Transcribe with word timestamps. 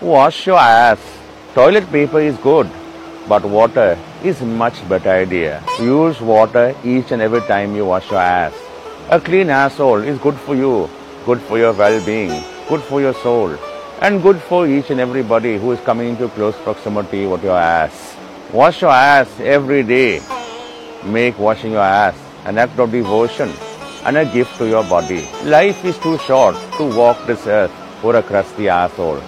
Wash 0.00 0.46
your 0.46 0.56
ass. 0.56 0.98
Toilet 1.52 1.86
paper 1.92 2.20
is 2.20 2.34
good, 2.38 2.70
but 3.28 3.44
water 3.44 3.98
is 4.24 4.40
much 4.40 4.88
better 4.88 5.10
idea. 5.10 5.62
Use 5.78 6.18
water 6.22 6.74
each 6.82 7.12
and 7.12 7.20
every 7.20 7.42
time 7.42 7.76
you 7.76 7.84
wash 7.84 8.10
your 8.10 8.18
ass. 8.20 8.54
A 9.10 9.20
clean 9.20 9.50
asshole 9.50 10.02
is 10.02 10.18
good 10.20 10.36
for 10.36 10.54
you, 10.54 10.88
good 11.26 11.38
for 11.42 11.58
your 11.58 11.74
well-being, 11.74 12.42
good 12.66 12.80
for 12.80 13.02
your 13.02 13.12
soul, 13.12 13.54
and 14.00 14.22
good 14.22 14.40
for 14.40 14.66
each 14.66 14.88
and 14.88 15.00
everybody 15.00 15.58
who 15.58 15.72
is 15.72 15.80
coming 15.80 16.08
into 16.08 16.28
close 16.30 16.56
proximity 16.60 17.26
with 17.26 17.44
your 17.44 17.58
ass. 17.58 18.16
Wash 18.54 18.80
your 18.80 18.92
ass 18.92 19.28
every 19.40 19.82
day. 19.82 20.22
Make 21.04 21.38
washing 21.38 21.72
your 21.72 21.82
ass 21.82 22.16
an 22.46 22.56
act 22.56 22.78
of 22.78 22.90
devotion 22.90 23.52
and 24.06 24.16
a 24.16 24.24
gift 24.24 24.56
to 24.56 24.66
your 24.66 24.84
body. 24.84 25.28
Life 25.44 25.84
is 25.84 25.98
too 25.98 26.16
short 26.20 26.56
to 26.78 26.84
walk 26.96 27.26
this 27.26 27.46
earth 27.46 27.72
for 28.00 28.16
a 28.16 28.22
crusty 28.22 28.66
asshole. 28.70 29.20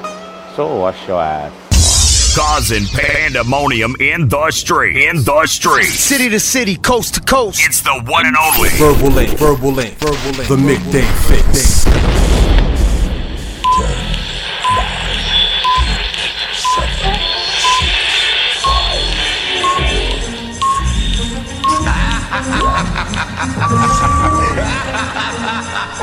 So 0.54 0.80
wash 0.80 1.08
your 1.08 1.22
ass. 1.22 2.36
Causing 2.36 2.84
pandemonium 2.84 3.94
in 4.00 4.28
the 4.28 4.50
street. 4.50 4.98
In 4.98 5.24
the 5.24 5.46
street. 5.46 5.86
City 5.86 6.28
to 6.28 6.38
city, 6.38 6.76
coast 6.76 7.14
to 7.14 7.22
coast. 7.22 7.58
It's 7.62 7.80
the 7.80 8.02
one 8.04 8.26
and 8.26 8.36
only. 8.36 8.68
Verbal 8.70 9.18
Ink, 9.18 9.38
verbal 9.38 9.78
ink, 9.78 9.94
verbal 9.94 10.40
ink. 10.40 10.48
The 10.48 10.56
midday 10.58 11.06
fixx. 11.24 11.86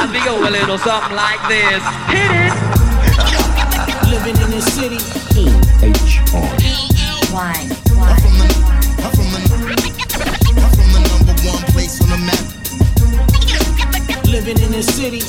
I 0.02 0.08
think 0.12 0.26
go 0.26 0.40
a 0.40 0.50
little 0.50 0.80
something 0.80 1.16
like 1.16 1.48
this. 1.48 1.84
Hit 2.10 2.86
it. 2.86 2.89
Living 4.30 4.46
in 4.46 4.52
the 4.52 4.62
city. 4.62 5.02
Why? 7.34 7.50
I'm 7.50 8.14
from 8.22 8.38
the, 8.38 8.46
I'm 9.02 9.10
from 9.10 9.26
the 10.94 11.02
number 11.10 11.34
one 11.50 11.66
place 11.74 11.98
on 12.00 12.10
the 12.14 12.18
map. 12.30 12.46
Living 14.30 14.60
in 14.62 14.72
the 14.72 14.84
city. 14.84 15.22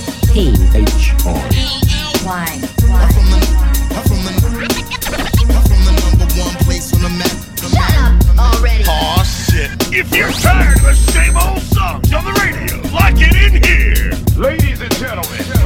Why? 2.26 2.44
I'm 2.92 3.08
from 3.08 3.24
the, 3.32 3.40
I'm 3.96 4.04
from 4.04 4.20
the, 4.20 4.32
I'm 5.48 5.64
from 5.64 5.80
the 5.86 5.92
number 6.04 6.28
one 6.38 6.56
place 6.66 6.92
on 6.92 7.00
the 7.00 7.08
map. 7.08 7.32
Shut 7.56 7.96
up 7.96 8.12
already. 8.38 8.84
Aw, 8.84 9.22
shit. 9.24 9.70
If 9.94 10.14
you're 10.14 10.30
tired 10.30 10.76
of 10.76 10.84
the 10.84 10.92
same 10.92 11.38
old 11.38 11.62
songs 11.72 12.12
on 12.12 12.22
the 12.22 12.32
radio, 12.44 12.76
like 12.92 13.16
it 13.16 13.32
in 13.32 13.64
here. 13.64 14.12
Ladies 14.36 14.82
and 14.82 14.94
gentlemen, 14.96 15.59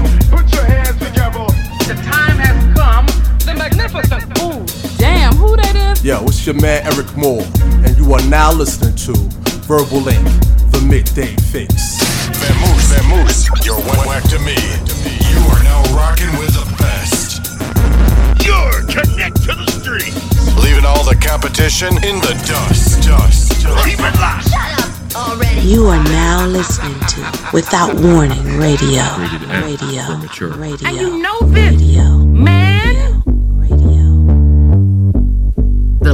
magnificent. 3.65 4.25
Ooh, 4.43 4.61
damn, 4.99 5.33
who 5.37 5.57
that 5.57 5.75
is? 5.75 6.05
Yo, 6.05 6.23
it's 6.25 6.45
your 6.45 6.55
man 6.61 6.83
Eryk 6.85 7.17
Moore, 7.17 7.45
and 7.85 7.97
you 7.97 8.13
are 8.13 8.23
now 8.29 8.53
listening 8.53 8.95
to 9.09 9.13
Verbal 9.65 10.01
Link, 10.01 10.25
the 10.71 10.85
midday 10.87 11.33
fixx. 11.49 11.97
Vamoose, 12.45 12.93
Vamoose, 12.93 13.65
you're 13.65 13.81
one 13.81 14.05
whack 14.05 14.23
to 14.29 14.39
me. 14.41 14.57
You 15.33 15.41
are 15.49 15.63
now 15.65 15.81
rocking 15.97 16.33
with 16.37 16.53
the 16.53 16.67
best. 16.77 17.49
You're 18.45 18.85
connect 18.93 19.41
to 19.49 19.57
the 19.57 19.69
street. 19.81 20.13
Leaving 20.63 20.85
all 20.85 21.05
the 21.05 21.17
competition 21.17 21.97
in 22.05 22.21
the 22.21 22.37
dust. 22.45 23.03
Dust. 23.03 23.65
Keep 23.85 24.01
it 24.01 24.21
locked. 24.21 24.51
Shut 24.53 24.85
up 24.85 25.17
already. 25.17 25.61
You 25.63 25.87
are 25.87 26.05
now 26.05 26.47
listening 26.47 27.01
to 27.17 27.49
Without 27.55 27.95
Warning 27.95 28.59
Radio. 28.59 29.09
Radio. 29.65 30.05
Radio. 30.61 30.85
And 30.85 30.97
you 30.97 31.23
know 31.23 31.41
this, 31.41 31.81
Radio. 31.81 32.24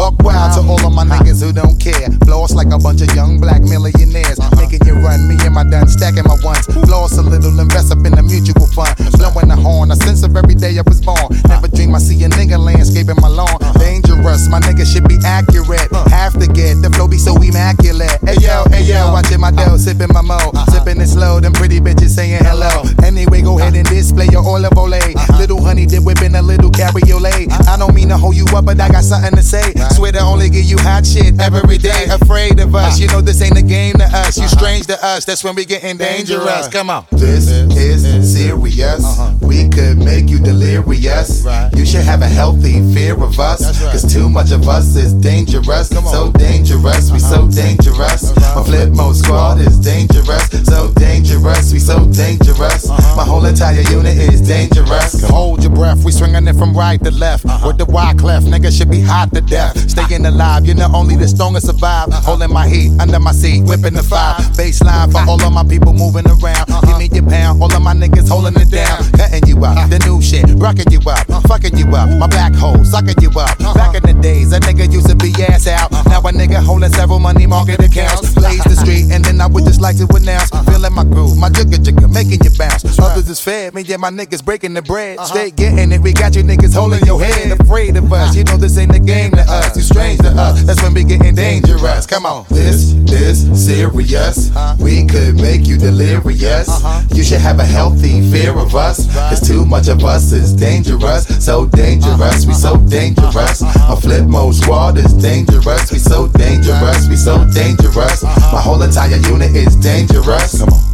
Buck 0.00 0.16
wild 0.24 0.56
to 0.56 0.64
all 0.64 0.80
of 0.80 0.96
my 0.96 1.04
uh-huh. 1.04 1.20
niggas 1.20 1.44
who 1.44 1.52
don't 1.52 1.76
care. 1.76 2.08
Floss 2.24 2.56
like 2.56 2.72
a 2.72 2.78
bunch 2.80 3.04
of 3.04 3.12
young 3.12 3.36
black 3.36 3.60
millionaires. 3.60 4.40
Uh-huh. 4.40 4.56
Making 4.56 4.80
you 4.88 4.96
run, 4.96 5.28
me 5.28 5.36
and 5.44 5.52
my 5.52 5.60
done 5.60 5.88
stacking 5.92 6.24
my 6.24 6.40
ones. 6.40 6.64
Floss 6.88 7.18
a 7.18 7.22
little, 7.22 7.52
invest 7.60 7.92
up 7.92 8.00
in 8.08 8.16
the 8.16 8.24
mutual 8.24 8.64
fund. 8.72 8.96
Blowing 9.20 9.52
the 9.52 9.60
horn, 9.60 9.92
a 9.92 9.96
sense 10.00 10.24
of 10.24 10.32
every 10.32 10.56
day 10.56 10.72
I 10.80 10.82
was 10.88 11.04
born. 11.04 11.20
Uh-huh. 11.20 11.52
Never 11.52 11.68
dream 11.68 11.92
I 11.92 11.98
see 12.00 12.16
a 12.24 12.32
nigga 12.32 12.56
landscaping 12.56 13.20
my 13.20 13.28
lawn. 13.28 13.60
Dangerous, 13.76 14.48
my 14.48 14.64
nigga 14.64 14.88
should 14.88 15.04
be 15.04 15.20
accurate. 15.20 15.92
Have 16.08 16.32
to 16.40 16.48
get 16.48 16.80
the 16.80 16.88
flow 16.96 17.04
be 17.04 17.20
so 17.20 17.36
immaculate. 17.36 18.16
Hey 18.24 18.40
yo, 18.40 18.64
hey 18.72 18.88
yo, 18.88 19.12
watching 19.12 19.36
my 19.36 19.52
dough, 19.52 19.76
sipping 19.76 20.16
my 20.16 20.24
mo. 20.24 20.40
Sipping 20.72 20.96
it 21.04 21.12
slow, 21.12 21.44
them 21.44 21.52
pretty 21.52 21.76
bitches 21.76 22.16
saying 22.16 22.40
hello. 22.40 22.88
Anyway, 23.04 23.44
go 23.44 23.60
ahead 23.60 23.76
and 23.76 23.84
display 23.84 24.32
your 24.32 24.48
olive 24.48 24.72
ole. 24.80 24.96
Little 25.36 25.60
honey 25.60 25.84
dip 25.84 26.08
whipping 26.08 26.32
a 26.36 26.40
little 26.40 26.72
cabriolet. 26.72 27.52
I 27.68 27.76
don't 27.76 27.92
mean 27.92 28.08
to 28.08 28.16
hold 28.16 28.32
you 28.32 28.48
up, 28.56 28.64
but 28.64 28.80
I 28.80 28.88
got 28.88 29.04
something 29.04 29.36
to 29.36 29.44
say. 29.44 29.76
Swear 29.94 30.12
to 30.12 30.20
only 30.20 30.48
give 30.48 30.64
you 30.64 30.78
hot 30.78 31.06
shit 31.06 31.40
every 31.40 31.78
day. 31.78 32.06
Afraid 32.10 32.58
of 32.60 32.74
us, 32.74 32.98
uh. 32.98 33.02
you 33.02 33.08
know 33.08 33.20
this 33.20 33.40
ain't 33.42 33.58
a 33.58 33.62
game 33.62 33.94
to 33.94 34.04
us. 34.04 34.36
You 34.36 34.44
uh-huh. 34.44 34.56
strange 34.56 34.86
to 34.86 35.04
us, 35.04 35.24
that's 35.24 35.44
when 35.44 35.54
we 35.54 35.64
getting 35.64 35.96
dangerous. 35.96 36.68
Come 36.68 36.90
on. 36.90 37.06
This 37.10 37.48
is 37.48 38.34
serious. 38.34 39.04
Uh-huh. 39.04 39.34
We 39.42 39.68
could 39.68 39.98
make 39.98 40.28
you 40.28 40.38
delirious. 40.38 41.44
You 41.74 41.84
should 41.84 42.02
have 42.02 42.22
a 42.22 42.28
healthy 42.28 42.80
fear 42.94 43.14
of 43.14 43.38
us. 43.38 43.80
Cause 43.90 44.12
too 44.12 44.28
much 44.28 44.52
of 44.52 44.68
us 44.68 44.96
is 44.96 45.12
dangerous. 45.14 45.88
So 45.88 46.30
dangerous, 46.32 47.10
we 47.10 47.18
so 47.18 47.42
uh-huh. 47.42 47.48
dangerous. 47.48 48.36
My 48.54 48.62
flip 48.64 48.90
mode 48.90 49.16
squad 49.16 49.60
is 49.60 49.78
dangerous. 49.78 50.48
So 50.66 50.92
dangerous, 50.94 51.72
we 51.72 51.78
so 51.78 52.06
dangerous. 52.06 52.88
My 52.88 53.24
whole 53.24 53.44
entire 53.44 53.82
unit 53.90 54.16
is 54.16 54.40
dangerous. 54.40 55.22
Hold 55.28 55.62
your 55.62 55.72
breath, 55.72 56.04
we 56.04 56.12
swinging 56.12 56.46
it 56.46 56.56
from 56.56 56.76
right 56.76 57.02
to 57.02 57.10
left. 57.10 57.44
With 57.64 57.78
the 57.78 57.86
wide 57.86 58.18
clef, 58.18 58.44
nigga 58.44 58.76
should 58.76 58.90
be 58.90 59.00
hot 59.00 59.32
to 59.34 59.40
death. 59.40 59.79
Staying 59.88 60.26
alive, 60.26 60.66
you 60.66 60.74
know 60.74 60.88
only 60.94 61.16
the 61.16 61.28
strongest 61.28 61.66
survive. 61.66 62.12
Holding 62.12 62.52
my 62.52 62.68
heat 62.68 62.92
under 63.00 63.18
my 63.18 63.32
seat, 63.32 63.62
whipping 63.64 63.94
the 63.94 64.02
fire. 64.02 64.34
Baseline 64.58 65.12
for 65.12 65.22
all 65.28 65.40
of 65.42 65.52
my 65.52 65.64
people 65.64 65.92
moving 65.92 66.26
around. 66.26 66.66
Give 66.86 66.98
me 66.98 67.08
your 67.12 67.26
pound, 67.28 67.62
all 67.62 67.72
of 67.72 67.82
my 67.82 67.94
niggas 67.94 68.28
holding 68.28 68.54
it 68.60 68.70
down. 68.70 69.10
Cutting 69.12 69.46
you 69.46 69.56
up, 69.64 69.88
the 69.90 69.98
new 70.06 70.20
shit, 70.22 70.44
rocking 70.56 70.90
you 70.90 71.00
up, 71.08 71.26
fucking 71.48 71.76
you 71.76 71.86
up. 71.96 72.08
My 72.18 72.26
black 72.26 72.54
hole, 72.54 72.84
sucking 72.84 73.20
you 73.20 73.30
up. 73.38 73.58
Back 73.74 73.94
in 73.94 74.02
the 74.02 74.16
days, 74.20 74.52
a 74.52 74.60
nigga 74.60 74.90
used 74.90 75.08
to 75.08 75.16
be 75.16 75.32
ass 75.44 75.66
out. 75.66 75.90
Now 76.06 76.20
a 76.20 76.32
nigga 76.32 76.62
holding 76.62 76.92
several 76.92 77.18
money 77.18 77.46
market 77.46 77.80
accounts. 77.80 78.34
Blaze 78.34 78.64
the 78.64 78.76
street, 78.76 79.10
and 79.10 79.24
then 79.24 79.40
I 79.40 79.46
would 79.46 79.64
just 79.64 79.80
like 79.80 79.96
to 79.98 80.06
announce. 80.14 80.50
Feeling 80.68 80.94
my 80.94 81.04
groove, 81.04 81.36
my 81.36 81.50
jigger 81.50 81.78
jigger, 81.78 82.08
making 82.08 82.40
you 82.44 82.50
bounce. 82.58 82.84
Others 82.98 83.28
is 83.28 83.40
fed, 83.40 83.74
me 83.74 83.84
and 83.92 84.00
my 84.00 84.10
niggas 84.10 84.44
breaking 84.44 84.74
the 84.74 84.82
bread. 84.82 85.20
Stay 85.20 85.50
getting 85.50 85.92
it, 85.92 86.00
we 86.00 86.12
got 86.12 86.34
you 86.36 86.42
niggas 86.42 86.74
holding 86.74 87.04
your 87.06 87.20
head. 87.22 87.58
Afraid 87.60 87.96
of 87.96 88.12
us, 88.12 88.36
you 88.36 88.44
know 88.44 88.56
this 88.56 88.76
ain't 88.78 88.94
a 88.94 88.98
game 88.98 89.30
to 89.32 89.42
us. 89.42 89.69
You 89.76 89.82
strange 89.82 90.20
to 90.20 90.28
us, 90.28 90.62
that's 90.62 90.82
when 90.82 90.94
we 90.94 91.04
getting 91.04 91.34
dangerous. 91.34 92.06
Come 92.06 92.26
on, 92.26 92.44
this 92.48 92.92
is 93.12 93.66
serious. 93.66 94.50
We 94.78 95.06
could 95.06 95.36
make 95.36 95.66
you 95.66 95.76
delirious. 95.78 96.68
Uh-huh. 96.68 97.02
You 97.14 97.22
should 97.22 97.40
have 97.40 97.58
a 97.58 97.64
healthy 97.64 98.20
fear 98.30 98.56
of 98.56 98.74
us. 98.74 99.06
Cause 99.14 99.46
too 99.46 99.64
much 99.64 99.88
of 99.88 100.04
us 100.04 100.32
is 100.32 100.52
dangerous. 100.52 101.26
So 101.44 101.66
dangerous, 101.66 102.46
we 102.46 102.54
so 102.54 102.76
dangerous. 102.76 103.62
Uh-huh. 103.62 103.94
A 103.94 104.00
flip 104.00 104.26
mode 104.26 104.54
squad 104.54 104.98
is 104.98 105.12
dangerous. 105.14 105.92
We 105.92 105.98
so 105.98 106.28
dangerous, 106.28 107.08
we 107.08 107.16
so 107.16 107.44
dangerous. 107.52 108.24
Uh-huh. 108.24 108.52
My 108.52 108.60
whole 108.60 108.82
entire 108.82 109.16
unit 109.16 109.54
is 109.54 109.76
dangerous. 109.76 110.58
Come 110.60 110.70
on. 110.70 110.90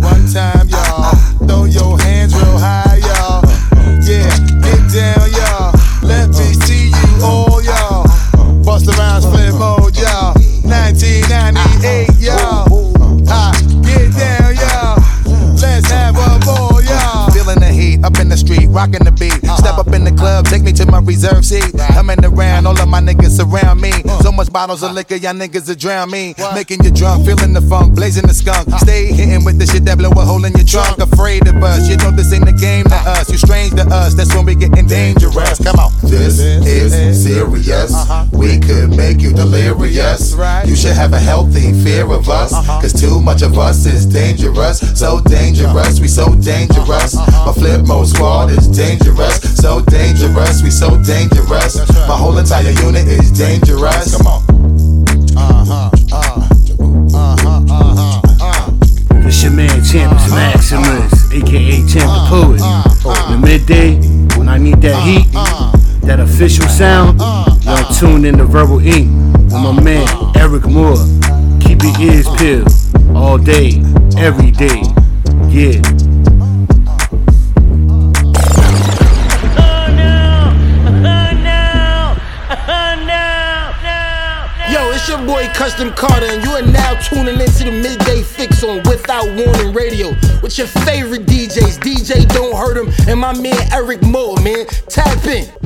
One 0.00 0.26
time, 0.32 0.68
y'all. 0.68 0.80
Ah, 0.80 1.12
ah. 1.14 1.46
Throw 1.46 1.64
your 1.64 1.98
hands 2.00 2.34
real 2.34 2.58
high, 2.58 3.00
y'all. 3.00 3.44
Uh, 3.44 3.48
uh, 3.48 3.80
uh, 3.80 4.00
yeah, 4.04 4.28
get 4.60 4.82
down, 4.92 5.30
y'all. 5.32 5.72
Let 6.02 6.28
me 6.30 6.53
Around 9.14 9.30
flip 9.30 9.54
mode, 9.54 9.96
y'all. 9.96 10.34
1998, 10.66 12.08
y'all. 12.18 12.66
Ah, 13.28 13.54
get 13.84 14.10
down, 14.12 14.56
y'all. 14.56 14.98
Let's 15.54 15.88
have 15.88 16.16
a 16.16 16.44
ball, 16.44 16.82
y'all. 16.82 17.30
Feeling 17.30 17.60
the 17.60 17.70
heat 17.70 18.04
up 18.04 18.18
in 18.18 18.28
the 18.28 18.36
street, 18.36 18.66
rocking 18.70 19.04
the 19.04 19.12
beat. 19.12 19.38
Step 19.74 19.88
up 19.88 19.94
in 19.94 20.04
the 20.04 20.12
club, 20.12 20.44
take 20.46 20.62
me 20.62 20.70
to 20.70 20.86
my 20.86 21.00
reserve 21.00 21.44
seat. 21.44 21.74
Coming 21.94 22.24
around, 22.24 22.64
all 22.64 22.80
of 22.80 22.88
my 22.88 23.00
niggas 23.00 23.34
surround 23.34 23.80
me. 23.80 23.90
So 24.22 24.30
much 24.30 24.52
bottles 24.52 24.84
of 24.84 24.92
liquor, 24.92 25.16
y'all 25.16 25.34
niggas 25.34 25.68
are 25.68 25.74
drown 25.74 26.12
me. 26.12 26.32
Making 26.54 26.84
you 26.84 26.92
drunk, 26.92 27.26
feeling 27.26 27.52
the 27.52 27.60
funk, 27.60 27.96
blazing 27.96 28.22
the 28.22 28.34
skunk. 28.34 28.70
Stay 28.78 29.06
hitting 29.06 29.44
with 29.44 29.58
the 29.58 29.66
shit 29.66 29.84
that 29.86 29.98
blow 29.98 30.10
a 30.10 30.24
hole 30.24 30.44
in 30.44 30.52
your 30.52 30.64
trunk. 30.64 30.98
Afraid 30.98 31.48
of 31.48 31.56
us, 31.56 31.88
you 31.90 31.96
know 31.96 32.12
this 32.12 32.32
ain't 32.32 32.48
a 32.48 32.52
game 32.52 32.84
to 32.84 32.94
us. 32.94 33.28
You 33.28 33.36
strange 33.36 33.74
to 33.74 33.82
us, 33.90 34.14
that's 34.14 34.32
when 34.36 34.46
we 34.46 34.54
getting 34.54 34.86
dangerous. 34.86 35.58
Come 35.58 35.80
on. 35.80 35.90
This 36.04 36.38
is 36.38 37.24
serious. 37.24 37.92
Uh-huh. 37.92 38.26
We 38.32 38.60
could 38.60 38.90
make 38.90 39.20
you 39.20 39.32
delirious. 39.32 40.38
You 40.68 40.76
should 40.76 40.94
have 40.94 41.14
a 41.14 41.18
healthy 41.18 41.72
fear 41.82 42.06
of 42.12 42.28
us. 42.28 42.52
Uh-huh. 42.52 42.80
Cause 42.80 42.92
too 42.92 43.20
much 43.20 43.42
of 43.42 43.58
us 43.58 43.86
is 43.86 44.06
dangerous. 44.06 44.78
So 44.96 45.20
dangerous, 45.20 45.98
we 45.98 46.06
so 46.06 46.32
dangerous. 46.36 47.16
Uh-huh. 47.18 47.46
My 47.46 47.52
flip 47.52 47.88
mode 47.88 48.06
squad 48.06 48.50
is 48.50 48.68
dangerous. 48.68 49.63
So 49.64 49.80
dangerous, 49.80 50.62
we 50.62 50.68
so 50.68 50.90
dangerous. 51.02 51.78
My 52.06 52.18
whole 52.18 52.36
entire 52.36 52.68
unit 52.84 53.08
is 53.08 53.30
dangerous. 53.30 54.14
Come 54.14 54.26
on. 54.26 54.42
Uh-huh, 55.34 55.90
uh, 56.12 56.48
uh-huh, 57.14 57.64
uh-huh, 57.70 58.20
uh. 58.42 59.26
It's 59.26 59.42
your 59.42 59.52
man 59.52 59.82
Champions 59.82 60.30
Maximus, 60.30 61.32
aka 61.32 61.76
Champ 61.88 62.12
the 62.12 62.26
poet. 62.28 62.60
The 63.30 63.40
midday, 63.42 63.94
when 64.38 64.50
I 64.50 64.58
need 64.58 64.82
that 64.82 65.02
heat, 65.02 65.32
that 66.02 66.20
official 66.20 66.68
sound, 66.68 67.18
y'all 67.64 67.90
tune 67.94 68.26
in 68.26 68.36
to 68.36 68.44
Verbal 68.44 68.80
Ink 68.80 69.10
with 69.44 69.52
my 69.54 69.80
man 69.80 70.06
Eryk 70.34 70.70
Moore. 70.70 71.00
Keep 71.62 71.84
your 71.84 72.12
ears 72.12 72.28
peeled 72.36 72.68
all 73.16 73.38
day, 73.38 73.82
every 74.18 74.50
day. 74.50 74.82
Yeah. 75.48 75.80
Boy 85.26 85.48
Custom 85.54 85.90
Carter, 85.92 86.26
and 86.26 86.44
you 86.44 86.50
are 86.50 86.62
now 86.62 86.94
tuning 87.00 87.40
into 87.40 87.64
the 87.64 87.70
Midday 87.70 88.20
Fixx 88.20 88.62
on 88.62 88.82
Without 88.88 89.24
Warning 89.24 89.72
Radio 89.72 90.10
with 90.42 90.58
your 90.58 90.66
favorite 90.66 91.24
DJs, 91.26 91.78
DJ 91.78 92.26
Don't 92.28 92.54
Hurt 92.54 92.76
'em, 92.76 92.92
and 93.08 93.20
my 93.20 93.32
man 93.32 93.54
Eryk 93.70 94.02
Moore, 94.02 94.36
man. 94.40 94.66
Tap 94.88 95.24
in. 95.26 95.63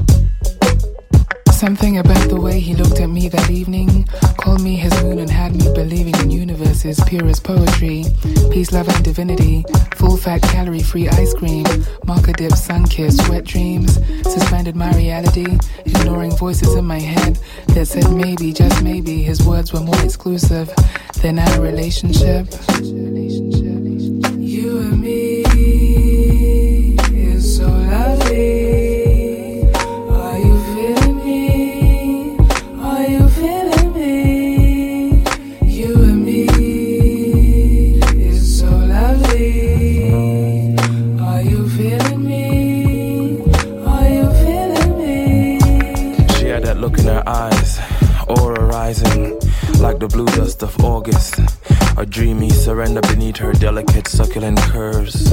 Something 1.58 1.98
about 1.98 2.28
the 2.28 2.40
way 2.40 2.60
he 2.60 2.72
looked 2.76 3.00
at 3.00 3.10
me 3.10 3.28
that 3.30 3.50
evening. 3.50 4.04
Called 4.36 4.62
me 4.62 4.76
his 4.76 4.92
moon 5.02 5.18
and 5.18 5.28
had 5.28 5.56
me 5.56 5.64
believing 5.74 6.14
in 6.20 6.30
universes 6.30 7.00
pure 7.04 7.26
as 7.26 7.40
poetry, 7.40 8.04
peace, 8.52 8.70
love, 8.70 8.88
and 8.88 9.04
divinity, 9.04 9.64
full 9.96 10.16
fat, 10.16 10.40
calorie 10.40 10.84
free 10.84 11.08
ice 11.08 11.34
cream, 11.34 11.66
marker 12.04 12.30
dip, 12.30 12.52
sun 12.52 12.86
kissed, 12.86 13.28
wet 13.28 13.42
dreams, 13.42 13.98
suspended 14.22 14.76
my 14.76 14.92
reality, 14.92 15.58
ignoring 15.84 16.30
voices 16.36 16.76
in 16.76 16.84
my 16.84 17.00
head 17.00 17.40
that 17.74 17.86
said 17.86 18.08
maybe, 18.12 18.52
just 18.52 18.80
maybe, 18.84 19.24
his 19.24 19.42
words 19.44 19.72
were 19.72 19.80
more 19.80 20.00
exclusive 20.04 20.72
than 21.22 21.40
our 21.40 21.60
relationship. 21.60 22.46
You 22.80 23.77
look 46.78 46.98
in 46.98 47.06
her 47.06 47.22
eyes, 47.26 47.80
aura 48.28 48.64
rising 48.64 49.38
like 49.80 49.98
the 49.98 50.06
blue 50.06 50.26
dust 50.26 50.62
of 50.62 50.78
August. 50.84 51.40
A 51.96 52.06
dreamy 52.06 52.50
surrender 52.50 53.00
beneath 53.00 53.38
her 53.38 53.52
delicate 53.52 54.06
succulent 54.06 54.58
curves. 54.58 55.32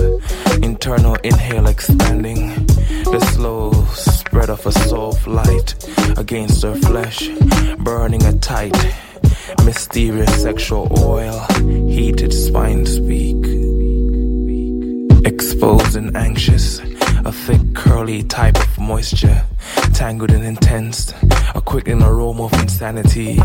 Internal 0.64 1.16
inhale 1.24 1.68
expanding, 1.68 2.66
the 3.06 3.20
slow 3.34 3.72
spread 3.94 4.50
of 4.50 4.66
a 4.66 4.72
soft 4.72 5.28
light 5.28 5.76
against 6.18 6.64
her 6.64 6.76
flesh, 6.76 7.28
burning 7.78 8.24
a 8.24 8.34
tight, 8.40 8.76
mysterious 9.64 10.42
sexual 10.42 10.88
oil. 11.00 11.40
Heated 11.88 12.34
spine 12.34 12.88
speak, 12.88 13.38
exposed 15.26 15.96
and 15.96 16.18
anxious. 16.18 16.82
A 17.26 17.32
thick, 17.32 17.74
curly 17.74 18.22
type 18.22 18.56
of 18.56 18.78
moisture, 18.78 19.44
tangled 19.96 20.30
and 20.30 20.44
intense. 20.44 21.12
A 21.56 21.62
quickening 21.62 22.04
aroma 22.04 22.44
of 22.44 22.54
insanity, 22.54 23.40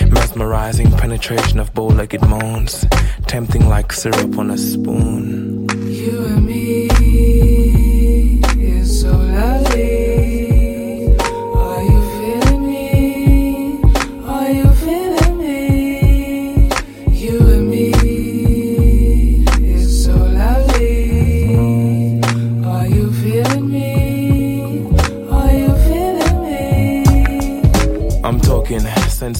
mesmerizing 0.00 0.90
penetration 0.92 1.58
of 1.58 1.72
bow 1.72 1.86
legged 1.86 2.22
moans, 2.28 2.84
tempting 3.26 3.68
like 3.68 3.92
syrup 3.92 4.38
on 4.38 4.50
a 4.50 4.58
spoon. 4.58 5.43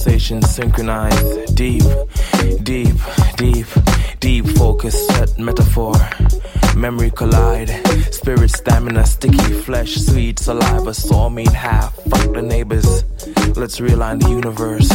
Sensations 0.05 0.47
synchronized, 0.51 1.55
deep, 1.55 1.81
deep, 2.61 2.95
deep, 3.37 3.65
deep 4.19 4.45
focus, 4.49 5.07
set 5.07 5.39
metaphor. 5.39 5.95
Memory 6.75 7.09
collide, 7.09 7.69
spirit 8.13 8.51
stamina, 8.51 9.03
sticky 9.03 9.53
flesh, 9.65 9.95
sweet 9.95 10.37
saliva, 10.37 10.93
saw 10.93 11.27
meat 11.27 11.51
half. 11.51 11.95
Fuck 11.95 12.33
the 12.33 12.41
neighbors, 12.43 12.85
let's 13.57 13.79
realign 13.79 14.21
the 14.21 14.29
universe. 14.29 14.89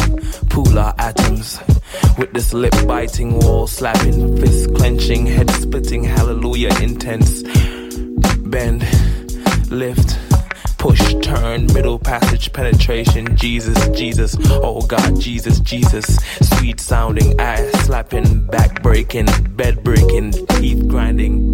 Pool 0.49 0.79
our 0.79 0.95
atoms 0.97 1.59
with 2.17 2.31
this 2.31 2.53
lip 2.53 2.73
biting, 2.87 3.37
wall 3.39 3.67
slapping, 3.67 4.37
fist 4.37 4.73
clenching, 4.75 5.25
head 5.25 5.51
splitting, 5.51 6.05
hallelujah 6.05 6.73
intense. 6.81 7.43
Bend, 8.53 8.81
lift, 9.69 10.17
push, 10.81 11.13
turn, 11.21 11.67
middle 11.73 11.99
passage, 11.99 12.51
penetration. 12.51 13.37
Jesus, 13.37 13.77
Jesus, 13.89 14.35
oh 14.49 14.81
God, 14.81 15.19
Jesus, 15.19 15.59
Jesus. 15.59 16.17
Sweet 16.57 16.79
sounding, 16.79 17.39
ass 17.39 17.69
slapping, 17.85 18.47
back 18.47 18.81
breaking, 18.81 19.27
bed 19.55 19.83
breaking, 19.83 20.31
teeth 20.47 20.87
grinding. 20.87 21.50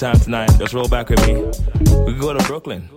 Time 0.00 0.18
tonight. 0.18 0.50
Just 0.58 0.72
roll 0.72 0.88
back 0.88 1.10
with 1.10 1.26
me. 1.26 1.34
We 2.06 2.14
could 2.14 2.20
go 2.22 2.32
to 2.32 2.42
Brooklyn. 2.46 2.88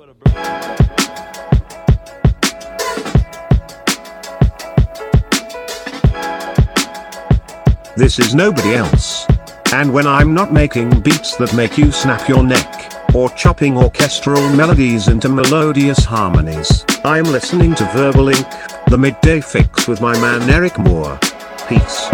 This 7.98 8.20
is 8.20 8.34
nobody 8.34 8.76
else. 8.76 9.28
And 9.74 9.94
when 9.94 10.08
I'm 10.08 10.34
not 10.34 10.54
making 10.54 11.02
beats 11.02 11.36
that 11.36 11.54
make 11.54 11.78
you 11.78 11.92
snap 11.92 12.30
your 12.30 12.42
neck, 12.42 13.14
or 13.14 13.28
chopping 13.32 13.76
orchestral 13.76 14.42
melodies 14.56 15.10
into 15.10 15.28
melodious 15.28 16.06
harmonies, 16.06 16.86
I'm 17.04 17.26
listening 17.26 17.76
to 17.76 17.86
Verbal 17.92 18.30
Ink, 18.30 18.48
the 18.88 18.98
midday 18.98 19.40
fixx 19.40 19.90
with 19.90 20.00
my 20.00 20.18
man 20.22 20.40
Eryk 20.48 20.78
Moore. 20.78 21.20
Peace. 21.68 22.08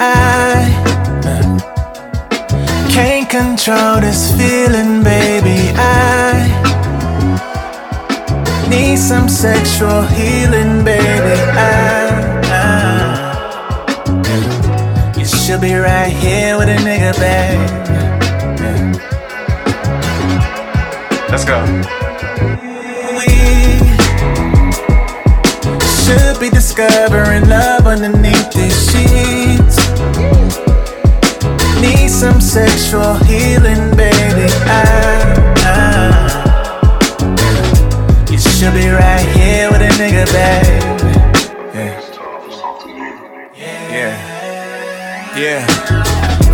I 0.00 0.88
can't 2.98 3.30
control 3.30 4.00
this 4.00 4.32
feeling, 4.36 5.04
baby. 5.04 5.72
I 5.76 6.32
need 8.68 8.98
some 8.98 9.28
sexual 9.28 10.02
healing, 10.02 10.82
baby. 10.84 11.36
I, 11.54 11.68
I, 12.60 12.74
you 15.16 15.24
should 15.24 15.60
be 15.60 15.74
right 15.74 16.12
here 16.12 16.58
with 16.58 16.68
a 16.68 16.78
nigga, 16.88 17.12
babe. 17.22 17.70
Let's 21.30 21.44
go. 21.44 21.58
We 23.18 23.28
should 26.02 26.36
be 26.40 26.50
discovering 26.50 27.48
love 27.48 27.86
underneath 27.86 28.50
these 28.50 28.78
sheets. 28.90 29.76
Need 31.80 32.08
some 32.10 32.40
sexual 32.40 33.14
healing, 33.24 33.94
baby. 33.96 34.50
I, 34.66 34.82
I, 35.64 35.76
you 38.30 38.38
should 38.38 38.74
be 38.74 38.88
right 38.88 39.24
here 39.36 39.70
with 39.70 39.82
a 39.82 39.88
nigga, 39.96 40.26
baby. 40.32 40.78
Yeah. 41.74 42.00
Yeah. 43.90 45.38
Yeah. 45.38 45.66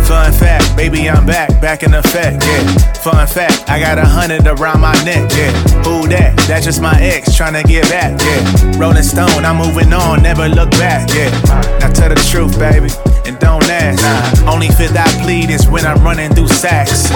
Fun 0.05 0.31
fact, 0.31 0.77
baby, 0.77 1.09
I'm 1.09 1.25
back, 1.25 1.49
back 1.59 1.81
in 1.81 1.95
effect, 1.95 2.43
yeah. 2.45 2.63
Fun 3.01 3.25
fact, 3.25 3.67
I 3.67 3.79
got 3.79 3.97
a 3.97 4.05
hundred 4.05 4.45
around 4.45 4.81
my 4.81 4.93
neck, 5.03 5.31
yeah. 5.33 5.51
Who 5.83 6.07
that? 6.09 6.37
That's 6.47 6.63
just 6.63 6.79
my 6.79 7.01
ex 7.01 7.29
tryna 7.35 7.63
get 7.65 7.89
back, 7.89 8.21
yeah. 8.21 8.77
Rolling 8.77 9.01
Stone, 9.01 9.43
I'm 9.43 9.57
moving 9.57 9.91
on, 9.91 10.21
never 10.21 10.47
look 10.47 10.69
back, 10.71 11.09
yeah. 11.09 11.31
Now 11.79 11.89
tell 11.91 12.09
the 12.09 12.15
truth, 12.29 12.59
baby, 12.59 12.89
and 13.25 13.39
don't 13.39 13.63
ask. 13.69 14.43
Only 14.45 14.67
fifth 14.69 14.95
I 14.95 15.07
plead 15.23 15.49
is 15.49 15.67
when 15.67 15.85
I'm 15.85 16.03
running 16.03 16.33
through 16.33 16.47
sacks. 16.47 17.11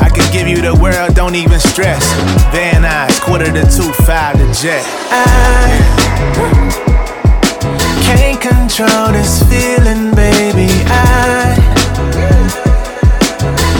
I 0.00 0.08
can 0.08 0.30
give 0.32 0.46
you 0.48 0.62
the 0.62 0.74
world, 0.74 1.14
don't 1.14 1.34
even 1.34 1.58
stress. 1.58 2.04
Van 2.52 2.82
Nuys, 2.82 3.20
quarter 3.20 3.52
to 3.52 3.62
two, 3.62 3.92
five 4.04 4.36
to 4.38 4.46
jet. 4.54 4.84
I 5.10 5.24
can't 8.06 8.40
control 8.40 9.12
this 9.12 9.42
feeling, 9.50 10.14
baby. 10.14 10.68
I 10.86 11.56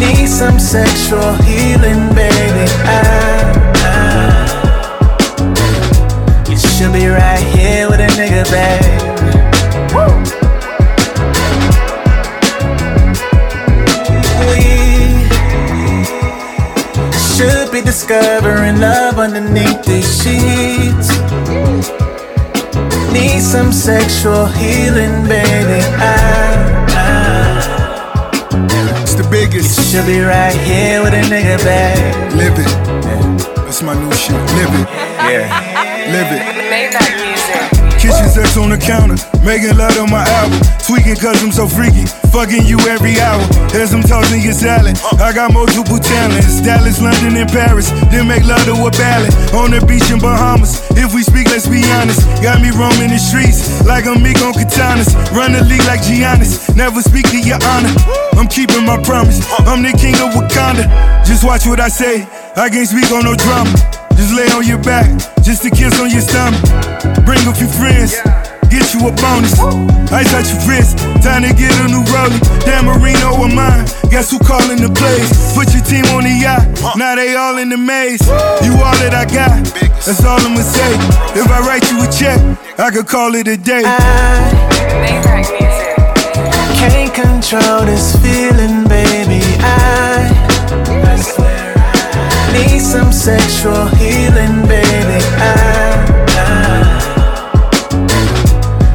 need 0.00 0.29
some 0.29 0.59
sexual 0.59 1.35
healing, 1.47 2.15
baby. 2.15 2.67
I, 2.85 2.99
you 6.49 6.57
should 6.59 6.93
be 6.93 7.07
right 7.07 7.45
here 7.55 7.89
with 7.89 8.00
a 8.00 8.09
nigga, 8.19 8.45
baby. 8.50 9.10
Should 17.40 17.73
be 17.73 17.80
discovering 17.80 18.80
love 18.80 19.18
underneath 19.18 19.82
these 19.85 20.11
sheets. 20.20 21.09
Need 23.12 23.40
some 23.40 23.73
sexual 23.73 24.44
healing, 24.44 25.25
baby. 25.26 25.80
I, 25.97 26.85
I, 26.88 27.06
it's 29.00 29.14
the 29.14 29.26
biggest. 29.30 29.78
You 29.78 29.85
should 29.85 30.06
be 30.06 30.20
right 30.20 30.54
here 30.68 31.02
with 31.02 31.14
a 31.14 31.23
nigga, 31.32 31.56
babe. 31.64 32.32
Live 32.37 32.59
it. 32.59 32.70
That's 33.64 33.82
my 33.82 33.94
new 33.94 34.12
shit. 34.12 34.37
Live 34.59 34.75
it. 34.80 34.87
Yeah. 35.30 35.49
Live 36.12 36.30
it. 36.37 37.29
Kitchen 38.00 38.33
sex 38.33 38.57
on 38.57 38.73
the 38.73 38.80
counter, 38.80 39.21
making 39.45 39.76
love 39.76 39.92
on 40.00 40.09
my 40.09 40.25
album. 40.40 40.57
Tweaking 40.88 41.21
cause 41.21 41.37
I'm 41.45 41.52
so 41.52 41.69
freaky, 41.69 42.09
fucking 42.33 42.64
you 42.64 42.80
every 42.88 43.21
hour. 43.21 43.45
As 43.76 43.92
I'm 43.92 44.00
tossing 44.00 44.40
your 44.40 44.57
salad, 44.57 44.97
I 45.21 45.37
got 45.37 45.52
multiple 45.52 46.00
talents. 46.00 46.64
Dallas, 46.64 46.97
London, 46.97 47.37
and 47.37 47.50
Paris. 47.52 47.92
Then 48.09 48.25
make 48.25 48.49
love 48.49 48.64
to 48.64 48.73
a 48.73 48.90
ballad. 48.97 49.28
On 49.52 49.69
the 49.69 49.85
beach 49.85 50.09
in 50.09 50.16
Bahamas. 50.16 50.80
If 50.97 51.12
we 51.12 51.21
speak, 51.21 51.52
let's 51.52 51.69
be 51.69 51.85
honest. 52.00 52.25
Got 52.40 52.64
me 52.64 52.73
roaming 52.73 53.12
the 53.12 53.21
streets 53.21 53.85
like 53.85 54.09
I'm 54.09 54.25
Meek 54.25 54.40
on 54.49 54.57
katanas. 54.57 55.12
Run 55.37 55.52
the 55.52 55.61
league 55.69 55.85
like 55.85 56.00
Giannis. 56.00 56.73
Never 56.73 57.04
speak 57.04 57.28
to 57.37 57.38
your 57.38 57.61
honor. 57.76 57.92
I'm 58.33 58.49
keeping 58.49 58.88
my 58.88 58.97
promise. 59.04 59.45
I'm 59.69 59.85
the 59.85 59.92
king 59.92 60.16
of 60.25 60.33
Wakanda. 60.33 60.88
Just 61.28 61.45
watch 61.45 61.69
what 61.69 61.85
I 61.85 61.92
say. 61.92 62.25
I 62.57 62.73
can't 62.73 62.88
speak 62.88 63.12
on 63.12 63.28
no 63.28 63.37
drama. 63.37 63.76
Just 64.21 64.37
lay 64.37 64.53
on 64.53 64.67
your 64.69 64.77
back, 64.85 65.09
just 65.41 65.65
a 65.65 65.71
kiss 65.71 65.99
on 65.99 66.11
your 66.11 66.21
stomach. 66.21 66.61
Bring 67.25 67.41
a 67.49 67.55
few 67.57 67.65
friends, 67.65 68.21
get 68.69 68.93
you 68.93 69.09
a 69.09 69.12
bonus. 69.17 69.57
Ice 70.12 70.29
out 70.37 70.45
your 70.45 70.61
wrist, 70.69 71.00
time 71.25 71.41
to 71.41 71.53
get 71.57 71.73
a 71.81 71.89
new 71.89 72.05
rollie. 72.12 72.37
Dan 72.69 72.85
Marino 72.85 73.41
or 73.41 73.49
mine, 73.49 73.89
guess 74.12 74.31
who 74.31 74.39
calling 74.39 74.77
the 74.77 74.93
plays? 74.93 75.33
Put 75.57 75.73
your 75.73 75.81
team 75.89 76.05
on 76.12 76.25
the 76.29 76.37
yacht, 76.37 76.69
now 76.99 77.17
they 77.17 77.35
all 77.35 77.57
in 77.57 77.71
the 77.71 77.79
maze. 77.79 78.21
You 78.61 78.77
all 78.85 78.93
that 79.00 79.17
I 79.17 79.25
got, 79.25 79.57
that's 80.05 80.23
all 80.23 80.37
I'ma 80.37 80.61
say. 80.69 80.93
If 81.41 81.49
I 81.49 81.65
write 81.65 81.89
you 81.89 82.05
a 82.05 82.09
check, 82.12 82.37
I 82.79 82.91
could 82.91 83.09
call 83.09 83.35
it 83.35 83.49
a 83.49 83.57
day. 83.57 83.89
Music. 85.49 85.97
Can't 86.77 87.15
control 87.15 87.87
this 87.87 88.17
feeling, 88.21 88.85
baby. 88.85 89.41
I, 89.65 89.65
I 89.65 90.10
I 90.10 90.10
need 92.52 92.80
some 92.80 93.12
sexual 93.12 93.87
healing, 93.99 94.66
baby. 94.66 95.21
I, 95.38 95.52
I, 96.38 96.49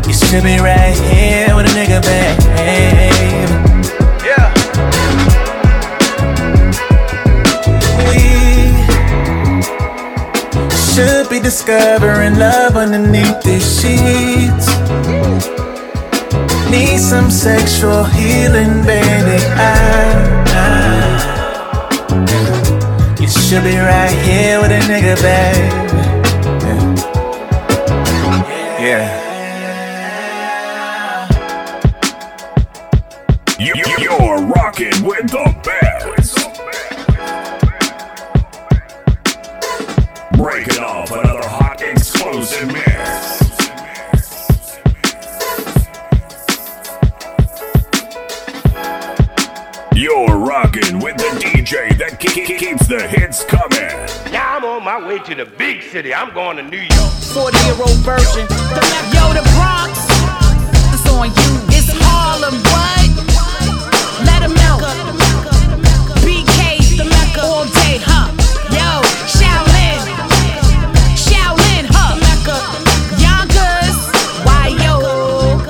you 0.07 0.13
should 0.13 0.43
be 0.43 0.57
right 0.59 0.95
here 1.12 1.55
with 1.55 1.65
a 1.65 1.74
nigga, 1.77 2.01
babe. 2.01 2.39
Yeah. 4.25 4.50
We 8.09 8.21
should 10.93 11.29
be 11.29 11.39
discovering 11.39 12.38
love 12.38 12.75
underneath 12.75 13.41
these 13.43 13.65
sheets. 13.79 14.67
Need 16.69 17.00
some 17.00 17.29
sexual 17.31 18.03
healing, 18.03 18.83
baby. 18.85 19.39
I, 19.55 20.14
Should 23.45 23.63
be 23.63 23.77
right 23.77 24.09
here 24.25 24.59
with 24.59 24.71
a 24.71 24.79
nigga, 24.89 25.15
baby. 25.21 26.04
I'm 55.15 55.22
on 55.22 55.27
my 55.27 55.29
way 55.29 55.36
to 55.36 55.36
the 55.36 55.57
big 55.57 55.81
city. 55.81 56.13
I'm 56.13 56.34
going 56.34 56.57
to 56.57 56.63
New 56.63 56.77
York. 56.77 57.12
40 57.31 57.57
year 57.63 57.75
old 57.79 58.00
version. 58.03 58.48
Yo, 59.15 59.31
the 59.31 59.43
Bronx. 59.55 59.95
It's 60.91 61.07
on 61.07 61.31
you. 61.31 61.51
It's 61.72 61.88
Harlem. 62.03 62.55
What? 62.67 63.07
Let 64.27 64.43
'em 64.43 64.53
know. 64.55 64.77
BK, 66.19 66.98
the 66.98 67.05
Mecca. 67.05 67.41
All 67.43 67.65
day, 67.65 68.00
huh? 68.03 68.27
Yo, 68.75 68.89
Shaolin. 69.36 70.00
Shaolin, 71.15 71.86
huh? 71.95 72.15
Mecca. 72.19 72.57
Yonkers. 73.24 73.98
Why 74.43 74.67
yo? 74.84 75.00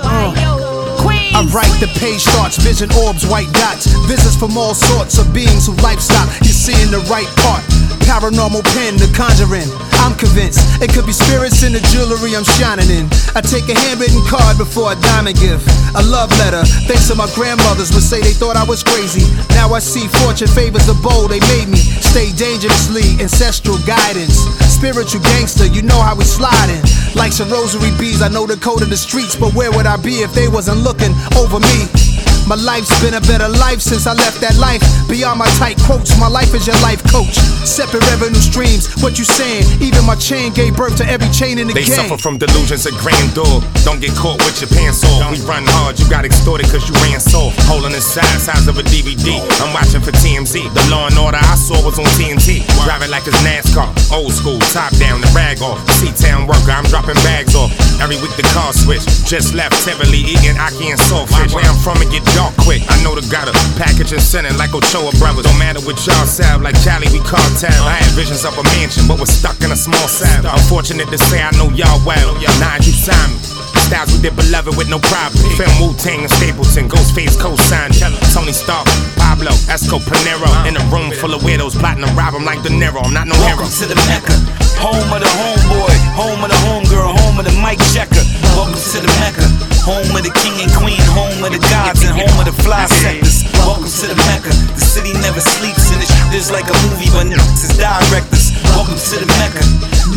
Why 0.02 0.34
yo? 0.42 0.98
Queens. 0.98 1.36
I 1.36 1.42
write 1.54 1.75
the 1.80 1.88
page 2.00 2.22
starts, 2.22 2.58
vision 2.58 2.92
orbs, 2.94 3.25
white 3.28 3.52
dots. 3.54 3.86
Visits 4.08 4.36
from 4.36 4.58
all 4.58 4.74
sorts 4.74 5.20
of 5.20 5.34
beings 5.34 5.68
who 5.68 5.74
lifestyle. 5.84 6.28
You're 6.42 6.62
seeing 6.66 6.90
the 6.90 7.02
right 7.12 7.30
part. 7.38 7.75
Paranormal 8.06 8.64
pen, 8.78 8.96
the 9.02 9.10
conjuring. 9.18 9.68
I'm 10.06 10.14
convinced 10.14 10.62
it 10.78 10.94
could 10.94 11.10
be 11.10 11.12
spirits 11.12 11.66
in 11.66 11.74
the 11.74 11.82
jewelry 11.90 12.38
I'm 12.38 12.46
shining 12.46 12.90
in. 12.94 13.10
I 13.34 13.42
take 13.42 13.66
a 13.68 13.76
handwritten 13.76 14.22
card 14.30 14.62
before 14.62 14.94
a 14.94 14.98
diamond 15.02 15.42
gift. 15.42 15.66
A 15.98 16.04
love 16.06 16.30
letter. 16.38 16.62
Thanks 16.86 17.10
to 17.10 17.16
my 17.16 17.26
grandmothers 17.34 17.90
would 17.90 18.06
say 18.06 18.22
they 18.22 18.38
thought 18.38 18.56
I 18.56 18.64
was 18.64 18.86
crazy. 18.86 19.26
Now 19.58 19.74
I 19.74 19.80
see 19.80 20.06
fortune 20.22 20.48
favors 20.48 20.86
the 20.86 20.94
bold 21.02 21.34
they 21.34 21.42
made 21.58 21.68
me. 21.68 21.82
Stay 22.06 22.30
dangerously, 22.38 23.18
ancestral 23.18 23.82
guidance. 23.90 24.38
Spiritual 24.70 25.26
gangster, 25.36 25.66
you 25.66 25.82
know 25.82 25.98
how 25.98 26.14
we 26.14 26.24
sliding. 26.24 26.86
Like 27.18 27.34
some 27.34 27.50
rosary 27.50 27.90
bees, 27.98 28.22
I 28.22 28.30
know 28.30 28.46
the 28.46 28.58
code 28.62 28.84
of 28.86 28.90
the 28.94 28.98
streets, 28.98 29.36
but 29.36 29.56
where 29.58 29.72
would 29.72 29.90
I 29.90 29.98
be 29.98 30.22
if 30.22 30.34
they 30.38 30.48
wasn't 30.48 30.86
looking 30.86 31.16
over 31.34 31.60
me? 31.60 32.05
My 32.46 32.54
life's 32.54 32.94
been 33.02 33.18
a 33.18 33.22
better 33.25 33.50
life 33.50 33.82
since 33.82 34.06
I 34.06 34.14
left 34.14 34.38
that 34.42 34.54
life. 34.62 34.78
Beyond 35.10 35.42
my 35.42 35.50
tight 35.58 35.82
quotes, 35.82 36.14
my 36.22 36.30
life 36.30 36.54
is 36.54 36.70
your 36.70 36.78
life 36.86 37.02
coach. 37.10 37.34
Separate 37.66 38.06
revenue 38.14 38.38
streams, 38.38 38.86
what 39.02 39.18
you 39.18 39.25
saying? 39.25 39.66
Even 39.82 40.06
my 40.06 40.14
chain 40.14 40.54
gave 40.54 40.78
birth 40.78 40.94
to 41.02 41.06
every 41.10 41.25
chain 41.34 41.58
in 41.58 41.66
the 41.66 41.74
They 41.74 41.90
game. 41.90 41.98
They 41.98 42.06
suffer 42.06 42.22
from 42.22 42.38
delusions 42.38 42.86
of 42.86 42.94
grandeur. 43.02 43.66
Don't 43.82 43.98
get 43.98 44.14
caught 44.14 44.38
with 44.46 44.62
your 44.62 44.70
pants 44.70 45.02
off. 45.02 45.34
We 45.34 45.42
run 45.50 45.66
hard, 45.66 45.98
you 45.98 46.06
got 46.06 46.22
extorted 46.22 46.70
cause 46.70 46.86
you 46.86 46.94
ran 47.02 47.18
soft. 47.18 47.58
Holding 47.66 47.98
the 47.98 48.02
size, 48.02 48.46
size 48.46 48.70
of 48.70 48.78
a 48.78 48.86
DVD. 48.94 49.42
I'm 49.66 49.74
watching 49.74 50.06
for 50.06 50.14
TMZ. 50.14 50.70
The 50.70 50.86
law 50.94 51.10
and 51.10 51.18
order 51.18 51.42
I 51.42 51.58
saw 51.58 51.82
was 51.82 51.98
on 51.98 52.06
TNT. 52.14 52.62
Driving 52.86 53.10
like 53.10 53.25
it's 53.25 53.42
NASCAR. 53.42 53.90
Old 54.14 54.30
school, 54.38 54.62
top 54.70 54.94
down, 55.02 55.25
the 55.25 55.32
rag 55.34 55.66
off. 55.66 55.82
C-Town 55.98 56.46
worker, 56.46 56.70
I'm 56.70 56.86
dropping 56.94 57.18
bags 57.25 57.58
off. 57.58 57.74
Every 57.98 58.22
week 58.22 58.38
the 58.38 58.46
car 58.54 58.70
switch. 58.70 59.02
Just 59.25 59.58
left 59.58 59.74
Tivoli 59.82 60.22
eating 60.22 60.62
ackee 60.62 60.94
and 60.94 61.02
Saltfish. 61.10 61.58
Where 61.58 61.66
I'm 61.66 61.80
from, 61.82 61.98
it 62.06 62.14
get 62.14 62.22
dark 62.36 62.54
quick. 62.60 62.84
I 62.92 63.00
know 63.01 63.15
the 63.15 63.24
got 63.32 63.48
a 63.48 63.56
package 63.80 64.12
and 64.12 64.22
send 64.22 64.46
it 64.46 64.54
like 64.60 64.75
Ochoa 64.75 65.15
brothers. 65.18 65.48
Don't 65.48 65.58
matter 65.58 65.80
what 65.88 65.96
y'all 66.06 66.27
sound 66.27 66.62
like 66.68 66.75
Cali, 66.84 67.08
we 67.15 67.24
call 67.24 67.39
cartel. 67.39 67.88
I 67.88 68.04
had 68.04 68.12
visions 68.13 68.44
of 68.44 68.54
a 68.60 68.63
mansion, 68.75 69.08
but 69.08 69.18
was 69.18 69.32
stuck 69.32 69.56
in 69.63 69.72
a 69.72 69.80
small 69.80 70.08
cell. 70.12 70.44
Unfortunate 70.44 71.08
to 71.08 71.18
say, 71.18 71.42
I 71.42 71.50
know 71.56 71.72
y'all 71.72 71.98
well. 72.04 72.36
Nine, 72.60 72.84
you 72.84 72.92
signed 72.92 73.32
me. 73.32 73.39
Styles 73.88 74.10
with 74.12 74.25
their 74.25 74.34
beloved 74.34 74.75
with 74.75 74.89
no 74.89 74.98
problem. 74.98 75.38
Film 75.56 75.70
Wu 75.77 75.94
Tang 75.96 76.25
and 76.25 76.32
Stapleton, 76.42 76.89
Ghostface 76.89 77.38
co-signed. 77.38 77.94
Tony 78.34 78.51
Stark, 78.51 78.89
Pablo, 79.15 79.54
Esco 79.70 80.01
Panero. 80.01 80.50
Uh-huh. 80.50 80.68
In 80.68 80.75
a 80.75 80.84
room 80.89 81.13
full 81.13 81.34
of 81.38 81.42
weirdos 81.46 81.77
plotting 81.77 82.04
to 82.04 82.10
rob 82.18 82.34
him 82.34 82.44
like 82.44 82.62
De 82.65 82.70
Niro. 82.70 83.06
I'm 83.06 83.13
not 83.13 83.27
no 83.30 83.38
hero. 83.46 83.62
Welcome 83.62 83.70
to 83.70 83.86
the 83.86 83.98
Mecca, 84.10 84.34
home 84.82 85.10
of 85.13 85.22
the 85.22 85.30
homeboy, 85.38 85.96
home 86.18 86.42
of 86.42 86.50
the 86.50 86.60
homegirl, 86.65 87.13
home 87.13 87.38
of 87.38 87.46
the 87.46 87.54
mic 87.62 87.77
Checker. 87.94 88.25
Welcome 88.58 88.82
to 88.82 88.98
the 89.06 89.12
Mecca, 89.22 89.46
home 89.86 90.10
of 90.18 90.25
the 90.25 90.34
king 90.42 90.58
and 90.65 90.74
queen, 90.74 90.98
home 91.13 91.46
of 91.46 91.54
the 91.54 91.62
gods, 91.70 92.01
and 92.01 92.18
home 92.18 92.34
of 92.42 92.50
the 92.50 92.58
fly 92.65 92.89
sectors. 92.89 93.46
Welcome 93.62 93.86
to 93.86 94.06
the 94.10 94.18
Mecca, 94.25 94.50
the 94.74 94.82
city 94.82 95.13
never 95.22 95.39
sleeps, 95.39 95.94
and 95.94 96.01
shit 96.01 96.34
is 96.34 96.50
like 96.50 96.65
a 96.65 96.75
movie, 96.89 97.06
but 97.13 97.30
niggas 97.30 97.70
is 97.70 97.77
directors. 97.77 98.50
Welcome 98.74 98.98
to 98.98 99.15
the 99.22 99.30
Mecca, 99.38 99.62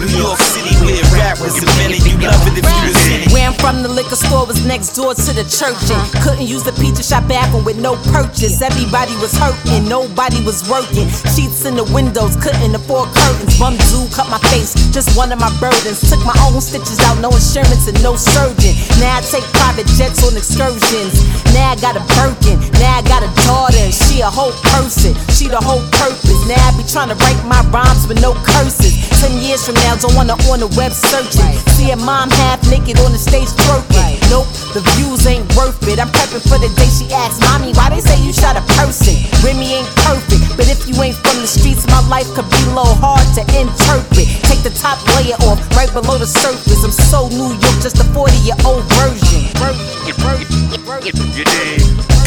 New 0.01 0.09
York 0.17 0.41
City, 0.41 0.73
where 0.81 0.97
rap 1.13 1.37
was 1.45 1.61
invented. 1.61 2.01
You 2.01 2.17
love 2.17 2.41
it 2.49 2.59
if 2.59 2.65
you 2.65 2.81
was 2.89 2.97
in 3.13 3.29
it. 3.29 3.33
Where 3.33 3.45
I'm 3.45 3.57
from, 3.61 3.85
the 3.85 3.93
liquor 3.93 4.17
store 4.17 4.49
was 4.49 4.65
next 4.65 4.97
door 4.97 5.13
to 5.13 5.31
the 5.37 5.45
church. 5.45 5.79
And 5.93 6.01
couldn't 6.25 6.49
use 6.49 6.65
the 6.65 6.73
pizza 6.81 7.05
shop 7.05 7.29
bathroom 7.29 7.69
with 7.69 7.77
no 7.77 8.01
purchase. 8.09 8.65
Everybody 8.65 9.13
was 9.21 9.37
hurting, 9.37 9.85
nobody 9.85 10.41
was 10.49 10.65
working. 10.65 11.13
Sheets 11.37 11.69
in 11.69 11.77
the 11.77 11.85
windows, 11.93 12.41
couldn't 12.41 12.73
afford 12.73 13.13
curtains. 13.13 13.61
Bum 13.61 13.77
dude 13.93 14.09
cut 14.17 14.33
my 14.33 14.41
face, 14.49 14.73
just 14.97 15.13
one 15.13 15.29
of 15.29 15.39
my 15.39 15.53
burdens. 15.61 16.01
Took 16.09 16.25
my 16.25 16.37
own 16.49 16.61
stitches 16.65 16.99
out, 17.05 17.21
no 17.21 17.29
insurance 17.31 17.85
and 17.85 18.01
no 18.03 18.17
surgeon. 18.17 18.73
Now 18.99 19.21
I 19.21 19.23
take 19.23 19.47
private 19.59 19.91
jets 19.99 20.23
on 20.23 20.35
excursions. 20.39 21.19
Now 21.55 21.75
I 21.75 21.77
got 21.83 21.99
a 21.99 22.03
Birkin, 22.15 22.59
now 22.79 22.99
I 22.99 23.03
got 23.03 23.27
a 23.27 23.31
daughter, 23.43 23.79
and 23.79 23.95
she 23.95 24.23
a 24.23 24.31
whole 24.31 24.55
person. 24.75 25.15
She 25.35 25.51
the 25.51 25.59
whole 25.59 25.83
purpose. 25.99 26.41
Now 26.47 26.59
I 26.59 26.71
be 26.79 26.87
trying 26.87 27.11
to 27.11 27.19
write 27.19 27.39
my 27.47 27.63
rhymes 27.75 28.07
with 28.07 28.23
no 28.23 28.35
curses. 28.47 28.95
Ten 29.19 29.35
years 29.43 29.67
from 29.67 29.75
now, 29.83 29.99
don't 29.99 30.15
wanna 30.15 30.39
on 30.47 30.63
the 30.63 30.71
web 30.79 30.93
searching. 30.95 31.59
See 31.75 31.91
a 31.91 31.99
mom 31.99 32.31
half 32.31 32.63
naked 32.71 32.99
on 33.03 33.11
the 33.11 33.19
stage 33.19 33.51
twerking. 33.67 34.19
Nope, 34.31 34.47
the 34.75 34.83
views 34.95 35.27
ain't 35.27 35.47
worth 35.57 35.79
it. 35.91 35.99
I'm 35.99 36.09
prepping 36.15 36.45
for 36.47 36.59
the 36.59 36.71
day 36.79 36.91
she 36.91 37.11
asks, 37.11 37.41
Mommy, 37.51 37.73
why 37.75 37.91
they 37.91 38.01
say 38.01 38.19
you 38.23 38.33
shot 38.33 38.57
a 38.57 38.65
person? 38.79 39.19
Remy 39.43 39.83
ain't 39.83 39.91
perfect, 40.07 40.43
but 40.57 40.71
if 40.71 40.87
you 40.87 40.95
ain't 41.03 41.17
from 41.17 41.41
the 41.43 41.49
streets, 41.49 41.87
my 41.89 42.03
life 42.07 42.29
could 42.35 42.47
be 42.51 42.61
a 42.71 42.75
little 42.77 42.99
hard 42.99 43.25
to 43.35 43.43
interpret. 43.57 44.29
Take 44.47 44.63
the 44.63 44.75
top 44.75 45.01
layer 45.17 45.39
off, 45.49 45.59
right 45.75 45.91
below 45.91 46.19
the 46.19 46.27
surface. 46.29 46.85
I'm 46.85 46.93
so 46.93 47.29
New 47.33 47.57
York, 47.57 47.77
just 47.83 47.99
a 47.99 48.07
40 48.13 48.37
year 48.45 48.59
old 48.67 48.85
version. 49.01 49.48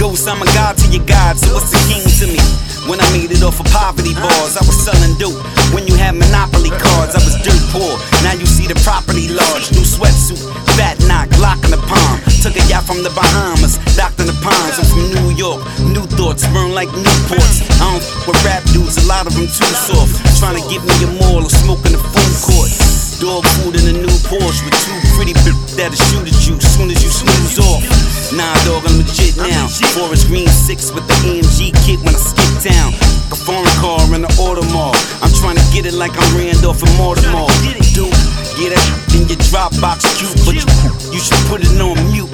Ghost, 0.02 0.28
I'm 0.28 0.42
a 0.42 0.46
god 0.58 0.78
to 0.82 0.88
your 0.90 1.06
god, 1.06 1.38
so 1.38 1.54
what's 1.54 1.70
the 1.70 1.78
king 1.86 2.02
to 2.02 2.26
me? 2.28 2.42
When 2.90 2.98
I 2.98 3.06
made 3.14 3.30
it 3.30 3.46
off 3.46 3.62
of 3.62 3.70
poverty 3.70 4.18
bars, 4.18 4.58
I 4.58 4.66
was 4.66 4.74
selling 4.82 5.14
dope. 5.22 5.38
When 5.70 5.86
you 5.86 5.94
had 5.94 6.18
monopoly 6.18 6.74
cards, 6.74 7.14
I 7.14 7.22
was 7.22 7.38
dirt 7.46 7.62
poor. 7.70 7.94
Now 8.26 8.34
you 8.34 8.50
see 8.50 8.66
the 8.66 8.74
property 8.82 9.30
large, 9.30 9.70
new 9.72 9.86
sweatsuit, 9.86 10.42
fat 10.74 10.98
knock, 11.06 11.30
lock 11.38 11.62
in 11.62 11.72
the 11.72 11.82
palm. 11.86 12.18
Took 12.42 12.58
a 12.58 12.64
yacht 12.66 12.90
from 12.90 13.06
the 13.06 13.14
Bahamas, 13.14 13.78
docked 13.94 14.18
in 14.18 14.26
the 14.26 14.36
ponds. 14.42 14.82
I'm 14.82 14.90
from 14.90 15.06
New 15.14 15.38
York, 15.38 15.62
new 15.94 16.10
thoughts 16.18 16.42
burn 16.50 16.74
like 16.74 16.90
Newports. 16.90 17.62
I 17.78 17.94
don't 17.94 18.02
f 18.02 18.26
with 18.26 18.42
rap 18.42 18.66
dudes, 18.74 18.98
a 18.98 19.06
lot 19.06 19.30
of 19.30 19.38
them 19.38 19.46
too 19.46 19.72
soft. 19.86 20.18
Trying 20.42 20.58
to 20.58 20.66
get 20.66 20.82
me 20.82 20.96
a 21.06 21.10
mall 21.22 21.46
or 21.46 21.54
smoking 21.54 21.94
the 21.94 22.02
food 22.02 22.34
court. 22.42 22.71
Dog 23.22 23.46
food 23.62 23.78
in 23.78 23.86
a 23.86 23.94
new 23.94 24.18
Porsche 24.26 24.66
with 24.66 24.74
two 24.82 24.98
pretty 25.14 25.38
bitches 25.46 25.78
that'll 25.78 25.94
shoot 26.10 26.26
at 26.26 26.34
you 26.50 26.58
soon 26.58 26.90
as 26.90 27.06
you 27.06 27.12
snooze 27.14 27.62
off. 27.62 27.86
Nah, 28.34 28.50
dog, 28.66 28.82
I'm 28.90 28.98
legit 28.98 29.38
now. 29.38 29.70
Forest 29.94 30.26
Green 30.26 30.50
6 30.50 30.90
with 30.90 31.06
the 31.06 31.14
AMG 31.30 31.70
kit 31.86 32.02
when 32.02 32.18
I 32.18 32.18
skip 32.18 32.74
down. 32.74 32.90
A 33.30 33.38
foreign 33.38 33.70
car 33.78 34.02
in 34.18 34.26
the 34.26 34.32
Audemars. 34.42 34.98
I'm 35.22 35.30
trying 35.38 35.62
to 35.62 35.66
get 35.70 35.86
it 35.86 35.94
like 35.94 36.18
I'm 36.18 36.34
Randolph 36.34 36.82
and 36.82 36.90
Mortimer. 36.98 37.46
Dude, 37.94 38.10
get 38.58 38.74
that 38.74 38.90
in 39.14 39.30
your 39.30 39.38
Dropbox 39.54 40.02
cute, 40.18 40.42
but 40.42 40.58
you, 40.58 40.66
you 41.14 41.22
should 41.22 41.38
put 41.46 41.62
it 41.62 41.70
on 41.78 42.02
mute. 42.10 42.26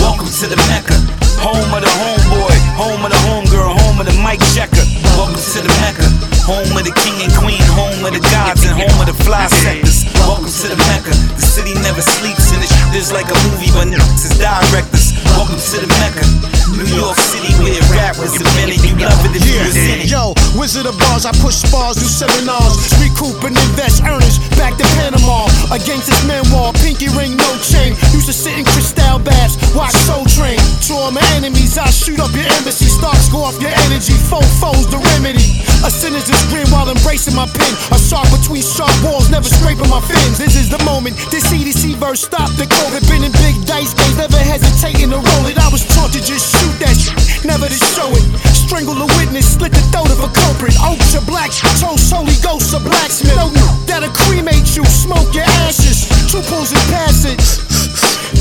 Welcome 0.00 0.32
to 0.40 0.46
the 0.48 0.56
Mecca, 0.72 0.96
home 1.36 1.68
of 1.68 1.84
the 1.84 1.92
homeboy, 2.00 2.56
home 2.80 3.04
of 3.04 3.12
the 3.12 3.20
homegirl, 3.28 3.76
home 3.92 4.00
of 4.00 4.06
the 4.06 4.18
Mike 4.22 4.40
Checker. 4.56 4.80
Welcome 5.20 5.36
to 5.36 5.60
the 5.60 5.68
Mecca, 5.84 6.08
home 6.48 6.72
of 6.72 6.84
the 6.84 6.96
king 7.04 7.20
and 7.20 7.32
queen, 7.36 7.60
home 7.76 8.00
of 8.04 8.12
the 8.16 8.24
gods, 8.32 8.64
and 8.64 8.72
home 8.72 8.96
of 8.96 9.06
the 9.06 9.16
fly 9.24 9.46
sectors. 9.48 10.08
Welcome 10.16 10.48
to 10.48 10.66
the 10.72 10.80
Mecca, 10.88 11.12
the 11.36 11.44
city 11.44 11.74
never 11.84 12.00
sleeps, 12.00 12.52
and 12.56 12.64
is 12.96 13.12
like 13.12 13.28
a 13.28 13.36
movie, 13.52 13.68
but 13.68 13.88
niggas 13.88 14.24
is 14.24 14.38
directors. 14.40 15.11
Welcome 15.42 15.58
to 15.58 15.82
the 15.82 15.90
Mecca, 15.98 16.22
New 16.70 16.86
York 16.94 17.18
City, 17.18 17.50
where 17.58 17.74
rap 17.90 18.14
was 18.14 18.30
invented. 18.38 18.78
You 18.78 18.94
love 18.94 19.18
it 19.26 19.34
if 19.34 19.42
you 19.42 19.58
was 19.58 19.74
in 19.74 19.98
it. 19.98 20.06
Yo, 20.06 20.38
Wizard 20.54 20.86
of 20.86 20.94
Bars, 21.02 21.26
I 21.26 21.34
push 21.42 21.66
bars, 21.66 21.98
do 21.98 22.06
seminars, 22.06 22.78
recoup 23.02 23.42
and 23.42 23.58
invest 23.58 24.06
earnings 24.06 24.38
back 24.54 24.78
to 24.78 24.86
Panama. 25.02 25.50
Against 25.74 26.06
this 26.06 26.22
man 26.30 26.46
wall, 26.54 26.70
pinky 26.78 27.10
ring, 27.18 27.34
no 27.34 27.50
chain. 27.58 27.98
Used 28.14 28.30
to 28.30 28.36
sit 28.36 28.54
in 28.54 28.62
crystal 28.70 29.18
baths, 29.18 29.58
watch 29.74 29.90
Soul 30.06 30.22
Train. 30.30 30.62
To 30.86 30.94
all 30.94 31.10
my 31.10 31.26
enemies, 31.34 31.74
I 31.74 31.90
shoot 31.90 32.22
up 32.22 32.30
your 32.38 32.46
embassy. 32.62 32.86
Stocks 32.86 33.26
go 33.26 33.42
off 33.42 33.58
your 33.58 33.74
energy, 33.90 34.14
four 34.30 34.46
foes, 34.62 34.86
the 34.94 35.02
remedy. 35.18 35.58
A 35.82 35.90
sinister's 35.90 36.38
grin 36.54 36.70
while 36.70 36.86
embracing 36.86 37.34
my 37.34 37.50
pen. 37.50 37.74
A 37.90 37.98
shark 37.98 38.30
between 38.30 38.62
sharp 38.62 38.94
walls, 39.02 39.26
never 39.26 39.50
scraping 39.50 39.90
my 39.90 39.98
fins. 40.06 40.38
This 40.38 40.54
is 40.54 40.70
the 40.70 40.78
moment. 40.86 41.18
This 41.34 41.42
CDC 41.50 41.98
verse 41.98 42.22
stop 42.22 42.46
the 42.54 42.70
COVID. 42.70 43.02
Been 43.10 43.26
in 43.26 43.34
big 43.42 43.58
dice 43.66 43.90
games, 43.90 44.14
never 44.14 44.38
hesitating 44.38 45.10
to 45.10 45.18
roll 45.32 45.46
it. 45.48 45.56
I 45.58 45.68
was 45.68 45.84
taught 45.96 46.12
to 46.12 46.20
just 46.20 46.52
shoot 46.52 46.74
that 46.84 46.96
shit, 46.96 47.16
never 47.44 47.68
to 47.68 47.78
show 47.96 48.08
it. 48.12 48.24
Strangle 48.52 48.96
a 49.00 49.08
witness, 49.18 49.56
slit 49.56 49.72
the 49.72 49.82
throat 49.92 50.10
of 50.12 50.20
a 50.20 50.30
culprit. 50.32 50.76
Ultra 50.80 51.20
black, 51.24 51.50
toast, 51.80 52.12
holy 52.12 52.36
ghost, 52.44 52.74
a 52.74 52.80
blacksmith. 52.80 53.36
No, 53.36 53.48
that'll 53.86 54.12
cremate 54.12 54.76
you, 54.76 54.84
smoke 54.84 55.32
your 55.34 55.48
ashes. 55.64 56.08
Two 56.28 56.42
pulls 56.48 56.72
and 56.72 56.84
pass 56.92 57.24
it. 57.24 57.38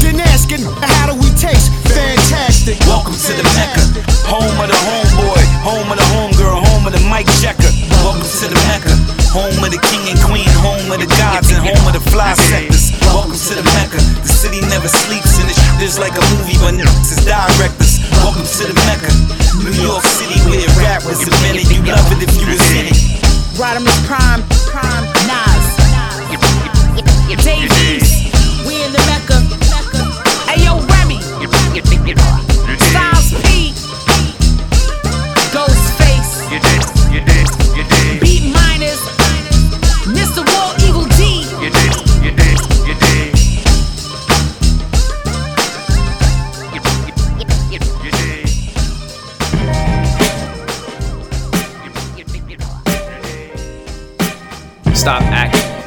Then 0.01 0.19
asking, 0.33 0.65
how 0.65 1.11
do 1.11 1.15
we 1.19 1.29
taste? 1.37 1.69
Fantastic. 1.93 2.79
Welcome 2.89 3.13
to 3.13 3.33
the 3.37 3.45
Mecca, 3.53 3.83
home 4.25 4.57
of 4.57 4.67
the 4.71 4.79
homeboy, 4.87 5.43
home 5.61 5.91
of 5.91 5.97
the 5.99 6.07
homegirl, 6.15 6.57
home 6.57 6.87
of 6.87 6.93
the 6.95 7.03
Mike 7.05 7.29
Checker. 7.37 7.69
Welcome 8.01 8.25
to 8.25 8.45
the 8.49 8.57
Mecca, 8.71 8.95
home 9.29 9.61
of 9.61 9.69
the 9.69 9.77
king 9.91 10.01
and 10.09 10.17
queen, 10.25 10.49
home 10.63 10.89
of 10.89 10.97
the 10.97 11.11
gods, 11.21 11.53
and 11.53 11.61
home 11.61 11.85
of 11.85 11.93
the 11.93 12.01
fly 12.09 12.33
sectors. 12.33 12.89
Welcome 13.05 13.37
to 13.37 13.53
the 13.53 13.65
Mecca, 13.77 13.99
the 14.25 14.31
city 14.31 14.63
never 14.73 14.87
sleeps, 14.89 15.37
and 15.37 15.45
the 15.45 15.57
shit 15.81 15.89
is 15.89 15.99
like 15.99 16.13
a 16.13 16.21
movie, 16.37 16.57
but 16.61 16.73
niggas 16.73 17.17
is 17.17 17.25
directors. 17.25 17.99
Welcome 18.21 18.45
to 18.45 18.63
the 18.69 18.75
Mecca, 18.85 19.09
New 19.65 19.73
York 19.81 20.03
City, 20.03 20.37
where 20.49 20.67
rap 20.77 21.03
was 21.05 21.21
invented. 21.21 21.69
You 21.73 21.81
love 21.81 22.05
it 22.11 22.21
if 22.21 22.33
you 22.39 22.45
was 22.45 22.61
in 22.77 22.85
it. 22.85 22.97
Rodimus 23.57 23.97
Prime, 24.05 24.43
Prime, 24.69 25.05
Nas, 25.25 25.65
Davies, 27.43 28.20
Stop 55.01 55.23
acting 55.23 55.81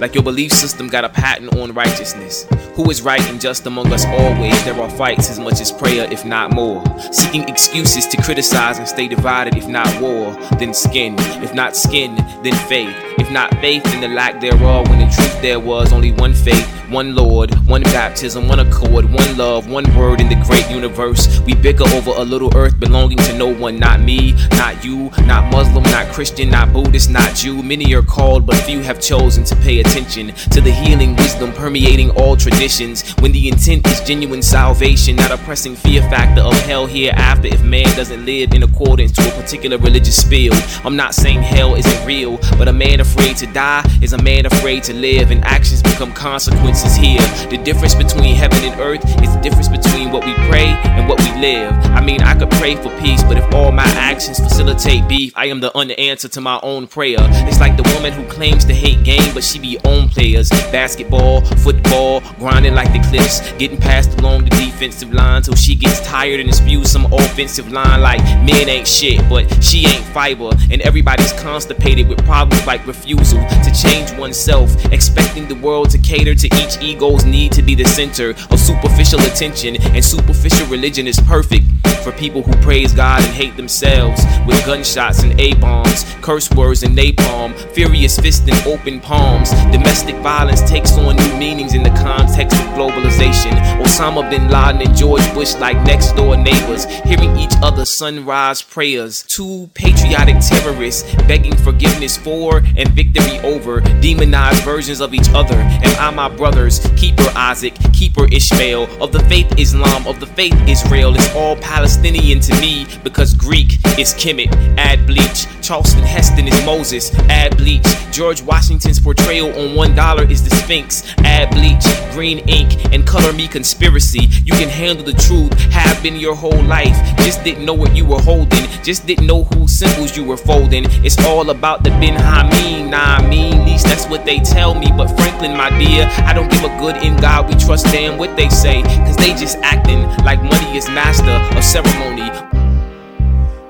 like 0.00 0.12
your 0.12 0.24
belief 0.24 0.50
system 0.52 0.88
got 0.88 1.04
a 1.04 1.08
patent 1.08 1.54
on 1.56 1.72
righteousness. 1.72 2.46
Who 2.74 2.90
is 2.90 3.00
right 3.00 3.22
and 3.28 3.40
just 3.40 3.64
among 3.64 3.92
us 3.92 4.04
always? 4.04 4.64
There 4.64 4.74
are 4.74 4.90
fights 4.90 5.30
as 5.30 5.38
much 5.38 5.60
as 5.60 5.70
prayer, 5.70 6.12
if 6.12 6.24
not 6.24 6.52
more. 6.52 6.82
Seeking 7.12 7.48
excuses 7.48 8.06
to 8.08 8.20
criticize 8.20 8.78
and 8.78 8.88
stay 8.88 9.06
divided, 9.06 9.56
if 9.56 9.68
not 9.68 9.86
war, 10.00 10.32
then 10.58 10.74
skin. 10.74 11.14
If 11.44 11.54
not 11.54 11.76
skin, 11.76 12.16
then 12.42 12.54
faith. 12.68 12.94
If 13.18 13.30
not 13.30 13.52
faith, 13.60 13.84
then 13.84 14.00
the 14.00 14.08
lack 14.08 14.40
thereof. 14.40 14.88
When 14.88 15.00
in 15.00 15.10
truth 15.10 15.40
there 15.40 15.60
was 15.60 15.92
only 15.92 16.10
one 16.10 16.34
faith, 16.34 16.68
one 16.90 17.14
Lord, 17.14 17.54
one 17.66 17.82
baptism, 17.82 18.48
one 18.48 18.60
accord, 18.60 19.04
one 19.12 19.36
love, 19.36 19.68
one 19.68 19.84
word 19.96 20.20
in 20.20 20.28
the 20.28 20.42
great 20.46 20.68
universe. 20.70 21.40
We 21.40 21.54
bicker 21.54 21.84
over 21.94 22.12
a 22.16 22.22
little 22.22 22.54
earth 22.56 22.78
belonging 22.78 23.18
to 23.18 23.36
no 23.36 23.52
one, 23.52 23.78
not 23.78 24.00
me, 24.00 24.32
not 24.52 24.84
you, 24.84 25.10
not 25.24 25.50
Muslim, 25.50 25.82
not 25.84 26.12
Christian, 26.12 26.50
not 26.50 26.72
Buddhist, 26.72 27.10
not 27.10 27.34
Jew. 27.34 27.62
Many 27.62 27.94
are 27.94 28.02
called, 28.02 28.46
but 28.46 28.56
few 28.56 28.80
have 28.82 29.00
chosen 29.00 29.44
to 29.44 29.56
pay 29.56 29.80
attention 29.80 30.28
to 30.50 30.60
the 30.60 30.70
healing 30.70 31.16
wisdom 31.16 31.52
permeating 31.52 32.10
all 32.10 32.36
traditions. 32.36 33.10
When 33.20 33.32
the 33.32 33.48
intent 33.48 33.86
is 33.88 34.00
genuine 34.02 34.42
salvation, 34.42 35.16
not 35.16 35.30
a 35.30 35.38
pressing 35.38 35.74
fear 35.74 36.02
factor 36.02 36.42
of 36.42 36.54
hell 36.60 36.86
hereafter 36.86 37.48
if 37.48 37.62
man 37.62 37.84
doesn't 37.96 38.24
live 38.24 38.52
in 38.54 38.62
accordance 38.62 39.12
to 39.12 39.28
a 39.28 39.42
particular 39.42 39.78
religious 39.78 40.22
field. 40.22 40.56
I'm 40.84 40.96
not 40.96 41.14
saying 41.14 41.42
hell 41.42 41.74
isn't 41.74 42.06
real, 42.06 42.38
but 42.58 42.68
a 42.68 42.72
man 42.72 43.00
afraid 43.00 43.36
to 43.38 43.46
die 43.46 43.84
is 44.00 44.12
a 44.12 44.22
man 44.22 44.46
afraid 44.46 44.84
to 44.84 44.94
live, 44.94 45.30
and 45.30 45.44
actions 45.44 45.82
become 45.82 46.12
consequences 46.12 46.75
here. 46.84 47.20
The 47.48 47.58
difference 47.58 47.94
between 47.94 48.34
heaven 48.34 48.58
and 48.64 48.80
earth 48.80 49.04
is 49.22 49.34
the 49.34 49.40
difference 49.40 49.68
between 49.68 50.10
what 50.10 50.24
we 50.24 50.34
pray 50.48 50.66
and 50.66 51.08
what 51.08 51.20
we 51.20 51.32
live. 51.40 51.72
I 51.96 52.00
mean, 52.00 52.22
I 52.22 52.34
could 52.38 52.50
pray 52.52 52.76
for 52.76 52.90
peace, 53.00 53.22
but 53.22 53.38
if 53.38 53.54
all 53.54 53.72
my 53.72 53.84
actions 53.84 54.38
facilitate 54.38 55.08
beef, 55.08 55.32
I 55.36 55.46
am 55.46 55.60
the 55.60 55.70
unanswer 55.70 56.30
to 56.32 56.40
my 56.40 56.58
own 56.62 56.86
prayer. 56.86 57.18
It's 57.48 57.60
like 57.60 57.76
the 57.76 57.88
woman 57.94 58.12
who 58.12 58.24
claims 58.26 58.64
to 58.66 58.74
hate 58.74 59.04
game, 59.04 59.32
but 59.32 59.44
she 59.44 59.58
be 59.58 59.78
on 59.84 60.08
players. 60.08 60.50
Basketball, 60.72 61.42
football, 61.56 62.20
grinding 62.38 62.74
like 62.74 62.92
the 62.92 63.00
cliffs, 63.08 63.40
getting 63.52 63.78
passed 63.78 64.18
along 64.18 64.44
the 64.44 64.50
defensive 64.50 65.12
line 65.12 65.42
till 65.42 65.54
she 65.54 65.74
gets 65.74 66.00
tired 66.00 66.40
and 66.40 66.54
spews 66.54 66.90
some 66.90 67.06
offensive 67.12 67.70
line 67.70 68.00
like 68.00 68.20
men 68.44 68.68
ain't 68.68 68.88
shit, 68.88 69.26
but 69.28 69.46
she 69.62 69.86
ain't 69.86 70.04
fiber, 70.06 70.50
and 70.70 70.82
everybody's 70.82 71.32
constipated 71.34 72.08
with 72.08 72.24
problems 72.24 72.66
like 72.66 72.86
refusal 72.86 73.38
to 73.38 73.72
change 73.72 74.10
oneself, 74.18 74.74
expecting 74.92 75.46
the 75.48 75.54
world 75.56 75.90
to 75.90 75.98
cater 75.98 76.34
to 76.34 76.46
each 76.56 76.65
ego's 76.80 77.24
need 77.24 77.52
to 77.52 77.62
be 77.62 77.74
the 77.74 77.84
center 77.84 78.30
of 78.50 78.58
superficial 78.58 79.20
attention, 79.20 79.76
and 79.94 80.04
superficial 80.04 80.66
religion 80.66 81.06
is 81.06 81.18
perfect 81.20 81.64
for 82.02 82.12
people 82.12 82.42
who 82.42 82.52
praise 82.62 82.92
God 82.92 83.22
and 83.22 83.34
hate 83.34 83.56
themselves 83.56 84.22
with 84.46 84.64
gunshots 84.64 85.22
and 85.22 85.38
A 85.40 85.54
bombs, 85.54 86.04
curse 86.22 86.48
words 86.52 86.82
and 86.82 86.96
napalm, 86.96 87.52
furious 87.72 88.18
fists 88.18 88.48
and 88.48 88.66
open 88.66 89.00
palms. 89.00 89.50
Domestic 89.72 90.14
violence 90.16 90.62
takes 90.68 90.92
on 90.98 91.16
new 91.16 91.36
meanings 91.36 91.74
in 91.74 91.82
the 91.82 91.90
context 91.90 92.56
of 92.60 92.66
globalization. 92.78 93.52
Osama 93.82 94.28
bin 94.30 94.48
Laden 94.48 94.82
and 94.82 94.96
George 94.96 95.26
Bush 95.34 95.54
like 95.56 95.76
next 95.84 96.12
door 96.12 96.36
neighbors, 96.36 96.84
hearing 97.04 97.36
each 97.36 97.54
other's 97.62 97.96
sunrise 97.96 98.62
prayers. 98.62 99.24
Two 99.28 99.68
patriotic 99.74 100.36
terrorists 100.40 101.02
begging 101.26 101.56
forgiveness 101.56 102.16
for 102.16 102.58
and 102.76 102.88
victory 102.90 103.38
over 103.40 103.80
demonized 104.00 104.62
versions 104.62 105.00
of 105.00 105.12
each 105.12 105.28
other. 105.30 105.56
Am 105.56 105.98
I 105.98 106.28
my 106.28 106.36
brothers? 106.56 106.80
Keeper 106.96 107.30
Isaac, 107.34 107.74
keeper 107.92 108.26
Ishmael, 108.32 108.84
of 109.02 109.12
the 109.12 109.20
faith 109.24 109.52
Islam, 109.58 110.06
of 110.06 110.20
the 110.20 110.26
faith 110.26 110.56
Israel. 110.66 111.14
It's 111.14 111.34
all 111.34 111.56
Palestinian 111.56 112.40
to 112.40 112.60
me 112.60 112.86
because 113.04 113.34
Greek 113.34 113.74
is 113.98 114.14
Kemet, 114.14 114.50
add 114.78 115.06
bleach. 115.06 115.46
Charlton 115.62 116.02
Heston 116.02 116.48
is 116.48 116.64
Moses, 116.64 117.14
add 117.28 117.56
bleach. 117.56 117.86
George 118.10 118.42
Washington's 118.42 118.98
portrayal 118.98 119.48
on 119.60 119.76
one 119.76 119.94
dollar 119.94 120.24
is 120.24 120.42
the 120.48 120.54
Sphinx, 120.56 121.04
add 121.18 121.50
bleach. 121.50 121.84
Green 122.12 122.38
ink 122.48 122.72
and 122.94 123.06
color 123.06 123.32
me 123.32 123.46
conspiracy. 123.46 124.28
You 124.44 124.54
can 124.54 124.68
handle 124.68 125.04
the 125.04 125.12
truth, 125.12 125.52
have 125.70 126.02
been 126.02 126.16
your 126.16 126.34
whole 126.34 126.62
life. 126.62 126.96
Just 127.18 127.44
didn't 127.44 127.66
know 127.66 127.74
what 127.74 127.94
you 127.94 128.06
were 128.06 128.22
holding, 128.22 128.64
just 128.82 129.06
didn't 129.06 129.26
know 129.26 129.44
whose 129.44 129.78
symbols 129.78 130.16
you 130.16 130.24
were 130.24 130.38
folding. 130.38 130.86
It's 131.04 131.18
all 131.24 131.50
about 131.50 131.84
the 131.84 131.90
Ben 131.90 132.16
Hameen, 132.16 132.90
nah, 132.90 133.16
I 133.16 133.28
mean, 133.28 133.66
least 133.76 133.86
that's 133.86 134.06
what 134.06 134.24
they 134.24 134.38
tell 134.38 134.74
me. 134.74 134.88
But 134.96 135.08
Franklin, 135.18 135.54
my 135.56 135.68
dear, 135.78 136.08
I 136.24 136.32
don't 136.32 136.45
give 136.46 136.64
a 136.64 136.78
good 136.78 136.96
in 137.02 137.16
God, 137.16 137.48
we 137.48 137.54
trust 137.56 137.86
damn 137.86 138.18
what 138.18 138.36
they 138.36 138.48
say. 138.48 138.82
Cause 138.82 139.16
they 139.16 139.34
just 139.34 139.58
acting 139.58 140.02
like 140.24 140.42
money 140.42 140.76
is 140.76 140.88
master 140.88 141.36
of 141.56 141.64
ceremony. 141.64 142.30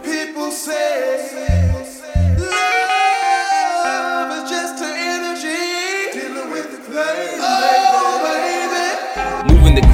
People 0.03 0.51
say 0.51 1.07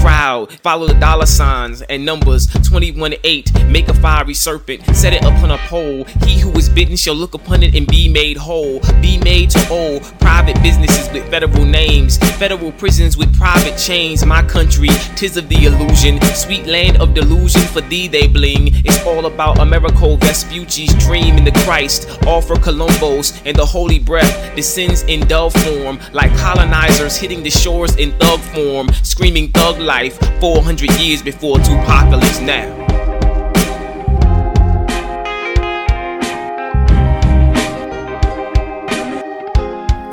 crowd, 0.03 0.53
follow 0.63 0.89
the 0.89 0.95
dollar 0.95 1.27
signs 1.27 1.81
and 1.83 2.05
numbers 2.05 2.49
21 2.69 3.15
8. 3.23 3.67
Make 3.69 3.89
a 3.89 3.95
fiery 3.95 4.35
serpent, 4.35 4.85
set 4.97 5.13
it 5.13 5.25
upon 5.25 5.53
a 5.53 5.59
pole. 5.69 6.05
He 6.27 6.41
who 6.41 6.51
is 6.59 6.69
bitten 6.69 6.97
shall 6.97 7.15
look 7.15 7.35
upon 7.35 7.63
it 7.63 7.75
and 7.77 7.87
be 7.87 8.09
made 8.09 8.37
whole. 8.37 8.81
Be 9.01 9.19
made 9.19 9.51
to 9.51 9.69
old. 9.69 10.03
Private 10.19 10.61
businesses 10.61 11.09
with 11.13 11.29
federal 11.31 11.65
names, 11.65 12.19
federal 12.37 12.73
prisons 12.73 13.17
with 13.17 13.33
private 13.37 13.79
chains. 13.79 14.27
My 14.27 14.43
country, 14.43 14.89
tis 15.15 15.37
of 15.37 15.49
the 15.49 15.67
illusion. 15.67 16.21
Sweet 16.35 16.67
land 16.67 16.97
of 16.97 17.15
delusion, 17.15 17.63
for 17.63 17.81
thee 17.83 18.09
they 18.09 18.27
bling. 18.27 18.71
It's 18.85 19.01
all 19.07 19.27
about 19.27 19.61
America, 19.61 20.17
Vespucci's 20.17 20.95
dream 21.07 21.37
in 21.37 21.45
the 21.45 21.53
Christ. 21.65 22.09
All 22.27 22.43
for 22.43 22.57
Columbus 22.57 23.41
and 23.45 23.57
the 23.57 23.65
holy 23.65 24.01
breath 24.01 24.35
descends 24.57 25.03
in 25.03 25.21
dove 25.29 25.55
form, 25.65 26.01
like 26.13 26.37
colonizers 26.39 27.17
hitting 27.17 27.43
the 27.45 27.51
shores 27.51 27.95
in 27.97 28.11
thug 28.19 28.41
form, 28.41 28.89
screaming 29.05 29.49
thug 29.53 29.79
life 29.79 29.92
400 30.41 30.91
years 30.99 31.23
before 31.23 31.59
Tupacalypse 31.59 32.45
now. 32.45 32.79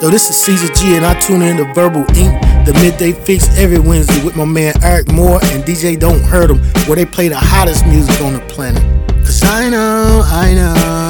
Yo, 0.02 0.10
this 0.10 0.30
is 0.30 0.36
Caesar 0.36 0.74
G, 0.74 0.98
and 0.98 1.06
I 1.06 1.18
tune 1.20 1.42
in 1.42 1.58
to 1.58 1.74
Verbal 1.74 2.02
Ink, 2.18 2.42
the 2.66 2.74
midday 2.82 3.14
fixx 3.14 3.58
every 3.58 3.80
Wednesday 3.80 4.22
with 4.24 4.36
my 4.36 4.44
man 4.44 4.74
Eryk 4.76 5.14
Moore 5.14 5.40
and 5.44 5.64
DJ 5.64 5.98
Don't 5.98 6.22
Hurt 6.22 6.52
'em, 6.52 6.60
where 6.88 6.98
they 6.98 7.06
play 7.06 7.30
the 7.30 7.38
hottest 7.38 7.86
music 7.86 8.20
on 8.22 8.34
the 8.34 8.40
planet. 8.42 8.84
Cause 9.24 9.44
I 9.46 9.70
know, 9.70 10.24
I 10.26 10.54
know. 10.56 11.09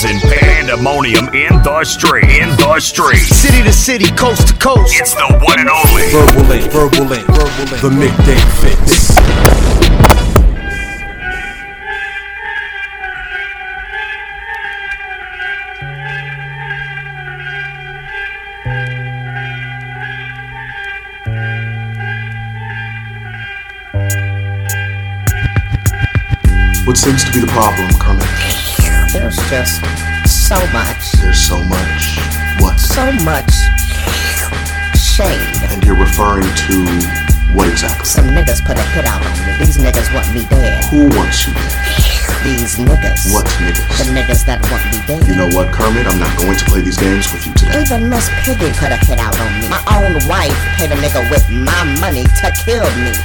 Causing 0.00 0.20
pandemonium 0.30 1.26
in 1.34 1.60
the 1.64 1.82
street. 1.82 2.22
In 2.22 2.50
the 2.50 2.78
street. 2.78 3.16
City 3.16 3.64
to 3.64 3.72
city, 3.72 4.04
coast 4.14 4.46
to 4.46 4.54
coast. 4.54 4.94
It's 4.94 5.12
the 5.12 5.26
one 5.42 5.58
and 5.58 5.68
only. 5.68 6.04
Verbal 6.12 6.52
Ink, 6.52 6.70
verbal 6.70 7.12
ink, 7.14 7.26
verbal 7.26 7.72
ink. 7.72 7.82
The 7.82 7.90
midday 7.90 8.36
fixx. 8.62 9.18
What 26.86 26.96
seems 26.96 27.24
to 27.24 27.32
be 27.32 27.40
the 27.40 27.48
problem, 27.48 27.90
Kermit? 27.98 28.67
There's 29.12 29.36
just 29.48 29.80
so 30.28 30.60
much. 30.72 31.12
There's 31.12 31.40
so 31.40 31.62
much. 31.64 32.18
What? 32.60 32.78
So 32.78 33.10
much 33.24 33.50
shade. 35.18 35.40
And 35.72 35.82
you're 35.82 35.98
referring 35.98 36.46
to 36.68 36.76
what 37.56 37.66
exactly? 37.68 38.04
Some 38.04 38.26
niggas 38.30 38.60
put 38.62 38.78
a 38.78 38.84
hit 38.94 39.06
out 39.08 39.24
on 39.24 39.34
me. 39.42 39.64
These 39.64 39.78
niggas 39.78 40.12
want 40.14 40.28
me 40.34 40.44
dead. 40.46 40.84
Who 40.92 41.08
wants 41.16 41.48
you 41.48 41.54
dead? 41.54 41.74
These 42.44 42.76
niggas. 42.76 43.32
What 43.32 43.46
niggas? 43.58 43.88
The 43.98 44.12
niggas 44.12 44.44
that 44.44 44.60
want 44.70 44.84
me 44.92 45.00
dead. 45.08 45.26
You 45.26 45.34
know 45.34 45.48
what, 45.56 45.72
Kermit? 45.72 46.06
I'm 46.06 46.20
not 46.20 46.30
going 46.38 46.56
to 46.56 46.64
play 46.66 46.82
these 46.82 46.98
games 46.98 47.32
with 47.32 47.46
you 47.46 47.54
today. 47.54 47.80
Even 47.80 48.08
Miss 48.08 48.28
Piggy 48.44 48.70
put 48.76 48.92
a 48.92 49.00
hit 49.00 49.18
out 49.18 49.34
on 49.40 49.50
me. 49.58 49.66
My 49.72 49.82
own 49.90 50.20
wife 50.28 50.54
paid 50.76 50.92
a 50.92 50.98
nigga 51.00 51.24
with 51.32 51.48
my 51.50 51.82
money 51.98 52.28
to 52.44 52.46
kill 52.62 52.86
me. 53.00 53.16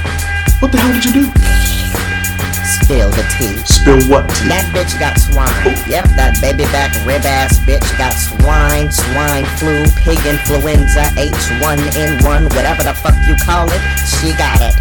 What 0.58 0.72
the 0.72 0.78
hell 0.80 0.92
did 0.96 1.04
you 1.04 1.12
do? 1.12 1.63
Spill 2.82 3.10
the 3.10 3.24
tea. 3.38 3.54
Spill 3.62 4.02
what 4.10 4.26
tea? 4.34 4.50
That 4.50 4.66
bitch 4.74 4.98
got 4.98 5.14
swine. 5.14 5.50
Yep, 5.86 6.18
that 6.18 6.34
baby 6.42 6.64
back 6.74 6.90
rib 7.06 7.22
ass 7.22 7.58
bitch 7.62 7.86
got 7.94 8.12
swine, 8.12 8.90
swine 8.90 9.46
flu, 9.56 9.86
pig 10.02 10.18
influenza, 10.26 11.06
H1N1, 11.14 12.50
whatever 12.50 12.82
the 12.82 12.94
fuck 12.94 13.14
you 13.30 13.38
call 13.40 13.70
it. 13.70 13.82
She 14.04 14.34
got 14.34 14.58
it. 14.58 14.74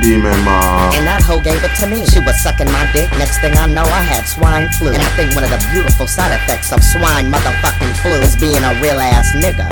Demon 0.00 0.36
mom. 0.44 0.92
And 0.96 1.06
that 1.06 1.20
hoe 1.22 1.40
gave 1.40 1.62
it 1.62 1.72
to 1.80 1.86
me. 1.86 2.04
She 2.08 2.20
was 2.20 2.40
sucking 2.40 2.68
my 2.72 2.88
dick. 2.92 3.10
Next 3.20 3.38
thing 3.40 3.54
I 3.56 3.66
know, 3.68 3.84
I 3.84 4.02
had 4.02 4.24
swine 4.24 4.68
flu. 4.80 4.92
And 4.92 5.00
I 5.00 5.10
think 5.16 5.34
one 5.36 5.44
of 5.44 5.52
the 5.52 5.60
beautiful 5.72 6.08
side 6.08 6.32
effects 6.32 6.72
of 6.72 6.82
swine 6.82 7.30
motherfucking 7.30 7.92
flu 8.00 8.16
is 8.20 8.36
being 8.36 8.64
a 8.64 8.72
real 8.80 8.98
ass 9.00 9.32
nigga. 9.36 9.68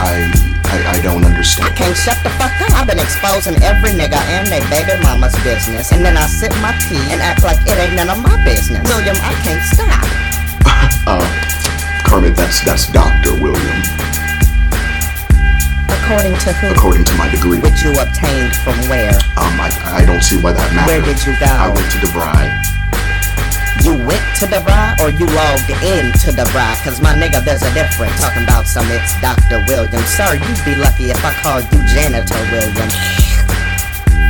I, 0.00 0.49
I 0.70 0.96
I 0.96 1.02
don't 1.02 1.24
understand. 1.24 1.68
I 1.68 1.74
can't 1.74 1.96
shut 1.96 2.18
the 2.22 2.30
fuck 2.38 2.54
up. 2.62 2.70
I've 2.78 2.86
been 2.86 3.02
exposing 3.02 3.58
every 3.62 3.90
nigga 3.90 4.22
and 4.30 4.46
they 4.46 4.62
baby 4.70 4.94
mama's 5.02 5.34
business. 5.42 5.90
And 5.92 6.04
then 6.04 6.16
I 6.16 6.26
sip 6.26 6.54
my 6.62 6.72
tea 6.86 7.02
and 7.10 7.20
act 7.20 7.42
like 7.42 7.58
it 7.66 7.74
ain't 7.74 7.94
none 7.98 8.10
of 8.10 8.22
my 8.22 8.38
business. 8.44 8.86
William, 8.86 9.16
I 9.18 9.34
can't 9.42 9.64
stop. 9.66 10.06
uh, 11.10 11.26
Kermit, 12.06 12.36
that's 12.36 12.62
that's 12.64 12.86
Doctor 12.92 13.34
William. 13.34 13.82
According 15.90 16.38
to 16.42 16.50
who? 16.58 16.66
According 16.74 17.04
to 17.04 17.14
my 17.14 17.30
degree. 17.30 17.58
Which 17.58 17.82
you 17.82 17.94
obtained 17.98 18.54
from 18.62 18.74
where? 18.90 19.14
Um, 19.38 19.58
I, 19.58 19.70
I 20.02 20.04
don't 20.04 20.22
see 20.22 20.40
why 20.40 20.52
that 20.52 20.74
matters. 20.74 20.90
Where 20.90 21.02
did 21.02 21.18
you 21.26 21.34
go? 21.38 21.46
I 21.46 21.66
went 21.70 21.86
to 21.92 21.98
DeVry. 21.98 22.79
You 23.82 23.96
went 24.06 24.22
to 24.36 24.46
the 24.46 24.60
DeVry 24.60 25.00
or 25.00 25.08
you 25.10 25.24
logged 25.26 25.70
in 25.82 26.12
to 26.20 26.32
the 26.32 26.44
DeVry? 26.44 26.84
Cause 26.84 27.00
my 27.00 27.14
nigga, 27.14 27.42
there's 27.42 27.62
a 27.62 27.72
difference. 27.72 28.20
Talking 28.20 28.44
about 28.44 28.66
some 28.66 28.86
it's 28.90 29.18
Dr. 29.20 29.64
William. 29.68 30.02
Sir, 30.04 30.34
you'd 30.34 30.64
be 30.64 30.74
lucky 30.74 31.10
if 31.10 31.24
I 31.24 31.32
called 31.42 31.64
you 31.72 31.80
Janitor 31.88 32.40
William. 32.52 33.19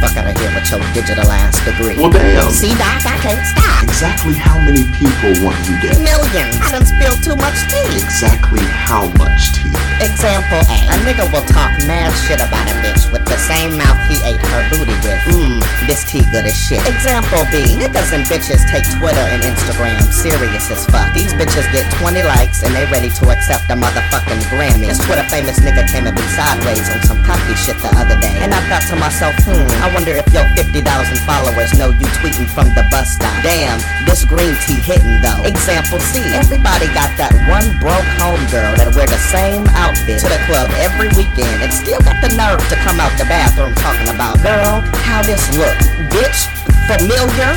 Fuck 0.01 0.17
out 0.17 0.33
of 0.33 0.37
here 0.41 0.49
with 0.57 0.65
your 0.73 0.81
digital 0.97 1.29
ass 1.29 1.61
degree. 1.65 2.01
Well, 2.01 2.11
damn. 2.11 2.49
See, 2.51 2.73
Doc, 2.81 3.05
I 3.05 3.21
can't 3.21 3.45
stop. 3.45 3.85
Exactly 3.85 4.33
how 4.33 4.57
many 4.65 4.89
people 4.97 5.37
want 5.45 5.61
you 5.69 5.77
dead? 5.85 6.01
Millions. 6.01 6.57
I 6.57 6.73
done 6.73 6.89
spilled 6.89 7.21
too 7.21 7.37
much 7.37 7.57
tea. 7.69 8.01
Exactly 8.01 8.65
how 8.65 9.13
much 9.21 9.53
tea? 9.53 9.69
Example 10.01 10.65
A. 10.73 10.79
A 10.89 10.97
nigga 11.05 11.29
will 11.29 11.45
talk 11.45 11.77
mad 11.85 12.09
shit 12.25 12.41
about 12.41 12.65
a 12.65 12.75
bitch 12.81 13.13
with 13.13 13.21
the 13.29 13.37
same 13.37 13.77
mouth 13.77 14.01
he 14.09 14.17
ate 14.25 14.41
her 14.41 14.63
booty 14.73 14.97
with. 15.05 15.21
Mmm, 15.29 15.61
this 15.85 16.09
tea 16.09 16.25
good 16.33 16.49
as 16.49 16.57
shit. 16.57 16.81
Example 16.89 17.45
B. 17.53 17.61
Niggas 17.77 18.17
and 18.17 18.25
bitches 18.25 18.65
take 18.73 18.89
Twitter 18.97 19.21
and 19.29 19.45
Instagram 19.45 20.01
serious 20.09 20.73
as 20.73 20.89
fuck. 20.89 21.13
These 21.13 21.37
bitches 21.37 21.69
get 21.77 21.85
20 22.01 22.25
likes 22.25 22.65
and 22.65 22.73
they 22.73 22.89
ready 22.89 23.13
to 23.21 23.29
accept 23.29 23.69
a 23.69 23.77
motherfucking 23.77 24.41
Grammy. 24.49 24.89
This 24.89 25.05
Twitter 25.05 25.29
famous 25.29 25.61
nigga 25.61 25.85
came 25.93 26.09
at 26.09 26.17
me 26.17 26.25
sideways 26.33 26.89
on 26.89 27.05
some 27.05 27.21
cocky 27.29 27.53
shit 27.61 27.77
the 27.85 27.93
other 28.01 28.17
day. 28.25 28.33
And 28.41 28.57
I 28.57 28.61
thought 28.73 28.89
to 28.89 28.97
myself, 28.97 29.37
hmm, 29.45 29.69
I 29.85 29.89
wonder 29.94 30.12
if 30.12 30.26
your 30.33 30.46
50,000 30.55 30.83
followers 31.26 31.72
know 31.79 31.90
you 31.90 32.09
tweeting 32.20 32.48
from 32.50 32.68
the 32.74 32.87
bus 32.90 33.16
stop. 33.16 33.35
Damn, 33.42 33.79
this 34.07 34.24
green 34.24 34.55
tea 34.66 34.79
hitting 34.83 35.20
though. 35.22 35.42
Example 35.44 35.98
C. 36.12 36.20
Everybody 36.35 36.87
got 36.94 37.11
that 37.18 37.35
one 37.50 37.66
broke 37.79 38.07
homegirl 38.18 38.76
that 38.79 38.94
wear 38.94 39.07
the 39.07 39.20
same 39.31 39.66
outfit 39.74 40.20
to 40.22 40.29
the 40.29 40.40
club 40.46 40.70
every 40.79 41.09
weekend 41.18 41.62
and 41.62 41.72
still 41.72 42.00
got 42.03 42.18
the 42.22 42.31
nerve 42.37 42.62
to 42.70 42.76
come 42.83 43.00
out 43.00 43.12
the 43.18 43.26
bathroom 43.26 43.74
talking 43.76 44.09
about, 44.12 44.38
girl, 44.42 44.83
how 45.07 45.22
this 45.22 45.42
look? 45.57 45.76
Bitch, 46.12 46.46
familiar? 46.87 47.57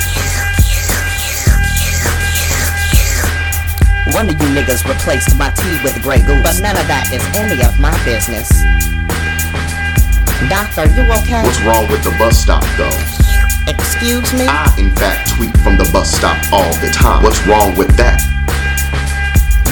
One 4.11 4.29
of 4.29 4.35
you 4.35 4.49
niggas 4.51 4.85
replaced 4.87 5.35
my 5.37 5.49
tea 5.51 5.79
with 5.83 6.01
Grey 6.03 6.21
Goose, 6.21 6.43
but 6.43 6.59
none 6.61 6.77
of 6.77 6.87
that 6.87 7.09
is 7.09 7.23
any 7.33 7.63
of 7.63 7.79
my 7.79 7.93
business. 8.05 8.51
Doc, 10.49 10.77
are 10.77 10.87
you 10.87 11.03
okay? 11.23 11.43
What's 11.43 11.61
wrong 11.61 11.87
with 11.89 12.03
the 12.03 12.15
bus 12.19 12.37
stop, 12.37 12.63
though? 12.77 12.89
Excuse 13.67 14.33
me? 14.33 14.45
I, 14.47 14.73
in 14.77 14.93
fact, 14.95 15.29
tweet 15.35 15.55
from 15.59 15.77
the 15.77 15.89
bus 15.93 16.13
stop 16.15 16.37
all 16.51 16.73
the 16.81 16.91
time. 16.93 17.23
What's 17.23 17.45
wrong 17.47 17.75
with 17.77 17.95
that? 17.97 18.32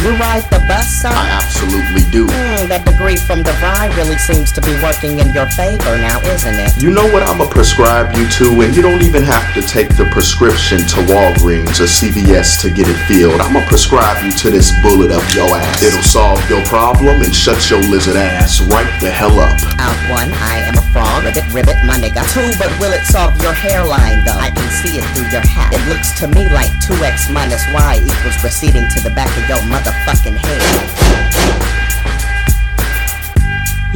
You 0.01 0.17
ride 0.17 0.41
the 0.49 0.57
bus, 0.65 1.05
sir? 1.05 1.13
I 1.13 1.29
absolutely 1.29 2.01
do. 2.09 2.25
Hmm, 2.25 2.65
that 2.73 2.89
degree 2.89 3.21
from 3.21 3.45
DeVry 3.45 3.93
really 3.93 4.17
seems 4.17 4.49
to 4.57 4.61
be 4.65 4.73
working 4.81 5.21
in 5.21 5.29
your 5.29 5.45
favor 5.53 5.93
now, 6.01 6.17
isn't 6.25 6.57
it? 6.57 6.73
You 6.81 6.89
know 6.89 7.05
what 7.13 7.21
I'ma 7.21 7.45
prescribe 7.45 8.17
you 8.17 8.25
to, 8.41 8.65
and 8.65 8.73
you 8.73 8.81
don't 8.81 9.05
even 9.05 9.21
have 9.21 9.45
to 9.53 9.61
take 9.61 9.93
the 9.93 10.09
prescription 10.09 10.81
to 10.97 11.05
Walgreens 11.05 11.77
or 11.77 11.85
CVS 11.85 12.65
to 12.65 12.73
get 12.73 12.89
it 12.89 12.97
filled. 13.05 13.45
I'ma 13.45 13.61
prescribe 13.69 14.25
you 14.25 14.33
to 14.41 14.49
this 14.49 14.73
bullet 14.81 15.13
up 15.13 15.21
your 15.37 15.45
ass. 15.53 15.85
It'll 15.85 16.01
solve 16.01 16.41
your 16.49 16.65
problem 16.65 17.21
and 17.21 17.29
shut 17.29 17.61
your 17.69 17.85
lizard 17.85 18.17
ass 18.17 18.57
right 18.73 18.89
the 19.05 19.11
hell 19.13 19.37
up. 19.37 19.53
Out 19.77 20.01
one, 20.09 20.33
I 20.49 20.65
am 20.65 20.81
a 20.81 20.85
frog. 20.89 21.29
Ribbit, 21.29 21.45
ribbit, 21.53 21.77
my 21.85 22.01
nigga. 22.01 22.25
Two, 22.33 22.49
but 22.57 22.73
will 22.81 22.89
it 22.89 23.05
solve 23.05 23.37
your 23.37 23.53
hairline 23.53 24.25
though? 24.25 24.41
I 24.41 24.49
can 24.49 24.65
see 24.81 24.97
it 24.97 25.05
through 25.13 25.29
your 25.29 25.45
hat. 25.45 25.77
It 25.77 25.85
looks 25.93 26.17
to 26.21 26.27
me 26.27 26.49
like 26.49 26.73
2x 26.81 27.29
minus 27.29 27.61
y 27.69 28.01
equals 28.01 28.41
receding 28.41 28.89
to 28.97 28.99
the 29.05 29.13
back 29.13 29.29
of 29.37 29.45
your 29.45 29.61
motherfucking 29.91 30.37
head. 30.37 30.61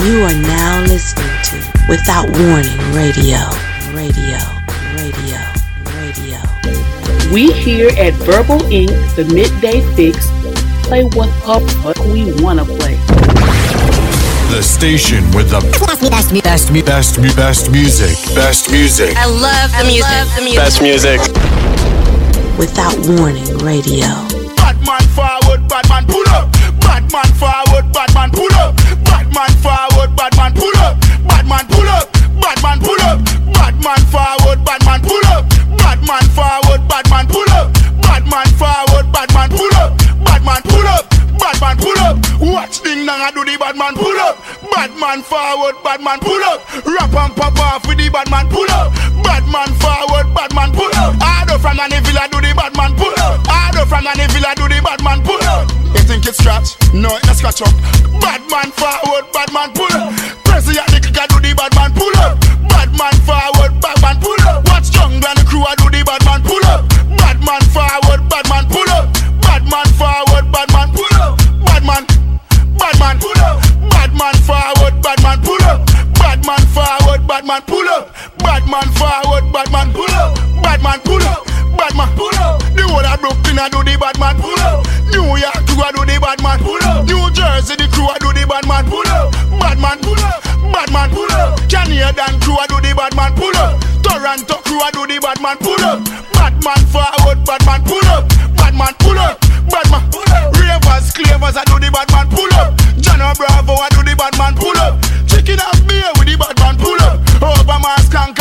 You 0.05 0.23
are 0.23 0.33
now 0.33 0.81
listening 0.81 1.25
to 1.43 1.55
Without 1.89 2.29
Warning 2.29 2.77
Radio. 2.93 3.37
Radio. 3.93 4.37
Radio. 4.95 5.39
Radio. 5.95 6.39
We 7.33 7.51
here 7.51 7.89
at 7.97 8.13
Verbal 8.13 8.61
Ink., 8.71 8.91
the 9.15 9.25
Midday 9.33 9.81
Fixx, 9.95 10.27
play 10.83 11.03
what 11.03 11.29
the 11.41 11.59
fuck 11.81 11.97
we 12.05 12.31
wanna 12.41 12.65
play. 12.65 12.95
The 14.51 14.61
station 14.61 15.23
with 15.31 15.49
the 15.49 15.59
best, 15.59 16.01
best, 16.01 16.43
best, 16.43 16.71
best, 16.73 16.85
best, 16.85 17.35
best 17.35 17.71
music. 17.71 18.15
Best 18.35 18.71
music. 18.71 19.17
I 19.17 19.25
love 19.25 19.71
the 19.71 19.85
music. 19.85 20.35
the 20.35 20.41
music. 20.41 20.57
Best 20.57 20.81
music. 20.81 21.19
Without 22.57 22.95
Warning 23.07 23.57
Radio. 23.57 24.34
Batman 25.67 25.89
man 25.89 26.05
pull 26.05 26.27
up. 26.29 26.51
Bad 26.79 27.11
man 27.11 27.29
forward, 27.39 27.91
bad 27.93 28.13
man 28.13 28.31
pull 28.31 28.53
up. 28.55 28.75
Bad 29.05 29.33
man 29.33 29.51
forward, 29.63 30.15
bad 30.15 30.35
man 30.37 30.53
pull 30.53 30.77
up. 30.77 30.94
I 43.25 43.33
do 43.33 43.41
the 43.41 43.57
bad 43.57 43.73
man 43.73 43.97
pull 43.97 44.13
up. 44.21 44.37
Bad 44.69 44.93
man 45.01 45.25
forward, 45.25 45.73
bad 45.81 45.97
man 45.97 46.21
pull 46.21 46.37
up. 46.45 46.61
Rap 46.85 47.09
and 47.09 47.33
pop 47.33 47.57
off 47.57 47.81
with 47.89 47.97
the 47.97 48.05
bad 48.13 48.29
man 48.29 48.45
pull 48.53 48.69
up. 48.69 48.93
Bad 49.25 49.49
man 49.49 49.65
forward, 49.81 50.29
bad 50.37 50.53
man 50.53 50.69
pull 50.69 50.93
up. 50.93 51.17
I 51.17 51.41
do 51.49 51.57
from 51.57 51.81
any 51.81 51.97
villa 52.05 52.29
do 52.29 52.37
the 52.37 52.53
bad 52.53 52.77
man 52.77 52.93
pull 52.93 53.09
up. 53.17 53.41
I 53.49 53.73
do 53.73 53.81
from 53.89 54.05
any 54.05 54.29
villa 54.29 54.53
do 54.53 54.69
the 54.69 54.77
bad 54.77 55.01
man 55.01 55.25
pull 55.25 55.41
up. 55.41 55.65
You 55.97 56.05
think 56.05 56.29
it's 56.29 56.37
scratch? 56.37 56.77
No, 56.93 57.17
it's 57.25 57.41
scratch 57.41 57.65
up. 57.65 57.73
Bad 58.21 58.45
man 58.45 58.69
forward, 58.69 59.25
bad 59.33 59.49
man 59.49 59.73
pull 59.73 59.89
up. 59.97 60.13
President 60.45 60.85
the 60.93 61.01
clicker 61.01 61.25
do 61.25 61.41
the 61.41 61.57
bad 61.57 61.73
man 61.73 61.97
pull 61.97 62.13
up. 62.21 62.37
Bad 62.69 62.93
man 62.93 63.17
forward, 63.25 63.73
bad 63.81 63.97
man 64.05 64.21
pull 64.21 64.37
up. 64.45 64.69
Watch 64.69 64.93
jungle 64.93 65.17
and 65.17 65.37
the 65.41 65.49
crew 65.49 65.65
I 65.65 65.73
do 65.81 65.89
the 65.89 66.05
bad 66.05 66.21
man 66.29 66.45
pull 66.45 66.61
up. 66.69 66.85
Bad 67.17 67.41
man 67.41 67.63
forward. 67.73 68.04
Bad 78.75 78.91
man 78.91 79.23
forward, 79.23 79.53
bad 79.53 79.71
man 79.71 79.93
pull 79.93 80.11
up. 80.19 80.35
Bad 80.59 80.83
man 80.83 80.99
pull 81.07 81.23
up. 81.23 81.47
Bad 81.79 81.95
man 81.95 82.11
pull 82.11 82.35
up. 82.43 82.59
The 82.75 82.83
whole 82.83 83.07
of 83.07 83.21
Brooklyn 83.23 83.55
I 83.55 83.71
do 83.71 83.79
the 83.87 83.95
bad 83.95 84.19
man 84.19 84.35
pull 84.35 84.51
up. 84.67 84.83
New 85.15 85.23
York 85.39 85.63
crew 85.63 85.79
I 85.79 85.95
do 85.95 86.03
the 86.03 86.19
bad 86.19 86.43
man 86.43 86.59
pull 86.59 86.83
up. 86.83 87.07
New 87.07 87.23
Jersey 87.31 87.79
the 87.79 87.87
crew 87.87 88.03
I 88.11 88.19
do 88.19 88.35
the 88.35 88.43
bad 88.43 88.67
man 88.67 88.83
pull 88.91 89.07
up. 89.07 89.31
Bad 89.63 89.79
man 89.79 89.95
pull 90.03 90.19
up. 90.19 90.43
Bad 90.75 90.91
man 90.91 91.07
pull 91.07 91.31
up. 91.39 91.55
Canadian 91.71 92.35
crew 92.43 92.59
I 92.59 92.67
do 92.67 92.75
the 92.83 92.91
bad 92.91 93.15
man 93.15 93.31
pull 93.39 93.55
up. 93.55 93.79
Toronto 94.03 94.59
crew 94.67 94.83
I 94.83 94.91
do 94.91 95.07
the 95.07 95.23
bad 95.23 95.39
man 95.39 95.55
pull 95.55 95.79
up. 95.79 96.03
Bad 96.35 96.59
man 96.59 96.81
forward, 96.91 97.47
bad 97.47 97.63
man 97.63 97.79
pull 97.87 98.03
up. 98.11 98.27
Bad 98.59 98.75
man 98.75 98.91
pull 98.99 99.15
up. 99.15 99.39
Bad 99.71 99.87
man 99.87 100.03
pull 100.11 100.27
up. 100.35 100.51
Ravers, 100.59 101.15
clavers 101.15 101.55
I 101.55 101.63
do 101.63 101.79
the 101.79 101.87
bad 101.95 102.11
man 102.11 102.27
pull 102.27 102.51
up. 102.59 102.75
Jano 102.99 103.31
Bravo 103.39 103.79
I 103.79 103.87
do 103.95 104.03
the 104.03 104.19
bad 104.19 104.35
man 104.35 104.51
pull 104.51 104.75
up. 104.83 104.99
Chicken 105.31 105.63
and 105.63 105.79
beer 105.87 106.11
with 106.19 106.27
the 106.27 106.35
bad 106.35 106.59
man 106.59 106.75
pull 106.75 106.99
up. 107.07 107.23
Obama 107.39 107.95
skank 108.03 108.34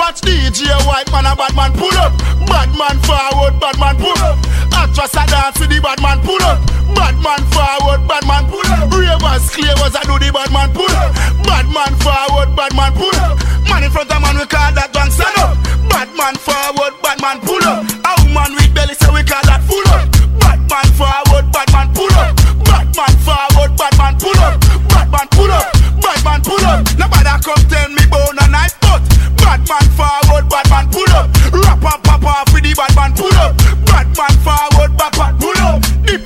Watch 0.00 0.22
DJ 0.22 0.64
White 0.88 1.12
man 1.12 1.28
a 1.28 1.36
bad 1.36 1.54
man 1.54 1.76
pull 1.76 1.92
up. 2.00 2.16
Bad 2.48 2.72
man 2.72 2.96
forward, 3.04 3.60
bad 3.60 3.76
man 3.78 3.96
pull 4.00 4.16
up. 4.24 4.40
Actress 4.72 5.12
a 5.12 5.28
dance 5.28 5.60
with 5.60 5.68
the 5.68 5.78
bad 5.78 6.00
man 6.00 6.16
pull 6.24 6.40
up. 6.40 6.56
Bad 6.96 7.20
man 7.20 7.44
forward, 7.52 8.08
bad 8.08 8.24
man 8.24 8.48
pull 8.48 8.64
up. 8.64 8.88
Ravers, 8.88 9.52
clavers 9.52 9.92
a 9.92 10.00
do 10.08 10.16
the 10.16 10.32
bad 10.32 10.48
man 10.56 10.72
pull 10.72 10.88
up. 10.88 11.12
Bad 11.44 11.68
man 11.68 11.92
forward, 12.00 12.48
bad 12.56 12.72
man 12.72 12.96
pull 12.96 13.12
up. 13.20 13.36
Man 13.68 13.84
in 13.84 13.90
front 13.92 14.08
of 14.08 14.22
man 14.24 14.40
we 14.40 14.46
call 14.48 14.72
that 14.72 14.88
gang 14.96 15.12
stand 15.12 15.36
up. 15.36 15.60
Bad 15.92 16.08
man 16.16 16.32
forward, 16.32 16.96
bad 17.04 17.20
man 17.20 17.36
pull 17.44 17.60
up. 17.68 17.84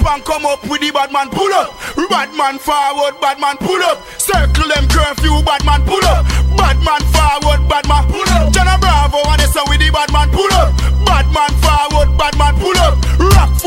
And 0.06 0.24
come 0.24 0.44
up 0.44 0.62
with 0.68 0.80
the 0.80 0.90
bad 0.90 1.12
man 1.12 1.30
pull 1.30 1.52
up. 1.52 1.72
Bad 2.10 2.34
man 2.36 2.58
forward, 2.58 3.18
bad 3.20 3.40
man 3.40 3.56
pull 3.56 3.80
up. 3.88 4.04
Circle 4.20 4.68
them 4.68 4.86
curfew, 4.88 5.40
bad 5.42 5.64
man 5.64 5.80
pull 5.88 6.04
up. 6.04 6.26
Bad 6.56 6.78
man 6.84 7.00
forward, 7.08 7.64
bad 7.68 7.88
man 7.88 8.04
pull 8.12 8.28
up. 8.36 8.52
Jenna 8.52 8.76
Bravo 8.78 9.24
and 9.32 9.40
they 9.40 9.48
say 9.48 9.64
with 9.68 9.80
the 9.80 9.88
bad 9.90 10.12
man 10.12 10.28
pull 10.30 10.52
up. 10.52 10.76
Bad 11.08 11.26
man 11.32 11.52
forward, 11.64 12.12
bad 12.20 12.36
man 12.36 12.54
pull 12.60 12.76
up. 12.84 13.00
Rockford 13.18 13.63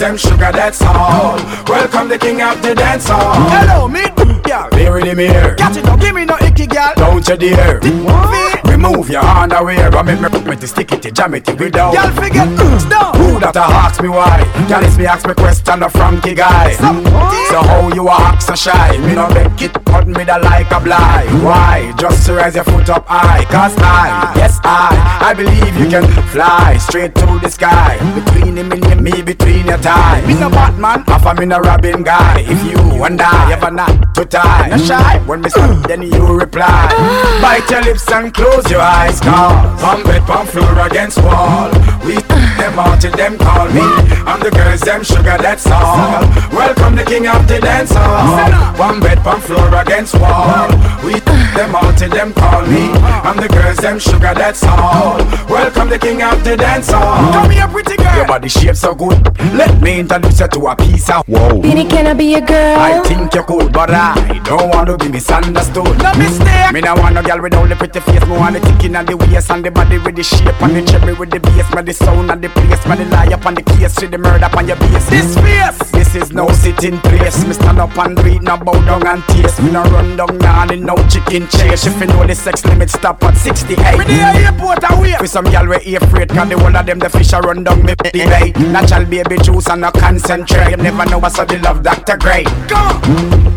them 0.00 0.16
sugar, 0.16 0.50
that's 0.50 0.80
all. 0.82 1.36
Welcome 1.68 2.08
the 2.08 2.18
king 2.18 2.40
of 2.40 2.60
the 2.62 2.74
dance 2.74 3.06
hall. 3.06 3.34
Hello, 3.50 3.86
me, 3.86 4.00
Yeah, 4.48 4.68
Mary 4.72 5.02
the 5.04 5.14
mirror. 5.14 5.54
Catch 5.54 5.76
it, 5.76 5.84
don't 5.84 6.00
give 6.00 6.14
me 6.14 6.24
no 6.24 6.36
icky, 6.40 6.66
girl. 6.66 6.92
Don't 6.96 7.28
you 7.28 7.36
dare 7.36 8.49
Remove 8.80 9.10
your 9.10 9.22
underwear 9.22 9.94
I 9.94 10.00
make 10.00 10.20
me 10.22 10.50
me 10.50 10.56
to 10.56 10.66
stick 10.66 10.90
it, 10.92 11.02
to 11.02 11.10
jam 11.10 11.34
it 11.34 11.46
with 11.46 11.74
down. 11.74 11.92
Y'all 11.92 12.10
forget 12.12 12.48
mm. 12.48 12.80
stop. 12.80 13.14
Who 13.16 13.38
that 13.38 13.54
a 13.54 13.60
ask 13.60 14.00
me 14.00 14.08
why? 14.08 14.40
It's 14.80 14.96
me 14.96 15.04
ask 15.04 15.26
me 15.28 15.34
question 15.34 15.82
a 15.82 15.90
Frankie 15.90 16.34
guy. 16.34 16.72
So 16.72 17.60
how 17.60 17.92
you 17.92 18.08
a 18.08 18.12
act 18.12 18.42
so 18.42 18.54
shy? 18.54 18.96
Me 19.04 19.14
no 19.14 19.28
make 19.28 19.60
it 19.60 19.74
cut 19.84 20.08
me 20.08 20.24
da 20.24 20.36
like 20.36 20.70
a 20.70 20.80
blind. 20.80 21.44
Why? 21.44 21.92
Just 21.98 22.24
to 22.26 22.36
raise 22.36 22.54
your 22.54 22.64
foot 22.64 22.88
up 22.88 23.06
high 23.06 23.44
Cause 23.52 23.76
I, 23.76 24.32
yes 24.36 24.58
I 24.64 24.96
I 25.28 25.34
believe 25.34 25.76
you 25.76 25.90
can 25.90 26.08
fly 26.28 26.78
Straight 26.78 27.14
to 27.16 27.26
the 27.42 27.50
sky. 27.50 28.00
Between 28.14 28.56
him 28.56 28.72
and 28.72 29.02
me, 29.02 29.20
between 29.20 29.66
your 29.66 29.76
thighs 29.76 30.26
Me 30.26 30.40
no 30.40 30.48
Batman, 30.48 31.04
half 31.04 31.26
a 31.26 31.34
me 31.38 31.44
no 31.44 31.58
Robin 31.60 32.02
guy. 32.02 32.40
If 32.48 32.64
you 32.64 33.04
and 33.04 33.20
I 33.20 33.52
ever 33.52 33.70
not 33.70 34.14
to 34.14 34.24
tie 34.24 34.68
No 34.70 34.78
shy, 34.78 35.18
when 35.26 35.42
me 35.42 35.50
stop 35.50 35.86
then 35.86 36.00
you 36.00 36.24
reply. 36.26 36.88
Bite 37.42 37.68
your 37.70 37.82
lips 37.82 38.10
and 38.10 38.32
close 38.32 38.69
your 38.70 38.80
eyes 38.80 39.20
Cause 39.20 39.80
pump 39.82 40.06
it, 40.06 40.22
pump 40.22 40.48
floor 40.48 40.86
against 40.86 41.18
wall. 41.22 41.70
We 42.04 42.14
took 42.14 42.50
them 42.60 42.78
out 42.78 43.00
till 43.00 43.12
them 43.12 43.36
call 43.36 43.66
me. 43.68 43.82
I'm 44.24 44.40
the 44.40 44.50
girls, 44.50 44.80
them 44.80 45.02
sugar, 45.02 45.36
that's 45.36 45.66
all. 45.66 46.22
Welcome 46.52 46.96
the 46.96 47.04
king 47.04 47.26
of 47.26 47.46
the 47.48 47.58
dance 47.60 47.92
hall. 47.92 48.78
One 48.78 49.00
bed, 49.00 49.18
pump 49.18 49.42
floor 49.42 49.74
against 49.74 50.14
wall. 50.14 50.68
We 51.04 51.18
them 51.56 51.74
out 51.74 51.98
till 51.98 52.10
them 52.10 52.32
call 52.32 52.62
me. 52.66 52.92
I'm 53.26 53.36
the 53.36 53.48
girls, 53.48 53.78
them 53.78 53.98
sugar, 53.98 54.34
that's 54.34 54.62
all. 54.64 55.18
Welcome 55.48 55.88
the 55.90 55.98
king 55.98 56.22
of 56.22 56.44
the 56.44 56.56
dance 56.56 56.90
hall. 56.90 57.32
Come 57.32 57.50
here, 57.50 57.66
pretty 57.68 57.96
girl. 57.96 58.16
Your 58.16 58.26
body 58.26 58.48
shape 58.48 58.76
so 58.76 58.94
good. 58.94 59.18
Let 59.54 59.80
me 59.80 60.00
introduce 60.00 60.40
you 60.40 60.48
to 60.48 60.66
a 60.68 60.76
piece 60.76 61.10
of 61.10 61.26
Whoa 61.26 61.60
Beanie, 61.60 61.88
can 61.88 62.06
I 62.06 62.14
be 62.14 62.26
your 62.26 62.40
girl? 62.40 62.78
I 62.78 63.02
think 63.02 63.34
you're 63.34 63.44
cool, 63.44 63.68
but 63.68 63.90
I 63.90 64.40
don't 64.44 64.68
want 64.70 64.88
to 64.88 64.98
be 64.98 65.08
misunderstood. 65.08 65.98
No 65.98 66.14
mistake. 66.14 66.72
Me 66.72 66.80
no 66.80 66.94
want 66.94 67.14
no 67.14 67.22
girl 67.22 67.42
with 67.42 67.54
only 67.54 67.74
pretty 67.74 68.00
face. 68.00 68.24
Me 68.26 68.36
want 68.36 68.59
the 68.60 68.66
thinking 68.66 68.96
and 68.96 69.08
the 69.08 69.16
waist 69.16 69.50
and 69.50 69.64
the 69.64 69.70
body 69.70 69.98
with 69.98 70.16
the 70.16 70.22
shape 70.22 70.60
and 70.62 70.76
the 70.76 70.82
cherry 70.82 71.12
with 71.14 71.30
the 71.30 71.40
bass. 71.40 71.68
Me 71.74 71.82
the 71.82 71.92
sound 71.92 72.30
and 72.30 72.42
the 72.42 72.48
place. 72.48 72.84
Me 72.86 72.96
the 72.96 73.04
lie 73.10 73.32
up 73.32 73.46
on 73.46 73.54
the 73.54 73.62
case 73.62 74.00
with 74.00 74.10
the 74.10 74.18
murder 74.18 74.48
on 74.56 74.68
your 74.68 74.76
base. 74.76 75.08
This 75.08 75.34
face. 75.36 75.90
This 75.90 76.14
is 76.14 76.32
no 76.32 76.48
sitting 76.50 76.98
place. 77.00 77.44
Me 77.44 77.52
stand 77.52 77.78
up 77.78 77.96
and 77.98 78.18
read, 78.24 78.42
no 78.42 78.56
bow 78.56 78.72
down 78.84 79.06
and 79.06 79.22
taste. 79.24 79.62
Me 79.62 79.70
no 79.70 79.82
run 79.84 80.16
down 80.16 80.40
yarn 80.40 80.72
in 80.72 80.84
no 80.84 80.96
chicken 81.08 81.48
chase. 81.48 81.86
If 81.86 82.00
you 82.00 82.06
know 82.06 82.26
the 82.26 82.34
sex 82.34 82.64
limit 82.64 82.90
stop 82.90 83.22
at 83.24 83.36
68. 83.36 83.98
Me 83.98 84.04
the 84.04 84.20
airport 84.44 84.84
away. 84.90 85.16
With 85.20 85.30
some 85.30 85.46
y'all 85.46 85.66
we 85.66 85.96
afraid 85.96 86.28
Cause 86.30 86.48
the 86.48 86.58
whole 86.58 86.74
of 86.74 86.86
them 86.86 86.98
the 86.98 87.08
fish 87.10 87.32
a 87.32 87.40
run 87.40 87.62
down 87.64 87.84
me 87.84 87.94
the 87.94 88.10
bay 88.12 88.52
Natural 88.72 89.04
baby 89.04 89.36
juice 89.38 89.68
and 89.68 89.82
no 89.82 89.90
concentrate 89.90 90.70
You 90.70 90.76
never 90.76 91.04
know 91.06 91.18
what's 91.18 91.36
the 91.36 91.58
love 91.62 91.82
Dr. 91.82 92.16
Grey 92.16 92.44
Come. 92.68 93.00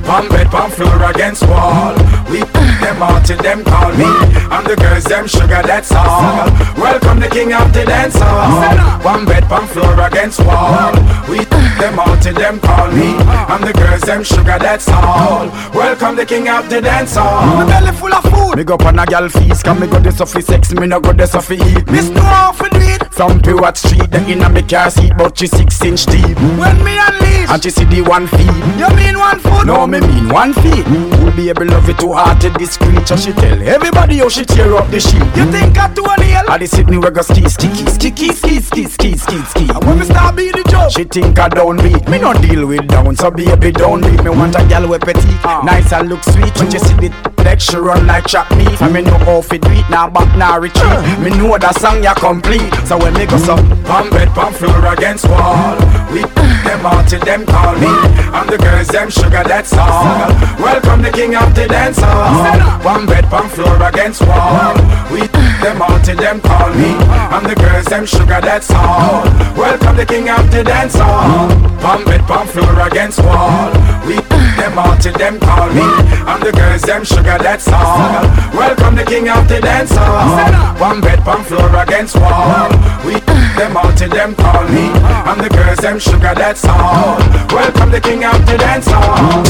Pump 0.03 0.29
bed, 0.29 0.47
pump 0.47 0.73
floor 0.73 1.03
against 1.09 1.47
wall 1.47 1.95
We 2.29 2.39
put 2.41 2.69
them 2.81 3.01
out 3.01 3.25
till 3.25 3.37
them 3.37 3.63
call 3.63 3.91
me 3.93 4.05
I'm 4.51 4.63
the 4.65 4.75
girls, 4.93 5.03
them 5.05 5.27
sugar, 5.27 5.61
that's 5.63 5.91
all 5.91 6.45
Welcome 6.77 7.19
the 7.19 7.27
king 7.29 7.53
of 7.53 7.73
the 7.73 7.85
dance 7.85 8.15
hall 8.17 9.03
One 9.03 9.25
bed, 9.25 9.43
pump 9.43 9.69
floor 9.69 9.99
against 10.05 10.39
wall 10.39 10.93
We 11.29 11.39
took 11.39 11.49
them 11.81 11.99
out 11.99 12.21
till 12.21 12.33
them 12.33 12.59
call 12.59 12.91
me 12.91 13.15
I'm 13.49 13.61
the 13.61 13.73
girls, 13.73 14.01
them 14.01 14.23
sugar, 14.23 14.57
that's 14.59 14.87
all 14.89 15.47
Welcome 15.73 16.15
the 16.15 16.25
king 16.25 16.47
of 16.49 16.69
the 16.69 16.81
dance 16.81 17.15
hall 17.15 17.57
My 17.57 17.65
belly 17.65 17.91
full 17.97 18.13
of 18.13 18.23
food. 18.23 18.57
Me 18.57 18.63
go 18.63 18.75
on 18.85 18.99
a 18.99 19.05
gal 19.05 19.29
feast, 19.29 19.63
can 19.63 19.79
me 19.79 19.87
go 19.87 19.99
this 19.99 20.21
off 20.21 20.29
sex, 20.29 20.73
me 20.73 20.87
no 20.87 20.99
go 20.99 21.13
this 21.13 21.35
off 21.35 21.51
eat. 21.51 21.89
Miss 21.89 22.09
no 22.09 22.21
to 22.57 22.69
do 22.69 22.79
it. 22.79 23.13
From 23.13 23.41
Pivot 23.41 23.77
Street, 23.77 24.09
the 24.11 24.23
inna 24.29 24.49
me 24.49 24.61
car 24.63 24.89
seat, 24.89 25.13
but 25.17 25.37
she 25.37 25.47
six 25.47 25.81
inch 25.83 26.05
deep. 26.05 26.37
When 26.59 26.83
me 26.83 26.97
unleash. 26.97 27.49
And 27.49 27.61
she 27.63 27.69
see 27.69 27.85
the 27.85 28.01
one 28.01 28.27
feet. 28.27 28.55
You 28.77 28.89
mean 28.95 29.17
one 29.17 29.39
foot? 29.39 29.65
No, 29.65 29.87
me 29.87 29.99
mean 29.99 30.29
one 30.29 30.53
feet. 30.53 30.85
Will 30.87 31.35
be 31.35 31.49
able 31.49 31.65
love 31.65 31.89
it 31.89 31.99
too 31.99 32.13
hard 32.13 32.41
to 32.41 32.49
discreet. 32.51 33.07
So 33.07 33.15
she 33.17 33.33
tell 33.33 33.61
everybody 33.61 34.17
how 34.17 34.29
she 34.29 34.45
tear 34.45 34.75
up 34.75 34.82
the 34.91 34.99
sheet. 34.99 35.21
You 35.35 35.45
think 35.51 35.77
I 35.77 35.93
do 35.93 36.03
a 36.03 36.15
nail? 36.17 36.45
I 36.47 36.57
the 36.57 36.67
Sydney 36.67 36.97
we 36.97 37.09
go 37.09 37.21
ski, 37.21 37.47
ski, 37.49 37.69
ski, 37.87 38.11
ski, 38.11 38.31
ski, 38.31 38.59
ski, 38.59 38.85
ski, 38.85 39.17
ski, 39.17 39.37
ski. 39.43 39.65
And 39.69 39.83
when 39.85 39.99
me 39.99 40.05
start 40.05 40.35
beat 40.35 40.53
the 40.55 40.63
joke. 40.69 40.91
She 40.91 41.03
think 41.03 41.37
I 41.39 41.49
don't 41.49 41.77
beat. 41.81 42.07
Me 42.07 42.19
no 42.19 42.33
deal 42.33 42.65
with 42.67 42.87
down, 42.87 43.15
so 43.15 43.31
baby 43.31 43.71
don't 43.71 44.01
beat. 44.01 44.23
Me 44.23 44.29
want 44.29 44.55
a 44.55 44.65
gal 44.67 44.87
with 44.87 45.01
petite, 45.01 45.45
ah. 45.45 45.61
nice 45.63 45.91
and 45.93 46.09
look 46.09 46.23
sweet. 46.23 46.53
When 46.57 46.71
she 46.71 46.79
see 46.79 46.95
the 46.95 47.33
she 47.59 47.77
run 47.77 48.07
like 48.07 48.27
chop 48.27 48.49
meat. 48.55 48.81
And 48.81 48.93
me 48.93 49.01
know 49.01 49.17
how 49.19 49.41
fi 49.41 49.57
do 49.57 49.69
it, 49.69 49.89
now 49.89 50.09
back 50.09 50.35
now 50.37 50.59
retreat. 50.59 50.83
Uh. 50.83 51.19
Me 51.21 51.29
know 51.31 51.57
that 51.57 51.75
song 51.79 52.03
ya 52.03 52.13
complete. 52.13 52.73
So 52.85 52.97
when 52.97 53.13
me 53.13 53.25
go 53.25 53.37
so, 53.37 53.55
pump 53.85 54.11
bed, 54.11 54.29
pump 54.29 54.55
floor 54.55 54.85
against 54.93 55.27
wall. 55.29 55.77
We 56.11 56.23
uh. 56.23 56.63
them 56.65 56.85
out 56.85 57.07
till 57.07 57.19
them 57.19 57.45
call 57.45 57.75
me. 57.75 57.87
I'm 58.33 58.47
the 58.47 58.57
girls, 58.57 58.87
them 58.87 59.09
sugar, 59.09 59.43
that's 59.45 59.73
all. 59.73 60.29
Welcome 60.59 61.01
the 61.01 61.11
king 61.11 61.35
of 61.35 61.53
the 61.53 61.67
dance 61.67 61.99
hall. 61.99 62.81
One 62.83 63.05
bed, 63.05 63.29
one 63.31 63.49
floor 63.49 63.81
against 63.83 64.21
wall. 64.21 64.72
We 65.11 65.27
them 65.63 65.81
all 65.81 65.99
till 66.01 66.17
them 66.17 66.41
call 66.41 66.69
me. 66.73 66.91
I'm 67.31 67.43
the 67.43 67.55
girls, 67.55 67.85
them 67.85 68.05
sugar, 68.05 68.41
that's 68.41 68.71
all. 68.71 69.23
Welcome 69.55 69.95
the 69.95 70.05
king 70.05 70.29
of 70.29 70.51
the 70.51 70.63
dance 70.63 70.95
hall. 70.95 71.49
One 71.81 72.03
bed, 72.05 72.27
one 72.27 72.47
floor 72.47 72.79
against 72.87 73.19
wall. 73.19 73.71
We 74.05 74.15
them 74.57 74.77
all 74.77 74.97
till 74.97 75.13
them 75.13 75.39
call 75.39 75.69
me. 75.71 75.87
I'm 76.27 76.39
the 76.41 76.51
girls, 76.51 76.81
them 76.81 77.03
sugar, 77.03 77.37
that's 77.39 77.67
all. 77.67 78.23
Welcome 78.53 78.95
the 78.95 79.05
king 79.05 79.29
of 79.29 79.47
the 79.47 79.61
dance 79.61 79.91
hall. 79.95 80.79
One 80.79 81.01
bed, 81.01 81.25
one 81.25 81.43
floor 81.43 81.69
against 81.81 82.15
wall. 82.15 82.69
We 83.05 83.19
them 83.57 83.77
all 83.77 83.93
till 83.93 84.09
them 84.09 84.35
call 84.35 84.67
me. 84.67 84.89
I'm 85.27 85.39
the 85.39 85.49
girls, 85.49 85.79
them 85.79 85.99
sugar, 85.99 86.33
that's 86.35 86.65
all. 86.65 87.17
Welcome 87.53 87.91
the 87.91 88.01
king 88.01 88.23
of 88.25 88.45
the 88.45 88.57
dance 88.57 88.87
hall. 88.87 89.43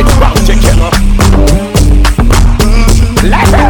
It's 0.00 0.14
Bounty 0.18 0.54
Killer. 0.58 0.90
Let's 3.22 3.50
Cross, 3.50 3.69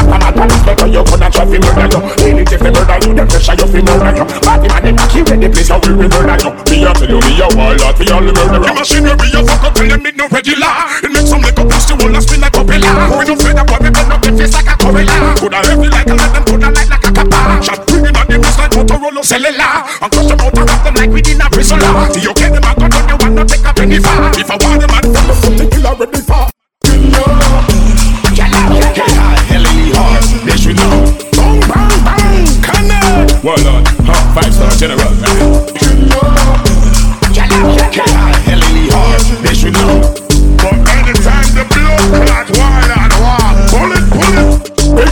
A 0.71 0.73
expect 0.73 0.95
you 0.95 1.03
gonna 1.03 1.27
try 1.27 1.43
fi 1.43 1.57
murder 1.59 1.87
you. 1.91 1.99
Ain't 2.23 2.39
it 2.39 2.51
if 2.55 2.61
they 2.63 2.71
murder 2.71 2.97
you, 3.03 3.11
them 3.11 3.27
pressure 3.27 3.55
you 3.59 3.67
fi 3.67 3.79
murder 3.83 4.11
you. 4.15 4.25
Body 4.39 4.67
man, 4.71 4.81
they 4.87 4.93
knock 4.95 5.11
you 5.11 5.23
in 5.27 5.39
the 5.43 5.49
place, 5.51 5.67
how 5.67 5.79
we 5.83 5.91
will 5.91 6.07
murder 6.07 6.37
you. 6.39 6.51
Me 6.71 6.77
a 6.87 6.91
tell 6.95 7.11
you, 7.11 7.19
me 7.19 7.33
a 7.43 7.47
wild 7.51 7.75
warlord, 7.75 7.95
fi 7.99 8.05
only 8.15 8.31
murderer. 8.31 8.63
The 8.63 8.71
machinery 8.71 9.27
you 9.35 9.43
fuck 9.43 9.63
up, 9.67 9.73
tell 9.75 9.87
them 9.91 10.05
it 10.07 10.15
no 10.15 10.25
regular. 10.31 10.73
It 11.03 11.11
makes 11.11 11.27
some 11.27 11.43
liquor 11.43 11.67
push 11.67 11.85
the 11.91 11.93
whole 11.99 12.15
and 12.15 12.23
spin 12.23 12.39
like 12.39 12.55
a 12.55 12.63
pillar. 12.63 12.93
We 13.19 13.23
don't 13.27 13.39
fear 13.43 13.51
the 13.51 13.63
boy, 13.67 13.79
we 13.83 13.89
bend 13.91 14.11
up 14.15 14.19
the 14.23 14.29
face 14.31 14.53
like 14.55 14.71
a 14.71 14.75
gorilla. 14.79 15.15
Coulda 15.35 15.59
heavy 15.59 15.87
like 15.91 16.07
a 16.07 16.15
lead, 16.15 16.31
them 16.31 16.43
coulda 16.47 16.69
light 16.71 16.87
like 16.87 17.03
a 17.03 17.11
copper. 17.11 17.43
Shot 17.59 17.79
bringing 17.83 18.15
on 18.15 18.25
the 18.31 18.35
wrist 18.39 18.57
like 18.63 18.71
Motorola 18.71 19.21
cellular. 19.27 19.75
And 19.99 20.07
crush 20.07 20.27
them 20.31 20.39
out 20.39 20.55
and 20.55 20.65
wrap 20.71 20.81
them 20.87 20.95
like 20.95 21.11
we 21.11 21.19
did 21.19 21.43
a 21.43 21.47
prison. 21.51 21.83
See 22.15 22.23
you 22.23 22.31
get 22.31 22.55
them 22.55 22.63
a 22.63 22.71
gun 22.79 22.95
on 22.95 23.03
you 23.11 23.17
and 23.19 23.33
not 23.35 23.47
take 23.51 23.67
a 23.67 23.71
penny 23.75 23.99
far. 23.99 24.31
If 24.39 24.47
I 24.47 24.55
want 24.55 24.79
them, 24.79 24.91
I'd 24.95 25.03
from 25.03 25.25
the 25.27 25.35
foot, 25.35 25.53
the 25.59 25.65
killer 25.67 25.91
you 30.71 30.77
know. 30.77 31.05
Bang, 31.33 31.59
bang, 31.67 32.03
bang, 32.05 32.45
connect. 32.63 33.43
Warlord, 33.43 33.87
huh, 34.07 34.33
five 34.33 34.53
star 34.53 34.71
general. 34.71 35.11
Yes, 39.43 39.63
you 39.63 39.71
know. 39.71 40.10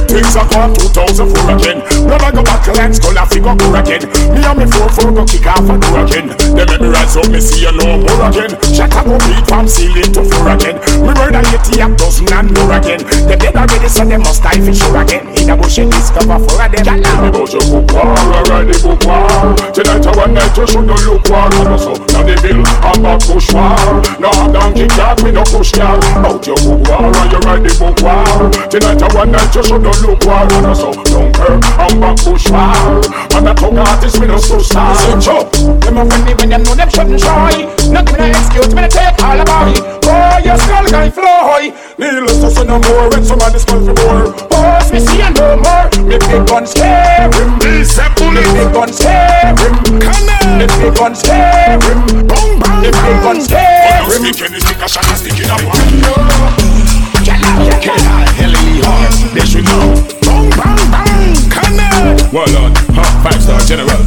Things 0.10 0.36
are 0.36 0.50
gone 0.50 0.74
2004 0.74 1.54
again. 1.54 1.80
Never 2.10 2.30
go 2.34 2.42
back, 2.44 2.66
let's 2.74 2.98
go, 2.98 3.14
figure 3.30 3.56
go 3.56 3.68
again. 3.78 4.04
Me 4.34 4.42
and 4.42 4.58
me 4.58 4.66
four 4.66 4.90
four 4.90 5.14
go 5.14 5.24
kick 5.26 5.46
off 5.46 5.70
and 5.70 5.78
do 5.82 5.90
again. 6.02 6.28
They 6.58 6.66
make 6.66 6.82
me 6.82 6.90
rise 6.90 7.16
up, 7.16 7.30
me 7.30 7.40
see 7.40 7.70
you 7.70 7.74
no 7.78 8.02
more 8.02 8.22
again. 8.26 8.58
Shut 8.74 8.94
up, 8.98 9.06
go 9.06 9.18
beat 9.22 9.46
from 9.46 9.70
ceiling 9.70 10.10
to 10.18 10.26
floor 10.26 10.58
again. 10.58 10.82
Me 11.06 11.14
murder 11.14 11.46
80 11.46 11.82
a 11.82 11.88
dozen 11.94 12.30
and 12.34 12.50
more 12.58 12.74
again. 12.74 13.02
They 13.30 13.38
dead 13.38 13.56
already, 13.56 13.90
so 13.90 14.04
they 14.04 14.18
must 14.18 14.42
die 14.42 14.60
for 14.60 14.74
sure 14.74 14.98
again. 14.98 15.30
In 15.38 15.54
a 15.54 15.56
bush 15.56 15.78
and 15.78 15.92
discover 15.94 16.42
four 16.42 16.58
of 16.58 16.72
them. 16.74 16.86
Me 16.90 17.30
go 17.30 17.46
to 17.46 17.60
book 17.70 17.88
war, 17.94 18.18
alright, 18.34 18.66
the 18.66 18.76
book 18.82 19.02
war. 19.06 19.54
Tonight 19.72 20.06
or 20.10 20.14
one 20.18 20.34
night, 20.34 20.58
you 20.58 20.66
should 20.66 20.86
not 20.90 21.02
look 21.06 21.26
war. 21.30 21.48
And 21.54 21.78
so, 21.78 21.94
now 22.18 22.24
they 22.26 22.38
bill, 22.42 22.66
I'm 22.82 22.98
back 23.06 23.22
push 23.22 23.54
war. 23.54 24.02
Now 24.18 24.34
I'm 24.34 24.52
down 24.52 24.74
kick 24.74 24.90
yard, 24.98 25.22
me 25.24 25.32
no 25.32 25.44
push 25.46 25.78
yard. 25.78 26.02
Out 26.26 26.42
your 26.48 26.58
book 26.58 26.82
war, 26.90 27.14
you 27.30 27.40
ride 27.46 27.62
the 27.62 27.72
book 27.78 28.00
war. 28.02 28.50
Tonight 28.74 29.02
or 29.06 29.12
one 29.14 29.32
night, 29.32 29.54
you 29.54 29.64
should 29.64 29.82
not 29.84 29.99
look 30.02 30.24
war. 30.26 30.48
And 30.50 30.76
so, 30.76 30.92
don't 30.94 31.34
care, 31.34 31.60
I'm 31.78 32.00
back 32.00 32.18
push 32.18 32.50
war. 32.50 33.02
And 33.36 33.48
that 33.48 33.58
tongue 33.58 33.78
artist, 33.78 34.20
me 34.20 34.28
no 34.28 34.38
so 34.38 34.60
star. 34.60 34.96
Switch 34.96 35.28
up. 35.28 35.52
Them 35.54 35.98
a 35.98 36.06
friendly 36.06 36.34
when 36.36 36.50
them 36.50 36.64
know 36.64 36.76
them 36.76 36.90
shouldn't 36.90 37.20
try. 37.20 37.68
Not 37.90 38.06
give 38.06 38.20
me 38.20 38.32
no 38.32 38.38
excuse, 38.40 38.74
me 38.74 38.82
no 38.82 38.90
take 38.90 39.20
all 39.24 39.40
about 39.40 39.72
it. 39.72 39.82
Oh, 40.10 40.38
your 40.44 40.58
skull 40.58 40.86
guy 40.90 41.10
fly. 41.10 41.72
Needless 41.98 42.40
to 42.42 42.50
say 42.50 42.66
no 42.66 42.80
more, 42.80 43.10
when 43.10 43.24
somebody 43.24 43.60
skull 43.60 43.84
for 43.86 43.96
more. 44.04 44.32
Boss, 44.50 44.92
me 44.92 45.00
see 45.00 45.22
and 45.22 45.36
no 45.36 45.58
more. 45.58 45.88
Me 46.08 46.18
big 46.18 46.44
gun 46.48 46.66
scare 46.66 47.30
him. 47.30 47.60
Me 47.60 47.84
big 47.84 48.74
gun 48.74 48.92
scare 48.92 49.56
him. 49.56 49.74
Me 50.58 50.66
big 50.68 50.96
gun 50.96 51.16
scare 51.16 51.80
him. 51.80 52.00
Bang 52.28 52.60
bang. 52.60 52.82
Me 52.82 52.90
big 52.90 53.20
gun 53.24 53.40
scare 53.42 54.04
him. 54.04 54.20
Speak 54.20 54.42
any 54.42 54.60
stick 54.60 54.82
a 54.82 54.88
shot 54.88 55.06
a 55.06 55.16
stick 55.16 55.40
in 55.40 55.50
a 55.50 55.56
one. 55.68 55.80
They 59.34 59.46
should 59.46 59.66
know. 59.66 59.96
Bang 60.22 60.50
bang 60.52 60.84
bang. 60.92 61.36
Connect. 61.52 62.34
Warlord, 62.34 62.78
huh, 62.96 63.24
five 63.24 63.42
star 63.42 63.60
general. 63.62 64.00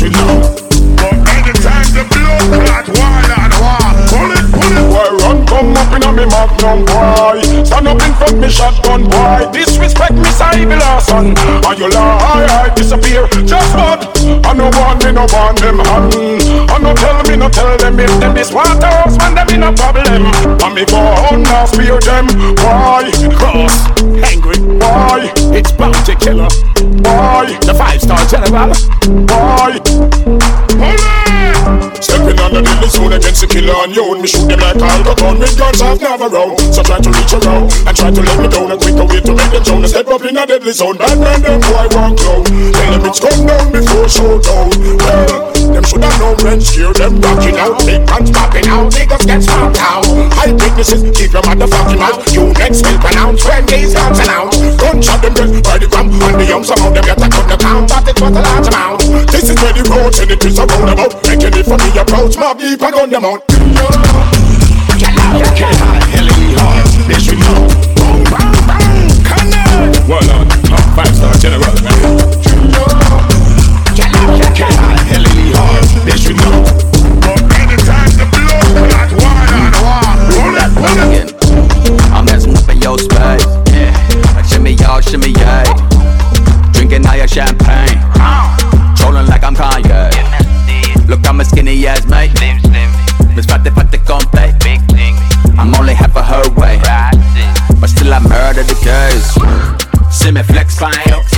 Should 0.00 0.12
know. 0.12 0.40
But 0.96 1.12
anytime 1.28 1.92
the 1.92 2.08
blood 2.08 2.40
it, 4.32 4.46
pull 4.48 4.72
it. 4.72 4.86
Boy, 4.88 5.10
run, 5.20 5.44
come 5.44 5.76
up 5.76 5.92
me 6.16 6.24
magnum, 6.24 6.88
boy. 6.88 7.40
Stand 7.68 7.88
up 7.88 8.00
in 8.00 8.12
front 8.16 8.38
me 8.40 8.48
shotgun, 8.48 9.04
boy. 9.04 9.44
Disrespect 9.52 10.16
me, 10.16 10.30
Cybele 10.32 11.00
son. 11.04 11.36
And 11.36 11.78
you 11.78 11.90
lie, 11.90 12.48
I 12.48 12.72
disappear. 12.74 13.28
Just 13.44 13.74
what? 13.76 14.08
I 14.46 14.52
no 14.54 14.70
want 14.72 15.04
me, 15.04 15.12
no 15.12 15.26
want 15.28 15.60
them 15.60 15.84
hand. 15.84 16.16
I 16.70 16.78
no 16.80 16.94
tell 16.94 17.22
me, 17.28 17.36
no 17.36 17.48
tell 17.48 17.76
them 17.76 18.00
if 18.00 18.20
them 18.20 18.34
this 18.34 18.52
water 18.52 18.80
man, 18.80 19.09
in 19.60 19.74
a 19.74 19.76
problem. 19.76 20.06
And 20.62 20.74
me 20.74 20.84
go 20.86 21.36
now, 21.36 21.66
spear 21.66 22.00
them. 22.00 22.26
Why? 22.56 23.10
Cross, 23.36 23.90
angry, 24.24 24.58
why? 24.78 25.32
It's 25.54 25.72
bounty 25.72 26.14
killer. 26.16 26.48
Why? 27.04 27.58
The 27.60 27.74
five 27.74 28.00
star 28.00 28.24
general. 28.26 28.74
Why? 29.26 30.49
Stepping 32.60 32.76
on 32.76 32.80
the 32.80 32.80
middle 32.80 32.90
zone 32.90 33.12
against 33.12 33.40
the 33.40 33.46
killer 33.46 33.72
on 33.72 33.90
you 33.90 34.04
Me 34.20 34.28
shoot 34.28 34.44
them 34.44 34.60
like 34.60 34.76
Al 34.76 35.00
Capone 35.00 35.38
with 35.40 35.56
guns 35.56 35.80
off 35.80 35.98
Navarone 35.98 36.56
So 36.74 36.82
try 36.82 37.00
to 37.00 37.08
reach 37.08 37.32
around 37.32 37.72
and 37.88 37.96
try 37.96 38.10
to 38.12 38.20
let 38.20 38.36
me 38.36 38.48
down. 38.48 38.70
A 38.70 38.76
quicker 38.76 39.06
way 39.08 39.20
to 39.20 39.32
make 39.32 39.50
them 39.50 39.62
down 39.64 39.88
Step 39.88 40.08
up 40.08 40.24
in 40.24 40.36
a 40.36 40.44
deadly 40.44 40.72
zone. 40.72 40.96
Bad 40.96 41.16
man, 41.16 41.40
them 41.40 41.60
boy 41.64 41.88
walk 41.96 42.20
low 42.20 42.44
Tell 42.44 42.90
them 42.92 43.06
it's 43.08 43.20
come 43.20 43.46
down 43.46 43.66
before 43.72 44.08
showdown. 44.08 44.68
Well, 44.76 45.50
them 45.72 45.84
should 45.84 46.04
have 46.04 46.16
known 46.20 46.36
when 46.44 46.60
scare 46.60 46.92
them 46.92 47.20
rocking 47.20 47.56
out. 47.56 47.80
Big 47.86 48.02
guns 48.04 48.30
popping 48.30 48.68
out, 48.68 48.92
niggas 48.92 49.24
get 49.24 49.40
smoked 49.40 49.80
out. 49.80 50.04
High 50.36 50.52
witnesses, 50.52 51.00
keep 51.16 51.32
your 51.32 51.44
motherfucking 51.46 52.00
mouth. 52.00 52.20
You 52.34 52.52
next 52.60 52.84
will 52.84 53.00
pronounce 53.00 53.44
when 53.46 53.64
these 53.66 53.94
guns 53.94 54.18
announce. 54.20 54.56
Gunshot 54.76 55.22
them 55.22 55.34
dead 55.34 55.64
by 55.64 55.78
the 55.78 55.86
gram 55.88 56.10
And 56.10 56.36
the 56.36 56.44
young 56.44 56.64
some 56.64 56.80
of 56.84 56.92
them 56.92 57.04
get 57.04 57.16
a 57.16 57.28
cut 57.28 57.46
the 57.48 57.56
count 57.56 57.88
But 57.88 58.08
it 58.08 58.16
was 58.20 58.32
a 58.36 58.42
large 58.42 58.68
amount. 58.68 59.00
This 59.32 59.48
is 59.48 59.56
where 59.62 59.72
the 59.72 59.84
road 59.88 60.12
and 60.18 60.30
it 60.30 60.44
is 60.44 60.58
a 60.58 60.66
roundabout 60.66 61.14
for 61.62 61.76
me 61.78 61.98
approach, 61.98 62.36
Mobb 62.36 62.58
Deep 62.58 62.82
and 62.82 62.94
gun 62.94 63.10
them 63.10 63.24
out. 63.24 63.46
They 65.90 65.99
me 100.40 100.54
flex 100.54 100.78
fine 100.78 100.92
hooks. 101.06 101.32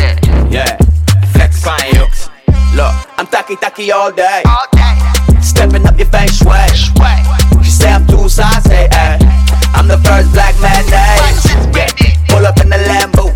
Yeah. 0.51 0.77
Flex 1.33 1.63
fine 1.63 1.95
hooks. 1.97 2.29
Look, 2.75 2.95
I'm 3.19 3.27
tacky 3.27 3.57
tacky 3.57 3.91
all 3.91 4.13
day. 4.13 4.43
Stepping 5.41 5.87
up 5.87 5.99
your 5.99 6.07
feng 6.07 6.29
shui. 6.29 6.67
She 7.65 7.71
say 7.71 7.93
I'm 7.93 8.07
too 8.07 8.29
saucy. 8.29 8.87
Eh. 8.93 9.19
I'm 9.75 9.89
the 9.89 9.99
first 9.99 10.33
black 10.33 10.55
man. 10.61 10.85
Yeah. 10.89 11.89
Pull 12.29 12.47
up 12.47 12.61
in 12.61 12.69
the 12.69 12.79
Lambo. 12.89 13.35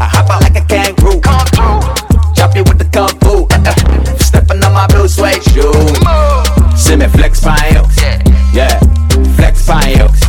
I 0.00 0.06
hop 0.14 0.30
out 0.30 0.42
like 0.42 0.56
a 0.56 0.64
kangaroo. 0.66 1.20
Chop 2.36 2.54
you 2.54 2.64
with 2.64 2.78
the 2.78 2.88
kung 2.92 3.16
fu. 3.20 3.46
Uh, 3.50 3.64
uh. 3.66 4.16
Stepping 4.18 4.62
on 4.62 4.72
my 4.72 4.86
blue 4.88 5.08
suede 5.08 5.42
shoes. 5.42 5.98
See 6.78 6.96
me 6.96 7.06
flex 7.08 7.40
fine 7.40 7.74
hooks. 7.74 7.96
Yeah. 8.52 8.78
Flex 9.36 9.66
fine 9.66 9.98
hooks. 9.98 10.20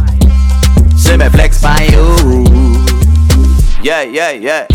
See 1.01 1.17
me 1.17 1.29
flex 1.29 1.61
fine 1.61 1.91
hooks. 1.91 2.52
Yeah, 3.83 4.01
yeah, 4.01 4.31
yeah. 4.31 4.65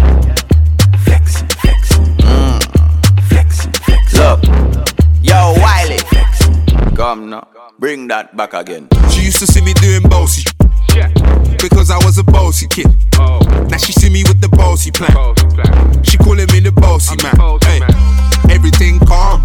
Flexing, 1.05 1.49
flexing. 1.49 2.05
Mm. 2.19 2.61
Flexing, 3.29 3.73
flexing. 3.73 4.21
Look, 4.21 4.45
yo, 5.23 5.55
Wiley. 5.59 5.99
Come 6.95 7.31
now, 7.31 7.49
bring 7.79 8.09
that 8.09 8.37
back 8.37 8.53
again. 8.53 8.89
She 9.11 9.23
used 9.23 9.39
to 9.39 9.47
see 9.47 9.63
me 9.63 9.73
doing 9.75 10.03
bossy. 10.03 10.45
Because 11.59 11.91
I 11.91 11.97
was 12.05 12.19
a 12.19 12.25
bossy 12.25 12.67
kid. 12.69 12.87
Now 13.17 13.79
she 13.79 13.93
see 13.93 14.11
me 14.11 14.25
with 14.29 14.41
the 14.41 14.49
bossy 14.49 14.91
plan. 14.91 15.11
She 16.05 16.19
calling 16.19 16.47
me 16.53 16.61
the 16.61 16.73
bossy 16.73 17.17
man. 17.23 17.35
Hey, 17.65 17.81
everything 18.53 19.01
calm. 19.01 19.43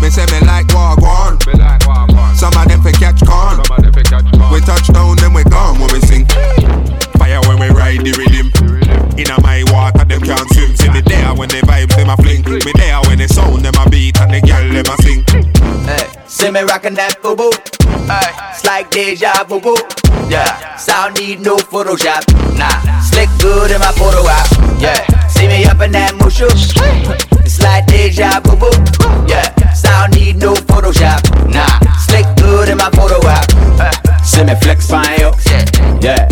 Me 0.00 0.08
say 0.08 0.24
me 0.32 0.46
like 0.46 0.66
wagwan. 0.68 1.36
Some 2.34 2.54
of 2.56 2.66
them 2.66 2.82
fi 2.82 2.92
catch 2.92 3.20
con. 3.26 3.58
We 4.52 4.60
touch 4.60 4.88
down, 4.88 5.16
then 5.16 5.34
we 5.34 5.44
gone 5.44 5.78
when 5.78 5.92
we 5.92 6.00
sing. 6.00 6.26
Fire 7.30 7.40
when 7.46 7.60
we 7.60 7.68
ride 7.68 8.02
the 8.02 8.10
rhythm. 8.18 8.50
Inna 9.14 9.38
my 9.42 9.62
water, 9.70 10.04
them 10.04 10.20
can't 10.20 10.48
swim. 10.50 10.74
See 10.74 10.90
me 10.90 11.00
there 11.00 11.32
when 11.34 11.48
they 11.48 11.60
vibes 11.62 11.94
them 11.94 12.10
a 12.10 12.16
fling. 12.16 12.42
Me 12.42 12.72
there 12.74 12.98
when 13.06 13.18
they 13.18 13.28
sound 13.28 13.62
them 13.62 13.74
a 13.78 13.88
beat 13.88 14.18
and 14.20 14.34
the 14.34 14.40
girl 14.42 14.66
them 14.66 14.90
a 14.90 14.96
sing. 14.98 15.22
Hey, 15.86 16.10
see 16.26 16.50
me 16.50 16.60
rockin' 16.66 16.94
that 16.94 17.22
boo 17.22 17.36
boo. 17.36 17.52
Hey, 18.10 18.34
it's 18.50 18.64
like 18.66 18.90
deja 18.90 19.44
vu 19.44 19.60
boo. 19.60 19.78
Yeah, 20.26 20.74
sound 20.74 21.18
need 21.18 21.40
no 21.40 21.56
Photoshop. 21.56 22.26
Nah, 22.58 22.82
slick 22.98 23.30
good 23.38 23.70
in 23.70 23.78
my 23.78 23.92
photo 23.94 24.26
app. 24.26 24.50
Yeah, 24.82 25.06
see 25.28 25.46
me 25.46 25.64
up 25.66 25.80
in 25.82 25.92
that 25.92 26.18
mushu. 26.18 26.50
It's 27.46 27.62
like 27.62 27.86
deja 27.86 28.40
vu 28.42 28.58
boo. 28.58 28.74
Yeah, 29.30 29.54
sound 29.70 30.18
need 30.18 30.38
no 30.42 30.54
Photoshop. 30.66 31.22
Nah, 31.46 31.78
slick 31.94 32.26
good 32.42 32.68
in 32.68 32.78
my 32.78 32.90
photo 32.90 33.22
app. 33.22 33.46
Uh, 33.78 33.94
see 34.24 34.42
me 34.42 34.54
flex 34.58 34.90
fine 34.90 35.20
yo. 35.20 35.30
Yeah, 36.02 36.26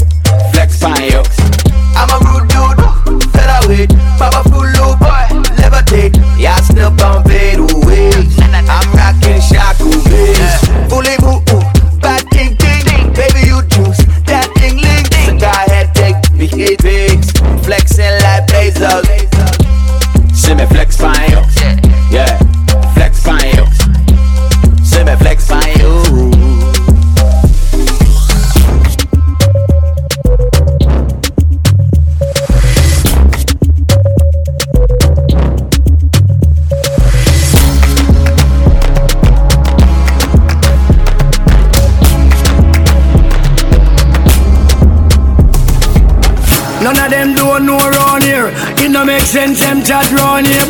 Sense 49.29 49.61
them 49.61 49.85
chat 49.85 50.09
round 50.17 50.47
here. 50.49 50.65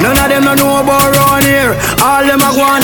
None 0.00 0.16
of 0.16 0.28
them 0.32 0.48
don't 0.48 0.56
know 0.56 0.80
about 0.80 1.12
round 1.20 1.44
here. 1.44 1.76
All 2.00 2.24
them 2.24 2.40
are 2.40 2.56
one 2.56 2.80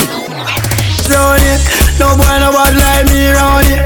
round 1.09 1.41
here. 1.41 1.57
No 1.97 2.13
boy 2.13 2.37
no 2.37 2.53
bad 2.53 2.77
like 2.77 3.09
me 3.09 3.25
round 3.33 3.65
here. 3.65 3.81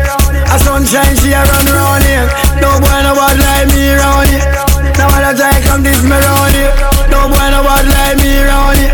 A 0.51 0.59
sunshine 0.59 1.15
she 1.23 1.31
a 1.31 1.39
run 1.39 1.67
round 1.71 2.03
here. 2.03 2.27
No 2.59 2.75
boy 2.83 2.99
no 3.07 3.15
bad 3.15 3.39
like 3.39 3.71
me 3.71 3.95
round 3.95 4.27
here. 4.27 4.43
Now 4.99 5.07
when 5.07 5.23
I 5.23 5.31
try 5.31 5.55
come 5.63 5.87
this 5.87 6.03
me 6.03 6.19
round 6.19 6.51
here. 6.51 6.75
No 7.07 7.31
boy 7.31 7.47
no 7.47 7.63
bad 7.63 7.87
like 7.87 8.19
me 8.19 8.35
round 8.43 8.75
here. 8.83 8.91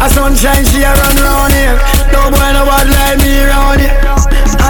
A 0.00 0.08
sunshine 0.08 0.64
she 0.64 0.80
a 0.80 0.88
run 0.88 1.16
round 1.20 1.52
here. 1.52 1.76
No 2.16 2.32
boy 2.32 2.48
no 2.56 2.64
bad 2.64 2.88
like 2.88 3.20
me 3.20 3.44
round 3.44 3.84
here. 3.84 4.23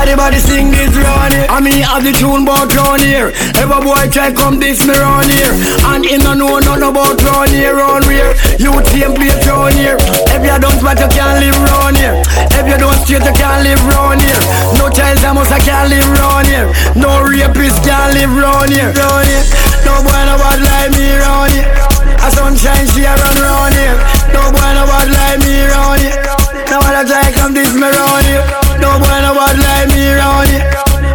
Everybody 0.05 0.37
sing 0.37 0.69
this 0.69 0.93
round 1.01 1.33
here. 1.33 1.49
I 1.49 1.65
mean, 1.65 1.81
have 1.81 2.05
the 2.05 2.13
tune 2.13 2.45
about 2.45 2.69
round 2.77 3.01
here. 3.01 3.33
Every 3.57 3.81
boy 3.81 4.05
try 4.13 4.37
come 4.37 4.61
this 4.61 4.85
me 4.85 4.93
round 4.93 5.33
here. 5.33 5.49
And 5.89 6.05
him 6.05 6.21
no 6.29 6.37
know 6.37 6.61
nothing 6.61 6.93
about 6.93 7.17
round 7.25 7.49
here, 7.49 7.73
round 7.73 8.05
here. 8.05 8.37
You 8.61 8.77
team 8.93 9.17
round 9.49 9.73
here. 9.73 9.97
If 10.29 10.45
you 10.45 10.57
don't 10.61 10.77
but 10.85 11.01
you 11.01 11.09
can't 11.09 11.41
live 11.41 11.57
round 11.57 11.97
here. 11.97 12.21
If 12.53 12.69
you 12.69 12.77
don't 12.77 12.93
straight, 13.01 13.25
you 13.25 13.33
can't 13.33 13.65
live 13.65 13.81
round 13.97 14.21
here. 14.21 14.45
No 14.77 14.93
child 14.93 15.25
almost 15.25 15.49
I 15.49 15.61
can't 15.65 15.89
live 15.89 16.05
round 16.21 16.53
here. 16.53 16.69
No 17.01 17.25
rapist 17.25 17.81
can't 17.81 18.13
live 18.13 18.29
round 18.29 18.77
here. 18.77 18.93
Round 18.93 19.25
here. 19.25 19.45
No 19.89 20.05
boy 20.05 20.21
no 20.29 20.37
bad 20.37 20.61
like 20.69 20.93
me 21.01 21.17
round 21.17 21.57
here. 21.57 21.73
A 22.21 22.29
sunshine 22.29 22.85
she 22.93 23.09
a 23.09 23.17
run 23.17 23.37
round 23.41 23.73
here. 23.73 23.97
No 24.37 24.53
boy 24.53 24.69
no 24.77 24.85
bad 24.85 25.09
like 25.17 25.41
me 25.49 25.65
round 25.65 26.01
here. 26.05 26.44
Now 26.75 26.83
when 26.83 26.97
I 26.99 27.05
try 27.07 27.31
come 27.31 27.55
this 27.55 27.71
me 27.71 27.87
round 27.87 28.27
here. 28.27 28.43
No 28.83 28.99
boy 28.99 29.19
no 29.23 29.31
bad 29.31 29.55
like 29.63 29.95
me 29.95 30.11
round 30.11 30.51
here. 30.51 30.67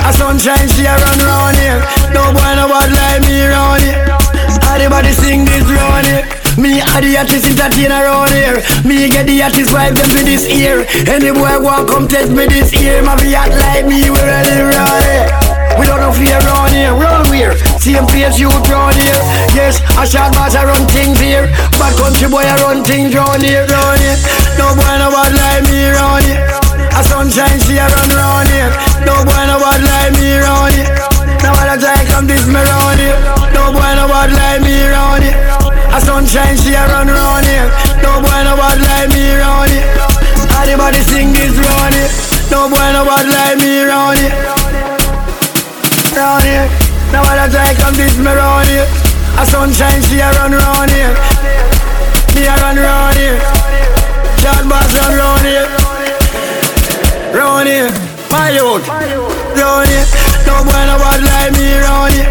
A 0.08 0.14
sunshine 0.16 0.72
she 0.72 0.88
a 0.88 0.96
run 0.96 1.20
round 1.20 1.60
here. 1.60 1.84
No 2.16 2.32
boy 2.32 2.56
no 2.56 2.72
bad 2.72 2.88
like 2.96 3.28
me 3.28 3.44
round 3.44 3.84
here. 3.84 4.08
Everybody 4.72 5.12
sing 5.12 5.44
this 5.44 5.68
round 5.68 6.08
here. 6.08 6.24
Me 6.56 6.80
are 6.80 7.04
the 7.04 7.12
artist 7.20 7.44
entertainer 7.44 8.08
around 8.08 8.32
here. 8.32 8.64
Me 8.88 9.12
get 9.12 9.28
the 9.28 9.44
artist 9.44 9.76
vibe 9.76 10.00
them 10.00 10.08
for 10.08 10.24
this 10.24 10.48
ear. 10.48 10.88
Any 11.12 11.36
boy 11.36 11.60
want 11.60 11.90
come 11.90 12.08
test 12.08 12.32
me 12.32 12.48
this 12.48 12.72
ear. 12.80 13.04
My 13.04 13.20
act 13.20 13.52
like 13.52 13.84
me, 13.84 14.08
we 14.10 14.16
ready 14.16 14.64
round 14.64 15.04
here. 15.12 15.59
We 15.80 15.88
don't 15.88 16.04
know 16.04 16.12
fear 16.12 16.36
round 16.44 16.76
here, 16.76 16.92
round 16.92 17.32
here. 17.32 17.56
Same 17.80 18.04
place 18.04 18.36
you 18.36 18.52
round 18.68 19.00
here. 19.00 19.24
Yes, 19.56 19.80
a 19.96 20.04
short 20.04 20.36
boss 20.36 20.52
I 20.52 20.68
run 20.68 20.84
things 20.92 21.16
here. 21.24 21.48
Bad 21.80 21.96
country 21.96 22.28
boy 22.28 22.44
I 22.44 22.60
run 22.60 22.84
things 22.84 23.16
round 23.16 23.40
here, 23.40 23.64
round 23.64 24.00
here. 24.04 24.20
No 24.60 24.76
boy 24.76 24.96
no 25.00 25.08
bad 25.08 25.32
like 25.32 25.64
me 25.72 25.88
round 25.96 26.28
here. 26.28 26.44
A 26.92 27.02
sunshine 27.08 27.64
she 27.64 27.80
a 27.80 27.88
run 27.88 28.12
round 28.12 28.52
here. 28.52 28.68
No 29.08 29.24
boy 29.24 29.44
no 29.48 29.56
bad 29.56 29.80
like 29.80 30.20
me 30.20 30.36
round 30.44 30.76
here. 30.76 30.92
Now 31.48 31.56
when 31.56 31.72
I 31.72 31.80
try 31.80 32.04
come 32.12 32.28
this 32.28 32.44
me 32.44 32.60
round 32.60 33.00
here. 33.00 33.16
No 33.56 33.72
boy 33.72 33.92
no 33.96 34.04
bad 34.12 34.36
like 34.36 34.60
me 34.60 34.84
round 34.84 35.24
here. 35.24 35.40
A 35.96 36.00
sunshine 36.04 36.60
she 36.60 36.76
a 36.76 36.84
run 36.92 37.08
round 37.08 37.48
here. 37.48 37.72
No 38.04 38.20
boy 38.20 38.40
no 38.44 38.60
bad 38.60 38.84
like 38.84 39.16
me 39.16 39.32
round 39.32 39.72
here. 39.72 39.88
Everybody 40.60 41.00
sing 41.08 41.32
this 41.32 41.56
round 41.56 41.96
here. 41.96 42.12
No 42.52 42.68
boy 42.68 42.84
no 42.92 43.08
bad 43.08 43.32
like 43.32 43.64
me 43.64 43.88
round 43.88 44.20
here. 44.20 44.69
Round 46.20 46.44
here. 46.44 46.68
Now 47.16 47.24
when 47.24 47.40
I 47.40 47.48
try 47.48 47.72
come 47.80 47.96
this 47.96 48.20
me 48.20 48.28
round 48.28 48.68
here. 48.68 48.84
A 49.40 49.48
sunshine 49.48 50.04
she 50.04 50.20
a 50.20 50.28
run 50.36 50.52
round 50.52 50.92
here. 50.92 51.16
Me 52.36 52.44
a 52.44 52.60
run 52.60 52.76
round 52.76 53.16
here. 53.16 53.40
Shot 54.44 54.68
boss 54.68 54.92
run 55.00 55.16
round 55.16 55.48
here. 55.48 55.64
Round 57.32 57.72
here. 57.72 57.88
My 58.28 58.52
youth. 58.52 58.84
Round 58.84 59.88
here. 59.88 60.04
No 60.44 60.60
boy 60.68 60.84
no 60.92 61.00
bad 61.00 61.24
like 61.24 61.56
me 61.56 61.80
round 61.88 62.12
here. 62.12 62.28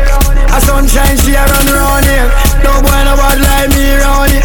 A 0.52 0.60
sunshine 0.60 1.16
she 1.24 1.32
a 1.32 1.48
run 1.48 1.68
round 1.72 2.04
here. 2.04 2.28
No 2.60 2.84
boy 2.84 3.00
no 3.08 3.16
bad 3.16 3.40
like 3.40 3.72
me 3.72 3.96
round 4.04 4.28
here. 4.36 4.44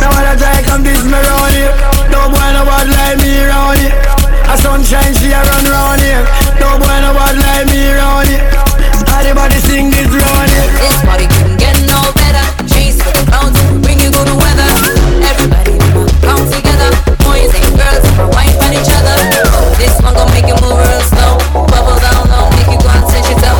Now 0.00 0.16
when 0.16 0.24
I 0.24 0.32
try 0.32 0.64
come 0.64 0.80
this 0.80 1.04
me 1.04 1.12
round 1.12 1.52
here. 1.52 1.76
No 2.08 2.32
boy 2.32 2.48
no 2.56 2.64
bad 2.64 2.88
like 2.88 3.20
me 3.20 3.36
round 3.52 3.84
here. 3.84 3.92
A 4.48 4.56
sunshine 4.56 5.12
she 5.20 5.28
a 5.36 5.44
run 5.44 5.64
round 5.68 6.00
here. 6.00 6.24
No 6.56 6.80
boy 6.80 6.96
no 7.04 7.12
bad 7.12 7.36
like 7.36 7.68
me 7.68 7.92
round 7.92 8.28
here. 8.32 8.67
Everybody 9.18 9.58
sing 9.66 9.90
this 9.90 10.06
round. 10.06 10.48
This 10.78 10.94
party 11.02 11.26
couldn't 11.26 11.58
get 11.58 11.74
no 11.90 11.98
better. 12.14 12.44
Chase 12.70 13.02
for 13.02 13.10
the 13.10 13.26
clouds, 13.26 13.58
bring 13.82 13.98
you 13.98 14.14
good 14.14 14.30
weather. 14.30 14.70
Everybody 15.26 15.74
come 16.22 16.46
together. 16.46 16.94
Boys 17.26 17.50
and 17.50 17.66
girls, 17.74 18.06
wine 18.30 18.54
on 18.62 18.70
each 18.78 18.86
other. 18.94 19.18
This 19.74 19.98
one 20.06 20.14
gon' 20.14 20.30
make 20.30 20.46
you 20.46 20.54
move 20.62 20.78
real 20.78 21.02
slow. 21.02 21.34
Bubble 21.66 21.98
down 21.98 22.30
low, 22.30 22.46
make 22.54 22.70
you 22.70 22.78
go 22.78 22.88
and 22.94 23.04
touch 23.10 23.26
yourself. 23.26 23.58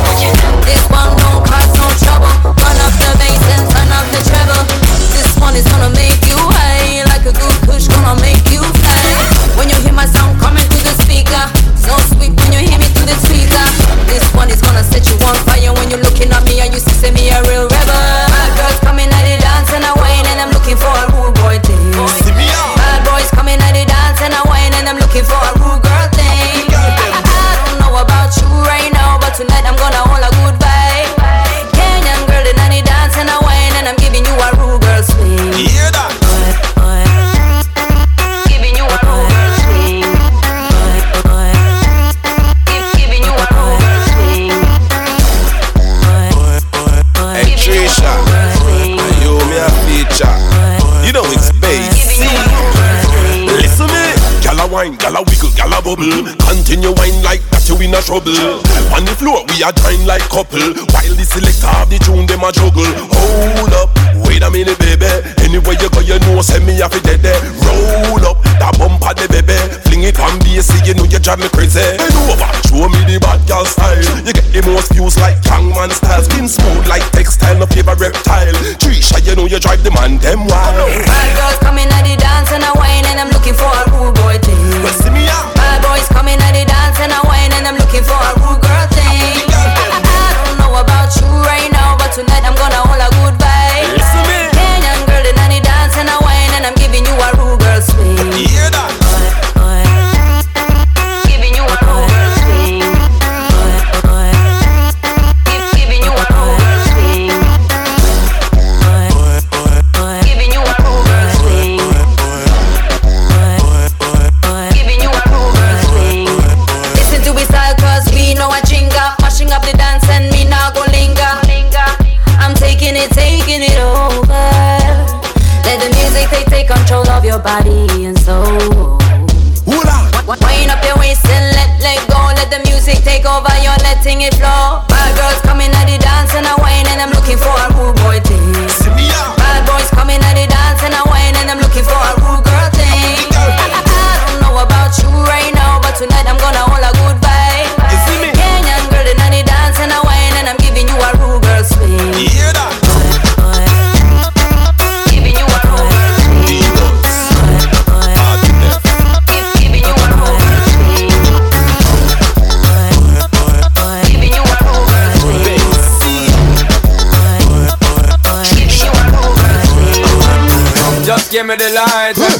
This 0.63 0.79
one 0.87 1.11
don't 1.19 1.43
cause 1.43 1.69
no 1.75 1.85
trouble. 2.07 2.55
Run 2.55 2.77
up 2.79 2.93
the 2.95 3.11
bass 3.19 3.43
and 3.59 3.67
turn 3.67 3.91
up 3.91 4.07
the 4.15 4.21
treble. 4.25 4.63
This 5.11 5.27
one 5.43 5.59
is 5.59 5.67
gonna 5.67 5.91
make 5.91 6.23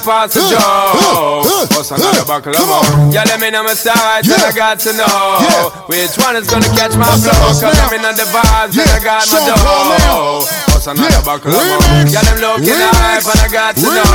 pass 0.10 0.34
the 0.34 0.42
joe. 0.50 1.46
What's 1.78 1.92
another 1.92 2.26
buckle 2.26 2.58
of 2.58 2.66
more? 2.66 3.14
Yeah, 3.14 3.30
let 3.30 3.40
me 3.40 3.52
know 3.52 3.64
my 3.64 3.76
sides 3.76 4.28
and 4.28 4.42
I 4.42 4.52
got 4.52 4.80
to 4.80 4.94
know 4.94 5.06
Yeah. 5.06 5.70
which 5.86 6.18
one 6.18 6.36
is 6.36 6.50
gonna 6.50 6.66
catch 6.74 6.98
my 6.98 7.06
flow. 7.22 7.54
Cause 7.54 7.62
I'm 7.64 7.94
in 7.94 8.02
the 8.02 8.26
vibes 8.34 8.74
and 8.74 8.90
I 8.90 9.00
got 9.04 9.24
Show 9.24 9.38
my 9.38 9.98
dough. 10.02 10.69
Another 10.90 11.22
buckle 11.22 11.54
of 11.54 11.62
more? 11.62 12.10
Yeah, 12.10 12.26
them 12.26 12.42
looking 12.42 12.74
hype 12.74 13.22
and 13.22 13.42
I 13.46 13.48
got 13.54 13.78
to 13.78 13.86
know. 13.86 14.10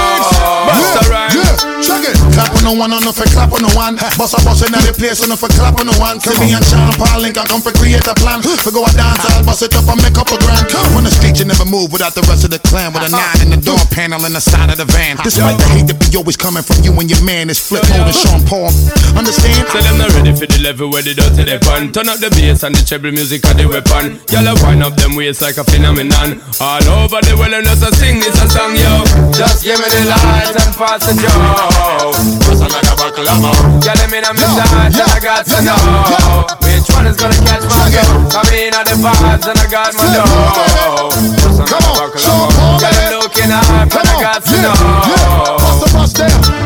Bust 0.66 0.98
a 0.98 1.02
rhyme. 1.06 1.30
Check 1.78 2.02
it. 2.02 2.18
Clap 2.34 2.50
on 2.50 2.66
the 2.66 2.74
one, 2.74 2.90
on 2.90 3.06
for 3.14 3.28
clap 3.30 3.54
on 3.54 3.62
the 3.62 3.70
one. 3.78 3.94
Boss 4.18 4.34
a 4.34 4.42
boss 4.42 4.66
in 4.66 4.74
the 4.74 4.90
place, 4.90 5.22
on 5.22 5.30
for 5.38 5.46
clap 5.54 5.78
on 5.78 5.86
the 5.86 5.94
one. 6.02 6.18
See 6.18 6.34
me 6.42 6.50
and 6.50 6.66
Sean 6.66 6.90
Paul 6.98 7.22
Link, 7.22 7.38
I 7.38 7.46
come 7.46 7.62
for 7.62 7.70
create 7.70 8.02
a 8.10 8.14
plan. 8.18 8.42
For 8.42 8.74
go 8.74 8.82
a 8.82 8.90
dance, 8.90 9.22
I'll 9.30 9.46
bust 9.46 9.62
it 9.62 9.70
up 9.78 9.86
and 9.86 10.02
make 10.02 10.18
up 10.18 10.26
a 10.34 10.38
grand. 10.42 10.66
On 10.98 11.06
the 11.06 11.14
street, 11.14 11.38
you 11.38 11.46
never 11.46 11.62
move 11.62 11.94
without 11.94 12.18
the 12.18 12.26
rest 12.26 12.42
of 12.42 12.50
the 12.50 12.58
clan. 12.58 12.90
With 12.90 13.06
a 13.06 13.12
uh-huh. 13.12 13.22
nine 13.22 13.38
in 13.46 13.50
the 13.54 13.60
door 13.62 13.78
panel 13.94 14.26
in 14.26 14.34
the 14.34 14.42
side 14.42 14.66
of 14.66 14.82
the 14.82 14.88
van. 14.90 15.14
Uh-huh. 15.14 15.30
Despite 15.30 15.62
the 15.62 15.68
hate 15.70 15.86
that 15.86 16.02
be 16.02 16.10
always 16.18 16.34
coming 16.34 16.66
from 16.66 16.82
you 16.82 16.90
and 16.98 17.06
your 17.06 17.22
man, 17.22 17.54
it's 17.54 17.62
Flipmode 17.62 18.10
and 18.10 18.18
Sean 18.18 18.42
Paul. 18.50 18.74
Understand? 19.14 19.70
Tell 19.70 19.84
them 19.86 20.02
not 20.02 20.10
ready 20.18 20.34
for 20.34 20.50
the 20.50 20.58
level 20.58 20.90
where 20.90 21.06
they 21.06 21.14
dirty 21.14 21.46
they 21.46 21.62
fun. 21.62 21.94
Turn 21.94 22.10
up 22.10 22.18
the 22.18 22.34
bass 22.34 22.66
and 22.66 22.74
the 22.74 22.82
treble 22.82 23.14
music 23.14 23.46
and 23.46 23.62
the 23.62 23.70
weapon. 23.70 24.18
Y'all 24.34 24.50
wind 24.66 24.82
up 24.82 24.98
them 24.98 25.14
waist 25.14 25.38
like 25.38 25.60
a 25.60 25.64
phenomenon. 25.68 26.42
All 26.64 26.80
over 27.04 27.20
the 27.20 27.36
world 27.36 27.52
and 27.52 27.68
just 27.68 27.84
a 27.84 27.92
sing 27.92 28.24
this 28.24 28.40
a 28.40 28.48
song, 28.48 28.72
yo. 28.72 29.04
Just 29.36 29.68
give 29.68 29.76
me 29.76 29.84
the 29.84 30.08
light 30.08 30.48
and 30.48 30.72
pass 30.72 31.04
the 31.04 31.12
joe. 31.12 32.08
What's 32.48 32.64
another 32.64 32.96
buckle 32.96 33.28
of? 33.28 33.84
Yeah, 33.84 33.92
a 33.92 34.08
me 34.08 34.24
sides 34.24 34.96
and 34.96 35.12
I 35.12 35.20
got 35.20 35.44
to 35.44 35.60
know 35.60 35.76
which 36.64 36.88
one 36.96 37.04
is 37.04 37.20
gonna 37.20 37.36
catch 37.44 37.68
my 37.68 37.84
flow. 37.92 38.32
Come 38.32 38.48
in 38.56 38.72
on 38.72 38.88
the 38.88 38.96
vibes 38.96 39.44
and 39.44 39.60
I 39.60 39.68
got 39.68 39.92
my 39.92 40.08
dough. 40.16 41.12
What's 41.44 41.60
another 41.60 41.92
buckle 42.00 42.24
of? 42.32 42.80
Yeah, 42.80 42.96
them 42.96 43.20
looking 43.20 43.52
hype 43.52 43.92
and 43.92 44.08
I 44.08 44.16
got 44.24 44.40
to 44.48 44.56
know. 44.64 44.72
We 45.84 46.08
be 46.16 46.63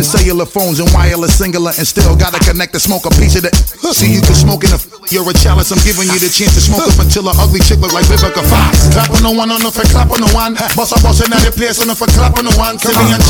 blazing 0.00 0.20
cellular 0.20 0.46
phones 0.46 0.80
and 0.80 0.88
wireless 0.92 1.36
singular 1.36 1.72
and 1.76 1.86
still 1.86 2.16
gotta 2.16 2.38
connect 2.40 2.72
to 2.72 2.80
smoke 2.80 3.04
a 3.04 3.10
piece 3.20 3.36
of 3.36 3.42
that. 3.42 3.54
See, 3.90 4.12
you 4.12 4.22
can 4.22 4.34
smoke 4.34 4.64
in 4.64 4.72
a 4.72 4.78
you're 5.10 5.26
a 5.26 5.34
chalice. 5.34 5.74
I'm 5.74 5.82
giving 5.82 6.06
you 6.06 6.18
the 6.22 6.30
chance 6.30 6.54
to 6.54 6.62
smoke 6.62 6.86
up 6.86 6.94
until 7.02 7.26
a 7.26 7.34
ugly 7.34 7.58
chick 7.58 7.82
look 7.82 7.90
like 7.90 8.06
Vivica 8.06 8.40
Fox. 8.46 8.86
Clap 8.94 9.10
on 9.10 9.26
the 9.26 9.32
one, 9.34 9.50
on 9.50 9.58
the 9.58 9.70
for 9.70 9.82
clap 9.90 10.08
on 10.14 10.22
the 10.22 10.30
one. 10.30 10.54
Boss 10.78 10.94
a 10.94 10.98
boss 11.02 11.18
in 11.18 11.28
the 11.34 11.50
place 11.50 11.82
on 11.82 11.90
the 11.90 11.96
for 11.98 12.06
clap 12.14 12.38
on 12.38 12.46
the 12.46 12.54
one. 12.54 12.78
Me 12.78 13.10
and 13.10 13.24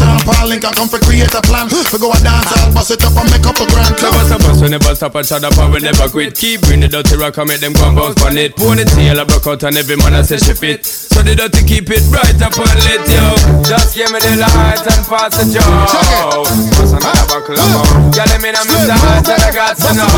Link, 0.46 0.62
I 0.62 0.70
come 0.76 0.86
for 0.92 1.00
create 1.00 1.32
a 1.32 1.40
plan. 1.40 1.72
For 1.72 1.96
go 1.96 2.12
a 2.12 2.18
dance, 2.20 2.52
I'll 2.60 2.70
bust 2.76 2.92
it 2.92 3.00
up 3.00 3.16
and 3.16 3.28
make 3.32 3.46
up 3.48 3.56
a 3.56 3.66
grand. 3.72 3.96
Never 3.96 4.22
stop 4.28 4.44
us, 4.44 4.60
we 4.60 4.68
never 4.68 4.92
stop 4.92 5.14
and 5.16 5.24
shut 5.26 5.42
up 5.42 5.56
and 5.56 5.72
we 5.72 5.80
never 5.80 6.06
quit. 6.12 6.36
Keep 6.36 6.68
bring 6.68 6.84
the 6.84 6.88
dirty 6.92 7.16
rock 7.16 7.40
and 7.40 7.48
make 7.48 7.64
them 7.64 7.72
and 7.80 7.96
bounce 7.96 8.20
on 8.20 8.36
it. 8.36 8.52
Ponytail 8.60 9.16
a 9.16 9.24
broke 9.24 9.48
out 9.48 9.64
and 9.64 9.80
every 9.80 9.96
man 9.96 10.12
a 10.12 10.20
say 10.20 10.36
she 10.36 10.52
fit. 10.52 10.84
So 10.84 11.24
the 11.24 11.32
dirty 11.32 11.64
keep 11.64 11.88
it 11.88 12.04
right 12.12 12.36
up 12.44 12.52
and 12.52 12.80
lit, 12.84 13.02
yo. 13.08 13.24
Just 13.64 13.96
give 13.96 14.12
me 14.12 14.20
the 14.20 14.36
light 14.36 14.84
and 14.84 15.02
pass 15.08 15.32
the 15.40 15.48
joe. 15.48 16.59
What's 16.76 16.92
another 16.92 17.26
buckle 17.28 17.56
of 17.56 17.68
more? 17.72 18.12
Yeah, 18.12 18.26
them 18.26 18.44
in 18.44 18.54
a 18.54 18.62
me 18.68 18.76
sides 18.84 19.28
and 19.28 19.42
I 19.42 19.50
got 19.52 19.76
to 19.76 19.90
know 19.96 20.08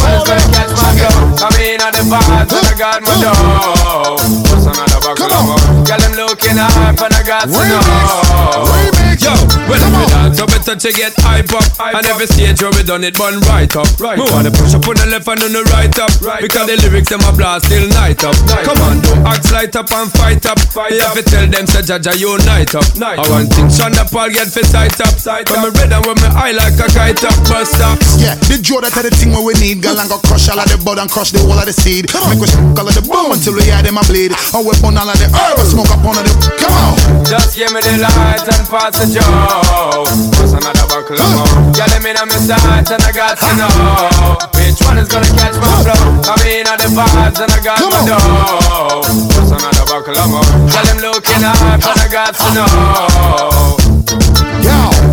one 0.00 0.16
is 0.16 0.24
gonna 0.24 0.46
catch 0.54 0.72
my 0.72 0.90
flow. 0.96 1.36
Come 1.36 1.56
in 1.60 1.80
on 1.80 1.92
the 1.92 2.02
vibes 2.08 2.52
and 2.52 2.66
I 2.66 2.74
got 2.78 3.02
my 3.02 3.14
dough. 3.20 4.16
What's 4.48 4.66
another 4.66 5.00
buckle 5.04 5.32
of 5.32 5.42
more? 5.44 5.84
Yeah, 5.84 5.98
them 5.98 6.14
looking 6.16 6.56
hype 6.56 7.00
and 7.00 7.14
I 7.14 7.22
got 7.22 7.44
to 7.44 7.60
know. 7.68 9.05
Yo, 9.26 9.34
well, 9.66 9.82
we 9.90 10.06
dance, 10.06 10.38
so 10.38 10.46
better 10.46 10.78
to 10.78 10.90
get 10.94 11.10
hype 11.26 11.50
up. 11.50 11.66
And 11.82 12.06
every 12.06 12.30
stage 12.30 12.62
where 12.62 12.70
we 12.70 12.86
done 12.86 13.02
it, 13.02 13.18
bun 13.18 13.42
right 13.50 13.66
up. 13.74 13.90
Right. 13.98 14.14
Me 14.14 14.22
wanna 14.30 14.54
push 14.54 14.70
up 14.70 14.86
on 14.86 14.94
the 15.02 15.06
left 15.10 15.26
and 15.26 15.42
on 15.42 15.50
the 15.50 15.66
right 15.74 15.90
up. 15.98 16.14
Because 16.38 16.70
the 16.70 16.78
lyrics 16.86 17.10
them 17.10 17.26
a 17.26 17.34
blast 17.34 17.66
till 17.66 17.90
night 17.90 18.22
up. 18.22 18.38
Come 18.62 18.78
on, 18.86 19.02
do 19.02 19.10
axe 19.26 19.50
light 19.50 19.74
up 19.74 19.90
and 19.90 20.06
fight 20.14 20.46
up. 20.46 20.62
You 20.94 21.02
have 21.02 21.18
to 21.18 21.26
tell 21.26 21.42
them 21.42 21.66
say 21.66 21.82
Jaja 21.82 22.14
unite 22.14 22.78
up. 22.78 22.86
I 23.02 23.26
want 23.26 23.50
things 23.50 23.74
Sean 23.74 23.90
Da 23.98 24.06
Paul 24.06 24.30
get 24.30 24.46
for 24.46 24.62
sight 24.62 24.94
up. 25.02 25.10
When 25.50 25.58
me 25.58 25.70
red 25.74 25.90
and 25.90 26.06
when 26.06 26.14
me 26.22 26.30
eye 26.30 26.54
like 26.54 26.78
a 26.78 26.86
kite 26.94 27.26
up, 27.26 27.34
bust 27.50 27.82
up. 27.82 27.98
Yeah, 28.22 28.38
the 28.46 28.62
draw 28.62 28.78
that 28.78 28.94
the 28.94 29.10
thing 29.10 29.34
where 29.34 29.42
we 29.42 29.58
need. 29.58 29.82
Girl 29.82 29.98
and 29.98 30.06
go 30.06 30.22
crush 30.22 30.46
all 30.46 30.62
of 30.62 30.70
the 30.70 30.78
bud 30.78 31.02
and 31.02 31.10
crush 31.10 31.34
the 31.34 31.42
whole 31.42 31.58
of 31.58 31.66
the 31.66 31.74
seed. 31.74 32.06
Come 32.06 32.30
Make 32.30 32.46
us 32.46 32.54
all 32.54 32.86
of 32.86 32.94
the 32.94 33.02
bomb 33.02 33.34
until 33.34 33.58
we 33.58 33.66
hear 33.66 33.82
them 33.82 33.98
a 33.98 34.06
bleed. 34.06 34.30
And 34.54 34.62
we 34.62 34.70
burn 34.78 34.94
all 34.94 35.10
of 35.10 35.18
the 35.18 35.26
herb 35.34 35.58
and 35.58 35.66
smoke 35.66 35.90
up 35.90 36.06
on 36.06 36.14
of 36.14 36.22
the. 36.22 36.32
Come 36.62 36.78
on. 36.78 36.94
Just 37.26 37.58
give 37.58 37.74
me 37.74 37.82
the 37.82 37.98
light 37.98 38.46
and 38.46 38.62
pass 38.70 38.94
the 39.02 39.15
joe. 39.16 40.04
What's 40.36 40.52
another 40.52 40.86
buckle 40.88 41.16
of 41.16 41.30
more? 41.32 41.48
Yeah, 41.72 41.88
them 41.88 42.04
in 42.04 42.16
me 42.28 42.38
sides 42.44 42.90
and 42.90 43.02
I 43.02 43.12
got 43.12 43.38
to 43.40 43.50
know 43.56 44.36
which 44.56 44.78
one 44.84 44.98
is 44.98 45.08
gonna 45.08 45.30
catch 45.40 45.56
my 45.56 45.68
flow. 45.84 46.20
Come 46.20 46.42
in 46.44 46.66
on 46.68 46.78
the 46.78 46.90
vibes 46.92 47.40
and 47.40 47.52
I 47.52 47.60
got 47.64 47.80
my 47.80 48.00
dough. 48.04 49.00
What's 49.32 49.52
another 49.52 49.86
buckle 49.88 50.16
of 50.16 50.28
more? 50.28 50.44
Tell 50.68 50.84
them 50.84 50.98
looking 51.00 51.40
hype 51.40 51.84
and 51.84 52.00
I 52.00 52.08
got 52.12 52.34
to 52.36 52.48
know. 52.52 53.85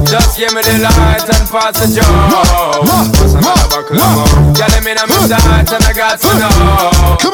Just 0.05 0.37
give 0.37 0.53
me 0.53 0.61
the 0.61 0.77
light 0.83 1.23
and 1.23 1.47
pass 1.49 1.79
the 1.79 1.87
joe. 1.87 2.03
What's 2.83 3.33
another 3.33 3.67
buckle 3.71 3.97
of 3.97 4.11
more? 4.15 4.27
Yeah, 4.57 4.67
them 4.73 4.87
in 4.87 4.97
on 4.97 5.07
me 5.07 5.15
and 5.29 5.83
I 5.83 5.93
got 5.95 6.19
to 6.19 6.31
know 6.39 6.49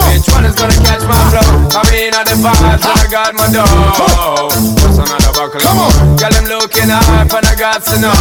which 0.10 0.28
one 0.30 0.46
is 0.46 0.56
gonna 0.56 0.74
catch 0.86 1.04
my 1.08 1.18
flow. 1.32 1.70
Come 1.70 1.90
in 1.96 2.14
on 2.14 2.26
the 2.26 2.36
vibes 2.38 2.86
and 2.86 3.00
I 3.00 3.08
got 3.10 3.34
my 3.34 3.48
dough. 3.50 4.50
What's 4.84 4.98
another 5.00 5.32
buckle 5.34 5.62
of 5.62 5.76
more? 5.76 5.94
Yeah, 6.20 6.30
them 6.30 6.46
looking 6.46 6.90
hype 6.90 7.34
and 7.34 7.48
I 7.48 7.56
got 7.56 7.84
to 7.90 7.98
know. 8.00 8.14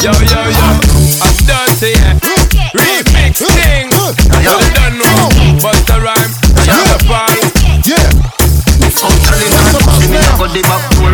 Yo, 0.00 0.10
yo, 0.10 0.40
yo, 0.50 0.66
I'm 1.22 1.36
dirty, 1.46 1.92
yeah. 1.94 2.18
Remix 2.74 3.38
thing. 3.40 3.90
You 4.42 4.58
don't 4.74 4.98
know. 4.98 5.30
Bust 5.62 5.88
a 5.90 5.94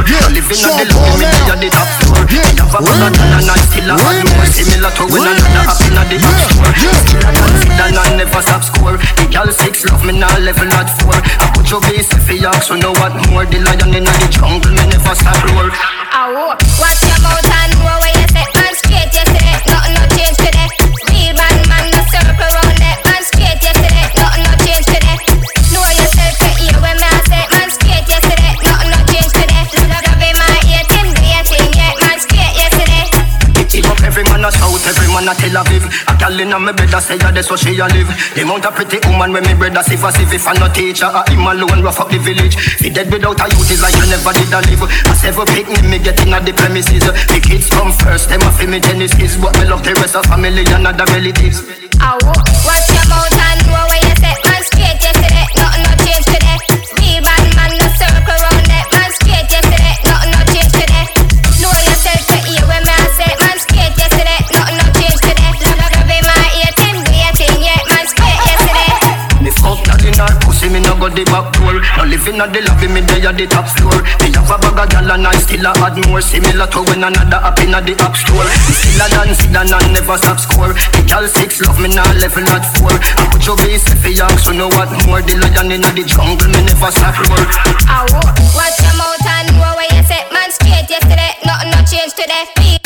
yeah, 0.07 0.27
living 0.33 0.61
on 0.65 0.73
the 0.79 0.87
low, 0.95 1.17
me 1.19 1.27
tired 1.29 1.61
the 1.61 1.69
top 1.69 1.89
floor. 2.01 2.25
Yeah, 2.31 2.47
never 2.57 2.81
gonna 2.81 3.09
done 3.13 3.35
and 3.37 3.51
I 3.51 3.57
still 3.69 3.91
a 3.91 3.95
hot 3.99 4.17
more. 4.25 4.47
Similar 4.49 4.93
to 4.97 5.05
when 5.11 5.27
I 5.27 5.33
done 5.37 5.69
up 5.69 5.81
in 5.85 5.95
the 5.97 6.17
top 6.21 6.39
store. 6.49 6.73
Still 6.79 7.21
a 7.21 7.33
done, 7.37 7.95
and 7.95 7.99
a 7.99 8.25
never 8.25 8.43
stop 8.43 8.63
score. 8.65 8.97
The 8.97 9.25
girl 9.29 9.51
six 9.53 9.85
love 9.85 10.05
me 10.05 10.17
now, 10.17 10.33
level 10.39 10.71
at 10.73 10.89
four. 11.03 11.17
I 11.17 11.47
put 11.53 11.71
your 11.71 11.81
base 11.83 12.09
if 12.15 12.29
you 12.31 12.47
ask, 12.47 12.69
so 12.69 12.77
know 12.77 12.93
what 13.03 13.13
more. 13.29 13.45
The 13.45 13.61
lion 13.61 13.95
in 13.95 14.05
the 14.05 14.29
jungle, 14.31 14.73
me 14.73 14.85
never 14.89 15.15
stop 15.15 15.39
roar. 15.53 15.71
Ah, 16.13 16.31
what? 16.33 17.10
a 35.31 35.35
Tel 35.35 35.57
Aviv. 35.63 35.85
A 36.11 36.13
girl 36.19 36.41
inna 36.41 36.59
me 36.59 36.73
bed 36.73 36.93
a 36.93 37.01
say 37.01 37.17
yeah, 37.17 37.31
that's 37.31 37.49
how 37.49 37.57
she 37.57 37.79
a 37.79 37.87
live. 37.87 38.11
The 38.35 38.43
mount 38.45 38.65
a 38.67 38.71
pretty 38.71 38.99
woman 39.07 39.33
when 39.33 39.47
me 39.47 39.55
brother 39.55 39.83
see 39.83 39.97
for 39.97 40.11
see 40.11 40.27
if 40.27 40.47
I 40.47 40.55
no 40.59 40.67
teacher 40.69 41.07
a 41.07 41.23
him 41.31 41.47
alone 41.47 41.83
rough 41.83 42.01
up 42.01 42.11
the 42.11 42.19
village. 42.19 42.59
He 42.83 42.91
dead 42.91 43.11
without 43.13 43.39
a 43.39 43.47
youth 43.47 43.71
is 43.71 43.83
like 43.83 43.95
you 43.95 44.07
never 44.11 44.33
did 44.35 44.51
a 44.51 44.61
live. 44.67 44.83
I 45.07 45.15
several 45.15 45.47
pick 45.47 45.71
me 45.71 45.81
me 45.87 45.99
get 46.03 46.19
inna 46.27 46.43
the 46.43 46.53
premises. 46.53 47.07
The 47.07 47.39
kids 47.39 47.71
come 47.71 47.93
first, 47.93 48.29
them 48.29 48.43
a 48.43 48.51
fi 48.51 48.67
me 48.67 48.81
tennis 48.81 49.15
kids, 49.15 49.37
but 49.39 49.55
me 49.59 49.67
love 49.71 49.85
the 49.85 49.95
rest 49.95 50.17
of 50.17 50.27
family 50.27 50.67
and 50.67 50.87
other 50.87 51.07
relatives. 51.15 51.63
I 52.01 52.19
what's 52.65 52.89
your 52.91 53.07
mouth. 53.09 53.40
Living 72.21 72.37
on 72.37 72.53
the 72.53 72.61
lobby, 72.61 72.85
me 72.85 73.01
day 73.01 73.25
at 73.25 73.33
the 73.33 73.49
top 73.49 73.65
store. 73.65 73.97
Me 74.21 74.29
have 74.37 74.53
a 74.53 74.61
bag 74.61 74.77
of 74.77 74.93
gal 74.93 75.09
and 75.09 75.25
I 75.25 75.33
still 75.41 75.65
a 75.65 75.73
add 75.81 75.97
more. 76.05 76.21
Similar 76.21 76.69
to 76.69 76.85
when 76.85 77.01
another 77.01 77.41
up 77.41 77.57
in 77.65 77.73
the 77.73 77.97
app 77.97 78.13
store. 78.13 78.45
Me 78.45 78.73
still 78.77 79.01
a 79.01 79.07
dance, 79.09 79.41
it 79.41 79.57
and 79.57 79.73
I 79.73 79.81
never 79.89 80.21
stop 80.21 80.37
score. 80.37 80.77
The 80.77 81.01
gal 81.09 81.25
six 81.25 81.65
love 81.65 81.81
me 81.81 81.89
now 81.89 82.05
level 82.21 82.45
at 82.53 82.69
four. 82.77 82.93
I 82.93 83.25
put 83.33 83.41
your 83.49 83.57
base 83.65 83.89
if 83.89 84.05
you 84.05 84.21
young, 84.21 84.37
so 84.37 84.53
know 84.53 84.69
what 84.69 84.93
more. 85.09 85.25
The 85.25 85.41
lion 85.41 85.73
in 85.73 85.81
the 85.81 86.05
jungle, 86.05 86.45
me 86.53 86.61
never 86.61 86.93
stop 86.93 87.17
roar. 87.25 87.41
I 87.89 88.05
walk. 88.13 88.37
Watch 88.53 88.77
your 88.85 88.97
mouth 89.01 89.25
and 89.25 89.57
know 89.57 89.73
where 89.81 89.89
you 89.89 90.05
set 90.05 90.29
man 90.29 90.53
straight 90.53 90.93
yesterday. 90.93 91.41
Nothing 91.49 91.73
no 91.73 91.81
change 91.89 92.13
today. 92.13 92.80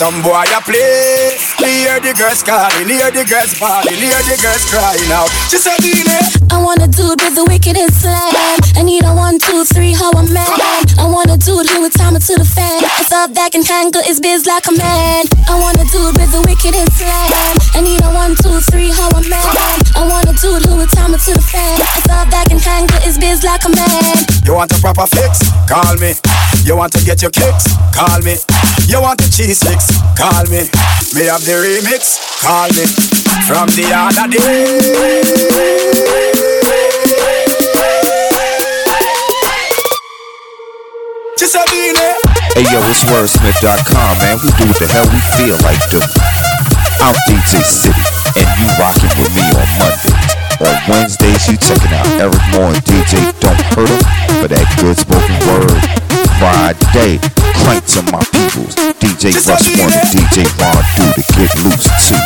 Some 0.00 0.22
boy 0.24 0.48
a 0.48 0.64
play. 0.64 1.36
We 1.60 1.84
hear 1.84 2.00
the 2.00 2.16
girls 2.16 2.40
calling, 2.40 2.88
hear 2.88 3.12
the 3.12 3.20
girls 3.20 3.52
bawling, 3.60 4.00
hear 4.00 4.16
the 4.24 4.40
girls 4.40 4.64
crying 4.72 5.12
out. 5.12 5.28
She 5.52 5.60
said, 5.60 5.76
I 6.48 6.56
want 6.56 6.80
a 6.80 6.88
dude 6.88 7.20
with 7.20 7.36
the 7.36 7.44
wickedest 7.44 8.00
slam. 8.00 8.32
I 8.72 8.80
need 8.80 9.04
a 9.04 9.12
one, 9.12 9.36
two, 9.36 9.60
three, 9.68 9.92
how 9.92 10.08
a 10.16 10.24
man. 10.24 10.48
I 10.96 11.04
want 11.04 11.28
a 11.28 11.36
dude 11.36 11.68
who 11.68 11.84
would 11.84 11.92
time 11.92 12.16
it 12.16 12.24
to 12.32 12.34
the 12.40 12.48
fan. 12.48 12.80
It's 12.96 13.12
up 13.12 13.36
that 13.36 13.52
can 13.52 13.60
tangle 13.60 14.00
his 14.00 14.24
biz 14.24 14.48
like 14.48 14.64
a 14.66 14.72
man. 14.72 15.28
I 15.44 15.60
want 15.60 15.76
a 15.76 15.84
dude 15.92 16.16
with 16.16 16.32
the 16.32 16.48
wickedest 16.48 16.96
slam. 16.96 17.60
I 17.76 17.84
need 17.84 18.00
a 18.00 18.08
one, 18.08 18.32
two, 18.40 18.56
three, 18.72 18.88
how 18.88 19.12
a 19.12 19.20
man. 19.28 19.52
I 20.00 20.08
want 20.08 20.24
a 20.24 20.34
dude 20.40 20.64
who 20.64 20.80
would 20.80 20.88
time 20.96 21.12
it 21.12 21.20
to 21.28 21.36
the 21.36 21.44
fan. 21.44 21.76
It's 22.00 22.08
up 22.08 22.24
that 22.32 22.48
can 22.48 22.56
tangle 22.56 23.04
his 23.04 23.20
biz 23.20 23.44
like 23.44 23.68
a 23.68 23.72
man. 23.76 24.16
You 24.48 24.56
want 24.56 24.72
a 24.72 24.80
proper 24.80 25.04
fix? 25.04 25.44
Call 25.68 25.92
me. 26.00 26.16
You 26.64 26.72
want 26.72 26.96
to 26.96 27.04
get 27.04 27.20
your 27.20 27.36
kicks? 27.36 27.68
Call 27.92 28.16
me. 28.24 28.40
You 28.86 29.00
want 29.00 29.18
the 29.18 29.28
cheese 29.30 29.58
sticks? 29.58 29.90
Call 30.18 30.44
me. 30.50 30.66
Me 31.14 31.26
have 31.26 31.42
the 31.46 31.56
remix? 31.58 32.18
Call 32.42 32.68
me. 32.74 32.86
From 33.46 33.66
the 33.74 33.86
other 33.94 34.26
day. 34.30 35.70
Hey 42.60 42.66
yo, 42.68 42.80
it's 42.90 43.00
wordsmith.com, 43.08 44.18
man. 44.18 44.36
We 44.44 44.50
do 44.58 44.68
what 44.68 44.76
the 44.76 44.86
hell 44.92 45.08
we 45.08 45.20
feel 45.40 45.56
like 45.64 45.80
doing. 45.88 46.04
I'm 47.00 47.16
DJ 47.24 47.64
City, 47.64 48.04
and 48.36 48.48
you 48.60 48.68
rockin' 48.76 49.08
with 49.16 49.32
me 49.32 49.40
on 49.56 49.64
Monday. 49.80 50.12
On 50.60 50.76
Wednesdays, 50.92 51.48
you 51.48 51.56
checking 51.56 51.94
out 51.96 52.04
Eryk 52.20 52.44
Moore 52.52 52.68
and 52.68 52.84
DJ 52.84 53.32
Don't 53.40 53.56
Hurt 53.72 53.88
'Em 53.88 54.42
for 54.42 54.48
that 54.48 54.66
good 54.76 54.98
spoken 54.98 55.38
word. 55.48 55.80
Friday, 56.36 57.16
crank 57.70 57.86
to 57.86 58.02
my 58.10 58.22
peoples. 58.34 58.74
DJ 58.98 59.30
Russ 59.46 59.66
One 59.78 59.94
and 59.94 60.08
DJ 60.10 60.42
Ron 60.58 60.82
Do 60.98 61.06
to 61.14 61.22
get 61.38 61.50
loose 61.62 61.86
too. 62.02 62.18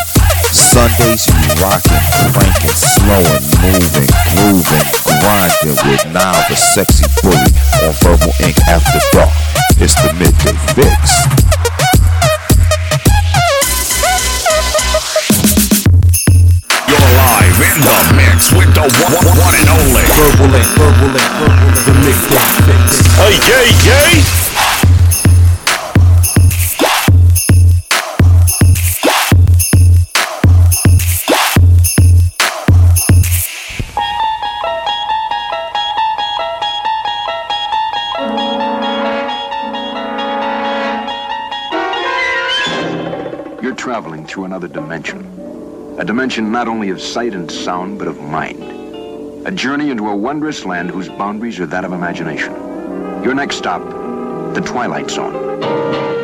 Sundays, 0.49 1.27
you 1.27 1.61
rockin', 1.61 2.01
crankin', 2.33 2.73
slowin', 2.73 3.43
movin', 3.61 4.09
groovin', 4.33 4.87
grindin' 5.21 5.77
with 5.85 6.05
now 6.13 6.33
the 6.49 6.55
sexy 6.55 7.05
bully 7.21 7.51
on 7.85 7.93
Verbal 8.01 8.33
Ink 8.41 8.57
After 8.65 8.99
Dark. 9.13 9.29
It's 9.77 9.93
the 10.01 10.13
midday 10.17 10.57
fixx. 10.73 11.03
You're 16.89 17.09
live 17.21 17.59
in 17.61 17.77
the 17.85 17.97
mix 18.17 18.49
with 18.55 18.71
the 18.73 18.81
one, 18.81 19.13
one, 19.13 19.37
one 19.37 19.55
and 19.61 19.69
only 19.69 20.05
Verbal 20.17 20.55
Ink, 20.55 20.69
Verbal 20.73 21.13
Ink, 21.13 21.31
Verbal 21.37 21.67
Ink, 21.69 21.77
the 21.85 21.93
midday 22.01 22.45
fixx. 22.65 22.89
Hey, 23.19 23.35
yay, 23.45 23.69
yay! 23.85 24.44
Through 44.35 44.43
another 44.43 44.67
dimension. 44.67 45.21
A 45.97 46.03
dimension 46.03 46.51
not 46.51 46.67
only 46.67 46.89
of 46.89 47.01
sight 47.01 47.33
and 47.33 47.49
sound, 47.49 47.97
but 47.97 48.09
of 48.09 48.19
mind. 48.19 48.61
A 49.47 49.51
journey 49.51 49.91
into 49.91 50.09
a 50.09 50.15
wondrous 50.15 50.65
land 50.65 50.89
whose 50.91 51.07
boundaries 51.07 51.57
are 51.61 51.65
that 51.67 51.85
of 51.85 51.93
imagination. 51.93 52.51
Your 53.23 53.33
next 53.33 53.55
stop, 53.55 53.81
the 54.53 54.59
Twilight 54.59 55.09
Zone. 55.09 56.14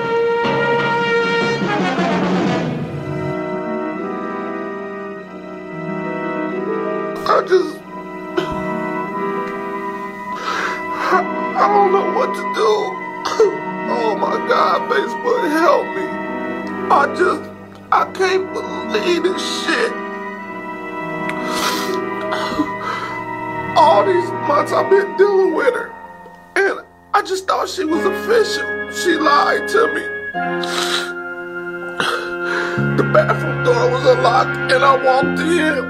I 34.92 34.96
walked 35.06 35.40
in. 35.40 35.86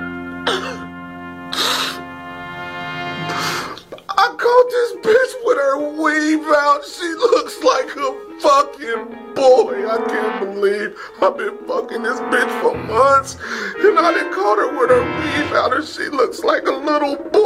I 4.10 4.36
caught 4.38 4.70
this 4.70 4.91
bitch 5.02 5.34
with 5.43 5.58
her 5.58 5.78
weave 5.99 6.45
out. 6.45 6.86
She 6.86 7.10
looks 7.16 7.64
like 7.64 7.95
a 7.95 8.14
fucking 8.41 9.34
boy. 9.34 9.89
I 9.89 9.97
can't 10.08 10.39
believe 10.41 10.95
I've 11.20 11.36
been 11.36 11.58
fucking 11.66 12.04
this 12.04 12.20
bitch 12.20 12.62
for 12.62 12.78
months. 12.78 13.38
And 13.80 13.97
I 13.97 14.14
done 14.14 14.32
caught 14.36 14.60
her 14.60 14.70
with 14.80 14.91
her 14.91 15.02
weave 15.02 15.52
out 15.54 15.74
and 15.76 15.84
she 15.84 16.04
looks 16.10 16.43
like 16.43 16.68
a 16.68 16.72
little 16.72 17.16
boy. 17.16 17.40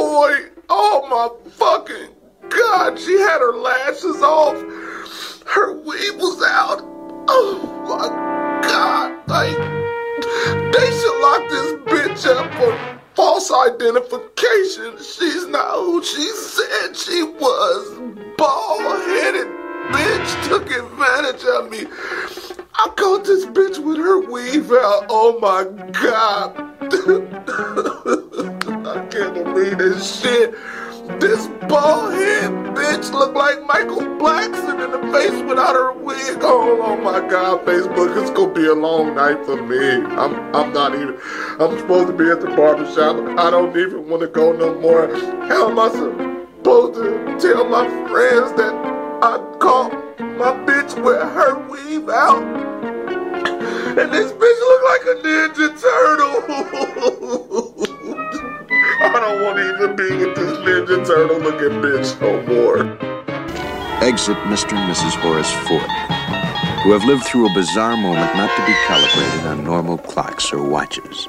Oh 36.88 36.96
my 36.96 37.18
god, 37.28 37.66
Facebook, 37.66 38.16
it's 38.16 38.30
gonna 38.30 38.54
be 38.54 38.66
a 38.66 38.72
long 38.72 39.16
night 39.16 39.44
for 39.44 39.60
me. 39.60 39.76
I'm 40.16 40.36
I'm 40.54 40.72
not 40.72 40.94
even 40.94 41.18
I'm 41.58 41.76
supposed 41.78 42.06
to 42.06 42.12
be 42.12 42.30
at 42.30 42.40
the 42.40 42.46
barbershop. 42.54 43.16
I 43.40 43.50
don't 43.50 43.76
even 43.76 44.08
wanna 44.08 44.28
go 44.28 44.52
no 44.52 44.72
more. 44.78 45.08
How 45.48 45.68
am 45.68 45.80
I 45.80 45.88
supposed 45.88 46.94
to 46.94 47.36
tell 47.40 47.64
my 47.64 47.88
friends 48.08 48.52
that 48.52 48.72
I 49.20 49.36
caught 49.58 49.92
my 50.38 50.52
bitch 50.64 50.94
with 51.04 51.20
her 51.20 51.58
weave 51.68 52.08
out? 52.08 52.40
And 53.98 54.12
this 54.12 54.30
bitch 54.30 54.60
look 54.70 54.82
like 54.84 55.04
a 55.10 55.14
Ninja 55.26 55.68
Turtle. 55.82 56.36
I 59.00 59.18
don't 59.18 59.42
want 59.42 59.56
to 59.56 59.74
even 59.74 59.96
be 59.96 60.24
with 60.24 60.36
this 60.36 60.56
Ninja 60.58 61.04
Turtle 61.04 61.40
looking 61.40 61.80
bitch 61.82 62.14
no 62.20 62.42
more. 62.46 63.16
Exit 64.02 64.36
Mr. 64.44 64.74
and 64.74 64.92
Mrs. 64.92 65.14
Horace 65.22 65.50
Ford, 65.66 66.15
who 66.82 66.92
have 66.92 67.04
lived 67.04 67.24
through 67.24 67.50
a 67.50 67.54
bizarre 67.54 67.96
moment 67.96 68.36
not 68.36 68.54
to 68.56 68.66
be 68.66 68.72
calibrated 68.86 69.46
on 69.46 69.64
normal 69.64 69.98
clocks 69.98 70.52
or 70.52 70.62
watches. 70.68 71.28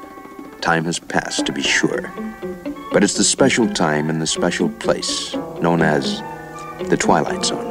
Time 0.62 0.86
has 0.86 1.00
passed, 1.00 1.45
to 1.45 1.52
be 1.52 1.64
sure. 1.64 2.12
But 2.91 3.04
it's 3.04 3.16
the 3.16 3.24
special 3.24 3.68
time 3.68 4.10
in 4.10 4.20
the 4.20 4.28
special 4.28 4.70
place 4.70 5.34
known 5.62 5.82
as 5.82 6.20
the 6.89 6.98
Twilight 6.98 7.45
Zone. 7.45 7.66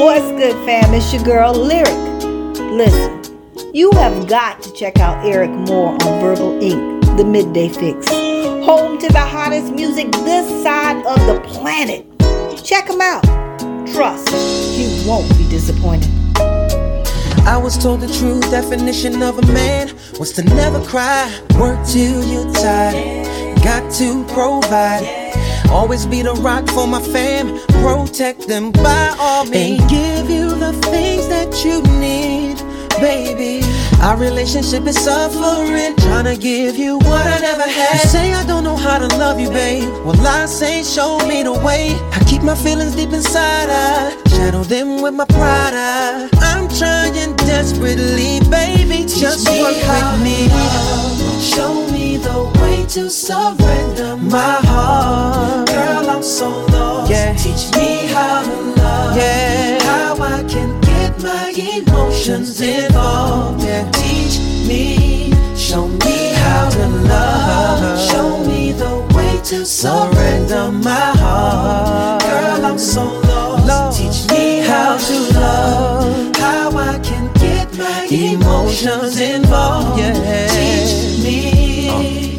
What's 0.00 0.30
good, 0.32 0.56
fam? 0.64 0.94
It's 0.94 1.12
your 1.12 1.22
girl, 1.22 1.52
Lyric. 1.52 1.88
Listen, 2.72 3.19
you 3.72 3.90
have 3.92 4.28
got 4.28 4.62
to 4.62 4.72
check 4.72 4.98
out 4.98 5.24
Eryk 5.24 5.68
Moore 5.68 5.92
on 5.92 6.20
Verbal 6.20 6.60
Ink, 6.62 7.04
the 7.16 7.24
Midday 7.24 7.68
Fixx. 7.68 8.08
Home 8.64 8.98
to 8.98 9.08
the 9.08 9.20
hottest 9.20 9.72
music 9.72 10.10
this 10.12 10.62
side 10.62 11.04
of 11.06 11.18
the 11.26 11.40
planet. 11.48 12.04
Check 12.64 12.88
him 12.88 13.00
out. 13.00 13.22
Trust, 13.92 14.28
you 14.78 15.08
won't 15.08 15.28
be 15.38 15.48
disappointed. 15.48 16.10
I 17.46 17.56
was 17.56 17.78
told 17.78 18.00
the 18.00 18.08
true 18.18 18.40
definition 18.40 19.22
of 19.22 19.38
a 19.38 19.46
man 19.52 19.90
was 20.18 20.32
to 20.32 20.42
never 20.42 20.84
cry, 20.84 21.30
work 21.58 21.78
till 21.86 22.24
you're 22.24 22.52
tired, 22.54 23.26
got 23.62 23.90
to 23.94 24.24
provide. 24.26 25.30
Always 25.70 26.06
be 26.06 26.22
the 26.22 26.34
rock 26.34 26.68
for 26.70 26.86
my 26.86 27.00
fam, 27.00 27.58
protect 27.82 28.48
them 28.48 28.72
by 28.72 29.14
all 29.18 29.44
means, 29.44 29.80
and 29.80 29.90
give 29.90 30.28
you 30.28 30.50
the 30.50 30.72
things 30.90 31.28
that 31.28 31.64
you 31.64 31.80
need, 32.00 32.58
baby. 33.00 33.62
Our 34.00 34.16
relationship 34.16 34.86
is 34.86 34.98
suffering, 34.98 35.96
trying 35.96 36.24
to 36.24 36.36
give 36.36 36.76
you 36.76 36.98
what 36.98 37.26
I 37.26 37.38
never 37.40 37.62
had. 37.62 37.92
You 37.94 38.08
say 38.08 38.32
I 38.32 38.46
don't 38.46 38.64
know 38.64 38.76
how 38.76 38.98
to 38.98 39.08
love 39.18 39.38
you, 39.40 39.50
babe. 39.50 39.88
Well, 40.04 40.26
I 40.26 40.46
say 40.46 40.82
show 40.82 41.18
me 41.26 41.42
the 41.42 41.52
way. 41.52 41.96
I 42.12 42.24
keep 42.26 42.42
my 42.42 42.54
feelings 42.54 42.94
deep 42.96 43.12
inside, 43.12 43.68
I 43.68 44.16
shadow 44.28 44.62
them 44.62 45.02
with 45.02 45.14
my 45.14 45.26
pride. 45.26 45.74
I, 45.74 46.28
I'm 46.40 46.68
trying 46.68 47.10
desperately, 47.36 48.40
baby, 48.48 49.04
just 49.04 49.46
Teach 49.46 49.56
me 49.56 49.62
work 49.62 49.74
with 49.74 50.22
me. 50.22 50.48
Show 51.40 51.86
me 51.90 52.16
the 52.16 52.38
way 52.60 52.86
to 52.86 53.10
surrender 53.10 54.16
My 54.16 54.58
heart. 54.62 55.68
Girl, 55.68 56.10
I'm 56.10 56.22
so 56.22 56.48
lost. 56.66 57.10
Yeah. 57.10 57.34
Teach 57.34 57.64
me 57.76 58.06
how 58.14 58.42
to 58.42 58.80
love. 58.80 59.16
Yeah. 59.16 59.59
My 61.22 61.52
emotions 61.56 62.60
involved. 62.60 63.64
Yeah. 63.64 63.90
Teach 63.92 64.38
me, 64.66 65.32
show 65.56 65.88
me 65.88 66.32
how 66.34 66.70
to 66.70 66.86
love. 66.88 68.10
Show 68.10 68.44
me 68.44 68.72
the 68.72 69.06
way 69.14 69.40
to 69.44 69.64
surrender 69.64 70.70
my 70.72 71.12
heart. 71.22 72.22
Girl, 72.22 72.66
I'm 72.66 72.78
so 72.78 73.04
lost. 73.04 73.98
Teach 73.98 74.30
me 74.30 74.60
how 74.60 74.96
to 74.96 75.38
love. 75.38 76.36
How 76.36 76.70
I 76.76 76.98
can 77.00 77.32
get 77.34 77.76
my 77.76 78.06
emotions 78.10 79.20
involved. 79.20 80.00
Yeah. 80.00 80.48
Teach 80.48 81.22
me 81.24 82.38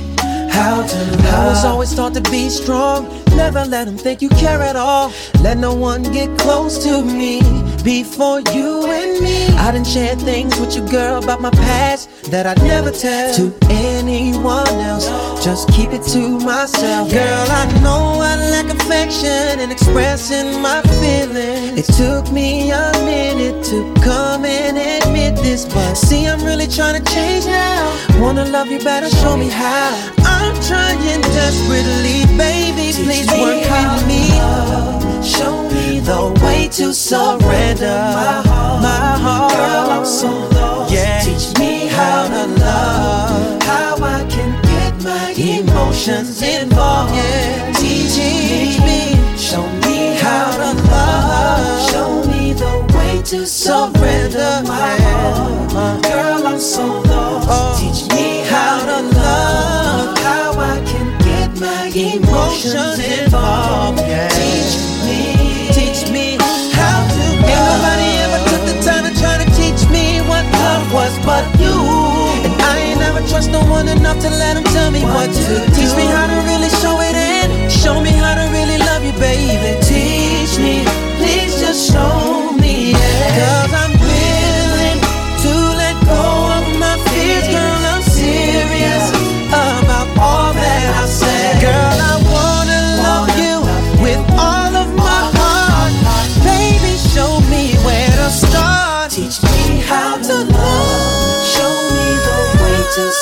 how 0.49 0.85
to 0.85 0.97
love. 0.97 1.25
I 1.25 1.45
was 1.47 1.65
always 1.65 1.93
taught 1.93 2.13
to 2.15 2.21
be 2.21 2.49
strong. 2.49 3.20
Never 3.35 3.65
let 3.65 3.85
them 3.85 3.97
think 3.97 4.21
you 4.21 4.29
care 4.29 4.61
at 4.61 4.75
all. 4.75 5.11
Let 5.41 5.57
no 5.57 5.73
one 5.73 6.03
get 6.03 6.37
close 6.37 6.83
to 6.83 7.03
me 7.03 7.41
before 7.83 8.41
you 8.53 8.85
and 8.85 9.23
me. 9.23 9.47
I 9.57 9.71
done 9.71 9.83
shared 9.83 10.19
things 10.19 10.59
with 10.59 10.75
you, 10.75 10.87
girl, 10.87 11.23
about 11.23 11.41
my 11.41 11.49
past 11.51 12.09
that 12.31 12.45
I'd 12.45 12.61
never 12.63 12.91
tell 12.91 13.33
to 13.35 13.53
anyone 13.69 14.67
else. 14.67 15.05
Just 15.43 15.69
keep 15.69 15.91
it 15.91 16.03
to 16.13 16.39
myself. 16.39 17.11
Girl, 17.11 17.45
I 17.49 17.65
know 17.81 18.19
I 18.21 18.35
lack 18.51 18.67
affection 18.73 19.59
and 19.59 19.71
expressing 19.71 20.61
my 20.61 20.81
feelings. 20.99 21.79
It 21.79 21.93
took 21.95 22.31
me 22.31 22.71
a 22.71 22.91
minute 23.05 23.63
to 23.65 23.93
come 24.03 24.45
and 24.45 24.77
admit 24.77 25.35
this, 25.37 25.65
but 25.65 25.95
see, 25.95 26.27
I'm 26.27 26.43
really 26.43 26.67
trying 26.67 27.03
to 27.03 27.11
change 27.13 27.45
now. 27.45 28.21
Wanna 28.21 28.45
love 28.45 28.67
you 28.67 28.79
better, 28.79 29.09
show 29.09 29.35
me 29.35 29.49
how. 29.49 30.13
I'm 30.23 30.53
trying 30.63 31.21
desperately, 31.33 32.25
baby, 32.37 32.93
please 33.03 33.30
work 33.39 33.63
with 33.71 34.07
me. 34.07 34.23
Show 35.23 35.53
me 35.69 35.99
the 35.99 36.21
way 36.43 36.67
to 36.69 36.93
surrender 36.93 37.99
my 38.19 38.41
heart. 38.49 38.81
My 38.81 39.17
heart. 39.23 39.53
Girl, 39.53 39.91
I'm 39.97 40.05
so 40.05 40.29
lost. 40.29 40.93
Yeah. 40.93 41.21
Teach 41.25 41.57
me 41.59 41.87
how 41.87 42.27
to 42.27 42.43
love. 42.59 43.63
How 43.63 43.95
I 44.17 44.25
can 44.29 44.51
get 44.63 44.93
my 45.03 45.31
emotions 45.37 46.41
involved. 46.41 47.15
Yeah. 47.15 47.73
Teach 47.73 48.17
me. 48.87 49.01
Show 49.37 49.65
me 49.85 50.15
how 50.15 50.47
to 50.61 50.71
love. 50.89 51.89
Show 51.91 52.09
me 52.31 52.53
the 52.53 52.73
way 52.95 53.21
to 53.31 53.45
surrender 53.45 54.53
my 54.67 54.95
heart. 55.05 56.03
Girl, 56.03 56.47
I'm 56.47 56.59
so 56.59 56.85
lost. 57.01 57.47
Oh. 57.49 57.77
Teach 57.79 58.01
me 58.13 58.20
my 61.61 61.93
emotions 61.93 62.97
involved. 62.97 64.01
Teach 64.33 64.73
me, 65.05 65.21
teach 65.69 66.09
me 66.09 66.37
how 66.73 67.05
to 67.05 67.23
love. 67.37 67.53
Ain't 67.53 67.65
nobody 67.69 68.09
ever 68.25 68.41
took 68.49 68.63
the 68.65 68.75
time 68.81 69.05
to 69.05 69.13
try 69.21 69.37
to 69.37 69.47
teach 69.53 69.85
me 69.93 70.25
what 70.25 70.43
love 70.57 70.91
was 70.91 71.13
but 71.21 71.45
you. 71.61 71.77
And 72.49 72.57
I 72.57 72.73
ain't 72.89 72.99
never 72.99 73.21
trust 73.29 73.51
no 73.51 73.61
one 73.69 73.87
enough 73.87 74.19
to 74.25 74.29
let 74.29 74.57
him 74.57 74.65
tell 74.73 74.89
me 74.89 75.05
what, 75.05 75.29
to 75.29 75.41
do. 75.45 75.57
Teach 75.77 75.93
me 75.93 76.09
how 76.09 76.25
to 76.25 76.37
really 76.49 76.71
show 76.81 76.97
it 76.99 77.15
and 77.15 77.71
show 77.71 78.01
me 78.01 78.09
how 78.09 78.33
to 78.33 78.45
really 78.49 78.79
love 78.89 79.05
you, 79.05 79.13
baby. 79.21 79.77
Teach 79.85 80.57
me, 80.57 80.81
please 81.21 81.61
just 81.61 81.91
show 81.93 82.51
me. 82.57 82.91
Yeah. 82.91 83.37
Cause 83.37 83.73
I'm 83.73 83.80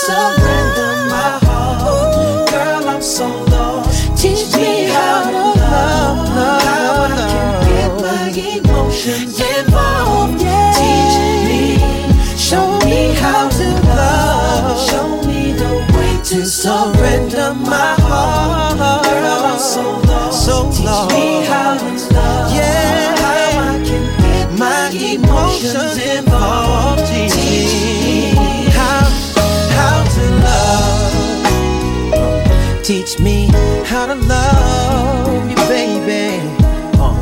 surrender 0.09 0.91
my 1.13 1.31
heart. 1.45 2.49
Girl, 2.49 2.83
I'm 2.93 3.01
so 3.01 3.27
lost. 3.53 4.17
Teach 4.21 4.45
me 4.55 4.71
how 4.95 5.17
to 5.35 5.43
love. 5.61 6.27
How 6.37 7.05
I 7.05 7.21
can 7.31 7.49
get 7.69 7.91
my 8.07 8.25
emotions 8.57 9.35
involved. 9.53 10.39
Teach 10.79 11.17
me. 11.47 11.61
Show 12.47 12.67
me 12.87 12.99
how 13.21 13.43
to 13.59 13.67
love. 13.99 14.79
Show 14.89 15.07
me 15.27 15.41
the 15.61 15.73
way 15.93 16.13
to 16.29 16.39
surrender 16.45 17.49
my 17.71 17.91
heart. 18.07 19.05
Girl, 19.05 19.41
I'm 19.51 19.59
so 19.73 19.83
lost. 20.09 20.45
So 20.45 20.55
Teach 20.71 21.01
me 21.13 21.45
how 21.51 21.71
to 21.81 21.91
love. 22.15 22.47
Yeah. 22.57 23.15
How 23.21 23.59
I 23.69 23.75
can 23.87 24.05
get 24.23 24.47
my 24.63 24.89
emotions 25.13 25.95
involved. 26.17 27.18
Teach 32.89 33.19
me 33.19 33.45
how 33.85 34.07
to 34.07 34.15
love 34.15 35.47
you, 35.47 35.55
baby. 35.67 36.41
Uh. 36.97 37.13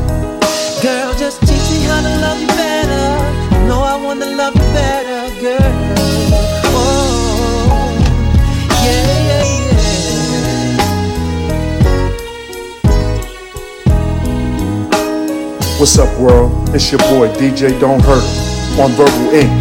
Girl, 0.81 1.13
just 1.19 1.41
teach 1.41 1.69
me 1.71 1.81
how 1.83 2.01
to 2.01 2.07
love 2.21 2.39
you 2.39 2.47
better. 2.47 3.67
Know 3.67 3.81
I 3.81 4.01
wanna 4.01 4.27
love 4.27 4.55
you 4.55 4.61
better, 4.71 5.29
girl. 5.41 5.73
Oh, 6.71 7.99
yeah, 8.85 9.11
yeah, 9.27 9.43
yeah. 9.67 10.77
What's 15.77 15.97
up, 15.99 16.17
world? 16.17 16.69
It's 16.73 16.89
your 16.93 17.01
boy 17.11 17.27
DJ 17.33 17.77
Don't 17.77 18.01
Hurt 18.05 18.23
on 18.79 18.91
Verbal 18.91 19.33
Ink, 19.33 19.51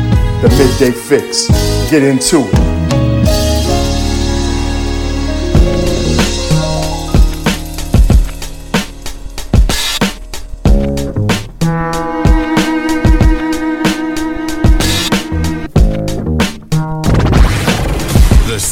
the 0.40 0.50
midday 0.50 0.92
fixx. 0.92 1.48
Get 1.90 2.04
into 2.04 2.46
it. 2.46 2.75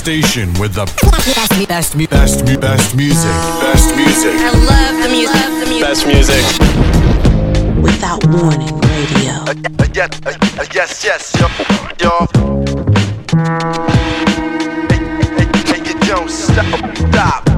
Station 0.05 0.53
with 0.61 0.75
the 0.75 0.85
best, 1.01 1.67
best, 1.67 1.97
best, 1.97 2.45
best, 2.45 2.61
best 2.61 2.95
music. 2.95 3.37
Best 3.65 3.97
music. 3.97 4.35
I 4.37 4.51
love 4.69 5.03
the 5.03 5.09
music. 5.09 5.35
Love 5.35 5.61
the 5.61 5.67
music. 5.67 5.89
Best 5.89 6.05
music. 6.07 6.45
Without 7.83 8.23
warning, 8.27 8.77
radio. 8.81 9.33
Uh, 9.49 9.89
yes, 9.95 10.11
uh, 10.27 10.37
uh, 10.61 10.67
yes, 10.75 11.05
yes, 11.05 11.33
yo, 11.41 11.49
yo. 12.03 12.13
Hey, 14.91 15.01
hey, 15.39 15.49
hey, 15.73 15.81
you 15.89 15.97
don't 16.01 16.29
stop, 16.29 16.97
stop. 16.99 17.54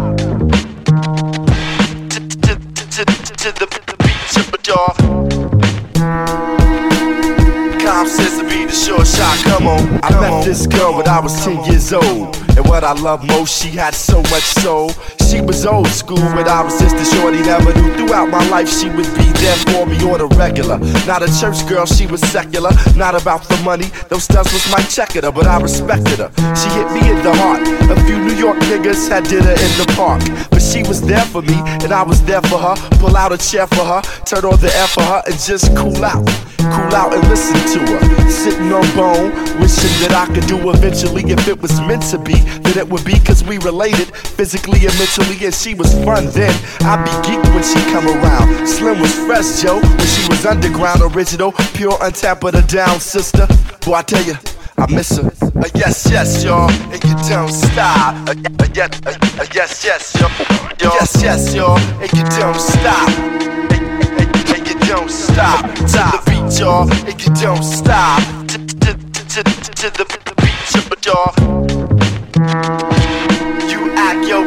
Short 8.96 9.06
shot, 9.06 9.38
come 9.44 9.66
on. 9.66 10.00
I 10.02 10.10
met 10.20 10.44
this 10.44 10.66
girl 10.66 10.96
when 10.96 11.08
I 11.08 11.20
was 11.20 11.44
10 11.44 11.64
years 11.64 11.92
old. 11.92 12.45
And 12.56 12.66
what 12.68 12.84
I 12.84 12.92
love 12.92 13.24
most, 13.26 13.62
she 13.62 13.70
had 13.70 13.94
so 13.94 14.22
much 14.22 14.46
soul. 14.64 14.90
She 15.28 15.40
was 15.40 15.66
old 15.66 15.88
school 15.88 16.16
but 16.34 16.48
I 16.48 16.62
was 16.62 16.78
just 16.80 16.96
a 16.96 17.04
shorty, 17.16 17.42
never 17.42 17.72
knew. 17.74 17.94
Throughout 17.96 18.30
my 18.30 18.46
life, 18.48 18.68
she 18.68 18.88
would 18.88 19.08
be 19.16 19.26
there 19.40 19.56
for 19.68 19.86
me 19.86 19.96
on 20.08 20.20
a 20.20 20.26
regular. 20.36 20.78
Not 21.06 21.22
a 21.22 21.40
church 21.40 21.66
girl, 21.68 21.86
she 21.86 22.06
was 22.06 22.20
secular. 22.20 22.70
Not 22.96 23.20
about 23.20 23.42
the 23.48 23.56
money, 23.64 23.86
those 24.08 24.24
studs 24.24 24.52
was 24.52 24.70
my 24.70 24.82
checker, 24.82 25.20
her, 25.22 25.32
but 25.32 25.46
I 25.46 25.60
respected 25.60 26.18
her. 26.18 26.30
She 26.54 26.68
hit 26.70 26.88
me 26.92 27.10
in 27.10 27.22
the 27.22 27.34
heart. 27.34 27.62
A 27.90 27.96
few 28.06 28.18
New 28.18 28.34
York 28.34 28.58
niggas 28.70 29.08
had 29.08 29.24
dinner 29.24 29.50
in 29.50 29.72
the 29.80 29.92
park. 29.96 30.22
But 30.50 30.62
she 30.62 30.82
was 30.82 31.02
there 31.02 31.24
for 31.26 31.42
me, 31.42 31.54
and 31.82 31.92
I 31.92 32.02
was 32.02 32.22
there 32.24 32.42
for 32.42 32.58
her. 32.58 32.74
Pull 32.98 33.16
out 33.16 33.32
a 33.32 33.38
chair 33.38 33.66
for 33.66 33.84
her, 33.84 34.02
turn 34.24 34.44
on 34.44 34.58
the 34.60 34.72
air 34.74 34.86
for 34.86 35.02
her, 35.02 35.22
and 35.26 35.34
just 35.38 35.74
cool 35.76 36.04
out. 36.04 36.26
Cool 36.58 36.94
out 36.94 37.14
and 37.14 37.22
listen 37.28 37.54
to 37.74 37.92
her. 37.92 38.30
Sitting 38.30 38.72
on 38.72 38.86
bone, 38.96 39.30
wishing 39.60 39.94
that 40.02 40.12
I 40.12 40.26
could 40.34 40.46
do 40.46 40.58
eventually. 40.70 41.22
If 41.30 41.46
it 41.48 41.60
was 41.60 41.80
meant 41.80 42.02
to 42.10 42.18
be, 42.18 42.34
then 42.62 42.78
it 42.78 42.88
would 42.88 43.04
be 43.04 43.18
cause 43.20 43.44
we 43.44 43.58
related 43.58 44.14
physically 44.16 44.86
and 44.86 44.94
mentally. 44.98 45.44
And 45.44 45.54
she 45.54 45.74
was 45.74 45.92
fun 46.04 46.26
then. 46.30 46.54
I'd 46.80 47.04
be 47.04 47.10
geeked 47.26 47.54
when 47.54 47.62
she 47.62 47.80
come 47.92 48.06
around. 48.06 48.66
Slim 48.66 49.00
was 49.00 49.14
fresh, 49.26 49.62
Joe, 49.62 49.80
when 49.80 50.06
she 50.06 50.28
was 50.28 50.46
underground, 50.46 51.02
original, 51.14 51.52
pure, 51.74 51.96
untapped, 52.00 52.40
but 52.40 52.54
a 52.54 52.62
down 52.62 53.00
sister. 53.00 53.46
Boy, 53.84 53.94
I 53.94 54.02
tell 54.02 54.22
you. 54.24 54.34
I 54.78 54.92
miss 54.92 55.16
her. 55.16 55.26
Uh, 55.26 55.68
yes, 55.74 56.06
yes, 56.10 56.44
y'all, 56.44 56.70
and 56.70 57.02
you 57.02 57.14
don't 57.28 57.50
stop. 57.50 58.14
Uh, 58.28 58.34
uh, 58.60 58.66
yes, 58.74 58.90
uh, 59.06 59.10
uh, 59.40 59.46
yes, 59.54 59.84
yes, 59.84 60.14
y'all. 60.20 60.30
Yes, 60.78 61.22
yes, 61.22 61.54
y'all, 61.54 61.78
and 61.78 62.12
you 62.12 62.24
don't 62.38 62.60
stop. 62.60 63.08
And 63.08 64.68
you 64.68 64.78
don't 64.86 65.10
stop. 65.10 65.64
To 65.74 65.82
the 65.82 66.22
beat, 66.26 66.60
y'all, 66.60 66.90
and 66.92 67.20
you 67.22 67.34
don't 67.34 67.62
stop. 67.62 68.20
To, 68.48 68.58
the 68.58 70.04
beat, 70.04 71.06
y'all. 71.06 71.75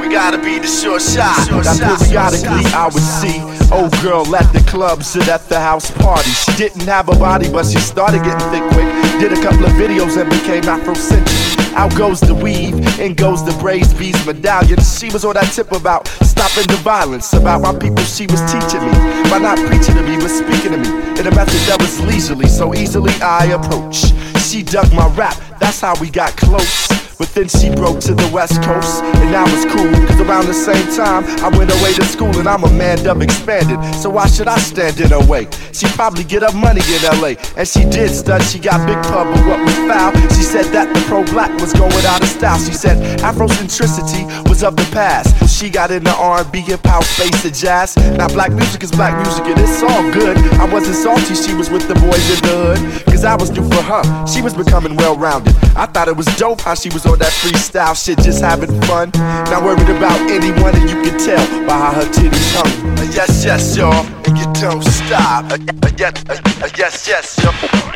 Gotta 0.10 0.38
be 0.38 0.60
the 0.60 0.68
sure 0.68 1.00
shot. 1.00 1.38
Now 1.52 1.98
periodically 1.98 2.66
I 2.74 2.90
would 2.92 3.04
see 3.22 3.40
old 3.72 3.94
girl 4.02 4.36
at 4.36 4.52
the 4.52 4.64
club, 4.70 5.04
sit 5.04 5.28
at 5.28 5.48
the 5.48 5.60
house 5.60 5.92
party. 5.92 6.30
She 6.32 6.54
didn't 6.58 6.88
have 6.88 7.10
a 7.10 7.16
body, 7.16 7.50
but 7.50 7.66
she 7.66 7.80
started 7.80 8.24
getting 8.24 8.50
thick 8.50 8.64
quick. 8.74 8.90
Did 9.20 9.34
a 9.34 9.42
couple 9.42 9.66
of 9.66 9.72
videos 9.74 10.20
and 10.20 10.30
became 10.30 10.64
Afrocentric. 10.64 11.74
Out 11.76 11.96
goes 11.96 12.20
the 12.20 12.34
weave, 12.34 12.76
in 13.00 13.14
goes 13.14 13.46
the 13.46 13.54
braids, 13.62 13.94
beads, 13.94 14.26
medallions. 14.26 15.00
She 15.00 15.10
was 15.10 15.24
on 15.24 15.36
that 15.36 15.54
tip 15.54 15.72
about 15.72 16.08
stopping 16.26 16.68
the 16.68 16.80
violence, 16.84 17.32
about 17.34 17.62
my 17.62 17.78
people 17.78 18.04
she 18.04 18.26
was 18.26 18.42
teaching 18.52 18.82
me. 18.82 18.92
By 19.30 19.38
not 19.38 19.58
preaching 19.68 19.96
to 19.96 20.04
me, 20.04 20.18
but 20.18 20.30
speaking 20.30 20.72
to 20.72 20.78
me 20.78 20.90
in 21.20 21.28
a 21.28 21.36
method 21.36 21.62
that 21.70 21.78
was 21.80 22.02
leisurely, 22.02 22.48
so 22.48 22.74
easily 22.74 23.14
I 23.22 23.46
approach. 23.54 24.12
She 24.42 24.64
dug 24.64 24.92
my 24.94 25.08
rap, 25.16 25.38
that's 25.60 25.82
how 25.82 26.00
we 26.00 26.10
got 26.10 26.36
close. 26.38 26.88
But 27.20 27.28
then 27.36 27.50
she 27.50 27.70
broke 27.70 28.00
to 28.08 28.16
the 28.16 28.30
west 28.32 28.64
coast, 28.64 29.04
and 29.04 29.36
I 29.36 29.44
was 29.44 29.68
cool. 29.68 29.92
Cause 30.08 30.22
around 30.22 30.48
the 30.48 30.54
same 30.54 30.88
time, 30.96 31.28
I 31.44 31.50
went 31.52 31.70
away 31.70 31.92
to 32.00 32.06
school, 32.06 32.32
and 32.40 32.48
I'm 32.48 32.64
a 32.64 32.72
man 32.72 33.04
dumb 33.04 33.22
expanded. 33.22 33.76
So 33.96 34.10
why 34.10 34.28
should 34.28 34.48
I 34.48 34.58
stand 34.58 35.02
in 35.02 35.10
her 35.12 35.20
way? 35.28 35.50
She 35.74 35.86
probably 36.00 36.24
get 36.24 36.44
her 36.44 36.56
money 36.56 36.80
in 36.80 37.04
LA, 37.20 37.36
and 37.58 37.68
she 37.68 37.84
did 37.84 38.12
stud. 38.16 38.42
She 38.44 38.58
got 38.58 38.88
big 38.88 38.96
pub, 39.04 39.28
but 39.36 39.46
what 39.46 39.60
was 39.60 39.76
foul? 39.84 40.16
She 40.32 40.44
said 40.48 40.72
that 40.72 40.94
the 40.96 41.02
pro 41.12 41.26
black 41.26 41.52
was 41.60 41.74
going 41.74 42.06
out 42.08 42.24
of 42.24 42.30
style. 42.30 42.58
She 42.58 42.72
said 42.72 42.96
Afrocentricity 43.20 44.48
was 44.48 44.64
of 44.64 44.78
the 44.78 44.88
past. 44.94 45.36
She 45.52 45.70
got 45.70 45.92
into 45.92 46.16
R&B, 46.16 46.62
hip 46.62 46.80
hop, 46.86 47.04
space, 47.04 47.44
and 47.44 47.54
jazz. 47.54 47.98
Now 48.16 48.30
black 48.30 48.54
music 48.54 48.82
is 48.82 48.92
black 48.92 49.12
music, 49.22 49.44
and 49.44 49.60
it's 49.60 49.84
all 49.84 50.10
good. 50.14 50.38
I 50.56 50.72
wasn't 50.72 50.96
salty, 50.96 51.36
she 51.36 51.54
was 51.54 51.70
with 51.70 51.86
the 51.90 51.96
boys 51.96 52.24
in 52.32 52.48
the 52.48 52.56
hood. 52.64 53.06
Cause 53.08 53.26
I 53.26 53.36
was 53.36 53.52
new 53.52 53.68
for 53.68 53.84
her, 53.84 54.26
she 54.26 54.42
was 54.42 54.54
becoming 54.54 54.96
well 54.96 55.18
rounded. 55.18 55.49
I 55.76 55.86
thought 55.86 56.08
it 56.08 56.16
was 56.18 56.26
dope 56.38 56.62
how 56.62 56.74
she 56.76 56.90
was 56.90 57.06
on 57.06 57.20
that 57.20 57.32
freestyle 57.32 57.96
shit, 57.96 58.20
just 58.20 58.42
having 58.42 58.70
fun. 58.84 59.12
Not 59.50 59.64
worried 59.64 59.90
about 59.90 60.20
anyone, 60.30 60.76
and 60.76 60.90
you 60.90 61.02
can 61.02 61.18
tell 61.20 61.44
by 61.66 61.78
how 61.78 61.94
her 61.94 62.08
titties 62.12 62.52
hung. 62.56 62.98
Uh, 62.98 63.04
yes, 63.14 63.46
yes, 63.46 63.78
y'all, 63.78 64.06
and 64.26 64.38
you 64.38 64.46
don't 64.60 64.84
stop. 64.84 65.46
Uh, 65.52 65.56
uh, 65.56 65.92
yes, 65.98 66.14
uh, 66.28 66.34
uh, 66.34 66.70
yes, 66.78 67.08
yes, 67.08 67.38
y'all. 67.44 67.54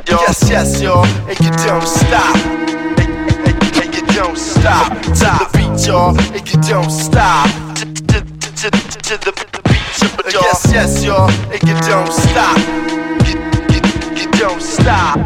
Yes, 0.08 0.50
yes, 0.50 0.82
y'all, 0.82 1.06
and 1.28 1.40
you 1.40 1.52
don't 1.66 1.88
stop. 1.88 2.36
And, 3.00 3.12
and, 3.48 3.78
and 3.84 3.96
you 3.96 4.06
don't 4.16 4.38
stop. 4.38 4.92
To 5.02 5.10
the 5.10 5.50
beat, 5.54 5.88
y'all, 5.88 6.18
and 6.18 6.48
you 6.48 6.62
don't 6.62 6.90
stop. 6.92 7.48
To, 7.76 7.86
the 9.18 9.32
beat, 9.66 10.34
y'all. 10.34 10.42
Yes, 10.42 10.72
yes, 10.72 11.04
y'all, 11.04 11.30
and 11.52 11.62
you 11.64 11.76
don't 11.88 12.12
stop. 12.12 12.58
Don't 14.40 14.62
stop. 14.62 15.18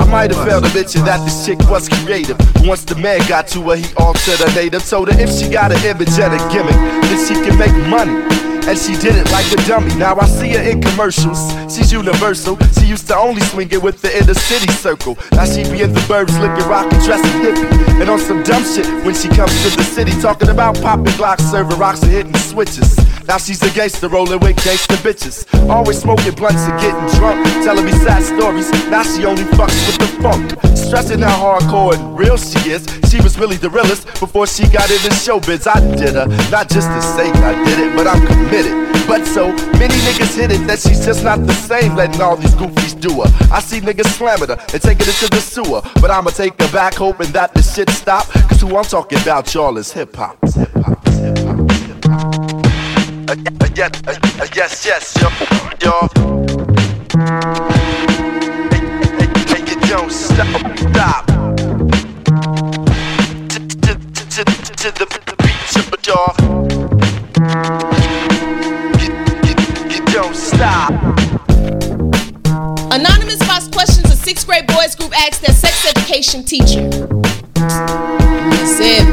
I 0.00 0.06
might 0.10 0.30
have 0.30 0.44
failed 0.46 0.64
to 0.64 0.74
mention 0.74 1.04
that 1.04 1.24
this 1.24 1.46
chick 1.46 1.58
was 1.70 1.88
creative. 1.88 2.36
Once 2.66 2.84
the 2.84 2.96
man 2.96 3.20
got 3.28 3.46
to 3.48 3.62
her, 3.70 3.76
he 3.76 3.86
altered 3.96 4.38
her 4.40 4.54
native. 4.54 4.86
Told 4.88 5.10
her 5.10 5.20
if 5.20 5.30
she 5.30 5.48
got 5.48 5.72
an 5.72 5.82
image 5.84 6.18
and 6.18 6.34
a 6.34 6.52
gimmick, 6.52 6.74
then 6.74 7.26
she 7.26 7.34
can 7.34 7.58
make 7.58 7.74
money. 7.88 8.57
And 8.68 8.76
she 8.76 8.92
did 9.00 9.16
it 9.16 9.24
like 9.32 9.50
a 9.50 9.56
dummy. 9.66 9.94
Now 9.94 10.18
I 10.18 10.26
see 10.26 10.50
her 10.50 10.60
in 10.60 10.82
commercials. 10.82 11.40
She's 11.74 11.90
universal. 11.90 12.58
She 12.78 12.84
used 12.84 13.06
to 13.08 13.16
only 13.16 13.40
swing 13.40 13.70
it 13.72 13.82
with 13.82 14.02
the 14.02 14.14
inner 14.14 14.34
city 14.34 14.70
circle. 14.72 15.16
Now 15.32 15.46
she 15.46 15.62
be 15.72 15.80
in 15.80 15.94
the 15.94 16.00
burbs 16.00 16.38
looking 16.38 16.68
rockin', 16.68 17.00
dressing 17.00 17.40
hippie. 17.40 17.64
And 17.98 18.10
on 18.10 18.18
some 18.18 18.42
dumb 18.42 18.62
shit 18.64 18.84
when 19.06 19.14
she 19.14 19.28
comes 19.28 19.56
to 19.62 19.74
the 19.74 19.84
city. 19.84 20.12
Talking 20.20 20.50
about 20.50 20.74
popping 20.82 21.16
blocks, 21.16 21.44
serving 21.44 21.78
rocks, 21.78 22.02
and 22.02 22.12
hitting 22.12 22.36
switches. 22.36 22.94
Now 23.26 23.38
she's 23.38 23.62
a 23.62 23.70
gangster 23.70 24.08
rolling 24.08 24.40
with 24.40 24.62
gangster 24.62 24.96
bitches. 24.96 25.48
Always 25.70 26.02
smoking 26.02 26.34
blunts 26.34 26.60
and 26.68 26.78
getting 26.78 27.18
drunk. 27.18 27.42
Telling 27.64 27.86
me 27.86 27.92
sad 27.92 28.22
stories. 28.22 28.70
Now 28.90 29.02
she 29.02 29.24
only 29.24 29.44
fucks 29.56 29.80
with 29.86 29.98
the 29.98 30.08
funk. 30.20 30.76
Stressing 30.76 31.20
how 31.20 31.36
hardcore 31.40 31.94
and 31.94 32.18
real 32.18 32.36
she 32.36 32.70
is. 32.70 32.84
She 33.10 33.20
was 33.22 33.38
really 33.38 33.56
the 33.56 33.70
realest 33.70 34.06
before 34.20 34.46
she 34.46 34.64
got 34.68 34.90
into 34.90 35.08
showbiz. 35.24 35.66
I 35.66 35.80
did 35.96 36.14
her, 36.14 36.26
not 36.50 36.68
just 36.68 36.88
to 36.88 37.00
say 37.00 37.30
I 37.30 37.52
did 37.64 37.78
it, 37.80 37.96
but 37.96 38.06
I'm 38.06 38.26
committed. 38.26 38.57
But 39.06 39.24
so 39.26 39.52
many 39.78 39.94
niggas 39.94 40.36
hit 40.36 40.50
it 40.50 40.66
that 40.66 40.80
she's 40.80 41.04
just 41.04 41.24
not 41.24 41.46
the 41.46 41.52
same, 41.52 41.94
letting 41.94 42.20
all 42.20 42.36
these 42.36 42.54
goofies 42.54 42.98
do 43.00 43.22
her. 43.22 43.30
I 43.52 43.60
see 43.60 43.80
niggas 43.80 44.06
slamming 44.16 44.48
her 44.48 44.58
and 44.72 44.82
taking 44.82 45.06
it 45.08 45.14
to 45.16 45.28
the 45.30 45.40
sewer. 45.40 45.80
But 46.00 46.10
I'ma 46.10 46.30
take 46.30 46.60
her 46.60 46.72
back, 46.72 46.94
hoping 46.94 47.30
that 47.32 47.54
the 47.54 47.62
shit 47.62 47.88
stop. 47.90 48.26
Cause 48.48 48.60
who 48.60 48.76
I'm 48.76 48.84
talking 48.84 49.20
about, 49.20 49.54
y'all, 49.54 49.76
is 49.78 49.92
hip 49.92 50.14
hop. 50.16 50.38
Uh, 53.28 53.36
yes, 53.74 53.90
uh, 54.06 54.18
uh, 54.40 54.46
yes, 54.54 54.84
yes, 54.86 55.16
yo. 55.20 55.28
And, 59.20 59.68
you 59.68 59.76
don't 59.88 60.10
stop, 60.10 60.78
stop. 60.78 61.26
To, 63.48 63.58
to, 64.76 64.92
the 64.92 65.34
beat, 65.38 66.06
y'all. 66.06 67.87
Stop. 70.58 70.90
Anonymous 72.92 73.38
Fox 73.46 73.68
questions 73.68 74.10
a 74.10 74.16
sixth 74.16 74.44
grade 74.46 74.66
boys 74.66 74.96
group 74.96 75.12
asked 75.16 75.40
their 75.42 75.54
sex 75.54 75.86
education 75.86 76.42
teacher. 76.44 76.82
He 76.82 78.66
said, 78.66 79.06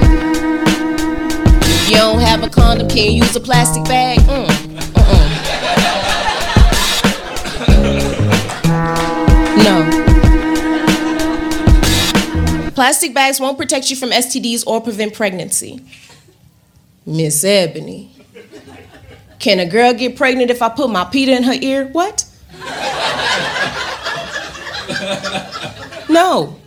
if 1.61 1.89
you 1.89 1.97
don't 1.97 2.19
have 2.19 2.41
a 2.43 2.49
condom, 2.49 2.87
can 2.87 2.97
you 2.97 3.11
use 3.23 3.35
a 3.35 3.39
plastic 3.39 3.83
bag? 3.83 4.17
Mm. 4.21 4.49
Uh-uh. 4.97 5.29
No. 9.63 9.75
Plastic 12.71 13.13
bags 13.13 13.39
won't 13.39 13.57
protect 13.59 13.91
you 13.91 13.95
from 13.95 14.09
STDs 14.09 14.63
or 14.65 14.81
prevent 14.81 15.13
pregnancy. 15.13 15.79
Miss 17.05 17.43
Ebony. 17.43 18.14
Can 19.39 19.59
a 19.59 19.65
girl 19.65 19.93
get 19.93 20.15
pregnant 20.15 20.49
if 20.49 20.61
I 20.61 20.69
put 20.69 20.89
my 20.89 21.05
pita 21.05 21.35
in 21.35 21.43
her 21.43 21.53
ear? 21.53 21.87
What? 21.87 22.25
No. 26.09 26.59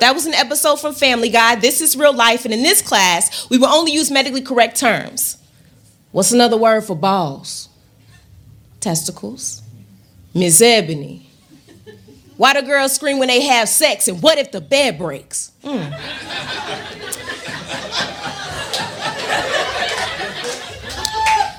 That 0.00 0.12
was 0.14 0.26
an 0.26 0.34
episode 0.34 0.76
from 0.76 0.94
Family 0.94 1.30
Guy. 1.30 1.56
This 1.56 1.80
is 1.80 1.96
real 1.96 2.14
life, 2.14 2.44
and 2.44 2.52
in 2.52 2.62
this 2.62 2.82
class, 2.82 3.48
we 3.50 3.58
will 3.58 3.68
only 3.68 3.92
use 3.92 4.10
medically 4.10 4.42
correct 4.42 4.76
terms. 4.78 5.38
What's 6.12 6.32
another 6.32 6.56
word 6.56 6.84
for 6.84 6.94
balls? 6.94 7.68
Testicles. 8.80 9.62
Miss 10.34 10.60
Ebony. 10.60 11.28
Why 12.36 12.52
do 12.52 12.60
girls 12.62 12.94
scream 12.94 13.18
when 13.18 13.28
they 13.28 13.40
have 13.46 13.68
sex, 13.68 14.06
and 14.06 14.22
what 14.22 14.38
if 14.38 14.52
the 14.52 14.60
bed 14.60 14.98
breaks? 14.98 15.52
Mm. 15.64 15.90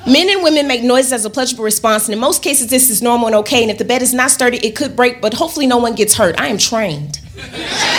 Men 0.08 0.30
and 0.30 0.42
women 0.42 0.68
make 0.68 0.84
noises 0.84 1.12
as 1.12 1.26
a 1.26 1.30
pleasurable 1.30 1.66
response, 1.66 2.06
and 2.06 2.14
in 2.14 2.20
most 2.20 2.42
cases, 2.42 2.68
this 2.68 2.90
is 2.90 3.02
normal 3.02 3.28
and 3.28 3.36
okay. 3.36 3.62
And 3.62 3.70
if 3.70 3.78
the 3.78 3.84
bed 3.84 4.02
is 4.02 4.14
not 4.14 4.32
sturdy, 4.32 4.58
it 4.66 4.74
could 4.74 4.96
break, 4.96 5.22
but 5.22 5.34
hopefully, 5.34 5.68
no 5.68 5.78
one 5.78 5.96
gets 5.96 6.16
hurt. 6.16 6.40
I 6.40 6.48
am 6.48 6.58
trained. 6.58 7.20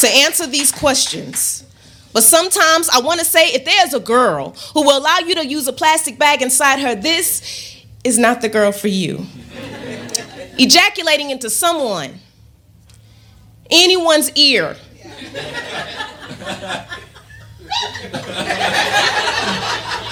to 0.00 0.08
answer 0.08 0.46
these 0.46 0.72
questions. 0.72 1.64
But 2.12 2.22
sometimes 2.22 2.88
I 2.88 3.00
want 3.00 3.20
to 3.20 3.26
say 3.26 3.48
if 3.48 3.64
there's 3.64 3.94
a 3.94 4.00
girl 4.00 4.56
who 4.74 4.82
will 4.82 4.98
allow 4.98 5.18
you 5.18 5.36
to 5.36 5.46
use 5.46 5.68
a 5.68 5.72
plastic 5.72 6.18
bag 6.18 6.42
inside 6.42 6.80
her, 6.80 6.94
this 6.96 7.76
is 8.02 8.18
not 8.18 8.40
the 8.40 8.48
girl 8.48 8.72
for 8.72 8.88
you. 8.88 9.26
Ejaculating 10.58 11.30
into 11.30 11.48
someone, 11.48 12.18
anyone's 13.70 14.32
ear, 14.32 14.76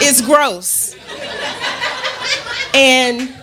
is 0.03 0.21
gross 0.23 0.97
and 2.75 3.35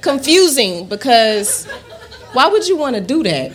confusing 0.00 0.86
because 0.86 1.66
why 2.32 2.46
would 2.48 2.66
you 2.68 2.76
want 2.76 2.94
to 2.96 3.00
do 3.00 3.22
that? 3.22 3.52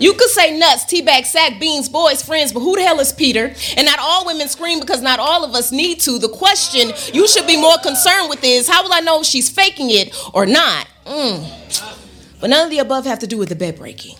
You 0.00 0.12
could 0.12 0.30
say 0.30 0.56
nuts, 0.56 0.84
teabag, 0.84 1.26
sack, 1.26 1.58
beans, 1.58 1.88
boys, 1.88 2.22
friends, 2.22 2.52
but 2.52 2.60
who 2.60 2.76
the 2.76 2.82
hell 2.82 3.00
is 3.00 3.12
Peter? 3.12 3.52
And 3.76 3.84
not 3.84 3.98
all 3.98 4.26
women 4.26 4.48
scream 4.48 4.78
because 4.78 5.02
not 5.02 5.18
all 5.18 5.44
of 5.44 5.54
us 5.54 5.72
need 5.72 6.00
to. 6.02 6.18
The 6.18 6.28
question 6.28 6.92
you 7.12 7.26
should 7.26 7.46
be 7.48 7.60
more 7.60 7.76
concerned 7.78 8.30
with 8.30 8.44
is 8.44 8.68
how 8.68 8.84
will 8.84 8.92
I 8.92 9.00
know 9.00 9.20
if 9.20 9.26
she's 9.26 9.50
faking 9.50 9.90
it 9.90 10.16
or 10.32 10.46
not? 10.46 10.86
Mm. 11.04 12.40
But 12.40 12.50
none 12.50 12.64
of 12.64 12.70
the 12.70 12.78
above 12.78 13.06
have 13.06 13.18
to 13.20 13.26
do 13.26 13.38
with 13.38 13.48
the 13.48 13.56
bed 13.56 13.76
breaking. 13.76 14.16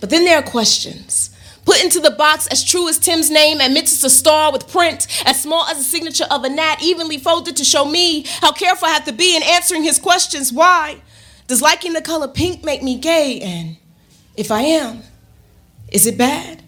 But 0.00 0.10
then 0.10 0.24
there 0.24 0.38
are 0.38 0.42
questions. 0.42 1.30
Put 1.64 1.84
into 1.84 2.00
the 2.00 2.10
box 2.10 2.46
as 2.46 2.64
true 2.64 2.88
as 2.88 2.98
Tim's 2.98 3.30
name, 3.30 3.60
admits 3.60 3.92
it's 3.92 4.04
a 4.04 4.10
star 4.10 4.50
with 4.50 4.70
print 4.70 5.06
as 5.26 5.42
small 5.42 5.66
as 5.66 5.76
the 5.76 5.84
signature 5.84 6.24
of 6.30 6.42
a 6.42 6.48
gnat, 6.48 6.82
evenly 6.82 7.18
folded 7.18 7.56
to 7.58 7.64
show 7.64 7.84
me 7.84 8.24
how 8.40 8.52
careful 8.52 8.88
I 8.88 8.92
have 8.92 9.04
to 9.04 9.12
be 9.12 9.36
in 9.36 9.42
answering 9.42 9.82
his 9.82 9.98
questions. 9.98 10.52
Why? 10.52 11.02
Does 11.46 11.60
liking 11.60 11.92
the 11.92 12.00
color 12.00 12.28
pink 12.28 12.64
make 12.64 12.82
me 12.82 12.98
gay? 12.98 13.40
And 13.40 13.76
if 14.36 14.50
I 14.50 14.62
am, 14.62 15.02
is 15.92 16.06
it 16.06 16.16
bad? 16.16 16.62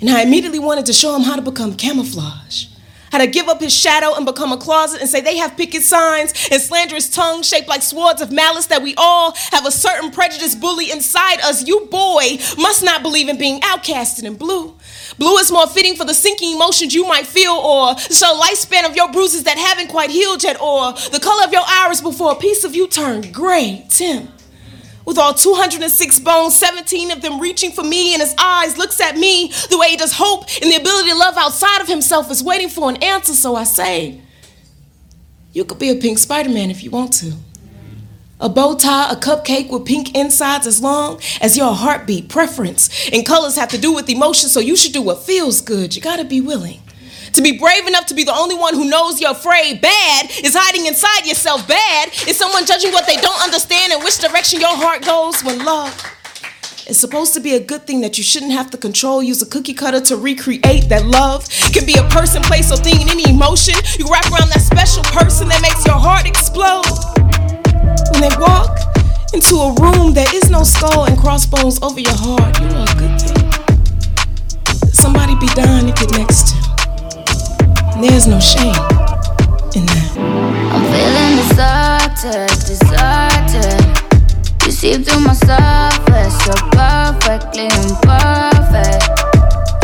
And 0.00 0.10
I 0.10 0.22
immediately 0.22 0.58
wanted 0.58 0.86
to 0.86 0.92
show 0.92 1.14
him 1.14 1.22
how 1.22 1.36
to 1.36 1.42
become 1.42 1.76
camouflage. 1.76 2.66
How 3.12 3.18
to 3.18 3.26
give 3.26 3.48
up 3.48 3.60
his 3.60 3.74
shadow 3.74 4.14
and 4.14 4.24
become 4.24 4.52
a 4.52 4.56
closet 4.56 5.02
and 5.02 5.08
say 5.08 5.20
they 5.20 5.36
have 5.36 5.54
picket 5.54 5.82
signs 5.82 6.32
and 6.50 6.60
slanderous 6.60 7.10
tongues 7.10 7.46
shaped 7.46 7.68
like 7.68 7.82
swords 7.82 8.22
of 8.22 8.32
malice 8.32 8.66
that 8.66 8.82
we 8.82 8.94
all 8.96 9.34
have 9.50 9.66
a 9.66 9.70
certain 9.70 10.10
prejudice 10.10 10.54
bully 10.54 10.90
inside 10.90 11.40
us. 11.42 11.66
You, 11.66 11.88
boy, 11.90 12.38
must 12.56 12.82
not 12.82 13.02
believe 13.02 13.28
in 13.28 13.36
being 13.36 13.60
outcasted 13.60 14.24
in 14.24 14.36
blue. 14.36 14.74
Blue 15.18 15.36
is 15.36 15.52
more 15.52 15.66
fitting 15.66 15.94
for 15.94 16.06
the 16.06 16.14
sinking 16.14 16.54
emotions 16.54 16.94
you 16.94 17.06
might 17.06 17.26
feel, 17.26 17.52
or 17.52 17.94
the 17.94 18.40
lifespan 18.42 18.88
of 18.88 18.96
your 18.96 19.12
bruises 19.12 19.44
that 19.44 19.58
haven't 19.58 19.88
quite 19.88 20.08
healed 20.08 20.42
yet, 20.42 20.58
or 20.58 20.92
the 20.92 21.20
color 21.22 21.44
of 21.44 21.52
your 21.52 21.64
iris 21.66 22.00
before 22.00 22.32
a 22.32 22.36
piece 22.36 22.64
of 22.64 22.74
you 22.74 22.88
turned 22.88 23.32
gray. 23.34 23.84
Tim. 23.90 24.28
With 25.04 25.18
all 25.18 25.34
206 25.34 26.20
bones, 26.20 26.56
17 26.56 27.10
of 27.10 27.22
them 27.22 27.40
reaching 27.40 27.72
for 27.72 27.82
me, 27.82 28.14
and 28.14 28.22
his 28.22 28.34
eyes 28.38 28.78
looks 28.78 29.00
at 29.00 29.16
me 29.16 29.52
the 29.70 29.78
way 29.78 29.90
he 29.90 29.96
does 29.96 30.12
hope 30.12 30.44
and 30.60 30.70
the 30.70 30.76
ability 30.76 31.10
to 31.10 31.16
love 31.16 31.36
outside 31.36 31.80
of 31.80 31.88
himself 31.88 32.30
is 32.30 32.42
waiting 32.42 32.68
for 32.68 32.88
an 32.88 33.02
answer. 33.02 33.32
So 33.32 33.56
I 33.56 33.64
say, 33.64 34.20
you 35.52 35.64
could 35.64 35.78
be 35.78 35.90
a 35.90 35.96
pink 35.96 36.18
Spider-Man 36.18 36.70
if 36.70 36.82
you 36.84 36.90
want 36.90 37.12
to. 37.14 37.34
A 38.40 38.48
bow 38.48 38.74
tie, 38.74 39.12
a 39.12 39.16
cupcake 39.16 39.70
with 39.70 39.84
pink 39.84 40.16
insides 40.16 40.66
as 40.66 40.82
long 40.82 41.20
as 41.40 41.56
your 41.56 41.72
heartbeat, 41.74 42.28
preference, 42.28 43.08
and 43.12 43.24
colors 43.24 43.54
have 43.54 43.68
to 43.68 43.78
do 43.78 43.92
with 43.92 44.08
emotion, 44.08 44.48
so 44.48 44.58
you 44.58 44.74
should 44.74 44.92
do 44.92 45.00
what 45.00 45.22
feels 45.22 45.60
good. 45.60 45.94
You 45.94 46.02
gotta 46.02 46.24
be 46.24 46.40
willing. 46.40 46.80
To 47.34 47.42
be 47.42 47.58
brave 47.58 47.86
enough 47.86 48.06
to 48.06 48.14
be 48.14 48.24
the 48.24 48.34
only 48.34 48.54
one 48.54 48.74
who 48.74 48.88
knows 48.88 49.20
you're 49.20 49.30
afraid. 49.30 49.80
Bad 49.80 50.30
is 50.44 50.54
hiding 50.54 50.86
inside 50.86 51.26
yourself. 51.26 51.66
Bad 51.66 52.10
is 52.28 52.36
someone 52.36 52.66
judging 52.66 52.92
what 52.92 53.06
they 53.06 53.16
don't 53.16 53.42
understand 53.42 53.92
and 53.92 54.02
which 54.04 54.18
direction 54.18 54.60
your 54.60 54.76
heart 54.76 55.02
goes 55.04 55.42
when 55.42 55.64
love 55.64 55.92
is 56.88 56.98
supposed 56.98 57.32
to 57.34 57.40
be 57.40 57.54
a 57.54 57.60
good 57.60 57.86
thing 57.86 58.00
that 58.00 58.18
you 58.18 58.24
shouldn't 58.24 58.52
have 58.52 58.70
to 58.70 58.76
control. 58.76 59.22
Use 59.22 59.40
a 59.40 59.46
cookie 59.46 59.74
cutter 59.74 60.00
to 60.00 60.16
recreate 60.16 60.88
that 60.88 61.06
love 61.06 61.48
can 61.72 61.86
be 61.86 61.94
a 61.94 62.02
person, 62.10 62.42
place, 62.42 62.70
or 62.72 62.76
thing 62.76 63.00
in 63.00 63.08
any 63.08 63.30
emotion. 63.30 63.74
You 63.98 64.06
wrap 64.10 64.26
around 64.26 64.50
that 64.50 64.60
special 64.60 65.02
person 65.04 65.48
that 65.48 65.62
makes 65.62 65.86
your 65.86 65.96
heart 65.98 66.26
explode. 66.26 66.84
When 68.12 68.20
they 68.20 68.34
walk 68.36 68.76
into 69.32 69.56
a 69.56 69.72
room, 69.80 70.12
there 70.12 70.28
is 70.34 70.50
no 70.50 70.64
skull 70.64 71.04
and 71.04 71.16
crossbones 71.18 71.80
over 71.82 72.00
your 72.00 72.14
heart. 72.14 72.60
You 72.60 72.68
know 72.68 72.84
a 72.84 72.94
good 73.00 73.20
thing. 73.20 73.52
Somebody 74.92 75.34
be 75.36 75.46
dying 75.54 75.86
to 75.86 75.92
get 75.92 76.12
next 76.12 76.48
to. 76.48 76.61
There's 78.02 78.26
no 78.26 78.40
shame 78.40 78.74
in 79.78 79.86
that. 79.86 80.10
I'm 80.74 80.82
feeling 80.90 81.38
deserted, 81.38 82.50
deserted. 82.66 83.78
You 84.66 84.72
see 84.74 84.98
through 84.98 85.22
my 85.22 85.38
surface, 85.38 86.34
you're 86.42 86.66
perfectly 86.74 87.70
imperfect. 87.70 89.06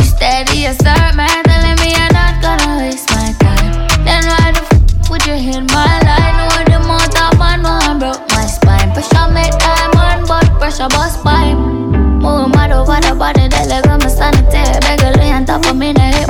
You 0.02 0.04
steady 0.04 0.66
as 0.66 0.82
assert, 0.82 1.14
man, 1.14 1.30
telling 1.46 1.78
me 1.78 1.94
you're 1.94 2.10
not 2.10 2.42
gonna 2.42 2.82
waste 2.82 3.06
my 3.14 3.30
time. 3.38 3.86
Then 4.02 4.26
why 4.26 4.50
the 4.50 4.66
f 4.66 5.10
would 5.14 5.22
you 5.22 5.38
hit 5.38 5.62
my 5.70 5.86
line? 6.02 6.34
No, 6.42 6.50
the 6.74 6.82
motor 6.90 7.30
man, 7.38 7.62
no, 7.62 7.78
I 7.78 7.94
broke 8.02 8.26
my 8.34 8.50
spine. 8.50 8.90
Pressure 8.98 9.30
make 9.30 9.54
diamond, 9.62 10.26
but 10.26 10.42
pressure 10.58 10.90
bust 10.90 11.22
pipe. 11.22 11.54
Move 11.54 12.50
mad 12.50 12.74
over 12.74 12.98
the 12.98 13.14
body, 13.14 13.46
they 13.46 13.62
like 13.70 13.86
I'm 13.86 14.02
a 14.02 14.10
sanity. 14.10 14.58
Beg 14.82 15.06
on 15.30 15.46
top 15.46 15.64
of 15.70 15.76
me, 15.76 15.92
they 15.92 16.27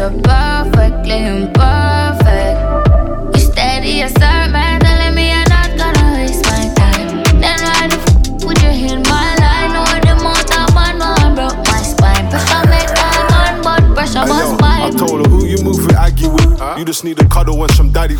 you're 0.00 0.22
perfectly 0.22 1.26
imperfect. 1.26 2.56
You 3.36 3.40
steady, 3.40 4.00
assert, 4.00 4.50
man, 4.50 4.80
telling 4.80 5.14
me 5.14 5.28
you're 5.28 5.48
not 5.50 5.76
gonna 5.76 6.16
waste 6.16 6.42
my 6.46 6.72
time. 6.74 7.22
Then 7.38 7.60
why 7.60 7.86
the 7.86 8.00
f 8.00 8.44
would 8.46 8.62
you 8.62 8.70
hit 8.70 9.06
my 9.06 9.36
line? 9.44 9.72
No, 9.76 9.84
the 10.00 10.16
motor 10.24 10.64
man, 10.72 10.96
no, 10.96 11.04
I 11.04 11.34
broke 11.34 11.60
my 11.68 11.82
spine. 11.82 12.30
Pressure 12.30 12.64
make 12.72 12.88
diamond, 12.96 13.62
but 13.62 13.94
pressure 13.94 14.24
bust 14.24 14.58
yo. 14.58 14.66
I 14.66 14.90
told 14.90 15.26
her 15.26 15.30
who 15.30 15.44
you 15.44 15.62
move 15.62 15.84
with, 15.84 15.96
Aggie 15.96 16.28
with. 16.28 16.48
You 16.78 16.84
just 16.86 17.04
need 17.04 17.20
a 17.20 17.28
cuddle 17.28 17.62
and 17.62 17.72
some 17.72 17.92
daddy. 17.92 18.16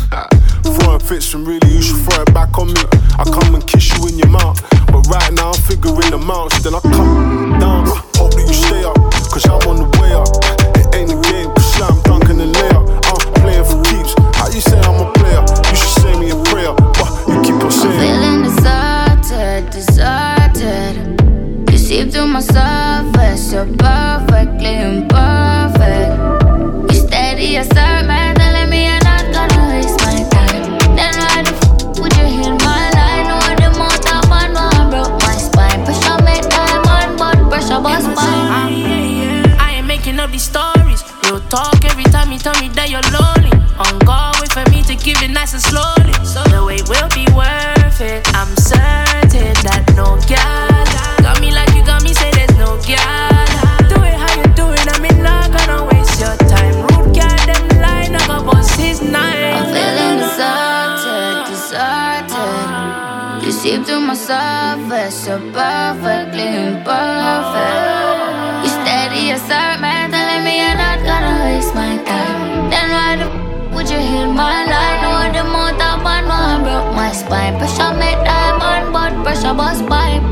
Throwing 0.61 0.99
fits 0.99 1.33
and 1.33 1.47
really 1.47 1.67
you 1.67 1.81
should 1.81 1.97
throw 2.05 2.21
it 2.21 2.31
back 2.31 2.59
on 2.59 2.67
me. 2.67 2.81
I 3.17 3.23
come 3.23 3.55
and 3.55 3.65
kiss 3.65 3.89
you 3.97 4.07
in 4.07 4.19
your 4.19 4.29
mouth. 4.29 4.61
But 4.85 5.07
right 5.07 5.33
now 5.33 5.49
I'm 5.49 5.61
figuring 5.63 6.11
the 6.11 6.19
amounts. 6.21 6.61
Then 6.61 6.75
I 6.75 6.79
come 6.79 7.50
My 77.11 77.17
spine. 77.17 77.57
Pressure 77.57 77.93
make 77.97 78.15
diamond, 78.23 78.93
but 78.93 79.11
pressure 79.21 79.53
bust 79.53 79.85
pipe. 79.85 80.23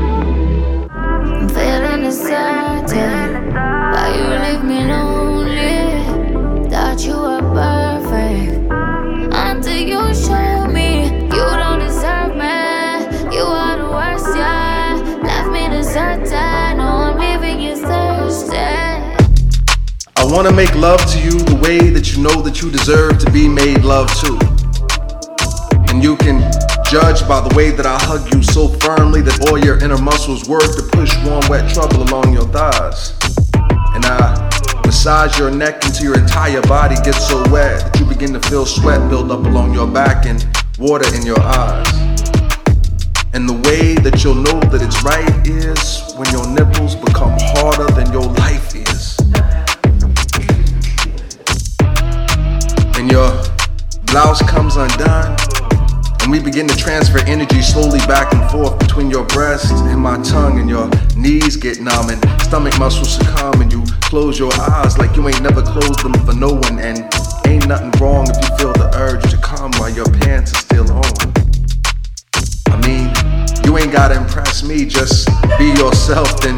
I'm 0.90 1.46
feeling 1.50 2.04
deserted. 2.04 3.52
Why 3.52 4.06
you 4.16 4.24
leave 4.44 4.64
me 4.64 4.86
lonely? 4.90 6.70
Thought 6.70 7.04
you 7.04 7.16
were 7.20 7.44
perfect. 7.52 8.72
Until 9.30 9.76
you 9.76 10.14
show 10.14 10.68
me 10.68 11.04
you 11.04 11.46
don't 11.60 11.80
deserve 11.80 12.34
me. 12.34 13.36
You 13.36 13.44
are 13.44 13.76
the 13.76 13.90
worst, 13.96 14.34
yeah. 14.34 15.20
Left 15.22 15.50
me 15.50 15.68
deserted. 15.68 16.78
No, 16.78 16.88
I'm 17.04 17.18
leaving 17.18 17.60
you 17.60 17.76
thirsty. 17.76 18.56
I 20.16 20.24
wanna 20.24 20.52
make 20.52 20.74
love 20.76 21.04
to 21.12 21.18
you 21.20 21.32
the 21.40 21.56
way 21.56 21.90
that 21.90 22.16
you 22.16 22.22
know 22.22 22.40
that 22.40 22.62
you 22.62 22.70
deserve 22.70 23.18
to 23.18 23.30
be 23.30 23.48
made 23.48 23.84
love 23.84 24.08
to. 24.22 24.49
And 26.00 26.08
you 26.08 26.16
can 26.16 26.40
judge 26.88 27.28
by 27.28 27.46
the 27.46 27.54
way 27.54 27.72
that 27.72 27.84
I 27.84 27.98
hug 28.00 28.32
you 28.32 28.42
so 28.42 28.68
firmly 28.80 29.20
that 29.20 29.50
all 29.50 29.58
your 29.58 29.76
inner 29.84 29.98
muscles 29.98 30.48
work 30.48 30.64
to 30.64 30.82
push 30.96 31.14
warm, 31.26 31.44
wet 31.50 31.68
trouble 31.74 32.04
along 32.04 32.32
your 32.32 32.48
thighs. 32.48 33.12
And 33.92 34.06
I 34.06 34.32
massage 34.86 35.38
your 35.38 35.50
neck 35.50 35.84
until 35.84 36.04
your 36.04 36.18
entire 36.18 36.62
body 36.62 36.94
gets 37.04 37.28
so 37.28 37.36
wet 37.52 37.84
that 37.84 38.00
you 38.00 38.06
begin 38.06 38.32
to 38.32 38.40
feel 38.48 38.64
sweat 38.64 39.10
build 39.10 39.30
up 39.30 39.44
along 39.44 39.74
your 39.74 39.86
back 39.86 40.24
and 40.24 40.40
water 40.78 41.04
in 41.14 41.20
your 41.20 41.38
eyes. 41.38 41.92
And 43.34 43.46
the 43.46 43.60
way 43.68 43.92
that 44.00 44.24
you'll 44.24 44.40
know 44.40 44.58
that 44.72 44.80
it's 44.80 45.04
right 45.04 45.28
is 45.44 46.16
when 46.16 46.32
your 46.32 46.48
nipples 46.48 46.96
become 46.96 47.36
harder 47.52 47.92
than 47.92 48.10
your 48.10 48.24
life 48.40 48.74
is. 48.74 49.20
And 52.96 53.12
your 53.12 53.28
blouse 54.06 54.40
comes 54.48 54.76
undone. 54.76 55.36
And 56.22 56.30
we 56.30 56.38
begin 56.38 56.68
to 56.68 56.76
transfer 56.76 57.18
energy 57.26 57.62
slowly 57.62 57.98
back 58.00 58.32
and 58.34 58.50
forth 58.50 58.78
between 58.78 59.10
your 59.10 59.24
breasts 59.26 59.70
and 59.70 60.00
my 60.00 60.20
tongue, 60.22 60.60
and 60.60 60.68
your 60.68 60.88
knees 61.16 61.56
get 61.56 61.80
numb, 61.80 62.10
and 62.10 62.20
stomach 62.42 62.78
muscles 62.78 63.16
succumb, 63.16 63.60
and 63.62 63.72
you 63.72 63.82
close 64.02 64.38
your 64.38 64.52
eyes 64.54 64.98
like 64.98 65.16
you 65.16 65.26
ain't 65.28 65.42
never 65.42 65.62
closed 65.62 66.02
them 66.04 66.12
for 66.26 66.34
no 66.34 66.52
one. 66.52 66.78
And 66.78 66.98
ain't 67.46 67.66
nothing 67.66 67.90
wrong 68.00 68.28
if 68.28 68.36
you 68.42 68.56
feel 68.58 68.72
the 68.74 68.90
urge 68.94 69.30
to 69.30 69.36
come 69.38 69.72
while 69.72 69.90
your 69.90 70.06
pants 70.20 70.52
are 70.52 70.60
still 70.60 70.90
on. 70.92 71.14
I 72.68 72.76
mean, 72.86 73.10
you 73.64 73.78
ain't 73.78 73.92
gotta 73.92 74.16
impress 74.16 74.62
me, 74.62 74.84
just 74.84 75.28
be 75.58 75.72
yourself, 75.72 76.40
then 76.40 76.56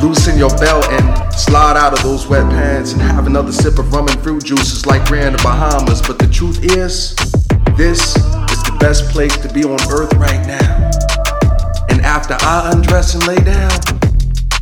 loosen 0.00 0.38
your 0.38 0.50
belt 0.58 0.86
and 0.90 1.34
slide 1.34 1.76
out 1.76 1.92
of 1.92 2.02
those 2.02 2.26
wet 2.26 2.48
pants 2.50 2.92
and 2.92 3.02
have 3.02 3.26
another 3.26 3.52
sip 3.52 3.78
of 3.78 3.92
rum 3.92 4.08
and 4.08 4.20
fruit 4.22 4.44
juices 4.44 4.86
like 4.86 5.08
we're 5.10 5.26
in 5.26 5.32
the 5.32 5.42
Bahamas. 5.42 6.00
But 6.02 6.18
the 6.18 6.26
truth 6.28 6.64
is, 6.64 7.14
this 7.76 8.16
is 8.16 8.62
the 8.64 8.76
best 8.80 9.10
place 9.10 9.36
to 9.38 9.52
be 9.52 9.64
on 9.64 9.80
earth 9.90 10.12
right 10.14 10.46
now. 10.46 10.90
And 11.88 12.00
after 12.02 12.36
I 12.40 12.70
undress 12.72 13.14
and 13.14 13.26
lay 13.26 13.36
down, 13.36 13.70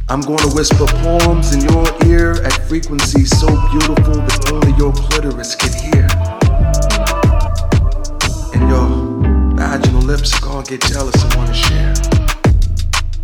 I'm 0.09 0.21
gonna 0.23 0.49
whisper 0.55 0.87
poems 0.87 1.55
in 1.55 1.61
your 1.61 1.85
ear 2.07 2.33
at 2.43 2.53
frequencies 2.67 3.31
so 3.39 3.47
beautiful 3.71 4.15
that 4.15 4.51
only 4.53 4.73
your 4.79 4.93
clitoris 4.93 5.55
can 5.55 5.73
hear. 5.73 6.09
And 8.55 8.69
your 8.71 9.57
vaginal 9.57 10.03
lips 10.03 10.37
are 10.37 10.41
gonna 10.41 10.65
get 10.65 10.83
jealous 10.83 11.23
and 11.23 11.35
wanna 11.35 11.55
share. 11.55 12.38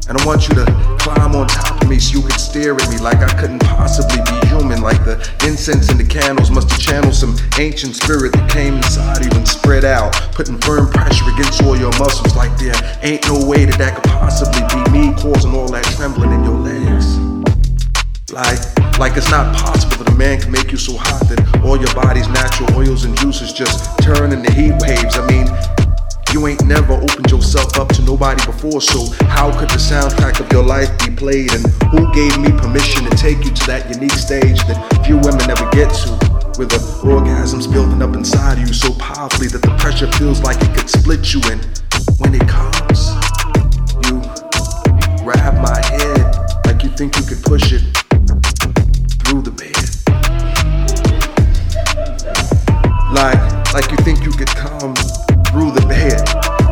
And 0.06 0.20
I 0.20 0.26
want 0.26 0.48
you 0.48 0.54
to 0.56 0.66
climb 1.00 1.34
on 1.34 1.46
top 1.46 1.80
of 1.80 1.88
me 1.88 1.98
so 1.98 2.18
you 2.18 2.22
could 2.22 2.38
stare 2.38 2.74
at 2.74 2.90
me 2.90 2.98
like 2.98 3.24
I 3.24 3.32
couldn't 3.40 3.60
possibly 3.60 4.20
be 4.20 4.46
human. 4.48 4.82
Like 4.82 5.02
the 5.04 5.16
incense 5.46 5.88
and 5.88 5.98
the 5.98 6.04
candles 6.04 6.50
must 6.50 6.70
have 6.70 6.80
channeled 6.80 7.14
some 7.14 7.34
ancient 7.58 7.96
spirit 7.96 8.32
that 8.32 8.50
came 8.50 8.74
inside 8.74 9.24
you 9.24 9.30
and 9.32 9.48
spread 9.48 9.84
out, 9.84 10.12
putting 10.32 10.58
firm 10.58 10.90
pressure 10.90 11.24
against 11.32 11.62
all 11.62 11.76
your 11.76 11.92
muscles. 11.98 12.36
Like 12.36 12.52
there 12.58 12.76
ain't 13.00 13.24
no 13.28 13.46
way 13.46 13.64
that 13.64 13.78
that 13.78 13.96
could 13.96 14.04
possibly 14.04 14.60
be 14.68 14.80
me 14.92 15.14
causing 15.16 15.54
all 15.54 15.68
that 15.68 15.84
trembling 15.96 16.32
in 16.32 16.44
your 16.44 16.58
legs. 16.60 17.16
Like, 18.30 18.60
like 18.98 19.16
it's 19.16 19.30
not 19.30 19.56
possible 19.56 20.04
that 20.04 20.12
a 20.12 20.16
man 20.16 20.38
can 20.38 20.52
make 20.52 20.70
you 20.70 20.76
so 20.76 20.98
hot 20.98 21.24
that 21.32 21.40
all 21.64 21.80
your 21.80 21.92
body's 21.94 22.28
natural 22.28 22.76
oils 22.76 23.04
and 23.04 23.16
juices 23.16 23.54
just 23.54 23.96
turn 24.00 24.32
into 24.32 24.52
heat 24.52 24.74
waves. 24.84 25.16
I 25.16 25.24
mean, 25.32 25.48
you 26.34 26.48
ain't 26.48 26.66
never 26.66 26.94
opened 26.94 27.30
yourself 27.30 27.78
up 27.78 27.88
to 27.90 28.02
nobody 28.02 28.44
before, 28.44 28.80
so 28.80 29.06
how 29.26 29.56
could 29.56 29.70
the 29.70 29.78
soundtrack 29.78 30.40
of 30.40 30.50
your 30.50 30.64
life 30.64 30.90
be 30.98 31.14
played? 31.14 31.52
And 31.54 31.64
who 31.94 32.12
gave 32.12 32.36
me 32.40 32.50
permission 32.50 33.04
to 33.04 33.10
take 33.16 33.38
you 33.44 33.52
to 33.54 33.66
that 33.68 33.88
unique 33.94 34.18
stage 34.18 34.58
that 34.66 35.06
few 35.06 35.16
women 35.18 35.48
ever 35.48 35.70
get 35.70 35.94
to? 36.02 36.10
Where 36.58 36.66
the 36.66 36.82
orgasm's 37.06 37.68
building 37.68 38.02
up 38.02 38.16
inside 38.16 38.58
of 38.58 38.66
you 38.66 38.74
so 38.74 38.92
powerfully 38.94 39.46
that 39.48 39.62
the 39.62 39.70
pressure 39.78 40.10
feels 40.18 40.42
like 40.42 40.60
it 40.60 40.74
could 40.76 40.90
split 40.90 41.32
you. 41.32 41.40
And 41.54 41.62
when 42.18 42.34
it 42.34 42.46
comes, 42.50 43.14
you 44.10 44.18
grab 45.22 45.54
my 45.62 45.78
head 45.86 46.66
like 46.66 46.82
you 46.82 46.90
think 46.98 47.14
you 47.14 47.22
could 47.22 47.44
push 47.46 47.70
it 47.70 47.86
through 49.22 49.42
the 49.42 49.54
bed. 49.54 49.70
Like, 53.14 53.38
like 53.72 53.88
you 53.92 53.98
think 53.98 54.24
you 54.24 54.32
could 54.32 54.48
come. 54.48 55.13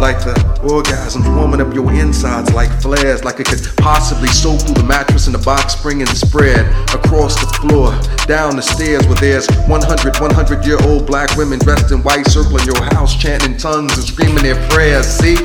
Like 0.03 0.19
the 0.25 0.35
orgasms 0.67 1.33
warming 1.37 1.61
up 1.61 1.73
your 1.73 1.93
insides 1.93 2.53
like 2.53 2.73
flares, 2.83 3.23
like 3.23 3.39
it 3.39 3.47
could 3.47 3.63
possibly 3.77 4.27
soak 4.27 4.61
through 4.63 4.75
the 4.75 4.83
mattress 4.83 5.27
and 5.27 5.35
the 5.37 5.39
box 5.39 5.75
spring 5.75 6.01
and 6.01 6.11
spread 6.11 6.67
across 6.93 7.39
the 7.39 7.47
floor, 7.63 7.95
down 8.27 8.57
the 8.57 8.63
stairs 8.63 9.07
where 9.07 9.15
there's 9.15 9.47
100, 9.69 10.19
100 10.19 10.67
year 10.67 10.77
old 10.89 11.07
black 11.07 11.37
women 11.37 11.61
dressed 11.61 11.93
in 11.93 12.03
white 12.03 12.27
circling 12.27 12.67
your 12.67 12.83
house, 12.83 13.15
chanting 13.17 13.57
tongues 13.57 13.97
and 13.97 14.03
screaming 14.03 14.43
their 14.43 14.59
prayers. 14.71 15.07
See? 15.07 15.37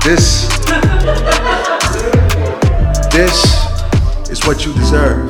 This, 0.00 0.48
this 3.12 3.36
is 4.30 4.46
what 4.46 4.64
you 4.64 4.72
deserve. 4.72 5.28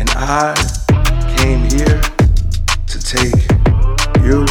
And 0.00 0.10
I 0.16 0.58
came 1.38 1.70
here 1.70 2.02
to 2.84 2.98
take 2.98 3.46
you 4.26 4.44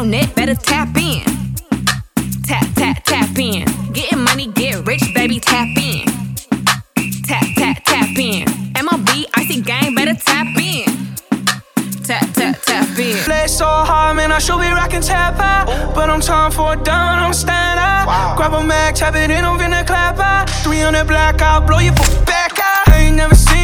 your 0.00 0.08
neck, 0.08 0.34
better 0.34 0.54
tap 0.54 0.96
in. 0.96 1.22
Tap, 2.46 2.66
tap, 2.74 3.04
tap 3.04 3.38
in. 3.38 3.64
Getting 3.92 4.20
money, 4.20 4.46
get 4.46 4.86
rich, 4.86 5.02
baby, 5.14 5.38
tap 5.38 5.68
in. 5.76 6.06
Tap, 7.28 7.44
tap, 7.56 7.76
tap 7.84 8.16
in. 8.16 8.46
MLB, 8.80 9.26
icy 9.34 9.60
gang, 9.60 9.94
better 9.94 10.14
tap 10.14 10.46
in. 10.56 10.86
Tap, 12.02 12.26
tap, 12.32 12.56
tap 12.62 12.98
in. 12.98 13.16
Play 13.24 13.46
so 13.46 13.66
hard, 13.66 14.16
man, 14.16 14.32
I 14.32 14.38
should 14.38 14.58
be 14.58 14.68
rocking 14.68 15.02
tap 15.02 15.38
out. 15.38 15.94
But 15.94 16.08
I'm 16.08 16.22
time 16.22 16.50
for 16.50 16.72
a 16.72 16.76
down, 16.76 17.18
I'm 17.18 17.34
stand 17.34 17.78
out. 17.78 18.36
Grab 18.38 18.54
a 18.54 18.64
mag, 18.64 18.94
tap 18.94 19.14
it 19.16 19.30
in, 19.30 19.44
I'm 19.44 19.58
finna 19.58 19.86
clap 19.86 20.18
out. 20.18 20.48
300 20.64 21.04
black 21.04 21.42
out, 21.42 21.66
blow 21.66 21.78
your 21.78 21.94
back 22.24 22.58
out. 22.58 22.88
I 22.88 23.04
ain't 23.06 23.16
never 23.16 23.34
seen 23.34 23.59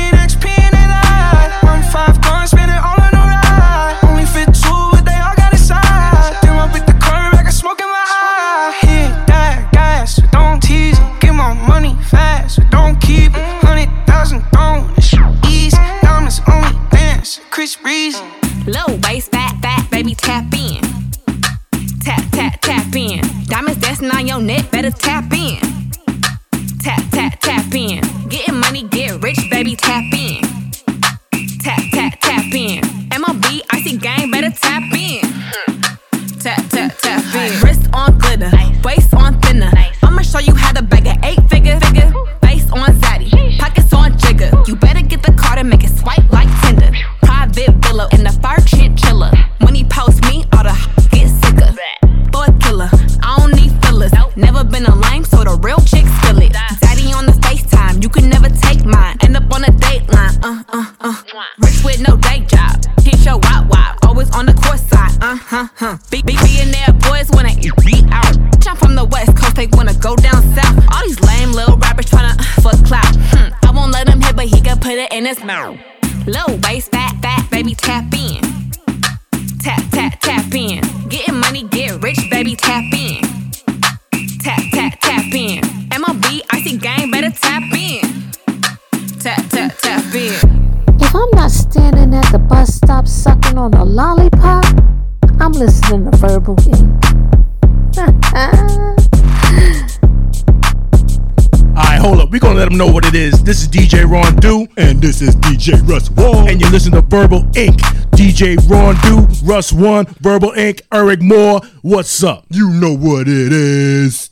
DJ 105.66 105.88
Russ 105.88 106.10
One. 106.10 106.48
And 106.48 106.60
you 106.60 106.70
listen 106.70 106.92
to 106.92 107.00
Verbal 107.00 107.38
Ink. 107.56 107.80
DJ 108.12 108.56
Ron 108.70 108.94
Do, 109.02 109.26
Russ 109.44 109.72
One, 109.72 110.06
Verbal 110.20 110.52
Ink., 110.52 110.80
Eryk 110.92 111.20
Moore. 111.20 111.60
What's 111.82 112.22
up? 112.22 112.46
You 112.50 112.70
know 112.70 112.96
what 112.96 113.22
it 113.22 113.52
is. 113.52 114.30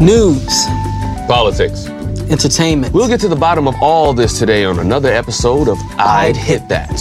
News, 0.00 0.66
Politics. 1.28 1.86
entertainment. 2.32 2.92
We'll 2.92 3.06
get 3.06 3.20
to 3.20 3.28
the 3.28 3.36
bottom 3.36 3.68
of 3.68 3.76
all 3.80 4.12
this 4.12 4.40
today 4.40 4.64
on 4.64 4.80
another 4.80 5.12
episode 5.12 5.68
of 5.68 5.78
I'd 5.98 6.36
Hit 6.36 6.68
That. 6.68 6.98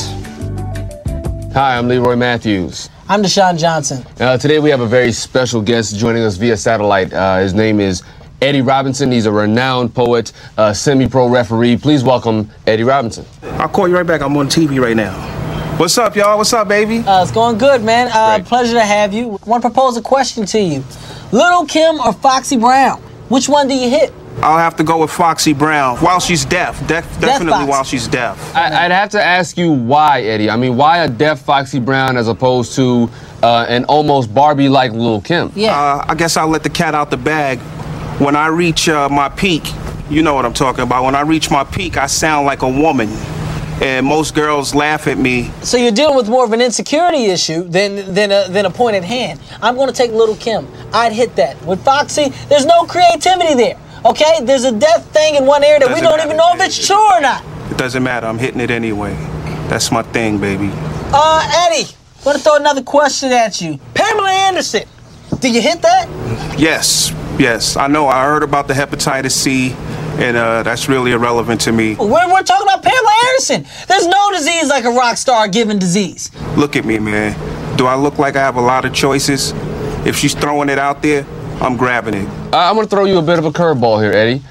Hi, 1.56 1.76
I'm 1.76 1.88
Leroy 1.88 2.16
Matthews. 2.16 2.88
I'm 3.10 3.24
Deshaun 3.24 3.58
Johnson. 3.58 4.06
Uh, 4.20 4.38
today 4.38 4.60
we 4.60 4.70
have 4.70 4.82
a 4.82 4.86
very 4.86 5.12
special 5.12 5.60
guest 5.60 5.96
joining 5.96 6.22
us 6.22 6.38
via 6.38 6.56
satellite. 6.56 7.12
Uh, 7.14 7.40
his 7.40 7.56
name 7.56 7.80
is 7.80 8.04
Eddie 8.42 8.62
Robinson. 8.62 9.12
He's 9.12 9.26
a 9.26 9.32
renowned 9.32 9.94
poet, 9.94 10.32
uh, 10.58 10.74
semi-pro 10.74 11.28
referee. 11.28 11.78
Please 11.78 12.04
welcome 12.04 12.50
Eddie 12.68 12.84
Robinson. 12.84 13.26
I'll 13.44 13.68
call 13.70 13.88
you 13.88 13.96
right 13.96 14.06
back. 14.06 14.22
I'm 14.22 14.36
on 14.38 14.48
TV 14.48 14.80
right 14.82 14.96
now. 14.96 15.14
What's 15.78 15.98
up, 15.98 16.16
y'all? 16.16 16.38
What's 16.38 16.54
up, 16.54 16.68
baby? 16.68 17.00
Uh, 17.00 17.22
it's 17.24 17.32
going 17.32 17.58
good, 17.58 17.84
man. 17.84 18.10
Uh, 18.12 18.44
pleasure 18.44 18.74
to 18.74 18.82
have 18.86 19.14
you. 19.14 19.40
Want 19.46 19.62
to 19.64 19.70
propose 19.70 19.98
a 19.98 20.02
question 20.02 20.46
to 20.48 20.60
you. 20.60 20.84
Little 21.32 21.66
Kim 21.66 22.00
or 22.00 22.14
Foxy 22.14 22.58
Brown? 22.58 23.00
Which 23.30 23.48
one 23.50 23.68
do 23.68 23.76
you 23.76 23.90
hit? 23.90 24.14
I'll 24.42 24.58
have 24.60 24.76
to 24.78 24.84
go 24.84 25.00
with 25.00 25.10
Foxy 25.12 25.54
Brown 25.54 25.98
while 25.98 26.20
she's 26.20 26.46
deaf. 26.46 26.80
Def- 26.88 27.06
definitely 27.20 27.54
Foxy. 27.54 27.70
while 27.70 27.84
she's 27.84 28.08
deaf. 28.08 28.56
I, 28.56 28.86
I'd 28.86 28.92
have 28.92 29.10
to 29.10 29.24
ask 29.24 29.58
you 29.58 29.72
why, 29.72 30.22
Eddie. 30.22 30.50
I 30.50 30.56
mean, 30.58 30.78
why 30.78 31.00
a 31.00 31.08
deaf 31.10 31.42
Foxy 31.42 31.80
Brown 31.80 32.18
as 32.18 32.28
opposed 32.28 32.76
to 32.76 33.10
uh, 33.42 33.66
an 33.68 33.84
almost 33.86 34.34
Barbie-like 34.34 34.92
Lil 34.92 35.22
Kim? 35.22 35.52
Uh, 35.58 36.06
I 36.08 36.14
guess 36.16 36.38
I'll 36.38 36.48
let 36.48 36.62
the 36.64 36.70
cat 36.70 36.94
out 36.94 37.10
the 37.10 37.18
bag. 37.18 37.60
When 38.20 38.36
I 38.36 38.48
reach 38.48 38.90
uh, 38.90 39.08
my 39.10 39.30
peak, 39.30 39.64
you 40.10 40.24
know 40.24 40.34
what 40.34 40.44
I'm 40.44 40.54
talking 40.54 40.82
about. 40.82 41.04
When 41.04 41.14
I 41.14 41.22
reach 41.22 41.52
my 41.52 41.64
peak, 41.64 41.98
I 41.98 42.08
sound 42.08 42.48
like 42.48 42.64
a 42.64 42.70
woman. 42.70 43.10
And 43.80 44.08
most 44.08 44.34
girls 44.34 44.74
laugh 44.74 45.06
at 45.06 45.20
me. 45.20 45.52
So 45.62 45.78
you're 45.78 45.92
dealing 45.92 46.16
with 46.16 46.28
more 46.28 46.44
of 46.44 46.52
an 46.52 46.60
insecurity 46.60 47.26
issue 47.26 47.64
than 47.66 48.12
than 48.16 48.32
a, 48.32 48.48
than 48.50 48.66
a 48.66 48.72
point 48.72 48.96
at 48.96 49.04
hand. 49.04 49.40
I'm 49.62 49.76
going 49.76 49.88
to 49.88 49.94
take 49.94 50.12
Little 50.12 50.36
Kim. 50.38 50.68
I'd 50.94 51.12
hit 51.12 51.36
that. 51.36 51.64
With 51.64 51.84
Foxy, 51.86 52.30
there's 52.50 52.66
no 52.66 52.86
creativity 52.86 53.54
there. 53.54 53.80
Okay, 54.04 54.40
there's 54.42 54.64
a 54.64 54.72
death 54.72 55.06
thing 55.14 55.36
in 55.36 55.46
one 55.46 55.64
area 55.64 55.80
that 55.80 55.94
we 55.94 56.02
don't 56.02 56.18
matter. 56.18 56.24
even 56.24 56.38
know 56.38 56.54
if 56.56 56.62
it's 56.62 56.88
true 56.88 56.98
or 56.98 57.22
not. 57.22 57.44
It 57.72 57.78
doesn't 57.78 58.02
matter. 58.02 58.26
I'm 58.26 58.40
hitting 58.40 58.62
it 58.62 58.72
anyway. 58.72 59.14
That's 59.70 59.92
my 59.92 60.02
thing, 60.02 60.40
baby. 60.40 60.72
Uh, 61.14 61.68
Eddie, 61.70 61.88
want 62.26 62.40
to 62.40 62.44
throw 62.44 62.56
another 62.56 62.82
question 62.82 63.32
at 63.32 63.62
you. 63.62 63.78
Pamela 63.94 64.32
Anderson, 64.32 64.86
do 65.40 65.52
you 65.52 65.62
hit 65.62 65.84
that? 65.84 66.10
Yes, 66.58 67.12
yes. 67.40 67.78
I 67.78 67.88
know. 67.88 68.08
I 68.08 68.24
heard 68.26 68.44
about 68.44 68.68
the 68.68 68.74
hepatitis 68.74 69.32
C, 69.32 69.74
and 70.22 70.36
uh, 70.38 70.64
that's 70.64 70.88
really 70.90 71.12
irrelevant 71.12 71.62
to 71.62 71.72
me. 71.72 71.96
We're, 71.96 72.08
we're 72.32 72.44
talking 72.44 72.68
about 72.68 72.84
Pamela 72.84 73.12
Anderson. 73.30 73.66
There's 73.88 74.08
no 74.08 74.32
disease 74.32 74.68
like 74.70 74.84
a 74.86 74.90
rock 74.92 75.18
star 75.18 75.48
given 75.48 75.80
disease. 75.80 76.32
Look 76.56 76.76
at 76.76 76.86
me, 76.86 77.00
man. 77.00 77.36
Do 77.78 77.86
I 77.88 77.96
look 77.96 78.18
like 78.18 78.36
I 78.36 78.40
have 78.42 78.56
a 78.56 78.62
lot 78.62 78.86
of 78.86 78.94
choices? 78.94 79.54
If 80.06 80.16
she's 80.16 80.34
throwing 80.34 80.70
it 80.70 80.80
out 80.80 81.02
there, 81.02 81.26
I'm 81.62 81.76
grabbing 81.78 82.14
it. 82.14 82.28
Uh, 82.54 82.58
I'm 82.58 82.76
going 82.76 82.86
to 82.88 82.90
throw 82.90 83.06
you 83.06 83.18
a 83.18 83.22
bit 83.22 83.40
of 83.40 83.46
a 83.46 83.52
curveball 83.52 84.02
here, 84.02 84.12
Eddie. 84.14 84.42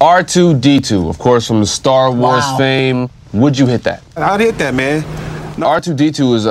R2D2, 0.00 1.08
of 1.08 1.18
course, 1.18 1.46
from 1.46 1.60
the 1.60 1.66
Star 1.66 2.10
Wars 2.10 2.42
Wow. 2.42 2.56
fame. 2.58 3.10
Would 3.32 3.56
you 3.58 3.66
hit 3.66 3.84
that? 3.84 4.02
I'd 4.16 4.40
hit 4.40 4.58
that, 4.58 4.74
man. 4.74 5.02
R2D2 5.56 6.34
is 6.34 6.46
uh, 6.46 6.50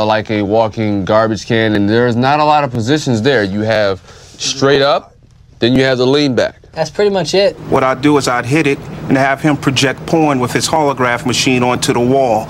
uh, 0.00 0.04
like 0.06 0.30
a 0.30 0.42
walking 0.42 1.04
garbage 1.04 1.46
can, 1.46 1.74
and 1.76 1.88
there's 1.88 2.16
not 2.16 2.40
a 2.40 2.44
lot 2.44 2.64
of 2.64 2.70
positions 2.72 3.22
there. 3.22 3.44
You 3.44 3.60
have 3.60 4.00
straight 4.38 4.82
up, 4.82 5.14
then 5.58 5.74
you 5.74 5.82
have 5.82 5.98
the 5.98 6.06
lean 6.06 6.34
back. 6.34 6.62
That's 6.72 6.90
pretty 6.90 7.10
much 7.10 7.34
it. 7.34 7.56
What 7.70 7.82
I'd 7.82 8.00
do 8.00 8.16
is 8.18 8.28
I'd 8.28 8.46
hit 8.46 8.66
it 8.66 8.78
and 9.08 9.16
have 9.16 9.40
him 9.42 9.56
project 9.56 10.04
porn 10.06 10.38
with 10.38 10.52
his 10.52 10.68
holograph 10.68 11.26
machine 11.26 11.62
onto 11.62 11.92
the 11.92 12.00
wall. 12.00 12.46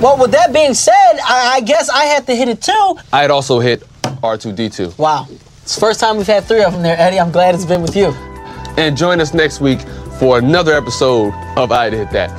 Well, 0.00 0.18
with 0.18 0.30
that 0.32 0.52
being 0.52 0.74
said, 0.74 0.92
I, 1.24 1.56
I 1.56 1.60
guess 1.60 1.88
I 1.88 2.04
had 2.04 2.26
to 2.26 2.34
hit 2.34 2.48
it 2.48 2.62
too. 2.62 2.96
I'd 3.12 3.30
also 3.30 3.60
hit 3.60 3.82
R2D2. 4.02 4.98
Wow. 4.98 5.26
It's 5.62 5.74
the 5.74 5.80
first 5.80 6.00
time 6.00 6.16
we've 6.16 6.26
had 6.26 6.44
three 6.44 6.62
of 6.62 6.72
them 6.72 6.82
there, 6.82 6.96
Eddie. 6.98 7.18
I'm 7.18 7.32
glad 7.32 7.54
it's 7.54 7.64
been 7.64 7.82
with 7.82 7.96
you. 7.96 8.08
And 8.78 8.96
join 8.96 9.20
us 9.20 9.34
next 9.34 9.60
week 9.60 9.80
for 10.18 10.38
another 10.38 10.74
episode 10.74 11.34
of 11.56 11.72
I'd 11.72 11.92
Hit 11.92 12.10
That. 12.10 12.30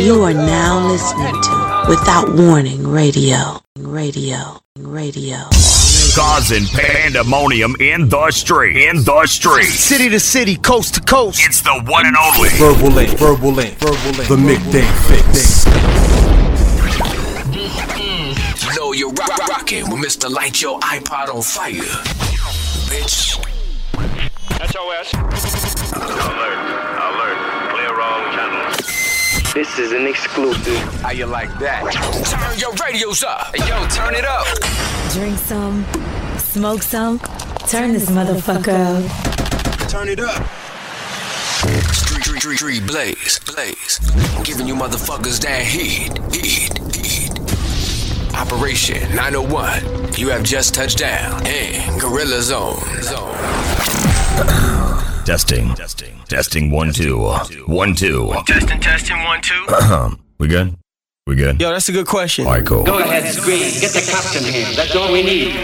You 0.00 0.22
are 0.22 0.34
now 0.34 0.86
listening 0.88 1.32
to 1.32 1.86
Without 1.88 2.34
Warning 2.34 2.86
Radio. 2.86 3.60
Radio. 3.78 4.60
Radio. 4.76 5.36
Causing 6.14 6.64
pandemonium 6.66 7.74
in 7.80 8.08
the 8.08 8.30
street. 8.30 8.76
In 8.76 9.02
the 9.02 9.26
street. 9.26 9.64
City 9.64 10.08
to 10.10 10.20
city, 10.20 10.54
coast 10.56 10.94
to 10.94 11.00
coast. 11.00 11.40
It's 11.42 11.60
the 11.60 11.72
one 11.86 12.06
and 12.06 12.16
only. 12.16 12.50
Verbal 12.50 12.96
Ink, 12.98 13.18
verbal 13.18 13.58
ink, 13.58 13.74
verbal 13.78 14.20
ink. 14.20 14.28
The 14.28 14.36
midday 14.36 14.82
fixx. 15.08 15.64
You 18.62 18.74
know 18.78 18.92
you're 18.92 19.10
rock- 19.12 19.48
rocking 19.48 19.90
with 19.90 20.00
Mr. 20.04 20.30
Light 20.30 20.62
Your 20.62 20.78
iPod 20.80 21.34
on 21.34 21.42
Fire. 21.42 21.72
Bitch. 22.88 23.34
SOS. 24.70 25.14
Alert. 25.94 26.58
Alert. 27.08 27.38
Clear 27.72 28.00
all 28.00 28.20
channels. 28.30 28.33
This 29.54 29.78
is 29.78 29.92
an 29.92 30.08
exclusive. 30.08 30.76
How 31.00 31.12
you 31.12 31.26
like 31.26 31.48
that? 31.60 31.84
Turn 32.26 32.58
your 32.58 32.72
radios 32.74 33.22
up. 33.22 33.54
Hey, 33.54 33.68
yo, 33.68 33.86
turn 33.86 34.16
it 34.16 34.24
up. 34.24 34.44
Drink 35.12 35.38
some, 35.38 35.86
smoke 36.38 36.82
some, 36.82 37.20
turn 37.68 37.92
this 37.92 38.10
motherfucker 38.10 38.74
up. 38.74 39.88
Turn 39.88 40.08
it 40.08 40.18
up. 40.18 40.44
Street, 41.94 42.24
street, 42.24 42.40
street, 42.40 42.56
street, 42.56 42.86
blaze, 42.88 43.38
blaze. 43.46 44.00
I'm 44.34 44.42
giving 44.42 44.66
you 44.66 44.74
motherfuckers 44.74 45.40
that 45.42 45.62
heat, 45.62 46.18
heat, 46.34 46.76
heat. 46.96 48.34
Operation 48.34 49.14
901. 49.14 50.14
You 50.14 50.30
have 50.30 50.42
just 50.42 50.74
touched 50.74 50.98
down 50.98 51.46
in 51.46 51.96
Gorilla 52.00 52.42
Zone. 52.42 52.82
Zone. 53.02 54.73
Testing. 55.24 55.74
Testing. 55.74 56.20
Testing. 56.28 56.70
One, 56.70 56.92
two. 56.92 57.18
One, 57.66 57.94
two. 57.94 58.30
Testing, 58.46 58.78
testing, 58.78 59.22
one, 59.24 59.40
two. 59.40 59.64
we 60.38 60.48
good? 60.48 60.76
We 61.26 61.34
good? 61.34 61.58
Yo, 61.58 61.70
that's 61.70 61.88
a 61.88 61.92
good 61.92 62.06
question. 62.06 62.46
All 62.46 62.52
right, 62.52 62.66
cool. 62.66 62.84
Go 62.84 62.98
ahead, 62.98 63.24
scream. 63.32 63.60
Get 63.80 63.92
the 63.92 64.06
captain 64.06 64.44
here. 64.44 64.66
That's 64.76 64.94
all 64.94 65.10
we 65.10 65.22
need. 65.22 65.54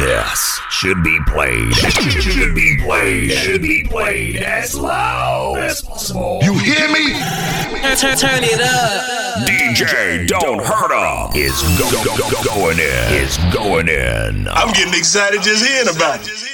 This 0.00 0.60
should 0.70 1.04
be 1.04 1.18
played. 1.26 1.74
Should 1.74 2.54
be 2.54 2.78
played. 2.82 3.30
Should 3.32 3.60
be 3.60 3.84
played 3.86 4.36
as 4.36 4.74
loud 4.74 5.58
as 5.58 5.82
possible. 5.82 6.40
You 6.42 6.58
hear 6.58 6.88
me? 6.88 7.12
Turn, 7.82 7.96
turn, 7.98 8.16
turn 8.16 8.42
it 8.42 8.60
up. 8.62 9.46
DJ 9.46 10.26
Don't 10.28 10.64
Hurt 10.64 10.92
'em 10.92 11.36
is 11.36 11.60
go, 11.78 11.90
go, 11.90 12.16
go, 12.16 12.30
go, 12.30 12.54
going 12.54 12.78
in. 12.78 13.12
Is 13.12 13.36
going 13.52 13.88
in. 13.88 14.48
I'm 14.48 14.72
getting 14.72 14.94
excited 14.94 15.42
just 15.42 15.62
hearing 15.62 15.94
about 15.94 16.26
it. 16.26 16.53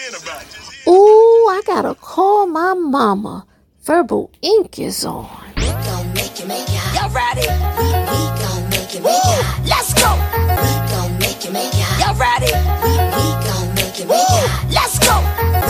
Ooh, 0.89 1.47
I 1.51 1.63
gotta 1.67 1.95
call 1.95 2.47
my 2.47 2.75
mama. 2.75 3.47
Verbal 3.83 4.31
ink 4.41 4.79
is 4.79 5.05
on. 5.05 5.29
We 5.57 5.69
gon' 5.69 6.13
make 6.15 6.41
it, 6.41 6.47
make 6.49 6.67
it. 6.69 6.95
Y'all 6.95 7.11
ready? 7.11 7.47
We, 7.77 7.85
we 7.85 8.21
gon' 8.41 8.69
make 8.71 8.95
it, 8.95 9.03
make 9.03 9.13
it. 9.13 9.69
Let's 9.69 9.93
go. 9.95 10.11
We 10.41 10.73
gon' 10.91 11.19
make 11.19 11.45
it, 11.45 11.53
make 11.53 11.75
it. 11.75 12.01
Y'all 12.01 12.15
ready? 12.17 12.53
We, 12.83 12.93
we 12.97 13.27
gon' 13.47 13.75
make 13.75 14.01
it, 14.01 14.09
make 14.09 14.31
it. 14.31 14.73
Let's 14.73 14.99
go. 14.99 15.70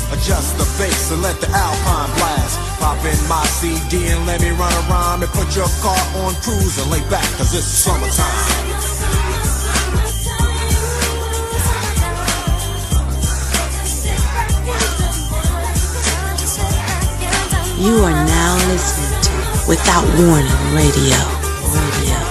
Adjust 0.11 0.57
the 0.57 0.67
bass 0.77 1.11
and 1.11 1.21
let 1.21 1.39
the 1.39 1.47
alpine 1.49 2.11
blast. 2.17 2.59
Pop 2.79 2.99
in 3.05 3.17
my 3.27 3.45
CD 3.45 4.07
and 4.07 4.25
let 4.25 4.41
me 4.41 4.49
run 4.51 4.73
around 4.85 5.23
and 5.23 5.31
put 5.31 5.55
your 5.55 5.69
car 5.81 5.97
on 6.23 6.35
cruise 6.43 6.77
and 6.77 6.91
lay 6.91 7.01
back, 7.09 7.25
cause 7.37 7.53
it's 7.55 7.65
summertime. 7.65 8.81
You 17.81 17.95
are 18.03 18.11
now 18.11 18.55
listening 18.69 19.21
to 19.23 19.67
Without 19.67 20.05
Warning. 20.19 20.75
Radio. 20.75 21.17
Radio. 21.73 22.30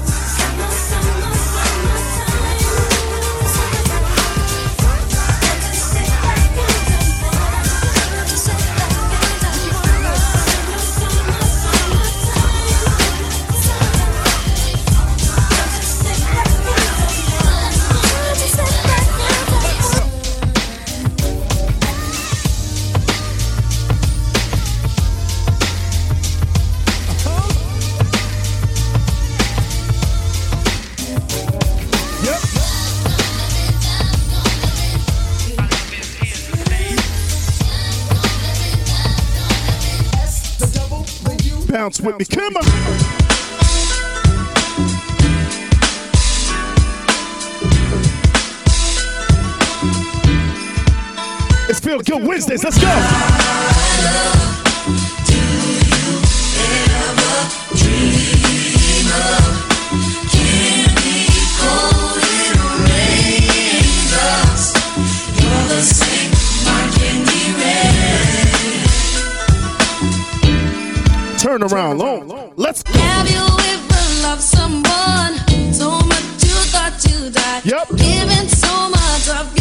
With 42.03 42.17
me, 42.17 42.25
come 42.25 42.55
on. 42.55 42.63
It's 51.69 51.79
Feel 51.79 51.99
Good 51.99 52.23
Wednesdays. 52.27 52.63
Let's 52.63 52.79
go. 52.79 54.60
Turn 71.61 71.73
around, 71.73 71.99
long. 71.99 72.53
Let's 72.55 72.81
go. 72.81 72.91
Have 72.93 73.29
you 73.29 73.37
ever 73.37 74.23
loved 74.23 74.41
someone 74.41 75.37
so 75.71 75.91
much 75.91 76.23
you 76.41 76.57
thought 76.73 77.05
you 77.07 77.29
died? 77.29 77.65
Yep. 77.65 77.89
Giving 77.97 78.47
so 78.49 78.89
much 78.89 79.29
of 79.29 79.60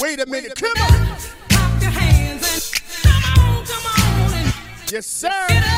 Wait 0.00 0.20
a 0.20 0.26
minute, 0.26 0.54
come 0.54 0.70
on. 0.80 1.18
Yes, 4.90 5.06
sir. 5.06 5.77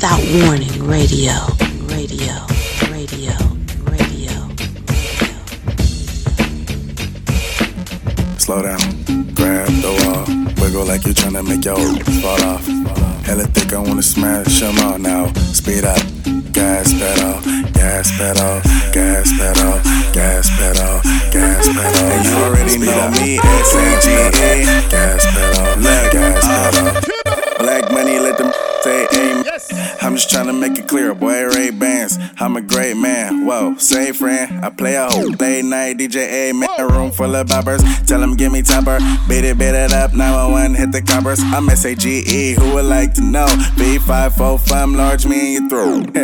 Without 0.00 0.46
Warning 0.46 0.82
Radio. 0.86 1.49
Play 34.80 34.94
a 34.94 35.06
whole 35.10 35.28
late 35.38 35.62
night 35.62 35.98
DJ, 35.98 36.48
amen. 36.48 36.68
A 36.78 36.88
room 36.88 37.10
full 37.10 37.36
of 37.36 37.46
boppers. 37.46 37.82
Tell 38.06 38.18
them 38.18 38.34
give 38.34 38.50
me 38.50 38.62
topper. 38.62 38.98
Beat 39.28 39.44
it, 39.44 39.58
beat 39.58 39.74
it 39.76 39.92
up. 39.92 40.14
911, 40.14 40.74
hit 40.74 40.90
the 40.90 41.02
coppers. 41.02 41.38
I'm 41.38 41.68
S-A-G-E. 41.68 42.54
Who 42.54 42.74
would 42.74 42.86
like 42.86 43.12
to 43.14 43.20
know? 43.20 43.44
B545, 43.76 44.96
large 44.96 45.26
me 45.26 45.56
in 45.56 45.60
your 45.60 45.68
throat. 45.68 46.16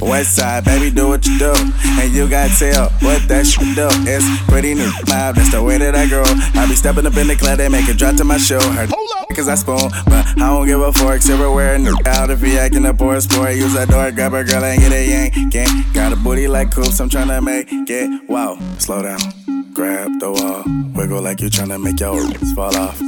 West 0.00 0.36
side, 0.36 0.64
baby, 0.64 0.94
do 0.94 1.08
what 1.08 1.26
you 1.26 1.36
do. 1.40 1.52
And 1.98 2.14
you 2.14 2.28
got 2.28 2.50
tell 2.56 2.88
what 3.02 3.26
that 3.26 3.48
shit 3.48 3.74
do. 3.74 3.88
It's 4.06 4.24
pretty 4.46 4.74
new. 4.74 4.92
Live, 5.08 5.34
that's 5.34 5.50
the 5.50 5.60
way 5.60 5.78
that 5.78 5.96
I 5.96 6.06
grow. 6.06 6.22
I 6.54 6.66
be 6.68 6.76
stepping 6.76 7.06
up 7.06 7.16
in 7.16 7.26
the 7.26 7.34
club, 7.34 7.58
they 7.58 7.68
make 7.68 7.88
it 7.88 7.98
drop 7.98 8.14
to 8.16 8.24
my 8.24 8.38
show. 8.38 8.60
Heard 8.60 8.90
Cause 9.34 9.48
I 9.48 9.56
spoon, 9.56 9.90
but 10.06 10.24
I 10.40 10.46
don't 10.46 10.64
give 10.66 10.80
a 10.80 10.92
fork. 10.92 11.20
Silverware, 11.20 11.76
new 11.78 11.96
out 12.06 12.30
if 12.30 12.40
he 12.40 12.56
acting 12.56 12.86
up 12.86 13.00
a 13.00 13.20
sport. 13.20 13.56
Use 13.56 13.74
that 13.74 13.88
door, 13.88 14.10
grab 14.12 14.32
a 14.32 14.44
girl 14.44 14.62
and 14.62 14.80
get 14.80 14.92
a 14.92 15.04
yank. 15.04 15.50
Gang. 15.50 15.84
Got 15.92 16.12
a 16.12 16.16
booty 16.16 16.46
like 16.46 16.72
coops, 16.72 17.00
I'm 17.00 17.08
trying 17.08 17.28
to 17.28 17.40
make 17.40 17.66
it. 17.70 18.28
Wow, 18.28 18.58
slow 18.78 19.02
down, 19.02 19.18
grab 19.72 20.20
the 20.20 20.30
wall, 20.30 20.62
wiggle 20.94 21.20
like 21.20 21.40
you're 21.40 21.50
trying 21.50 21.70
to 21.70 21.78
make 21.80 21.98
your 21.98 22.14
ribs 22.22 22.52
fall 22.52 22.76
off. 22.76 23.00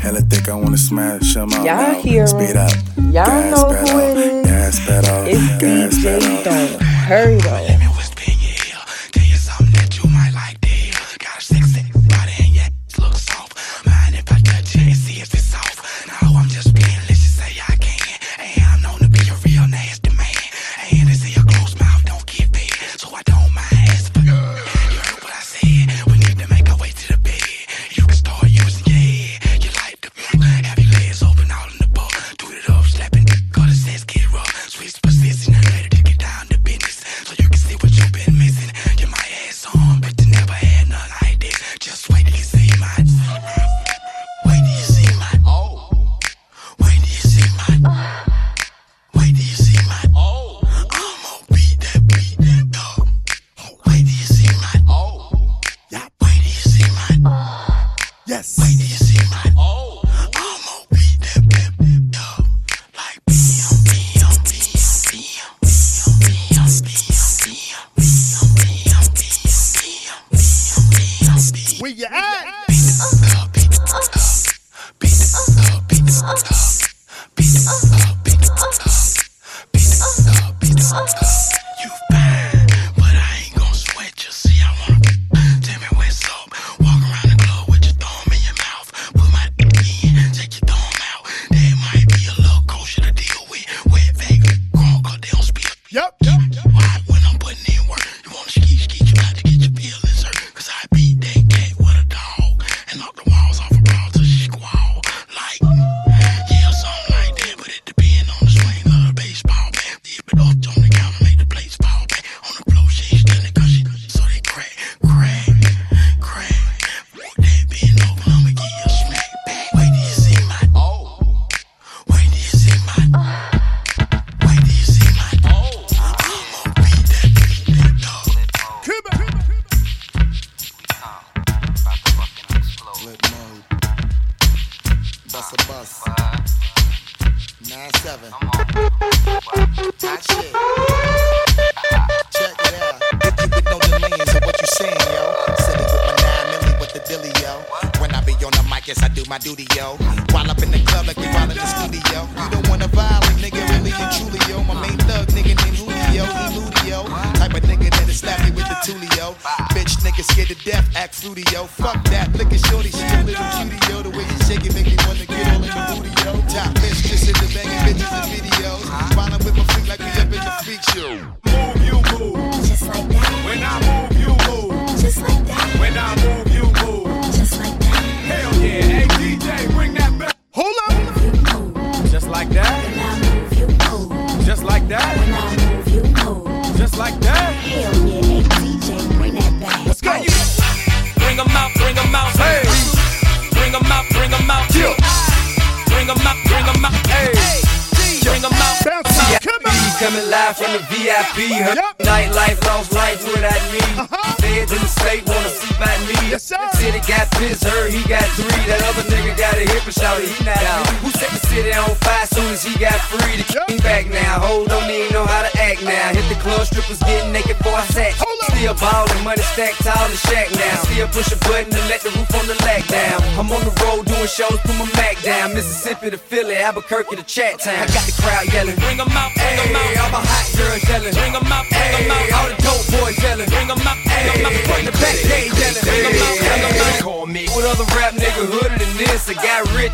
Hella 0.00 0.20
thick, 0.22 0.48
I 0.48 0.54
wanna 0.54 0.78
smash 0.78 1.20
smash 1.32 1.36
'em 1.36 1.52
out 1.54 1.64
Y'all 1.64 2.00
hear. 2.02 2.26
Speed 2.26 2.56
up, 2.56 2.72
Y'all 2.96 3.12
gas 3.26 3.56
know 3.56 3.68
pedal, 3.70 3.88
who 3.90 3.98
it 3.98 4.16
is. 4.16 4.46
gas 4.46 4.86
pedal, 4.86 5.26
It's 5.26 5.62
gas 5.62 5.94
DJ 5.94 6.20
pedal. 6.20 6.42
Don't 6.44 6.82
Hurry 7.08 7.36
though. 7.38 7.57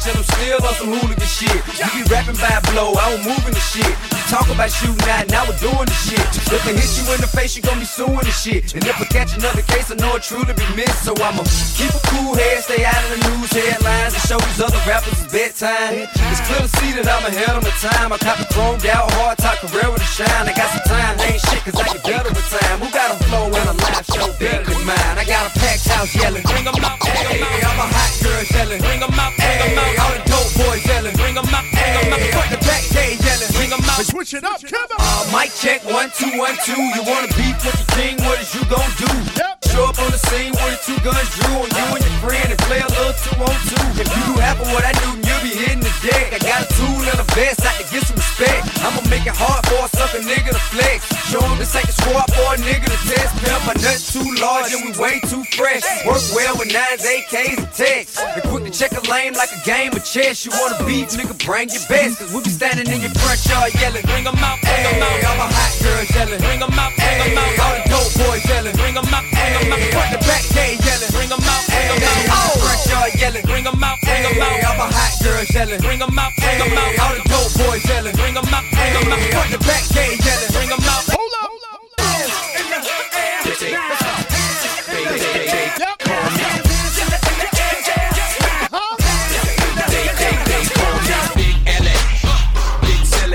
I'm 0.07 0.34
still 0.45 0.61
on 0.61 0.75
some 0.75 0.91
hooligan 0.93 1.25
shit. 1.29 1.57
You 1.81 1.89
be 1.97 2.03
rapping 2.13 2.37
by 2.37 2.61
blow, 2.73 2.93
I 2.95 3.17
don't 3.17 3.25
move 3.25 3.45
in 3.49 3.55
the 3.57 3.65
shit. 3.65 3.89
Talk 4.29 4.49
about 4.49 4.71
shooting 4.71 5.09
out, 5.09 5.29
now 5.29 5.45
we're 5.49 5.57
doing 5.61 5.89
the 5.89 5.99
shit. 6.05 6.21
If 6.53 6.65
I 6.69 6.73
hit 6.73 6.91
you 6.97 7.05
in 7.13 7.21
the 7.21 7.29
face, 7.29 7.57
you 7.57 7.63
gon' 7.63 7.79
be 7.81 7.85
suing 7.89 8.25
the 8.25 8.33
shit. 8.33 8.75
And 8.75 8.85
if 8.85 8.97
I 9.01 9.05
catch 9.05 9.37
another 9.37 9.63
case, 9.63 9.91
I 9.93 9.97
know 9.97 10.17
it 10.17 10.23
truly 10.23 10.53
be 10.53 10.67
missed. 10.77 11.05
So 11.05 11.13
I'ma 11.17 11.45
keep 11.77 11.93
a 11.93 12.03
cool 12.13 12.35
head, 12.37 12.65
stay 12.65 12.85
out 12.85 13.01
of 13.05 13.11
the 13.17 13.21
news 13.29 13.53
headlines, 13.53 14.13
and 14.17 14.25
show 14.29 14.39
these 14.41 14.61
other 14.61 14.81
rappers 14.89 15.17
it's 15.17 15.29
bedtime. 15.33 16.09
It's 16.33 16.43
clear 16.49 16.61
to 16.61 16.73
see 16.81 16.93
that 16.97 17.09
I'm 17.09 17.25
ahead 17.25 17.57
of 17.57 17.63
my 17.65 17.75
time. 17.81 18.13
I 18.13 18.19
cop 18.19 18.41
a 18.41 18.47
chromed 18.53 18.85
out, 18.89 19.09
hard 19.17 19.39
top 19.39 19.61
career 19.65 19.89
with 19.93 20.03
a 20.05 20.11
shine. 20.13 20.45
I 20.49 20.53
got 20.57 20.69
some 20.73 20.85
time, 20.89 21.17
they 21.21 21.37
ain't 21.37 21.45
shit, 21.49 21.61
cause 21.65 21.77
I 21.77 21.85
get 21.93 22.03
better 22.05 22.33
with 22.33 22.49
time. 22.49 22.77
Who 22.81 22.89
got 22.93 23.13
a 23.13 23.17
flow 23.29 23.47
and 23.49 23.69
a 23.73 23.77
live 23.77 24.07
show 24.13 24.29
better 24.41 24.65
than 24.65 24.83
mine? 24.85 25.17
I 25.21 25.25
got 25.25 25.49
a 25.49 25.53
packed 25.57 25.89
house 25.89 26.13
yelling. 26.17 26.43
Bring 26.49 26.65
Bring 26.65 26.81
'em 26.81 26.85
out, 26.85 26.99
bring 27.01 27.13
'em 27.13 27.45
Hey, 27.45 27.61
out. 27.61 27.77
I'm 27.77 27.81
a 27.85 27.87
hot 27.93 28.13
girl 28.25 28.43
yelling. 28.57 28.81
Bring 28.81 29.03
'em 29.05 29.13
out, 29.21 29.33
bring 29.37 29.61
'em 29.61 29.69
Hey, 29.77 29.97
out. 29.97 30.01
all 30.01 30.13
the 30.17 30.34
dope 30.35 30.67
boys 30.67 30.87
yelling. 30.87 31.15
Bring 31.17 31.37
'em 31.39 31.47
out, 31.55 31.65
bring 31.71 31.95
'em 31.95 32.11
Hey, 32.11 32.33
out. 32.33 32.35
front 32.35 32.51
the 32.51 32.61
back, 32.67 32.83
they 32.95 33.11
yelling. 33.27 33.53
Bring 33.57 33.73
'em 33.73 33.85
out. 33.91 34.07
Switch 34.07 34.35
it 34.35 34.45
up, 34.45 34.61
come 34.63 34.91
on. 34.99 35.07
Uh, 35.07 35.39
mic 35.39 35.51
check, 35.63 35.81
one, 35.85 36.11
two, 36.19 36.33
one, 36.39 36.57
two. 36.67 36.83
You 36.97 37.03
wanna 37.11 37.29
beef 37.39 37.57
with 37.65 37.79
the 37.81 37.87
king, 37.97 38.17
what 38.27 38.41
is 38.41 38.55
you 38.55 38.65
gon' 38.65 38.91
do? 38.99 39.64
Show 39.75 39.91
up 39.91 39.99
on 39.99 40.11
the 40.15 40.23
scene 40.31 40.55
with 40.55 40.79
two 40.87 40.95
guns 41.03 41.27
drew 41.35 41.51
on 41.59 41.67
you 41.67 41.87
and 41.99 42.05
your 42.07 42.17
friend 42.23 42.47
and 42.47 42.61
play 42.71 42.79
a 42.79 42.87
little 42.95 43.11
two 43.27 43.35
on 43.43 43.59
two. 43.67 43.83
If 43.99 44.07
you 44.07 44.23
do 44.31 44.39
half 44.39 44.63
of 44.63 44.71
what 44.71 44.87
I 44.87 44.95
do, 45.03 45.19
you'll 45.19 45.43
be 45.43 45.51
hitting 45.51 45.83
the 45.83 45.91
deck. 45.99 46.31
I 46.31 46.39
got 46.39 46.63
a 46.63 46.69
tool 46.79 47.03
and 47.03 47.19
a 47.19 47.27
vest, 47.35 47.59
I 47.67 47.83
can 47.83 47.91
get 47.91 48.07
some 48.07 48.15
respect. 48.15 48.71
I'ma 48.87 49.03
make 49.11 49.27
it 49.27 49.35
hard 49.35 49.67
for 49.67 49.83
a 49.83 49.89
sucker 49.91 50.23
nigga 50.23 50.55
to 50.55 50.63
flex. 50.71 51.11
Show 51.27 51.43
him 51.43 51.59
this 51.59 51.75
ain't 51.75 51.91
the 51.91 51.97
squad 51.99 52.31
for 52.39 52.55
a 52.55 52.59
nigga 52.63 52.87
to 52.87 52.99
test. 53.03 53.35
Pimp, 53.43 53.61
my 53.67 53.75
nuts 53.83 54.15
too 54.15 54.23
large 54.39 54.71
and 54.71 54.87
we 54.87 54.95
way 54.95 55.19
too 55.27 55.43
fresh. 55.59 55.83
Work 56.07 56.23
well 56.39 56.55
with 56.55 56.71
nines, 56.71 57.03
AKs, 57.03 57.59
and 57.59 57.71
texts. 57.75 58.23
And 58.23 58.47
quick 58.47 58.71
to 58.71 58.71
check 58.71 58.95
a 58.95 59.03
lane 59.11 59.35
like 59.35 59.51
a 59.51 59.59
game 59.67 59.91
of 59.91 60.07
chess. 60.07 60.47
You 60.47 60.55
wanna 60.55 60.79
beef, 60.87 61.11
nigga, 61.19 61.35
bring 61.43 61.67
your 61.75 61.83
best. 61.91 62.23
Cause 62.23 62.31
we 62.31 62.47
be 62.47 62.55
standing 62.55 62.87
in 62.87 63.03
your 63.03 63.15
front 63.19 63.43
yard 63.51 63.75
yelling. 63.83 64.07
Bring 64.07 64.23
'em 64.23 64.39
out, 64.39 64.63
bring 64.63 64.87
'em 64.87 65.03
Hey, 65.03 65.27
all 65.27 65.35
my 65.35 65.51
hot 65.51 65.73
girls 65.83 66.11
yelling. 66.15 66.39
Bring 66.47 66.63
'em 66.63 66.79
out, 66.79 66.95
bring 66.95 67.19
'em 67.27 67.35
Hey, 67.35 67.59
all 67.59 67.75
out. 67.75 67.83
the 67.83 67.91
dope 67.91 68.15
boys 68.23 68.45
yelling. 68.47 68.77
Bring 68.79 68.95
'em 68.95 69.11
out, 69.11 69.27
bring 69.35 69.55
'em 69.59 69.64
Hey, 69.65 69.89
out. 69.89 69.93
front 69.95 70.11
the 70.13 70.21
back, 70.29 70.43
they 70.55 70.71
yelling. 70.85 71.11
Bring 71.17 71.31
'em 71.33 71.41
out, 71.41 71.63
bring 71.67 71.89
'em 71.91 71.99
Hey, 72.01 72.29
out. 72.29 72.37
all 72.37 72.55
the 72.55 72.61
front 72.65 72.81
yard 72.91 73.13
yelling. 73.21 73.45
Bring 73.51 73.67
'em 73.67 73.85
out, 73.85 73.99
bring 74.05 74.25
'em 74.25 74.35
Hey, 74.35 74.63
all 74.63 74.73
out. 74.73 74.79
my 74.79 74.89
hot 74.97 75.13
girls 75.23 75.51
yelling. 75.55 75.81
Bring 75.81 76.01
'em 76.03 76.19
out, 76.19 76.33
bring 76.41 76.61
'em 76.61 76.71
Hey, 76.71 76.97
all 76.99 77.07
out. 77.07 77.17
the 77.17 77.29
dope 77.33 77.53
boys 77.59 77.85
yelling. 77.89 78.15
Bring 78.17 78.37
'em 78.37 78.55
out, 78.55 78.65
bring 78.73 78.95
'em 78.97 79.05
Hey, 79.05 79.31
front 79.33 79.53
out. 79.53 79.59
the 79.59 79.61
back, 79.67 79.85
they 79.97 80.11
yelling. 80.27 80.51
Bring 80.53 80.71
'em 80.73 80.85
out. 80.89 81.05
Hold 81.11 81.35
up. 81.43 81.51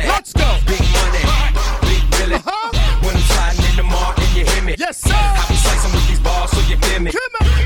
Let's 0.05 0.33
go. 0.33 0.57
Big 0.65 0.81
money, 0.93 1.23
big 1.81 2.03
Billy. 2.11 2.37
When 3.03 3.15
I'm 3.15 3.21
sliding 3.21 3.65
in 3.69 3.75
the 3.77 3.83
mall 3.83 4.13
and 4.17 4.35
you 4.35 4.45
hear 4.45 4.63
me. 4.63 4.75
Yes, 4.77 4.97
sir. 5.01 5.38
Balls 7.05 7.58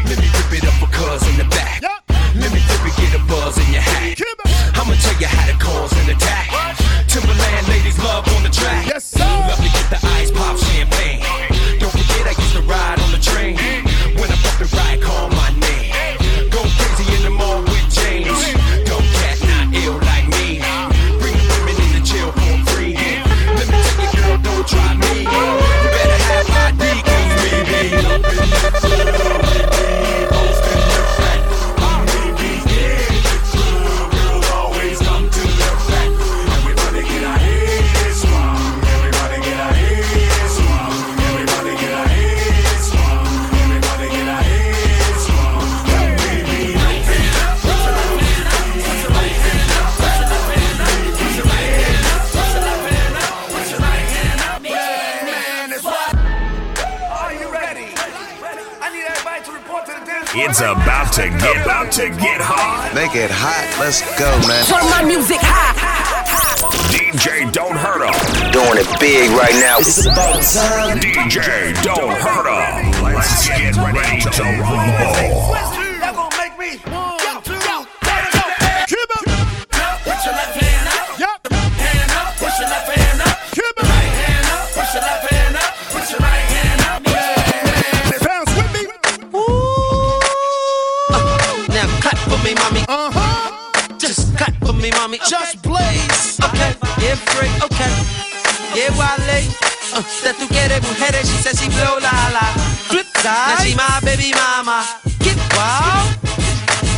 It's 60.53 60.61
about 60.61 61.11
to 61.13 61.29
get 61.29 61.65
about 61.65 61.91
to 61.93 62.09
get 62.09 62.37
hot. 62.39 62.93
Make 62.93 63.15
it 63.15 63.31
hot. 63.33 63.65
Let's 63.81 64.05
go, 64.19 64.29
man. 64.47 64.63
Turn 64.69 64.85
my 64.85 65.01
music 65.01 65.39
high. 65.41 65.73
DJ 66.93 67.51
Don't 67.51 67.75
Hurt 67.75 68.05
'Em. 68.05 68.13
Doing 68.51 68.77
it 68.77 68.99
big 68.99 69.31
right 69.31 69.55
now. 69.55 69.79
It's 69.79 70.05
about 70.05 70.43
time. 70.43 70.99
DJ 70.99 71.73
Don't 71.81 72.13
Hurt 72.21 72.45
'Em. 72.45 73.01
Let's 73.01 73.47
get 73.47 73.75
ready 73.77 74.21
to 74.21 74.43
rumble. 74.61 75.72
me, 94.83 94.91
mommy. 94.99 95.17
Okay. 95.17 95.31
Just 95.31 95.63
blaze. 95.63 96.35
Okay. 96.43 96.75
Get 96.99 97.15
free. 97.31 97.47
Okay. 97.63 97.91
Yeah, 98.75 98.91
Wale. 98.99 99.39
Uh, 99.95 100.03
that 100.27 100.35
tu 100.35 100.45
quieres 100.51 100.83
mujeres. 100.83 101.23
She 101.23 101.37
says 101.39 101.55
she 101.55 101.71
blow 101.71 102.03
la 102.03 102.11
la. 102.35 102.45
Flip 102.91 103.07
side. 103.23 103.55
Now 103.55 103.63
she 103.63 103.71
my 103.79 104.03
baby 104.03 104.35
mama. 104.35 104.83
Get 105.23 105.39
wild. 105.55 106.19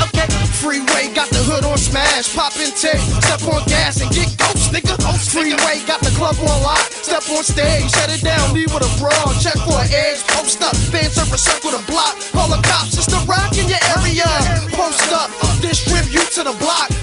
Okay. 0.10 0.26
Freeway 0.58 1.14
got 1.14 1.30
the 1.30 1.46
hood 1.46 1.62
on 1.62 1.78
smash. 1.78 2.34
Pop 2.34 2.58
in 2.58 2.74
tape. 2.74 2.98
Step 3.22 3.46
on 3.54 3.62
gas 3.70 4.02
and 4.02 4.10
get 4.10 4.34
ghost, 4.34 4.74
nigga. 4.74 4.98
Ghost, 5.06 5.30
Freeway 5.30 5.78
got 5.86 6.02
the 6.02 6.10
club 6.18 6.34
on 6.42 6.58
lock. 6.66 6.82
Step 7.06 7.30
on 7.30 7.46
stage. 7.46 7.86
Shut 7.94 8.10
it 8.10 8.26
down. 8.26 8.50
Leave 8.58 8.74
with 8.74 8.82
a 8.82 8.92
bra. 8.98 9.14
Check 9.38 9.62
for 9.62 9.78
an 9.78 9.94
edge. 9.94 10.26
Post 10.34 10.66
up. 10.66 10.74
Fans 10.90 11.22
are 11.22 11.30
a 11.30 11.38
circle 11.38 11.70
to 11.70 11.82
block. 11.86 12.18
Call 12.34 12.50
the 12.50 12.58
cops. 12.66 12.98
It's 12.98 13.06
the 13.06 13.22
rock 13.30 13.54
in 13.54 13.70
your 13.70 13.84
area. 13.94 14.26
Post 14.74 15.14
up. 15.14 15.30
Distribute 15.62 16.34
to 16.34 16.42
the 16.50 16.56
block. 16.58 16.95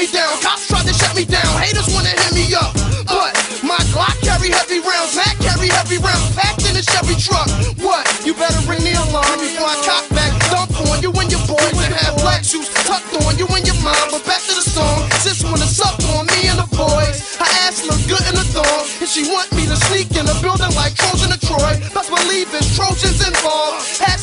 Me 0.00 0.08
down, 0.08 0.32
cops 0.40 0.66
tried 0.66 0.88
to 0.88 0.94
shut 0.96 1.12
me 1.14 1.28
down. 1.28 1.52
Haters 1.60 1.92
wanna 1.92 2.08
hit 2.08 2.32
me 2.32 2.48
up. 2.56 2.72
But 3.04 3.36
my 3.60 3.76
Glock 3.92 4.16
carry 4.24 4.48
heavy 4.48 4.80
rounds, 4.80 5.12
Mac 5.12 5.36
carry 5.44 5.68
heavy 5.68 6.00
rounds, 6.00 6.24
packed 6.32 6.64
in 6.64 6.72
a 6.72 6.80
Chevy 6.80 7.20
truck. 7.20 7.44
What? 7.84 8.08
You 8.24 8.32
better 8.32 8.56
ring 8.64 8.80
the 8.80 8.96
alarm 8.96 9.36
before 9.44 9.68
I 9.68 9.76
cock 9.84 10.08
back, 10.16 10.32
dump 10.48 10.72
on 10.88 11.04
you 11.04 11.12
and 11.12 11.28
your 11.28 11.44
boys 11.44 11.76
and 11.84 11.92
have 11.92 12.16
black 12.24 12.44
shoes 12.44 12.72
tucked 12.88 13.12
on 13.28 13.36
you 13.36 13.44
and 13.52 13.66
your 13.68 13.76
mom. 13.84 14.08
But 14.08 14.24
back 14.24 14.40
to 14.48 14.54
the 14.56 14.64
song, 14.64 15.04
sis 15.20 15.44
wanna 15.44 15.68
suck 15.68 16.00
on 16.16 16.24
me 16.32 16.48
and 16.48 16.56
the 16.56 16.68
boys. 16.72 17.36
Her 17.36 17.50
ass 17.68 17.84
look 17.84 18.00
good 18.08 18.24
in 18.24 18.40
the 18.40 18.46
thong, 18.56 18.80
and 19.04 19.08
she 19.08 19.28
want 19.28 19.52
me 19.52 19.68
to 19.68 19.76
sneak 19.92 20.16
in 20.16 20.24
the 20.24 20.36
building 20.40 20.72
like 20.80 20.96
Trojan 20.96 21.28
or 21.28 21.40
Troy. 21.44 21.76
Best 21.92 22.08
believe 22.08 22.48
it's 22.56 22.72
Trojans 22.72 23.20
involved. 23.20 23.84
Hat 24.00 24.16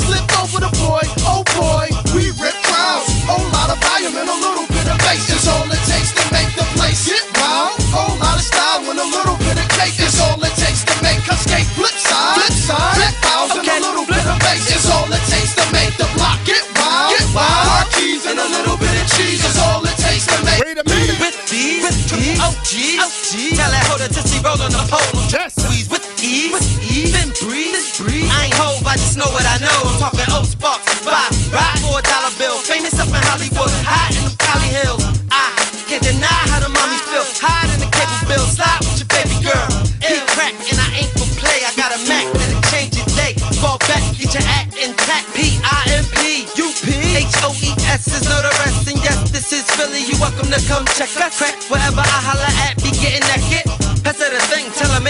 hoe 24.44 24.58
to 24.58 24.68
just 24.68 24.68
on 24.68 24.72
the 24.72 24.84
pole. 24.90 25.22
Yes. 25.32 25.56
Squeeze 25.56 25.90
with 25.90 26.06
ease, 26.22 26.52
with 26.52 26.68
ease. 26.84 27.14
Then 27.14 27.30
breathe, 27.42 27.78
breathe. 27.98 28.30
I 28.30 28.50
ain't 28.50 28.58
hoe, 28.58 28.80
I 28.86 28.96
just 28.98 29.18
know 29.18 29.30
what 29.32 29.46
I 29.46 29.58
know. 29.62 29.80
I'm 29.86 29.98
talking 30.00 30.28
old 30.34 30.48
sparks, 30.48 30.86
five, 31.06 31.32
ride 31.54 31.80
for 31.82 32.00
a 32.00 32.04
dollar 32.04 32.34
bill. 32.38 32.58
Famous 32.66 32.98
up 33.00 33.10
in 33.10 33.24
Hollywood, 33.30 33.72
high 33.86 34.14
in 34.18 34.24
the 34.26 34.34
Valley 34.44 34.72
Hills. 34.74 35.04
I 35.32 35.54
can't 35.88 36.04
deny 36.04 36.42
how 36.52 36.60
the 36.60 36.70
mommies 36.70 37.04
feel. 37.10 37.26
Hide 37.40 37.70
in 37.74 37.80
the 37.80 37.90
cable 37.90 38.22
bill, 38.28 38.46
slide 38.46 38.82
with 38.84 39.00
your 39.02 39.10
baby 39.10 39.38
girl. 39.44 39.68
Eat 40.04 40.24
crack 40.36 40.54
and 40.54 40.80
I 40.80 41.04
ain't 41.04 41.12
for 41.16 41.28
play. 41.40 41.64
I 41.66 41.72
got 41.80 41.96
a 41.96 42.00
Mac 42.08 42.26
that'll 42.34 42.62
change 42.72 42.96
your 42.98 43.10
day. 43.18 43.34
Fall 43.60 43.80
back, 43.90 44.04
get 44.18 44.34
your 44.36 44.46
act 44.48 44.76
intact. 44.78 45.32
P 45.34 45.58
I 45.64 46.02
M 46.02 46.06
P 46.16 46.48
U 46.60 46.68
P 46.84 46.88
H 47.16 47.32
O 47.44 47.52
E 47.64 47.72
S 47.88 48.08
is 48.12 48.24
know 48.28 48.40
the 48.42 48.52
rest. 48.64 48.88
And 48.88 49.00
yes, 49.00 49.32
this 49.32 49.52
is 49.52 49.66
Philly. 49.76 50.04
You 50.04 50.16
welcome 50.20 50.50
to 50.52 50.62
come 50.68 50.86
check 51.00 51.12
us. 51.18 51.38
Crack 51.40 51.56
wherever 51.72 52.04
I 52.04 52.20
holla 52.28 52.52
at, 52.68 52.78
be 52.84 52.92
getting 53.00 53.24
that 53.32 53.42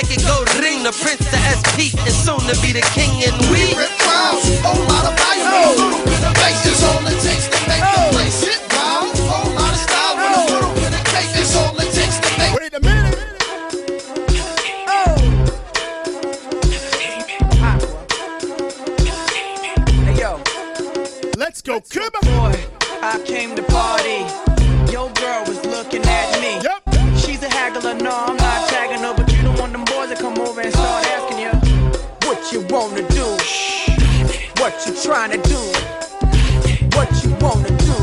thing, 0.08 0.18
make 0.18 0.20
it 0.20 0.28
go 0.28 0.44
ring. 0.60 0.84
The 0.84 0.92
prince, 0.92 1.26
the 1.32 1.38
SP, 1.38 1.94
and 2.00 2.14
soon 2.14 2.40
to 2.48 2.56
be 2.62 2.72
the 2.72 2.82
king. 2.94 3.12
And 3.24 3.36
we 3.52 3.76
rip 3.76 3.92
crowds, 4.00 4.44
whole 4.64 4.84
lot 4.88 5.06
of 5.06 5.18
volume 5.20 5.48
a 5.48 5.72
little 5.76 6.04
bit 6.06 6.24
of 6.24 6.34
bass 6.36 6.66
is 6.66 6.84
all 6.84 7.08
it 7.08 7.20
takes 7.22 7.48
to 7.48 7.60
make 7.68 7.82
the 7.82 8.10
place 8.12 8.44
wild. 8.72 9.18
Whole 9.28 9.54
lot 9.56 9.72
of 9.72 9.80
style 9.80 10.16
a 10.16 10.30
little 10.52 10.74
bit 10.76 10.94
of 10.94 11.04
cake 11.06 11.36
is 11.36 11.56
all 11.56 11.76
it 11.80 11.92
takes 11.94 12.20
to 12.20 12.30
make. 12.38 12.54
Wait 12.60 12.74
a 12.74 12.80
minute. 12.82 13.16
Hey 20.06 20.16
yo, 20.20 20.42
Let's 21.38 21.62
go, 21.62 21.82
Kim. 21.82 22.47
Wanna 32.78 33.02
do, 33.10 33.26
what 34.62 34.74
you 34.86 34.94
trying 35.02 35.32
to 35.32 35.42
do, 35.50 35.58
what 36.94 37.10
you 37.24 37.34
wanna 37.42 37.74
do, 37.82 37.98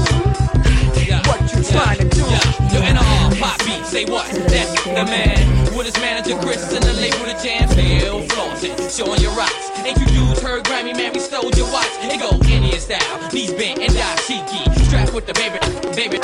what 1.30 1.40
you 1.54 1.62
trying 1.62 1.98
to 1.98 2.08
do. 2.10 2.26
You're 2.74 2.82
Yo, 2.82 2.90
NR, 2.90 3.38
pop 3.38 3.56
beat, 3.60 3.86
say 3.86 4.04
what? 4.04 4.26
That's 4.50 4.82
the 4.82 5.04
man. 5.06 5.76
With 5.76 5.86
his 5.86 5.96
manager 6.02 6.36
Chris 6.42 6.74
and 6.74 6.82
the 6.82 6.92
label 6.94 7.18
the 7.22 7.38
jam, 7.40 7.68
still 7.68 8.22
flaunting, 8.22 8.74
showing 8.90 9.20
your 9.20 9.32
rocks. 9.34 9.70
Ain't 9.86 9.96
you 9.96 10.06
dudes 10.06 10.42
heard 10.42 10.64
Grammy, 10.64 10.92
man, 10.92 11.12
we 11.12 11.20
stole 11.20 11.50
your 11.54 11.70
watch. 11.70 11.94
It 12.02 12.18
go 12.18 12.34
Indian 12.50 12.80
style, 12.80 13.30
knees 13.32 13.52
bent 13.52 13.78
and 13.78 13.92
dashiki. 13.92 14.74
Strapped 14.86 15.14
with 15.14 15.26
the 15.26 15.34
baby, 15.34 15.58
baby, 15.94 16.18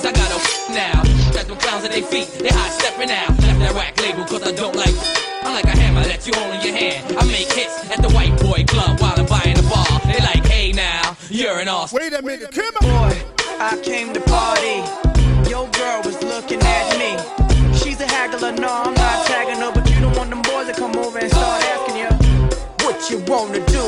Mommies, 0.00 0.06
I 0.06 0.12
got 0.12 0.30
a 0.30 0.72
now. 0.72 1.32
Got 1.32 1.46
them 1.46 1.56
clowns 1.58 1.84
at 1.84 1.92
their 1.92 2.02
feet, 2.02 2.28
they 2.38 2.48
high 2.48 2.70
stepping 2.70 3.10
out. 3.10 3.28
Left 3.28 3.58
that 3.60 3.74
rack 3.74 4.00
label, 4.00 4.24
cause 4.24 4.42
I 4.42 4.52
don't 4.52 4.74
like. 4.74 4.94
I'm 5.42 5.54
like 5.54 5.64
a 5.64 5.76
hammer 5.76 6.02
that 6.02 6.26
you 6.26 6.32
hold 6.34 6.54
in 6.54 6.62
your 6.62 6.76
hand. 6.76 7.16
I 7.18 7.24
make 7.26 7.52
hits 7.52 7.90
at 7.90 8.02
the 8.02 8.10
white 8.10 8.36
boy 8.40 8.64
club 8.66 9.00
while 9.00 9.18
I'm 9.18 9.26
buying 9.26 9.58
a 9.58 9.62
bar. 9.62 9.86
They 10.04 10.20
like, 10.20 10.44
hey 10.46 10.72
now, 10.72 11.16
you're 11.28 11.58
an 11.58 11.68
awesome. 11.68 11.98
Wait 11.98 12.12
a 12.12 12.22
minute, 12.22 12.50
Kim. 12.50 12.72
Boy, 12.80 13.22
I 13.58 13.78
came 13.82 14.12
to 14.12 14.20
party. 14.20 14.84
Your 15.48 15.68
girl 15.70 16.02
was 16.04 16.22
looking 16.22 16.60
at 16.60 16.98
me. 16.98 17.16
She's 17.78 18.00
a 18.00 18.06
haggler, 18.06 18.52
no, 18.52 18.68
I'm 18.68 18.94
not 18.94 19.26
tagging 19.26 19.60
her, 19.60 19.72
but 19.72 19.88
you 19.90 20.00
don't 20.00 20.16
want 20.16 20.30
them 20.30 20.42
boys 20.42 20.66
to 20.66 20.74
come 20.74 20.96
over 20.96 21.18
and 21.18 21.30
start 21.30 21.62
asking 21.64 21.96
you 21.96 22.10
what 22.84 23.10
you 23.10 23.18
wanna 23.26 23.64
do, 23.66 23.84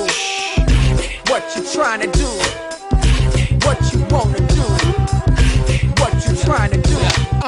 what 1.30 1.44
you 1.54 1.62
trying 1.72 2.00
to 2.00 2.10
do, 2.18 2.28
trying 6.52 6.70
to 6.70 6.80
do. 6.84 6.96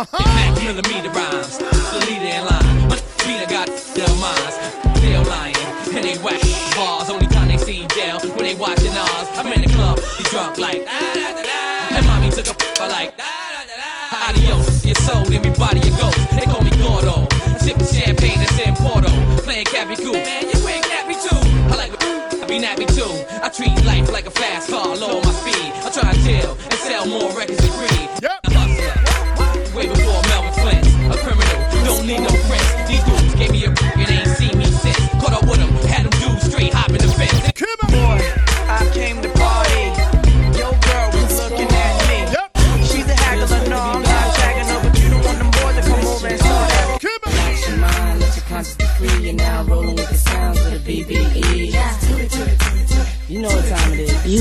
Uh-huh. 0.00 0.24
Mac 0.34 0.52
millimeter 0.64 1.12
rhymes, 1.12 1.58
the 1.58 2.00
leader 2.08 2.32
in 2.40 2.44
line. 2.48 2.88
My 2.88 2.96
beater 3.20 3.48
got 3.52 3.68
their 3.92 4.14
minds, 4.16 4.56
they're 5.00 5.24
lying, 5.28 5.60
and 5.92 6.02
they 6.08 6.16
whack 6.24 6.40
bars. 6.72 7.10
Only 7.10 7.26
time 7.26 7.48
they 7.48 7.58
see 7.58 7.86
jail 7.92 8.18
when 8.34 8.44
they 8.48 8.54
watching 8.54 8.96
ours. 8.96 9.28
I'm 9.36 9.52
in 9.52 9.60
the 9.60 9.68
club, 9.76 10.00
you 10.18 10.24
drunk 10.32 10.56
like, 10.56 10.86
da, 10.86 11.14
da, 11.14 11.42
da. 11.42 11.96
and 11.96 12.06
mommy 12.06 12.30
took 12.30 12.48
a 12.48 12.56
f- 12.56 12.80
like, 12.88 13.12
ah, 13.20 13.46
da, 13.54 13.60
da, 13.68 13.76
da. 13.76 14.28
adios, 14.32 14.84
your 14.86 14.96
soul, 15.06 15.24
in 15.30 15.42
me 15.42 15.52
body, 15.52 15.80
your 15.84 15.96
ghost. 16.00 16.18
They 16.32 16.46
call 16.48 16.64
me 16.64 16.72
Gordo, 16.80 17.28
sipping 17.60 17.86
champagne 17.86 18.40
in 18.40 18.74
Porto, 18.80 19.12
playing 19.44 19.66
Cappy 19.66 19.96
Cool. 20.00 20.16
Man, 20.16 20.48
you 20.48 20.68
ain't 20.68 20.84
Cappy 20.88 21.14
too. 21.20 21.40
I 21.68 21.76
like 21.76 21.92
I 22.40 22.46
be 22.48 22.56
nappy 22.58 22.88
too. 22.88 23.12
I 23.44 23.48
treat 23.52 23.76
life 23.84 24.10
like 24.10 24.26
a 24.26 24.30
fast 24.30 24.70
car, 24.70 24.96
lower 24.96 25.20
my 25.20 25.32
speed. 25.32 25.72
I 25.84 25.90
try 25.92 26.12
to 26.12 26.20
chill 26.24 26.52
and 26.70 26.78
sell 26.80 27.06
more 27.06 27.30
records 27.36 27.53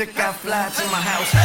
chick 0.00 0.16
got 0.16 0.34
fly 0.36 0.70
to 0.70 0.84
my 0.90 1.00
house. 1.00 1.39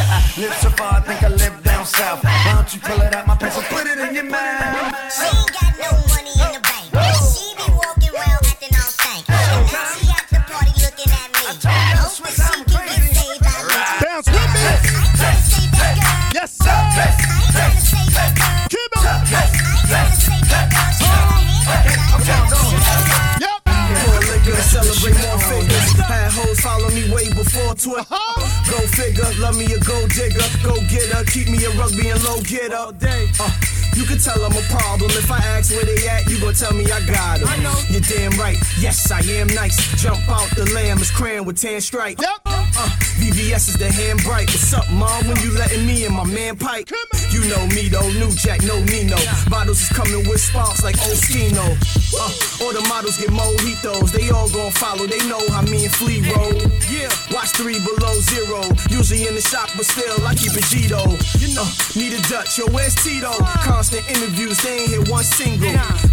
with 41.56 41.61
tan 41.61 41.82
stripe. 41.82 42.19
Yep. 42.19 42.41
Uh, 42.45 42.90
VVS 43.19 43.69
is 43.69 43.77
the 43.77 43.91
hand 43.91 44.22
bright. 44.23 44.48
What's 44.48 44.73
up, 44.73 44.90
mom? 44.91 45.27
When 45.27 45.38
you 45.41 45.57
letting 45.57 45.86
me 45.86 46.06
and 46.06 46.15
my 46.15 46.26
man 46.26 46.57
Pike? 46.57 46.91
You 47.32 47.41
know 47.49 47.65
me 47.68 47.88
though, 47.90 48.07
new 48.19 48.32
jack, 48.32 48.61
no 48.64 48.80
Nino. 48.84 49.18
Bottles 49.49 49.82
is 49.82 49.90
coming 49.90 50.27
with 50.27 50.41
sparks 50.41 50.84
like 50.84 50.95
Oskino. 50.95 52.05
Uh, 52.14 52.30
all 52.61 52.73
the 52.73 52.86
models 52.88 53.18
get 53.18 53.30
mojitos, 53.30 54.11
they 54.11 54.30
all 54.30 54.49
gon' 54.49 54.72
follow, 54.72 55.07
they 55.07 55.19
know 55.27 55.41
how 55.49 55.61
me 55.64 55.86
and 55.86 55.94
Flea 55.95 56.22
roll. 56.32 56.53
Yeah, 56.88 57.10
watch 57.34 57.57
three 57.57 57.80
below 57.82 58.14
zero. 58.22 58.61
Usually 58.90 59.27
in 59.27 59.36
the 59.36 59.41
shop, 59.41 59.69
but 59.76 59.86
still, 59.86 60.15
I 60.26 60.36
keep 60.36 60.53
it 60.53 60.64
G 60.69 60.88
though. 60.88 61.18
You 61.41 61.56
know, 61.56 61.65
uh, 61.65 61.98
need 61.98 62.14
a 62.14 62.22
Dutch, 62.30 62.57
yo, 62.57 62.65
where's 62.69 62.95
Tito? 62.95 63.32
Constant 63.65 64.07
interviews, 64.10 64.61
they 64.61 64.86
ain't 64.86 64.90
hit 64.91 65.10
one 65.10 65.23
single. 65.23 65.72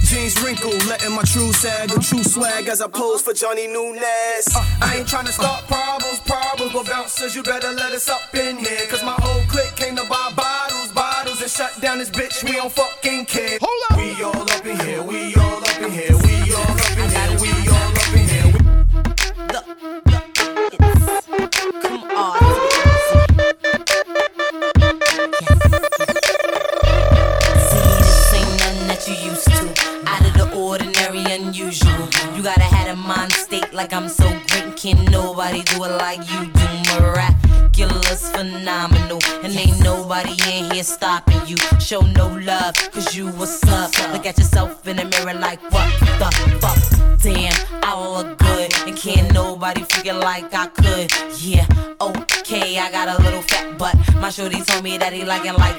Jeans 0.09 0.41
wrinkled, 0.43 0.81
letting 0.87 1.13
my 1.13 1.23
true 1.23 1.53
sag, 1.53 1.91
the 1.91 2.01
true 2.01 2.25
swag 2.25 2.69
as 2.69 2.81
I 2.81 2.89
pose 2.89 3.23
for 3.23 3.33
Johnny 3.33 3.67
Nunez. 3.67 4.49
Uh, 4.55 4.65
I 4.81 4.97
ain't 4.99 5.09
trying 5.09 5.27
to 5.27 5.33
start 5.33 5.65
problems, 5.69 6.21
problems, 6.21 6.73
but 6.73 6.87
bouncers, 6.87 7.37
you 7.37 7.43
better 7.43 7.73
let 7.73 7.93
us 7.93 8.09
up 8.09 8.35
in 8.35 8.59
here. 8.59 8.87
Cause 8.89 9.05
my 9.05 9.17
old 9.25 9.47
clique 9.49 9.75
came 9.77 9.97
to 9.97 10.05
buy 10.09 10.33
bottles, 10.35 10.91
bottles, 10.93 11.41
and 11.41 11.51
shut 11.51 11.73
down 11.81 11.99
this 11.99 12.11
bitch, 12.11 12.43
we 12.45 12.53
don't 12.53 12.73
fucking 12.73 13.27
care. 13.27 13.59
Hold 13.61 13.83
up! 13.91 13.99
We 13.99 14.23
all 14.23 14.43
up 14.43 14.67
in 14.67 14.79
here, 14.81 15.03
we 15.03 15.35
all 15.37 15.42
lying 55.45 55.57
like 55.59 55.72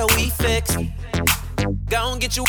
a 0.00 0.06
wee 0.16 0.30
fix. 0.30 0.76
Go 1.88 2.12
and 2.12 2.20
get 2.20 2.36
you 2.36 2.44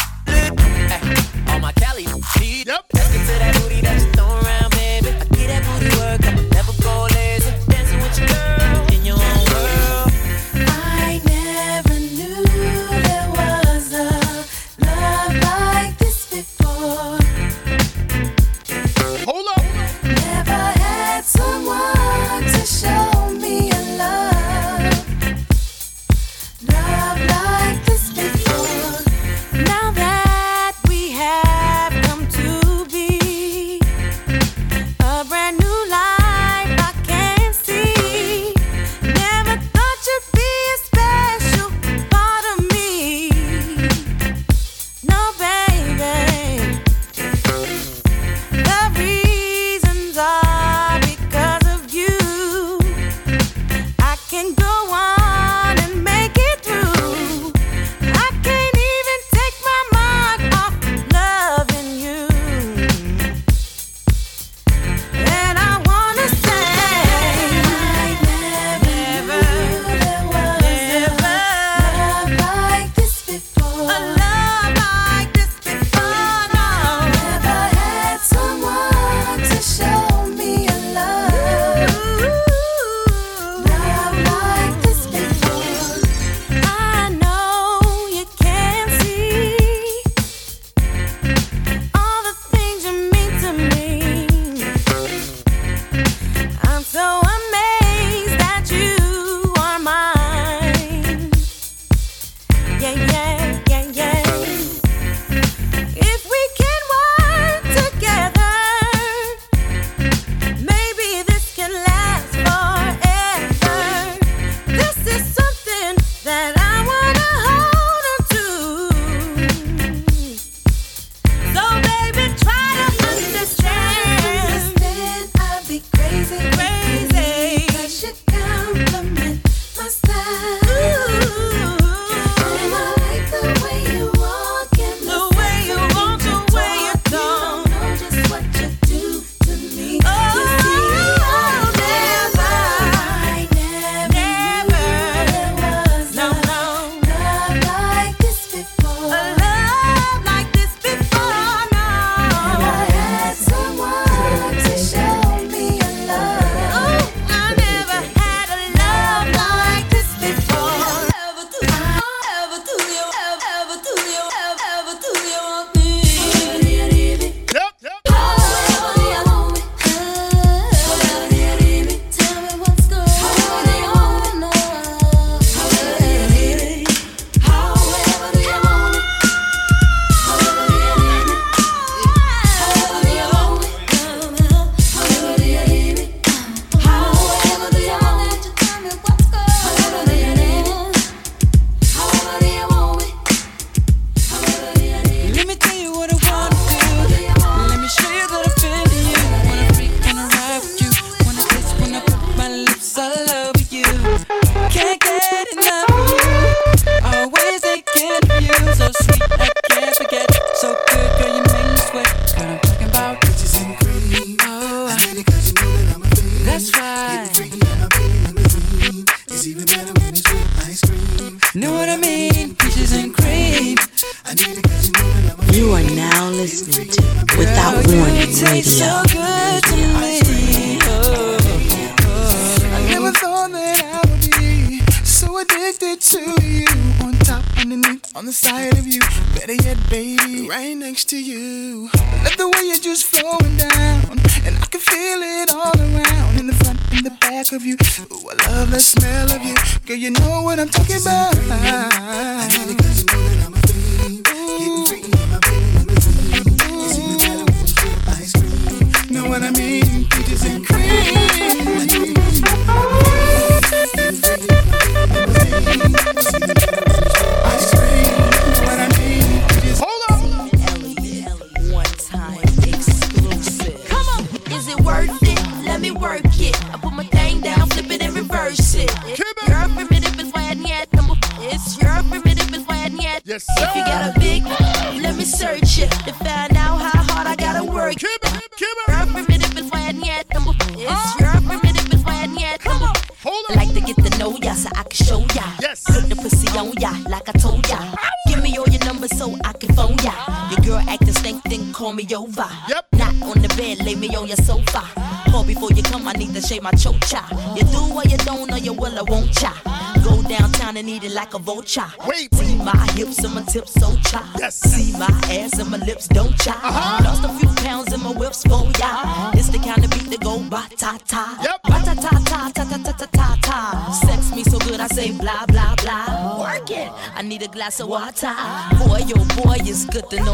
eat 311.64 311.78
it 311.78 311.84
like 311.88 311.94
a 311.94 312.04
vulture. 312.04 312.08
Wait, 312.08 312.34
see 312.36 312.56
my 312.58 312.92
hips 312.94 313.24
and 313.24 313.34
my 313.36 313.42
tips 313.44 313.74
so 313.74 313.96
cha. 314.04 314.34
Yes. 314.40 314.60
See 314.60 314.92
my 314.98 315.08
ass 315.30 315.60
and 315.60 315.70
my 315.70 315.78
lips 315.78 316.08
don't 316.08 316.38
cha. 316.40 316.52
Uh-huh. 316.52 317.04
Lost 317.04 317.24
a 317.24 317.30
few 317.40 317.50
pounds 317.64 317.94
in 317.94 318.02
my 318.02 318.12
whips 318.12 318.44
for 318.44 318.70
ya. 318.80 319.32
It's 319.34 319.50
the 319.50 319.60
kind 319.60 319.84
of 319.84 319.92
beat 319.92 320.10
that 320.10 320.22
go 320.22 320.40
ba 320.50 320.68
ta 320.78 320.98
ta. 321.08 321.40
Yep. 321.44 321.64
Ba 321.64 321.82
ta 321.84 321.94
ta 321.96 322.10
ta 322.26 322.52
ta 322.54 322.64
ta 322.64 322.78
ta 322.78 322.92
ta 322.92 323.06
ta 323.06 323.38
ta. 323.42 323.92
Sex 324.06 324.32
me 324.36 324.44
so 324.44 324.60
good 324.60 324.80
I 324.80 324.88
say 324.88 325.12
blah 325.12 325.46
blah 325.48 325.76
blah. 325.76 326.40
Work 326.42 326.72
it. 326.72 326.92
I 327.16 327.22
need 327.22 327.42
a 327.44 327.48
glass 327.48 327.80
of 327.80 327.88
water. 327.90 328.34
Boy, 328.80 329.04
yo, 329.08 329.16
boy, 329.36 329.58
it's 329.62 329.86
good 329.86 330.10
to 330.10 330.18
know 330.24 330.33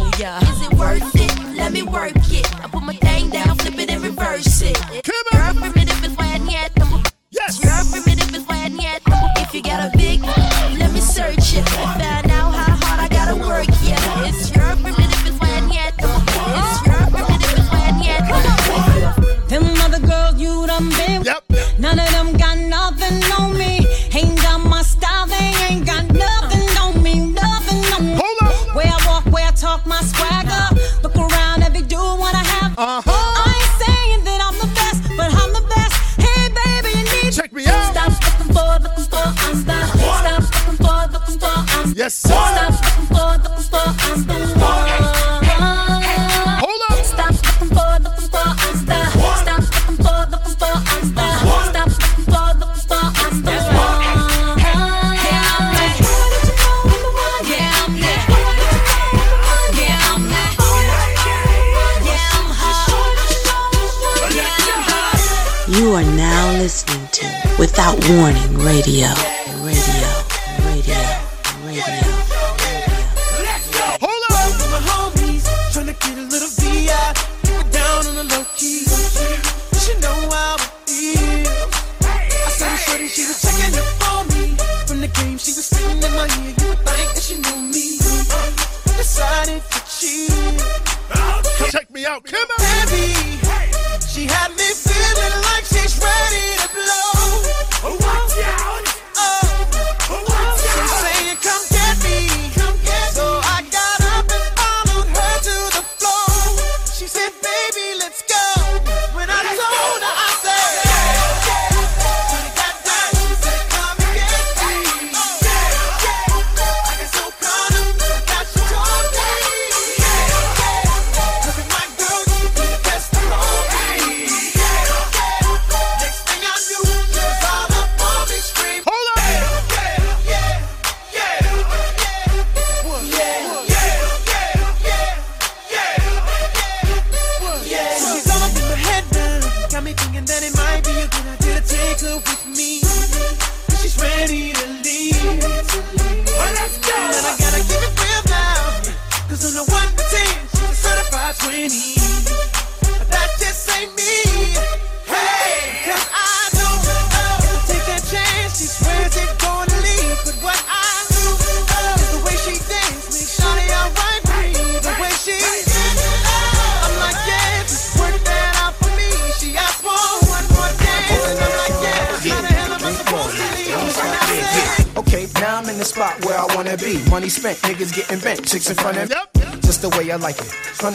Warning 68.10 68.58
Radio. 68.58 69.06
Radio. 69.06 69.39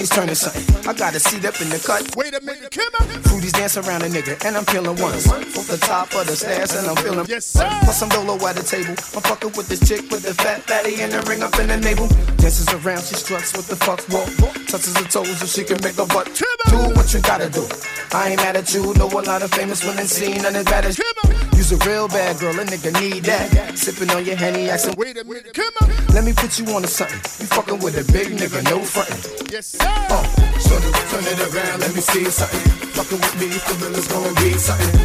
Money's 0.05 0.11
turning 0.11 0.35
something. 0.35 0.89
I 0.89 0.93
got 0.93 1.15
a 1.15 1.21
seat 1.21 1.45
up 1.47 1.59
in 1.63 1.71
the 1.71 1.81
cut. 1.81 2.15
Wait 2.17 2.35
a 2.35 2.41
minute, 2.45 2.71
come 2.71 2.93
on. 3.01 3.09
Fruities 3.25 3.53
dance 3.53 3.77
around 3.79 4.03
a 4.03 4.09
nigga, 4.13 4.37
and 4.45 4.57
I'm 4.57 4.65
feeling 4.65 5.01
ones. 5.01 5.27
Off 5.29 5.67
the 5.67 5.79
top 5.79 6.13
of 6.15 6.27
the 6.27 6.37
stairs, 6.37 6.75
and 6.77 6.87
I'm 6.87 6.97
feeling. 6.97 7.25
Yes, 7.27 7.47
sir. 7.47 7.65
Plus 7.85 8.03
I'm 8.03 8.11
dolo 8.11 8.37
at 8.47 8.57
the 8.57 8.63
table. 8.63 8.93
I'm 9.17 9.25
fucking 9.25 9.53
with 9.57 9.69
this 9.69 9.81
chick 9.81 10.11
with 10.11 10.23
the 10.23 10.35
fat 10.35 10.61
fatty 10.69 11.01
and 11.01 11.13
the 11.13 11.23
ring 11.25 11.43
up 11.43 11.57
in 11.59 11.69
the 11.69 11.79
navel. 11.79 12.09
Dances 12.37 12.69
around, 12.69 13.01
she 13.01 13.15
struts 13.15 13.57
with 13.57 13.69
the 13.69 13.77
fuck 13.77 14.05
walk. 14.13 14.29
Touches 14.69 14.93
her 14.93 15.09
toes 15.09 15.39
so 15.41 15.47
she 15.47 15.65
can 15.65 15.81
make 15.81 15.97
a 15.97 16.05
butt. 16.05 16.29
Do 16.69 16.77
what 16.93 17.09
you 17.15 17.21
gotta 17.21 17.49
do. 17.49 17.65
I 18.13 18.37
ain't 18.37 18.45
mad 18.45 18.57
at 18.57 18.75
you. 18.75 18.93
Know 19.01 19.09
a 19.09 19.25
lot 19.25 19.41
of 19.41 19.51
famous 19.53 19.85
women 19.85 20.05
seen 20.05 20.45
and 20.45 20.55
as 20.57 20.65
bad 20.65 20.85
as. 20.85 21.01
You's 21.57 21.73
a 21.73 21.81
real 21.89 22.09
bad 22.09 22.39
girl, 22.39 22.53
a 22.61 22.65
nigga 22.65 22.93
need 23.01 23.25
that. 23.25 23.79
Sipping 23.79 24.11
on 24.11 24.27
your 24.27 24.37
henny, 24.37 24.69
asking. 24.69 24.97
Wait 24.99 25.17
a 25.17 25.25
minute, 25.25 25.55
come 25.55 25.73
on. 25.81 25.89
Let 26.13 26.25
me 26.25 26.35
put 26.35 26.59
you 26.59 26.67
on 26.77 26.83
to 26.83 26.89
something. 26.89 27.17
You 27.41 27.49
fucking 27.49 27.79
with 27.81 27.97
a 27.97 28.05
big 28.13 28.37
nigga, 28.37 28.61
no 28.69 28.85
frontin'. 28.85 29.34
Yes, 29.51 29.67
sir. 29.67 29.79
Uh, 29.83 30.25
so 30.59 30.75
turn 31.11 31.25
it 31.27 31.39
around, 31.39 31.81
let 31.81 31.95
me 31.95 32.01
see 32.01 32.25
something. 32.27 32.61
Fucking 32.95 33.19
with 33.19 33.37
me, 33.41 33.49
for 33.51 33.75
real 33.83 33.95
is 33.97 34.09
gonna 34.09 34.35
be 34.41 34.55
something. 34.59 35.01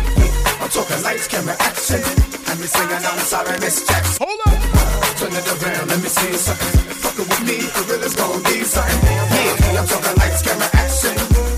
I'm 0.62 0.70
talking 0.70 1.02
lights, 1.04 1.28
camera, 1.28 1.56
action. 1.60 2.02
And 2.50 2.60
me 2.60 2.68
singing, 2.68 3.04
I'm 3.04 3.20
sorry, 3.20 3.58
Miss 3.60 3.86
Jackson. 3.88 4.26
Hold 4.26 4.40
up. 4.48 4.58
Turn 5.18 5.34
it 5.34 5.48
around, 5.48 5.90
let 5.90 6.02
me 6.02 6.10
see 6.10 6.34
something. 6.34 6.82
Fucking 7.04 7.28
with 7.30 7.44
me, 7.46 7.58
for 7.74 7.84
real 7.92 8.04
is 8.04 8.16
gonna 8.16 8.44
be 8.44 8.64
something. 8.64 9.02
Yeah, 9.06 9.80
I'm 9.80 9.88
talking 9.88 10.16
lights, 10.18 10.42
camera, 10.42 10.70
action. 10.74 11.16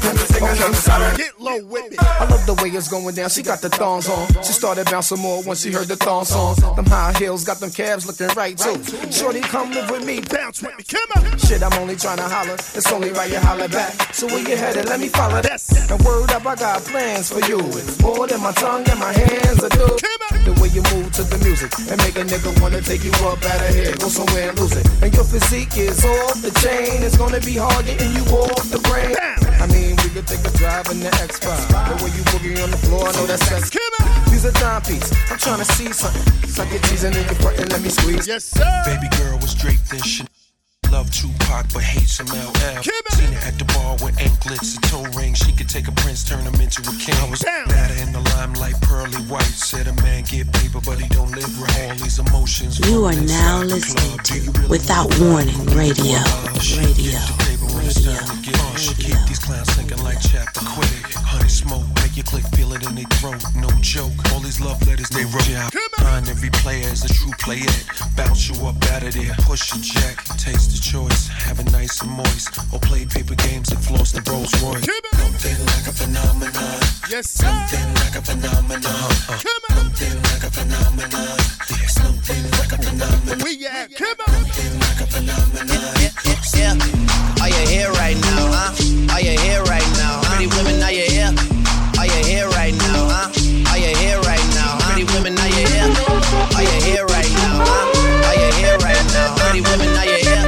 And 0.07 0.15
me 0.17 0.25
singing, 0.31 0.63
I'm 0.63 0.73
sorry. 0.73 1.17
Get 1.17 1.40
low 1.57 1.65
with. 1.65 1.95
I 1.99 2.25
love 2.25 2.45
the 2.45 2.53
way 2.61 2.69
it's 2.69 2.87
going 2.87 3.15
down. 3.15 3.29
She 3.29 3.43
got 3.43 3.61
the 3.61 3.69
thongs 3.69 4.09
on. 4.09 4.27
She 4.43 4.53
started 4.53 4.85
bouncing 4.85 5.19
more 5.19 5.41
once 5.43 5.61
she 5.61 5.71
heard 5.71 5.87
the 5.87 5.95
thong 5.95 6.25
songs. 6.25 6.57
Them 6.57 6.85
high 6.85 7.13
heels 7.17 7.43
got 7.43 7.59
them 7.59 7.71
calves 7.71 8.05
looking 8.05 8.27
right 8.35 8.57
too. 8.57 8.81
Shorty, 9.11 9.41
come 9.41 9.71
live 9.71 9.89
with 9.89 10.05
me. 10.05 10.21
Bounce 10.21 10.61
with 10.61 10.77
me, 10.77 10.83
come 10.83 11.09
on. 11.15 11.37
Shit, 11.37 11.63
I'm 11.63 11.73
only 11.79 11.95
trying 11.95 12.17
to 12.17 12.27
holler. 12.27 12.55
It's 12.55 12.91
only 12.91 13.11
right 13.11 13.29
you 13.29 13.39
holler 13.39 13.67
back. 13.67 14.13
So 14.13 14.27
where 14.27 14.47
you 14.47 14.55
headed? 14.55 14.85
Let 14.85 14.99
me 14.99 15.07
follow 15.07 15.41
that. 15.41 15.61
And 15.91 16.01
word 16.03 16.31
up, 16.31 16.45
I 16.45 16.55
got 16.55 16.81
plans 16.83 17.31
for 17.31 17.41
you. 17.47 17.59
It's 17.59 18.01
more 18.01 18.27
than 18.27 18.41
my 18.41 18.51
tongue 18.53 18.87
and 18.89 18.99
my 18.99 19.13
hands 19.13 19.63
are 19.63 19.69
do. 19.69 19.87
The 20.41 20.57
way 20.59 20.69
you 20.73 20.81
move 20.95 21.11
to 21.13 21.23
the 21.23 21.37
music 21.45 21.69
and 21.91 21.97
make 22.01 22.17
a 22.17 22.25
nigga 22.25 22.49
wanna 22.61 22.81
take 22.81 23.03
you 23.03 23.11
up 23.27 23.43
out 23.45 23.61
of 23.61 23.75
here. 23.75 23.93
Go 23.97 24.07
somewhere 24.07 24.49
and 24.49 24.59
lose 24.59 24.75
it. 24.75 24.87
And 25.03 25.13
your 25.13 25.23
physique 25.23 25.77
is 25.77 26.03
off 26.03 26.41
the 26.41 26.51
chain. 26.61 27.03
It's 27.03 27.17
gonna 27.17 27.39
be 27.41 27.57
hard 27.57 27.85
getting 27.85 28.13
you 28.13 28.25
off 28.33 28.69
the 28.69 28.79
brain. 28.79 29.15
I 29.61 29.67
mean, 29.67 30.00
we 30.11 30.19
could 30.19 30.27
take 30.27 30.43
a 30.45 30.57
drive 30.57 30.87
in 30.91 30.99
the 30.99 31.09
X5. 31.23 31.47
The 31.71 32.03
way 32.03 32.11
you 32.11 32.23
boogie 32.35 32.63
on 32.63 32.71
the 32.71 32.77
floor, 32.77 33.07
I 33.07 33.11
know 33.13 33.25
that's 33.25 33.47
sex. 33.47 33.69
These 34.29 34.45
are 34.45 34.51
timepieces. 34.51 35.15
I'm 35.31 35.37
trying 35.37 35.59
to 35.59 35.65
see 35.65 35.91
something. 35.93 36.49
Suck 36.49 36.69
your 36.69 36.81
tease 36.81 37.03
and 37.03 37.15
nigga 37.15 37.35
front 37.41 37.59
and 37.59 37.71
let 37.71 37.81
me 37.81 37.89
squeeze. 37.89 38.27
Yes, 38.27 38.43
sir. 38.45 38.83
Baby 38.85 39.07
girl 39.17 39.37
was 39.39 39.53
draped 39.55 39.93
in 39.93 39.99
Chanel. 39.99 40.27
Love 40.91 41.09
Tupac, 41.11 41.71
but 41.71 41.83
hates 41.83 42.19
some 42.19 42.27
LL. 42.27 42.51
Seen 43.15 43.31
her 43.31 43.47
at 43.47 43.55
the 43.55 43.63
bar 43.71 43.95
with 44.03 44.19
anklets 44.19 44.75
and 44.75 44.83
toe 44.83 45.07
rings. 45.15 45.39
She 45.39 45.53
could 45.53 45.69
take 45.69 45.87
a 45.87 45.93
prince, 46.03 46.27
turn 46.27 46.43
him 46.43 46.59
into 46.59 46.81
a 46.83 46.95
king. 46.99 47.15
I 47.15 47.29
was 47.29 47.45
mad 47.45 47.91
in 48.03 48.11
the 48.11 48.19
limelight, 48.35 48.75
pearly 48.81 49.21
white. 49.31 49.55
Said 49.55 49.87
a 49.87 49.93
man 50.03 50.23
get 50.23 50.51
paper, 50.51 50.81
but 50.83 50.99
he 50.99 51.07
don't 51.07 51.31
live 51.31 51.47
right. 51.61 51.91
All 51.91 51.95
these 51.95 52.19
emotions. 52.19 52.79
You 52.83 53.05
are 53.05 53.15
now 53.15 53.63
listening 53.63 54.19
to 54.19 54.67
Without 54.67 55.07
Warning 55.21 55.63
Radio. 55.71 56.19
Radio. 56.75 57.50
Uh, 57.97 58.75
she 58.77 58.93
keep 58.95 59.17
these 59.27 59.39
clowns 59.39 59.69
thinking 59.71 60.01
like 60.01 60.17
Chappaquiddick. 60.19 61.13
Honey 61.13 61.49
smoke, 61.49 61.83
make 62.11 62.17
your 62.17 62.25
click 62.25 62.45
feel 62.55 62.73
it 62.73 62.85
in 62.87 62.95
their 62.95 63.05
throat. 63.19 63.41
No 63.55 63.69
joke, 63.79 64.11
all 64.31 64.39
these 64.39 64.59
love 64.59 64.79
letters 64.87 65.09
they 65.09 65.23
wrote. 65.25 65.47
Yeah, 65.47 65.69
find 65.99 66.27
every 66.27 66.49
player 66.49 66.87
is 66.91 67.03
a 67.05 67.13
true 67.13 67.31
player. 67.39 67.71
Bounce 68.15 68.49
you 68.49 68.55
up 68.67 68.75
out 68.91 69.03
of 69.03 69.13
there, 69.13 69.33
push 69.47 69.73
your 69.73 69.81
jack, 69.81 70.23
taste 70.37 70.71
the 70.71 70.79
choice, 70.81 71.27
have 71.27 71.59
it 71.59 71.71
nice 71.71 72.01
and 72.01 72.11
moist, 72.11 72.59
or 72.73 72.79
play 72.79 73.05
paper 73.05 73.35
games 73.35 73.71
and 73.71 73.79
floss 73.83 74.11
the 74.11 74.21
Rolls 74.29 74.51
Royce. 74.61 74.83
Something 74.83 75.59
like 75.71 75.87
a 75.87 75.93
phenomenon. 75.95 76.79
Yes, 77.09 77.29
Something 77.31 77.87
like 78.03 78.15
a 78.15 78.21
phenomenon. 78.21 79.11
Something 79.39 80.15
uh-huh. 80.19 80.31
like 80.31 80.43
a 80.43 80.51
phenomenon. 80.51 81.39
Something 81.87 82.43
like 82.59 82.71
a 82.71 82.79
phenomenon. 82.81 83.39
We 83.43 83.67
at 83.67 83.95
come 83.95 84.19
on. 84.27 84.33
Something 84.33 84.73
like 84.79 84.99
a 84.99 85.07
phenomenon. 85.07 85.95
Yeah. 85.99 86.11
Are 87.41 87.49
you 87.49 87.67
here 87.67 87.91
right 87.93 88.15
now, 88.15 88.51
huh? 88.53 89.15
Are 89.15 89.21
you 89.21 89.39
here 89.39 89.63
right 89.63 89.89
now? 89.97 90.21
Huh? 90.23 90.35
Pretty 90.35 90.47
women, 90.55 90.83
are 90.83 90.91
you 90.91 91.03
here? 91.09 91.50
You 92.21 92.27
here 92.27 92.49
right 92.49 92.73
now, 92.73 93.09
huh? 93.09 93.71
Are 93.71 93.79
you 93.81 93.97
here 93.97 94.19
right 94.21 94.45
now? 94.53 94.77
Pretty 94.85 95.05
women, 95.09 95.33
are 95.39 95.47
you 95.49 95.65
here? 95.65 95.89
Are 96.53 96.61
you 96.61 96.77
here 96.85 97.05
right 97.09 97.31
now, 97.41 97.65
huh? 97.65 98.29
Are 98.29 98.37
you 98.37 98.53
here 98.61 98.77
right 98.77 99.01
now? 99.09 99.33
Pretty 99.41 99.61
women, 99.61 99.89
are 99.97 100.05
you 100.05 100.21
here? 100.21 100.45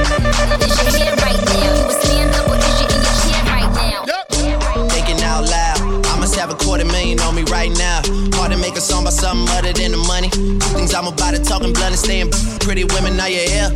Is 0.62 0.70
you 0.70 1.02
here 1.02 1.16
right 1.18 1.34
now? 1.34 1.58
You 1.58 1.74
would 1.82 1.98
stand 1.98 2.30
up 2.36 2.46
or 2.46 2.54
is 2.62 2.78
you 2.78 2.86
in 2.94 3.02
your 3.02 3.16
chair 3.26 3.42
right 3.50 3.66
now? 3.74 4.06
Thinking 4.86 5.18
out 5.24 5.50
loud. 5.50 6.06
I 6.06 6.16
must 6.20 6.36
have 6.36 6.52
a 6.52 6.54
quarter 6.54 6.84
million 6.84 7.18
on 7.20 7.34
me 7.34 7.42
right 7.50 7.76
now. 7.76 8.02
Hard 8.38 8.52
to 8.52 8.58
make 8.58 8.76
a 8.76 8.80
song 8.80 9.02
about 9.02 9.14
something 9.14 9.48
other 9.56 9.72
than 9.72 9.90
the 9.90 9.98
money. 9.98 10.30
I'm 10.94 11.08
about 11.08 11.34
to 11.34 11.42
talking 11.42 11.72
blunt 11.72 11.90
and 11.90 11.98
staying. 11.98 12.30
Pretty 12.60 12.84
women, 12.84 13.18
are 13.18 13.28
you 13.28 13.40
here? 13.50 13.70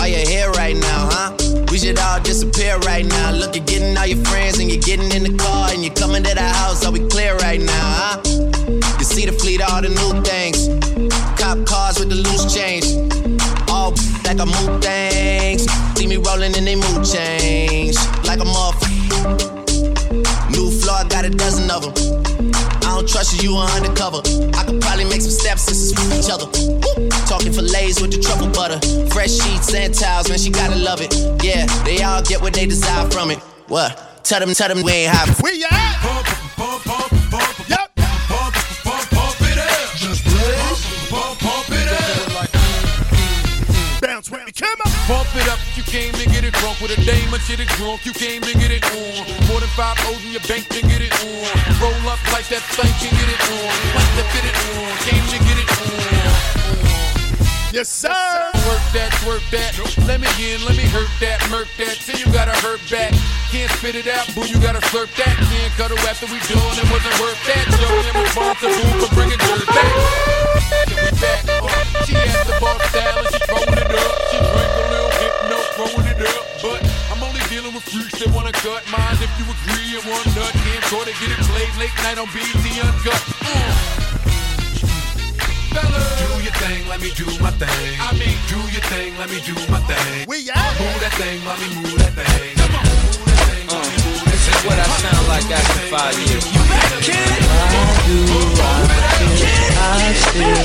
Are 0.00 0.08
you 0.08 0.18
here 0.26 0.50
right 0.52 0.74
now, 0.74 1.08
huh? 1.12 1.36
We 1.70 1.78
should 1.78 1.98
all 1.98 2.20
disappear 2.20 2.78
right 2.78 3.06
now. 3.06 3.32
Look, 3.32 3.54
you're 3.54 3.64
getting 3.64 3.96
all 3.96 4.06
your 4.06 4.24
friends 4.26 4.58
and 4.58 4.68
you're 4.68 4.82
getting 4.82 5.10
in 5.12 5.22
the 5.22 5.38
car 5.38 5.70
and 5.70 5.84
you're 5.84 5.94
coming 5.94 6.24
to 6.24 6.34
the 6.34 6.42
house. 6.42 6.84
Are 6.84 6.90
we 6.90 7.06
clear 7.06 7.36
right 7.36 7.60
now, 7.60 7.86
huh? 8.00 8.20
You 8.98 9.04
see 9.04 9.24
the 9.24 9.32
fleet, 9.32 9.62
all 9.62 9.80
the 9.80 9.90
new 9.90 10.22
things. 10.26 10.66
Cop 11.38 11.64
cars 11.64 12.00
with 12.00 12.08
the 12.08 12.16
loose 12.16 12.52
change. 12.52 12.86
All 13.70 13.92
like 14.24 14.40
I 14.40 14.44
move 14.44 14.82
things. 14.82 15.64
See 15.96 16.08
me 16.08 16.16
rolling 16.16 16.56
in 16.56 16.64
they 16.64 16.74
mood 16.74 17.04
change. 17.06 17.94
Like 18.24 18.40
a 18.40 18.44
motherfucker. 18.44 19.70
New 20.50 20.70
floor, 20.80 20.96
I 20.96 21.08
got 21.08 21.24
a 21.24 21.30
dozen 21.30 21.70
of 21.70 21.94
them. 21.94 22.27
I 23.08 23.10
trust 23.10 23.42
you, 23.42 23.52
you 23.52 23.56
are 23.56 23.70
undercover. 23.70 24.18
I 24.52 24.64
could 24.64 24.82
probably 24.82 25.04
make 25.04 25.22
some 25.22 25.30
stepsisters 25.30 25.98
with 25.98 26.18
each 26.18 26.30
other. 26.30 26.44
Woo. 26.44 27.08
Talking 27.24 27.54
fillets 27.54 28.02
with 28.02 28.12
the 28.12 28.20
truffle 28.20 28.48
butter. 28.48 28.78
Fresh 29.08 29.30
sheets 29.30 29.72
and 29.72 29.94
towels, 29.94 30.28
man, 30.28 30.38
she 30.38 30.50
gotta 30.50 30.76
love 30.76 31.00
it. 31.00 31.14
Yeah, 31.42 31.64
they 31.84 32.02
all 32.02 32.20
get 32.22 32.42
what 32.42 32.52
they 32.52 32.66
desire 32.66 33.08
from 33.08 33.30
it. 33.30 33.38
What? 33.68 34.24
Tell 34.24 34.40
them, 34.40 34.52
tell 34.52 34.68
them 34.68 34.84
we 34.84 34.92
ain't 34.92 35.14
happy. 35.14 35.32
We 35.42 35.64
at. 35.64 37.17
Bounce 44.28 44.30
with 44.30 44.46
me, 44.46 44.52
come 44.52 44.78
on. 44.84 44.92
Pump 45.06 45.36
it 45.36 45.48
up, 45.48 45.58
you 45.76 45.82
came 45.82 46.12
to 46.12 46.24
get 46.28 46.44
it 46.44 46.52
drunk 46.54 46.80
with 46.80 46.92
a 46.92 47.00
dame 47.04 47.32
and 47.32 47.42
shit 47.42 47.60
it 47.60 47.68
drunk. 47.80 48.04
You 48.04 48.12
came 48.12 48.42
to 48.42 48.52
get 48.52 48.70
it 48.70 48.84
on. 48.84 49.24
More 49.48 49.60
than 49.60 49.68
five 49.72 49.96
O's 50.08 50.24
in 50.24 50.32
your 50.32 50.44
bank 50.44 50.68
to 50.68 50.82
get 50.82 51.00
it 51.00 51.12
on. 51.24 51.48
Roll 51.80 51.96
up 52.08 52.20
like 52.32 52.48
that 52.52 52.64
thing 52.76 52.92
can 53.00 53.12
get 53.16 53.28
it 53.28 53.40
on. 53.48 53.72
Like 53.96 54.12
to 54.16 54.24
fit 54.32 54.44
it 54.44 54.56
on. 54.76 54.90
Came 55.08 55.24
to 55.32 55.38
get 55.44 55.58
it 55.58 55.68
on. 55.68 55.88
Yes, 57.72 57.88
sir. 57.88 58.08
Work 58.68 58.84
that, 58.96 59.12
work 59.26 59.44
that. 59.52 59.76
Let 60.08 60.20
me 60.20 60.28
in, 60.40 60.64
let 60.64 60.76
me 60.76 60.84
hurt 60.88 61.10
that, 61.20 61.40
murk 61.50 61.68
that. 61.78 61.96
Till 62.00 62.18
you 62.18 62.26
gotta 62.32 62.56
hurt 62.64 62.80
back. 62.90 63.12
Can't 63.52 63.70
spit 63.72 63.94
it 63.94 64.08
out, 64.08 64.28
boo, 64.34 64.44
you 64.44 64.60
gotta 64.60 64.80
slurp 64.88 65.08
that. 65.16 65.36
Can't 65.36 65.72
cuddle 65.76 66.00
after 66.04 66.26
we 66.26 66.40
done, 66.48 66.76
it 66.76 66.88
wasn't 66.92 67.16
worth 67.20 67.40
that. 67.48 67.64
Yo, 67.80 67.88
I'm 67.88 68.24
responsible 68.24 69.08
for 69.08 69.14
bringing 69.14 69.38
dirt 69.38 69.66
back. 69.68 70.27
Dealing 78.18 78.34
with 78.34 78.42
wanna 78.42 78.52
cut 78.52 78.82
mine. 78.90 79.14
If 79.22 79.30
you 79.38 79.46
agree, 79.46 79.94
and 79.94 80.04
one 80.10 80.26
nut 80.34 80.50
can't 80.50 80.84
try 80.90 81.04
to 81.06 81.14
get 81.22 81.30
it 81.30 81.38
played 81.46 81.74
late 81.78 81.94
night 82.02 82.18
on 82.18 82.26
BT 82.34 82.80
Uncut. 82.82 83.22
Uh. 83.46 83.94
Do 85.78 86.42
your 86.42 86.52
thing, 86.58 86.88
let 86.88 87.00
me 87.00 87.10
do 87.14 87.26
my 87.38 87.50
thing. 87.54 87.94
I 88.02 88.10
mean, 88.18 88.34
do 88.50 88.58
your 88.74 88.82
thing, 88.90 89.14
let 89.18 89.30
me 89.30 89.38
do 89.46 89.54
my 89.70 89.78
thing. 89.86 90.26
We 90.26 90.50
out. 90.50 90.74
Move 90.80 90.98
that 90.98 91.14
thing, 91.14 91.38
let 91.46 91.58
me 91.62 91.68
move 91.78 91.94
that 92.02 92.12
thing. 92.18 92.58
Come 92.58 92.74
on. 92.74 93.86
This 94.26 94.42
is 94.50 94.58
what 94.66 94.78
I 94.78 94.86
sound 94.98 95.28
like 95.28 95.46
after 95.54 95.86
five 95.86 96.18
years. 96.26 96.42
I 96.42 96.98
do, 97.06 97.22
I 99.78 100.12
still 100.18 100.58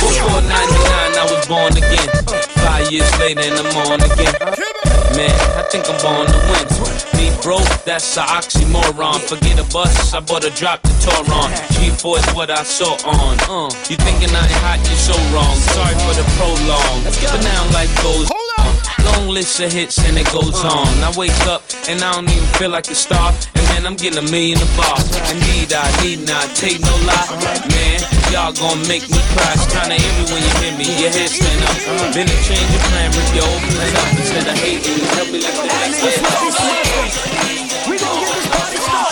Before 0.00 0.40
99, 0.40 0.48
I 0.48 1.24
was 1.28 1.44
born 1.46 1.76
again. 1.76 2.08
Five 2.64 2.90
years 2.90 3.10
later, 3.18 3.40
and 3.40 3.58
I'm 3.58 3.76
on 3.76 4.00
again. 4.00 4.47
Man, 5.18 5.34
I 5.58 5.66
think 5.66 5.90
I'm 5.90 5.98
born 5.98 6.30
to 6.30 6.38
win. 6.46 6.62
Be 7.18 7.26
broke, 7.42 7.66
that's 7.82 8.16
a 8.16 8.22
oxymoron. 8.22 9.18
Forget 9.26 9.58
a 9.58 9.66
bus, 9.74 10.14
I 10.14 10.20
bought 10.20 10.44
a 10.44 10.50
drop 10.50 10.80
to 10.82 10.90
Toron. 11.02 11.50
G4 11.74 12.18
is 12.22 12.34
what 12.36 12.50
I 12.50 12.62
saw 12.62 12.94
on. 13.02 13.34
Uh, 13.50 13.66
you 13.90 13.96
thinking 13.96 14.30
I 14.30 14.46
ain't 14.46 14.62
hot, 14.62 14.78
you're 14.86 14.94
so 14.94 15.18
wrong. 15.34 15.56
Sorry 15.74 15.98
for 16.06 16.14
the 16.14 16.22
prolong. 16.38 17.02
But 17.02 17.42
now 17.42 17.66
life 17.74 17.90
goes 18.00 18.30
on. 18.30 18.48
Long 19.06 19.28
list 19.34 19.58
of 19.58 19.72
hits 19.72 19.98
and 20.06 20.16
it 20.16 20.30
goes 20.30 20.62
on. 20.64 20.86
I 21.02 21.12
wake 21.18 21.34
up 21.48 21.62
and 21.88 22.00
I 22.00 22.12
don't 22.12 22.30
even 22.30 22.46
feel 22.54 22.70
like 22.70 22.88
a 22.88 22.94
star. 22.94 23.32
And 23.76 23.86
I'm 23.86 23.96
getting 23.96 24.18
a 24.18 24.26
million 24.30 24.58
a 24.58 24.68
bar. 24.76 24.96
I 24.96 25.34
need, 25.48 25.72
I 25.72 25.84
need 26.02 26.26
not 26.26 26.46
take 26.54 26.80
no 26.80 26.94
lie. 27.04 27.28
Man, 27.72 28.00
y'all 28.32 28.52
gon' 28.52 28.80
make 28.88 29.04
me 29.10 29.20
cry. 29.34 29.52
It's 29.54 29.66
kinda 29.68 29.96
eerie 29.96 30.26
when 30.32 30.40
you 30.42 30.52
hear 30.62 30.74
me. 30.78 30.86
Your 31.00 31.12
head 31.12 31.30
stand 31.30 31.62
up. 31.68 31.76
Then 32.14 32.26
a 32.26 32.36
change 32.46 32.68
your 32.72 32.82
plan, 32.88 33.10
rip 33.12 33.28
your 33.34 33.46
old 33.46 33.62
plan 33.72 33.94
up. 33.96 34.08
Instead 34.18 34.46
of 34.48 34.56
hating, 34.58 35.00
help 35.14 35.28
me 35.30 35.38
lift 35.44 35.58
the 35.60 35.68
next 35.68 36.00
head 36.00 36.20
up. 36.24 36.42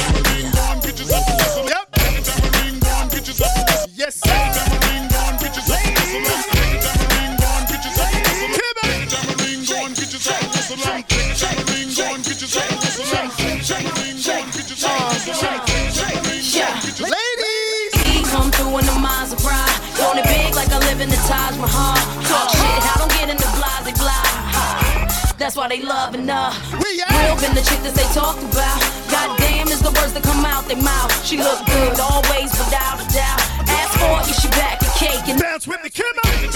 That's 25.47 25.55
why 25.55 25.69
they 25.69 25.81
loving 25.81 26.27
her. 26.27 26.51
Real 26.73 27.39
been 27.39 27.55
the 27.55 27.63
chick 27.63 27.79
that 27.87 27.95
they 27.95 28.03
talked 28.11 28.43
about. 28.43 28.83
Goddamn 29.07 29.69
is 29.69 29.79
the 29.79 29.95
words 29.95 30.13
that 30.15 30.25
come 30.25 30.45
out 30.45 30.67
their 30.67 30.77
mouth. 30.77 31.07
She 31.25 31.37
look 31.37 31.65
good 31.67 32.01
always 32.01 32.51
without 32.51 32.99
a 32.99 33.07
doubt. 33.15 33.39
Ask 33.71 33.95
for 33.95 34.27
it, 34.27 34.35
she 34.35 34.49
back 34.59 34.83
a 34.83 34.91
cake 34.99 35.29
and 35.29 35.41
bounce 35.41 35.69
with 35.69 35.79
come 35.95 36.19
on. 36.27 36.51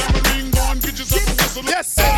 Yes, 1.71 1.95
sir. 1.95 2.11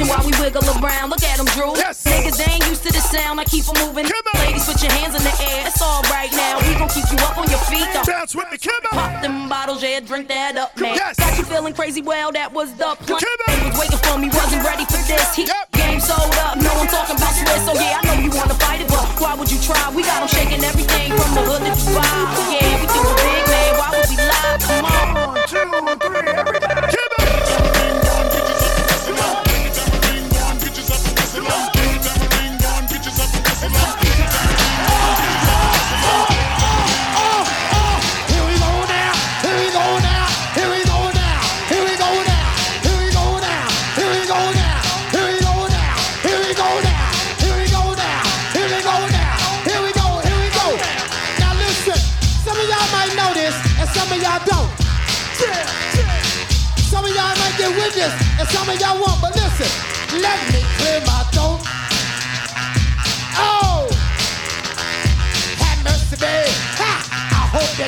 Watching 0.00 0.08
while 0.08 0.24
we 0.24 0.32
wiggle 0.40 0.64
around. 0.80 1.10
Look 1.10 1.22
at 1.22 1.36
them, 1.36 1.46
Drew. 1.52 1.76
Niggas, 1.76 2.36
they 2.36 2.52
ain't 2.52 2.66
used 2.68 2.82
to 2.84 2.92
the 2.92 3.00
sound. 3.00 3.40
I 3.40 3.44
keep 3.44 3.64
them 3.64 3.76
moving. 3.84 4.08
Ladies, 4.40 4.64
put 4.64 4.80
your 4.82 4.92
hands 4.92 5.14
in 5.14 5.22
the 5.22 5.34
air. 5.52 5.66
It's 5.66 5.82
all 5.82 6.02
right 6.08 6.32
now. 6.32 6.58
We 6.60 6.74
gon' 6.74 6.88
keep 6.88 7.04
you 7.10 7.18
up 7.20 7.36
on 7.36 7.48
your 7.50 7.60
feet. 7.68 7.86
Though. 7.92 8.04
Bounce 8.04 8.34
with 8.34 8.50
me, 8.50 8.58
come 8.58 8.80
on. 8.92 8.98
Pop 8.98 9.22
them 9.22 9.48
bottles, 9.48 9.82
yeah, 9.82 10.00
drink 10.00 10.28
that 10.28 10.56
up, 10.56 10.76
man. 10.78 10.96
Got 10.96 11.18
you 11.36 11.44
feeling 11.44 11.74
crazy? 11.74 12.00
Well, 12.00 12.32
that 12.32 12.52
was 12.52 12.72
the 12.74 12.96
plan. 13.04 13.20
They 13.20 13.68
was 13.68 13.78
waiting 13.78 13.98
for 13.98 14.16
me, 14.16 14.28
wasn't 14.32 14.64
ready 14.64 14.84
for 14.84 15.00
this. 15.04 15.34
He 15.34 15.44
game 15.76 16.00
sold 16.00 16.32
up. 16.46 16.56
No, 16.56 16.70
I'm 16.72 16.88
talking 16.88 17.16
about 17.16 17.34
swear. 17.36 17.58
So 17.66 17.72
yeah, 17.74 18.00
I 18.00 18.06
know 18.08 18.16
you 18.24 18.30
wanna 18.32 18.54
fight 18.54 18.80
it, 18.80 18.88
but 18.88 19.04
why 19.20 19.34
would 19.34 19.50
you 19.50 19.60
try? 19.60 19.80
We 19.92 20.02
got 20.02 20.20
them 20.20 20.28
shaking 20.28 20.64
everything 20.64 21.12
from 21.12 21.30
the 21.36 21.42
hood 21.44 21.60
to 21.66 21.72
Dubai. 21.76 22.56
Yeah, 22.56 22.59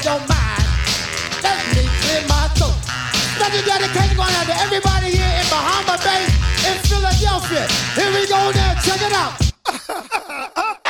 don't 0.02 0.26
mind. 0.26 0.66
Let 1.46 1.62
me 1.70 1.86
clear 2.02 2.22
my 2.26 2.50
throat. 2.58 2.74
Special 3.38 3.62
dedication 3.62 4.16
going 4.18 4.34
out 4.34 4.46
to 4.50 4.56
everybody 4.58 5.14
here 5.14 5.30
in 5.38 5.46
Bahama 5.46 5.94
Bay, 6.02 6.26
in 6.66 6.76
Philadelphia. 6.82 7.70
Here 7.94 8.10
we 8.10 8.26
go 8.26 8.50
now. 8.50 8.74
Check 8.82 8.98
it 8.98 9.14
out. 9.14 9.38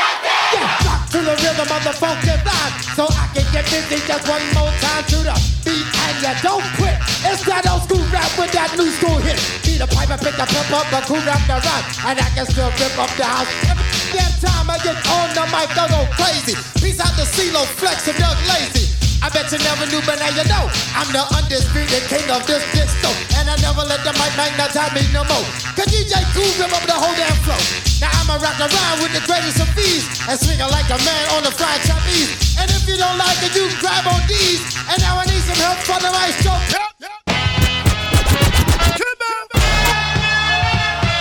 Yeah, 0.52 0.68
rock 0.84 1.08
to 1.08 1.16
the 1.24 1.32
rhythm 1.32 1.64
of 1.64 1.80
the 1.80 1.96
funky 1.96 2.36
vibe, 2.44 2.74
so 2.92 3.08
I 3.08 3.24
can 3.32 3.48
get 3.56 3.64
busy 3.72 4.04
just 4.04 4.28
one 4.28 4.44
more 4.52 4.68
time 4.84 5.00
to 5.08 5.24
the 5.24 5.32
beat, 5.64 5.80
and 5.80 6.16
you 6.20 6.34
don't 6.44 6.60
quit. 6.76 6.92
It's 7.24 7.40
that 7.48 7.64
old 7.72 7.88
school 7.88 8.04
rap 8.12 8.28
with 8.36 8.52
that 8.52 8.68
new 8.76 8.92
school 8.92 9.16
hit. 9.16 9.40
Beat 9.64 9.80
a 9.80 9.88
pipe 9.88 10.12
and 10.12 10.20
pick 10.20 10.36
the 10.36 10.44
pep 10.44 10.68
up, 10.76 10.84
the 10.92 11.00
cool 11.08 11.24
rap 11.24 11.40
the 11.48 11.56
rhyme, 11.56 11.84
and 12.04 12.20
I 12.20 12.28
can 12.36 12.44
still 12.44 12.68
rip 12.76 12.92
up 13.00 13.08
the 13.16 13.24
house. 13.24 13.48
Every 13.64 13.80
damn 14.12 14.32
time 14.44 14.68
I 14.68 14.76
get 14.84 15.00
on 15.08 15.32
the 15.32 15.44
mic, 15.48 15.72
I 15.72 15.88
go 15.88 16.04
crazy. 16.20 16.52
Peace 16.84 17.00
out 17.00 17.16
to 17.16 17.24
CeeLo, 17.24 17.64
Flex, 17.80 18.12
and 18.12 18.18
Doug 18.20 18.36
Lazy. 18.52 19.01
I 19.22 19.30
bet 19.30 19.46
you 19.54 19.58
never 19.62 19.86
knew, 19.86 20.02
but 20.02 20.18
now 20.18 20.34
you 20.34 20.42
know. 20.50 20.66
I'm 20.98 21.06
the 21.14 21.22
undisputed 21.38 22.02
king 22.10 22.26
of 22.26 22.42
this 22.42 22.58
disco. 22.74 23.06
And 23.38 23.46
I 23.46 23.54
never 23.62 23.86
let 23.86 24.02
the 24.02 24.10
mic 24.18 24.34
magnetize 24.34 24.90
me 24.98 25.06
no 25.14 25.22
more. 25.30 25.46
Cause 25.78 25.86
DJ 25.94 26.18
Kool 26.34 26.50
up 26.66 26.82
the 26.90 26.98
whole 26.98 27.14
damn 27.14 27.38
flow. 27.46 27.54
Now 28.02 28.10
I'ma 28.18 28.42
rock 28.42 28.58
around 28.58 28.98
with 28.98 29.14
the 29.14 29.22
greatest 29.22 29.62
of 29.62 29.70
ease. 29.78 30.10
And 30.26 30.34
swingin' 30.34 30.66
like 30.74 30.90
a 30.90 30.98
man 31.06 31.24
on 31.38 31.46
the 31.46 31.54
fried 31.54 31.78
Chinese. 31.86 32.58
And 32.58 32.66
if 32.66 32.82
you 32.90 32.98
don't 32.98 33.14
like 33.14 33.38
it, 33.46 33.54
you 33.54 33.70
grab 33.78 34.10
on 34.10 34.26
these. 34.26 34.58
And 34.90 34.98
now 34.98 35.14
I 35.14 35.24
need 35.30 35.46
some 35.46 35.60
help 35.62 35.78
for 35.86 36.02
the 36.02 36.10
right 36.10 36.34
stroke. 36.42 36.58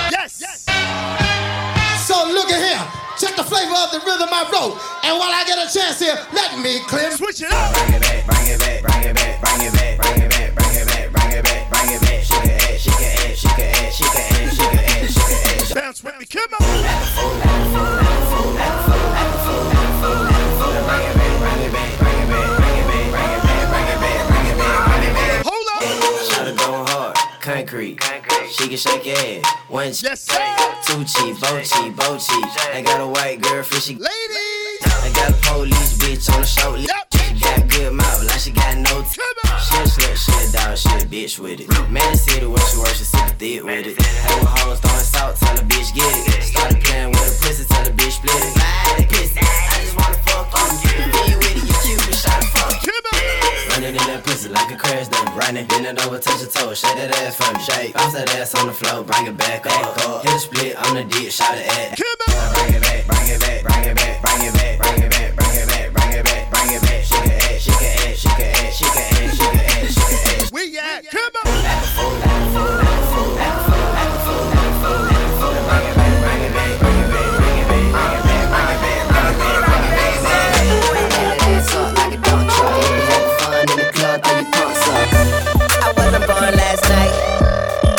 Yes. 0.10 0.42
So 0.42 0.42
look 0.42 0.50
at 0.50 0.66
here. 0.66 0.70
Check 3.22 3.35
the 3.35 3.43
flavor 3.43 3.75
of 3.77 3.91
the 3.91 4.00
rhythm 4.00 4.30
I 4.33 4.50
wrote. 4.50 4.82
And 5.06 5.14
while 5.19 5.30
I 5.30 5.45
get 5.45 5.59
a 5.61 5.72
chance 5.72 6.00
here, 6.00 6.17
let 6.33 6.58
me 6.58 6.80
clear. 6.88 7.11
Switch 7.11 7.43
it 7.43 7.53
up. 7.53 7.72
Bring 7.75 7.93
it 7.93 8.01
back, 8.01 8.25
bring 8.25 8.48
it 8.48 8.58
back, 8.58 8.82
bring 8.82 9.03
it 9.06 9.14
back, 9.14 9.41
bring 9.41 9.61
it 9.61 9.74
back, 9.74 9.98
bring 10.01 10.22
it 10.25 10.30
back, 10.32 10.56
bring 10.58 10.74
it 10.74 10.88
back, 10.90 11.11
bring 11.14 11.32
it 11.38 11.43
back, 11.45 11.69
bring 11.69 11.90
it 11.93 12.01
back. 12.01 12.24
Shake 12.25 12.50
it, 12.50 12.66
ass, 12.66 12.82
shake 12.82 12.98
it, 12.98 13.22
ass, 13.22 13.38
shake 13.38 13.59
it, 13.61 13.77
ass, 13.77 13.93
shake 13.93 14.09
it, 14.09 14.25
ass, 14.25 14.58
shake 14.58 14.74
it, 14.74 14.90
ass, 14.90 15.14
shake 15.14 15.38
it, 15.38 15.61
ass. 15.61 15.74
Bounce 15.75 16.03
with 16.03 16.17
me, 16.17 16.25
come 16.25 16.50
on. 16.61 18.01
Concrete. 27.72 27.98
She 28.51 28.67
can 28.67 28.77
shake 28.77 29.03
it, 29.06 29.45
one 29.69 29.93
cheek, 29.93 30.03
yes, 30.03 30.22
sir. 30.22 30.56
two 30.85 31.06
cheek, 31.06 31.40
both 31.40 31.64
cheek, 31.64 31.95
both 31.95 32.27
cheek. 32.27 32.45
I 32.74 32.82
got 32.85 33.00
a 33.00 33.08
white 33.08 33.41
girl, 33.41 33.64
fishy 33.64 33.95
ladies. 33.95 34.82
I 34.83 35.11
got 35.16 35.32
a 35.32 35.33
police 35.35 35.98
bitch 35.98 36.33
on 36.33 36.41
the 36.41 36.45
short 36.48 36.80
list. 36.80 37.20
Got 37.42 37.68
good 37.70 37.94
mouth, 37.94 38.24
like 38.26 38.40
she 38.40 38.52
got 38.52 38.78
no 38.78 39.02
teeth. 39.02 39.26
She 39.66 39.76
a 39.76 39.86
slut, 39.90 40.16
she 40.16 40.32
a 40.32 40.52
dog, 40.52 40.78
she 40.78 40.90
a 40.90 41.02
bitch 41.10 41.40
with 41.40 41.60
it. 41.60 41.68
Man, 41.90 42.16
see 42.16 42.40
the 42.40 42.50
way 42.50 42.61
she 42.70 42.78
works, 42.78 42.98
she 42.98 43.06
super 43.06 43.34
thick 43.36 43.64
with 43.64 43.88
it. 43.88 43.98
Hey, 43.98 44.40
with 44.40 44.53
hoes 44.61 44.80
throwing 44.80 45.06
salt, 45.06 45.36
tell 45.38 45.56
the 45.56 45.64
bitch 45.64 45.94
get 45.94 46.06
it. 46.06 46.44
Started 46.44 46.84
playing 46.84 47.10
with 47.10 47.26
a 47.26 47.34
pussy, 47.42 47.66
tell 47.66 47.84
the 47.84 47.92
bitch 47.92 48.22
split 48.22 48.38
it. 48.38 48.53
Bye, 48.56 49.06
pussy, 49.10 49.42
I 49.42 49.82
just 49.82 49.98
wanna 49.98 50.22
fuck 50.22 50.53
on 50.53 50.70
you. 50.86 50.94
Be 51.10 51.34
with 51.42 51.58
it, 51.58 51.66
you 51.66 51.76
cute, 51.82 52.02
but 52.06 52.16
shot 52.16 52.44
fuck. 52.53 52.78
Running 53.74 53.95
in 53.98 54.06
that 54.06 54.22
pussy 54.24 54.50
like 54.50 54.70
a 54.72 54.78
crash 54.78 55.08
dump. 55.08 55.36
Running, 55.36 55.66
bend 55.66 55.86
it 55.86 55.98
over, 56.06 56.20
touch 56.20 56.42
your 56.42 56.50
toes, 56.50 56.78
shake 56.80 56.95
that 56.95 57.10
ass 57.26 57.36
for 57.36 57.50
me. 57.53 57.60
Shake, 57.61 57.94
bounce 57.94 58.14
that 58.14 58.30
ass 58.38 58.53
on 58.56 58.68
the 58.68 58.74
floor, 58.74 59.03
bring 59.03 59.26
it 59.26 59.38
back 59.38 59.66
up. 59.66 59.98
Hit 60.24 60.34
a 60.34 60.40
split 60.40 60.76
on 60.78 60.94
the 60.95 61.03
dick, 61.03 61.32
shot 61.32 61.58
it 61.58 61.66
at. 61.66 61.98
Bring 61.98 62.78
it 62.78 62.82
back, 62.86 63.08
bring 63.10 63.28
it 63.34 63.42
back, 63.42 63.64
bring 63.66 63.84
it 63.90 63.98
back, 63.98 64.22
bring 64.22 64.42
it 64.45 64.53
back, 64.53 64.78
bring 64.78 65.02
it 65.02 65.10
back, 65.10 65.10
bring 65.10 65.10
it 65.10 65.10
back, 65.10 65.36
bring 65.36 65.58
it 65.58 65.68
back, 65.68 65.94
bring 65.94 66.11
it 66.20 66.26
back. 66.26 66.51
Shake 66.61 66.73
it 66.73 66.91
ass, 66.91 67.07
shake 67.07 67.25
it 67.25 67.41
ass, 67.41 67.61
shake 67.61 67.81
it 67.81 67.90
ass, 67.98 68.17
shake 68.22 68.38
it 68.38 68.49
ass, 68.61 68.77
shake 68.77 69.49
it 69.49 69.65
ass, 69.65 69.93
shake 69.95 70.14
it 70.14 70.41
ass. 70.41 70.51
We 70.51 70.77
at, 70.77 71.01
come 71.09 71.33
on. 71.43 71.51
I 85.81 85.93
wasn't 85.98 86.25
born 86.27 86.53
last 86.53 86.83
night. 86.90 87.14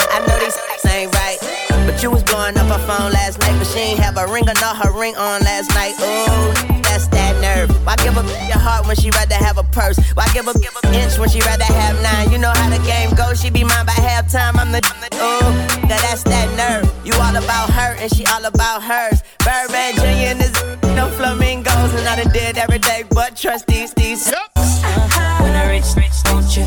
I 0.09 0.17
know 0.27 0.39
these 0.39 0.57
ain't 0.87 1.13
right. 1.15 1.39
But 1.87 1.97
you 2.03 2.11
was 2.13 2.23
blowing 2.23 2.57
up 2.57 2.69
her 2.69 2.79
phone 2.87 3.11
last 3.11 3.41
night, 3.41 3.59
but 3.59 3.67
she 3.67 3.81
ain't 3.81 3.99
have 3.99 4.17
a 4.17 4.27
ring 4.33 4.49
or 4.49 4.55
not 4.61 4.77
her 4.77 4.93
ring 4.93 5.17
on 5.17 5.43
last 5.43 5.75
night. 5.75 5.95
Ooh, 5.99 6.81
that's 6.83 7.09
that 7.09 7.22
nerve. 7.67 7.87
Why 7.87 7.97
give 7.97 8.17
a 8.17 8.23
your 8.47 8.59
heart 8.59 8.87
when 8.87 8.97
she 8.97 9.11
rather 9.11 9.35
have 9.35 9.59
a 9.59 9.65
purse? 9.65 9.99
Why 10.15 10.27
give 10.33 10.49
a 10.49 10.59
give 10.59 10.77
a 10.83 10.95
inch 10.95 11.19
when 11.19 11.29
she 11.29 11.41
rather 11.41 11.65
have 11.65 12.01
nine? 12.03 12.31
You 12.31 12.39
know 12.39 12.53
how 12.55 12.69
the 12.71 12.83
game 12.85 13.15
goes. 13.15 13.41
She 13.41 13.51
be 13.51 13.65
mine 13.65 13.87
by 13.87 13.93
halftime. 13.93 14.59
I'm 14.59 14.73
the 14.73 14.81
ooh, 15.17 15.89
now 15.89 15.99
that's 16.01 16.23
that 16.25 16.49
nerve. 16.57 16.91
You 17.05 17.13
all 17.15 17.37
about 17.37 17.71
her 17.71 17.97
and 17.99 18.15
she 18.15 18.25
all 18.27 18.45
about 18.45 18.83
hers. 18.83 19.23
Birdman 19.39 19.95
Jr. 19.97 20.03
and 20.03 20.41
this 20.41 20.53
no 20.95 21.09
flamingos, 21.11 21.95
and 21.95 22.07
I 22.07 22.23
done 22.23 22.33
did 22.33 22.59
every 22.59 22.79
day, 22.79 23.05
but 23.11 23.37
trust 23.37 23.67
these 23.67 23.93
these. 23.95 24.31
When 24.31 25.55
I 25.55 25.71
reach, 25.71 25.97
reach, 25.97 26.23
don't 26.25 26.57
you? 26.57 26.67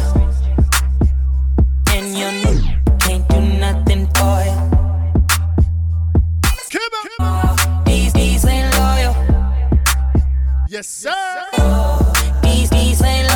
And 1.91 2.17
you 2.17 2.65
Yes, 10.76 10.90
sir. 10.90 11.14
These, 12.44 12.70
these 12.70 13.02
ain't 13.02 13.35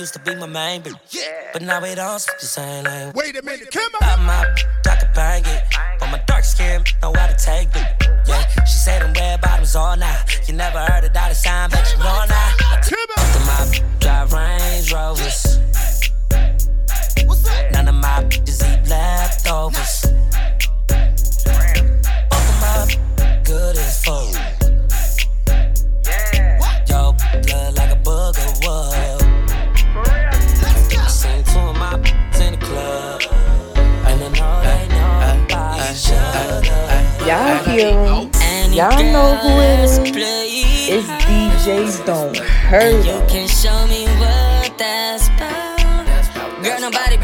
used 0.00 0.14
to 0.14 0.20
be 0.20 0.34
my 0.34 0.46
main 0.46 0.80
bitch. 0.80 0.96
Yeah. 1.10 1.50
But 1.52 1.60
now 1.60 1.82
we 1.82 1.94
don't 1.94 2.18
speak 2.18 2.40
the 2.40 2.46
same 2.46 2.84
language. 2.84 3.14
Wait 3.14 3.36
a 3.36 3.42
minute, 3.42 3.70
come 3.70 3.92
on. 4.00 4.24
my 4.24 4.40
I 4.88 4.96
could 4.96 5.12
bang 5.14 5.44
it. 5.44 5.62
But 6.00 6.10
my 6.10 6.18
dark 6.26 6.44
skin 6.44 6.82
know 7.02 7.12
how 7.14 7.26
to 7.26 7.36
take 7.36 7.68
it. 7.76 7.86
Yeah, 8.26 8.42
she 8.64 8.78
said 8.78 9.02
them 9.02 9.12
red 9.12 9.42
bottoms 9.42 9.76
all 9.76 9.96
night. 9.96 10.40
You 10.48 10.54
never 10.54 10.78
heard 10.78 11.04
a 11.04 11.10
dollar 11.10 11.19
DJ 41.18 42.04
Don't 42.06 42.36
Hurt 42.36 43.04
You 43.04 43.20
can 43.26 43.48
show 43.48 43.86
me 43.86 44.06
what 44.18 44.76
that's 44.78 45.28
about. 45.28 46.62
Girl, 46.62 46.80
nobody 46.80 47.16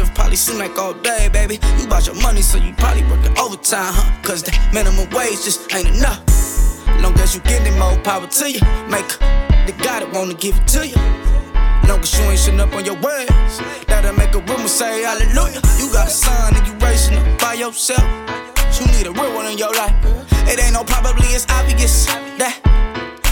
to 0.00 0.06
5 0.06 0.10
shift 0.10 0.14
probably 0.14 0.36
seem 0.36 0.58
like 0.58 0.78
all 0.78 0.94
day, 0.94 1.28
baby. 1.32 1.58
You 1.78 1.86
bought 1.86 2.06
your 2.06 2.16
money, 2.22 2.42
so 2.42 2.58
you 2.58 2.72
probably 2.74 3.02
working 3.04 3.36
overtime, 3.38 3.92
huh? 3.92 4.22
Cause 4.22 4.42
the 4.42 4.52
minimum 4.72 5.08
wage 5.10 5.44
just 5.44 5.72
ain't 5.74 5.88
enough. 5.88 6.20
Long 7.02 7.14
as 7.20 7.34
you 7.34 7.40
getting 7.42 7.78
more 7.78 7.96
power 7.98 8.26
to 8.26 8.50
you. 8.50 8.60
Make 8.88 9.08
the 9.66 9.74
guy 9.82 10.00
that 10.00 10.10
wanna 10.12 10.34
give 10.34 10.56
it 10.56 10.66
to 10.68 10.86
you. 10.86 10.96
Long 11.88 12.00
as 12.00 12.12
you 12.16 12.24
ain't 12.24 12.40
shitting 12.40 12.60
up 12.60 12.72
on 12.74 12.84
your 12.84 12.98
words. 13.00 13.60
That'll 13.86 14.14
make 14.14 14.34
a 14.34 14.40
rumor 14.40 14.68
say 14.68 15.02
hallelujah. 15.02 15.60
You 15.78 15.92
got 15.92 16.08
a 16.08 16.10
son 16.10 16.56
and 16.56 16.66
you 16.66 16.74
raising 16.86 17.16
up 17.18 17.40
by 17.40 17.54
yourself. 17.54 18.04
You 18.78 18.86
need 18.92 19.06
a 19.06 19.12
real 19.12 19.34
one 19.34 19.46
in 19.46 19.58
your 19.58 19.72
life. 19.74 19.94
It 20.48 20.62
ain't 20.62 20.74
no 20.74 20.84
probably, 20.84 21.28
it's 21.28 21.46
obvious 21.50 22.06
that 22.38 22.56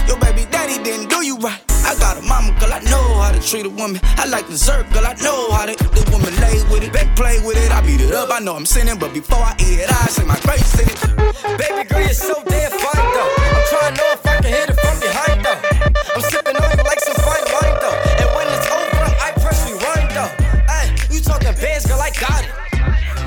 your 0.07 0.17
baby 0.19 0.45
daddy 0.51 0.81
didn't 0.83 1.09
do 1.09 1.25
you 1.25 1.37
right. 1.37 1.68
I 1.89 1.97
got 1.97 2.19
a 2.19 2.21
mama, 2.21 2.53
girl, 2.59 2.71
I 2.71 2.85
know 2.85 3.01
how 3.17 3.31
to 3.31 3.41
treat 3.41 3.65
a 3.65 3.69
woman. 3.69 3.99
I 4.21 4.29
like 4.29 4.45
dessert, 4.45 4.85
girl, 4.93 5.07
I 5.09 5.17
know 5.25 5.49
how 5.49 5.65
to 5.65 5.73
the 5.73 6.05
woman 6.13 6.29
lay 6.37 6.61
with 6.69 6.85
it, 6.85 6.93
back 6.93 7.15
play 7.15 7.41
with 7.41 7.57
it. 7.57 7.71
I 7.71 7.81
beat 7.81 7.99
it 7.99 8.13
up, 8.13 8.29
I 8.29 8.37
know 8.37 8.53
I'm 8.53 8.67
sinning, 8.67 8.99
but 8.99 9.11
before 9.11 9.41
I 9.41 9.57
eat 9.57 9.81
it, 9.81 9.89
I 9.89 10.05
say 10.05 10.23
my 10.23 10.37
grace 10.45 10.69
in 10.77 10.85
it. 10.85 11.01
Baby 11.57 11.89
girl, 11.89 12.05
you're 12.05 12.13
so 12.13 12.37
damn 12.45 12.69
fine 12.69 13.09
though. 13.09 13.33
I'm 13.41 13.65
trying 13.73 13.89
to 13.89 13.97
know 13.97 14.09
if 14.13 14.21
I 14.21 14.37
can 14.37 14.53
hit 14.53 14.69
it 14.69 14.77
from 14.77 14.95
behind 15.01 15.41
though. 15.41 15.61
I'm 16.13 16.21
sipping 16.29 16.61
on 16.61 16.69
you 16.77 16.83
like 16.85 17.01
some 17.01 17.17
fine 17.25 17.45
wine 17.57 17.77
though. 17.81 17.97
And 18.21 18.29
when 18.37 18.45
it's 18.53 18.69
over, 18.69 19.09
I 19.25 19.33
press 19.41 19.57
rewind 19.65 20.13
though. 20.13 20.29
Hey, 20.69 20.93
you 21.09 21.25
talking 21.25 21.57
bands, 21.57 21.89
girl, 21.89 21.97
I 21.97 22.13
got 22.21 22.45
it. 22.45 22.53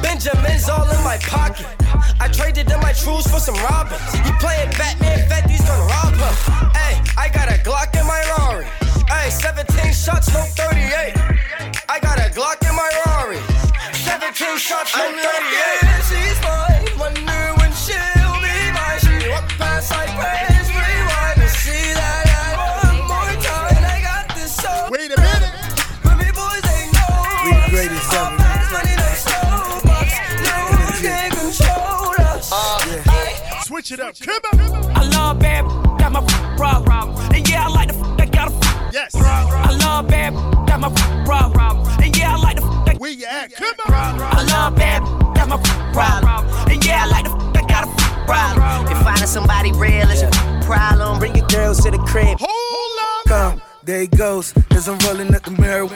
Benjamin's 0.07 0.71
all 0.71 0.87
in 0.87 1.03
my 1.03 1.19
pocket. 1.27 1.67
I 2.23 2.31
traded 2.31 2.71
in 2.71 2.79
my 2.79 2.95
trues 2.95 3.27
for 3.27 3.43
some 3.43 3.59
robins. 3.67 3.99
You 4.23 4.31
playing 4.39 4.71
Batman, 4.79 5.27
Fetty's 5.27 5.67
gonna 5.67 5.83
rob 5.83 6.15
him. 6.15 6.35
Hey, 6.79 7.03
I 7.19 7.27
got 7.27 7.51
a 7.51 7.59
Glock 7.59 7.92
shots, 10.03 10.33
no 10.35 10.43
38. 10.43 11.15
I 11.89 12.01
got 12.01 12.19
a 12.19 12.27
Glock 12.35 12.59
in 12.67 12.75
my 12.75 12.91
Rari. 13.07 13.39
17 14.03 14.59
shots, 14.59 14.97
no 14.97 15.07
38. 15.07 15.23
She's 16.11 16.39
mine. 16.43 16.83
Wonder 16.99 17.43
when 17.63 17.71
she'll 17.71 18.35
be 18.43 18.57
mine. 18.75 18.99
She 18.99 19.31
walk 19.31 19.47
past 19.63 19.93
like 19.95 20.11
praise, 20.19 20.69
rewind 20.75 21.39
to 21.39 21.49
see 21.55 21.95
that 21.95 22.27
I 22.35 22.51
one 22.83 22.99
more 23.07 23.31
time. 23.47 23.77
And 23.79 23.87
I 23.87 24.03
got 24.03 24.35
this 24.35 24.57
song. 24.57 24.91
Wait 24.91 25.15
a 25.15 25.21
minute. 25.23 25.55
But 26.03 26.19
me 26.19 26.35
boys, 26.35 26.63
they 26.67 26.91
know. 26.91 27.23
We 27.47 27.55
the 27.55 27.71
greatest 27.71 28.11
ever. 28.11 28.43
Money, 28.75 28.99
they 28.99 29.15
so 29.23 29.39
much. 29.87 30.19
No 30.43 30.55
one 30.83 30.99
can 30.99 31.31
control 31.31 32.11
us. 32.27 32.51
Switch 33.67 33.93
it 33.93 34.01
up, 34.01 34.19
come 34.19 34.43
on. 34.51 34.82
A 39.15 39.19
f- 39.19 39.25
Yes. 39.25 39.53
I 39.53 39.71
love 39.85 40.09
bad, 40.09 40.35
got 40.67 40.81
my 40.81 40.91
problem. 41.25 41.87
And 42.03 42.17
yeah, 42.17 42.35
I 42.35 42.37
like 42.39 42.57
the 42.57 42.63
f- 42.65 42.87
that 42.87 42.99
Where 42.99 43.11
you 43.11 43.27
at? 43.27 43.53
Come 43.55 43.75
on. 43.87 44.21
I 44.21 44.43
love 44.51 44.77
bad, 44.77 45.03
got 45.35 45.49
my 45.49 45.59
problem. 45.93 46.49
And 46.71 46.85
yeah, 46.85 47.05
I 47.05 47.07
like 47.07 47.25
the 47.25 47.31
f- 47.31 47.53
that 47.55 47.69
got 47.69 47.85
a 47.87 47.91
f- 47.91 48.27
problem. 48.27 48.93
If 48.93 49.03
finding 49.03 49.27
somebody 49.27 49.73
real 49.73 50.11
is 50.11 50.23
a 50.23 50.31
problem, 50.65 51.19
bring 51.19 51.35
your 51.37 51.47
girls 51.49 51.81
to 51.85 51.91
the 51.91 51.99
crib. 51.99 52.39
Hold 52.41 52.99
up. 53.01 53.59
Come, 53.59 53.63
there 53.85 54.01
he 54.01 54.07
goes, 54.07 54.55
as 54.71 54.89
I'm 54.89 54.99
rolling 55.01 55.35
up 55.35 55.43
the 55.43 55.51
mirror. 55.53 55.89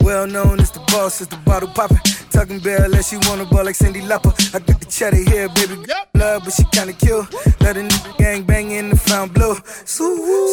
Well 0.00 0.26
known 0.26 0.60
as 0.60 0.70
the 0.70 0.80
boss, 0.88 1.20
as 1.20 1.28
the 1.28 1.36
bottle 1.38 1.68
popping. 1.68 1.98
Talking 2.30 2.60
bare 2.60 2.84
unless 2.84 3.10
she 3.10 3.16
wanna 3.28 3.44
ball 3.44 3.64
like 3.64 3.76
Cyndi 3.76 4.02
Lauper. 4.02 4.32
I 4.54 4.58
got 4.58 4.80
the 4.80 4.86
cheddar 4.86 5.16
here, 5.16 5.48
baby. 5.48 5.76
Love, 6.14 6.44
but 6.44 6.52
she 6.52 6.64
kinda 6.64 6.92
kill. 6.92 7.26
Let 7.60 7.76
a 7.76 7.80
nigga 7.80 8.18
gang 8.18 8.42
bang 8.44 8.70
in 8.70 8.90
the 8.90 8.96
found 8.96 9.34
blue. 9.34 9.56
So, 9.84 10.04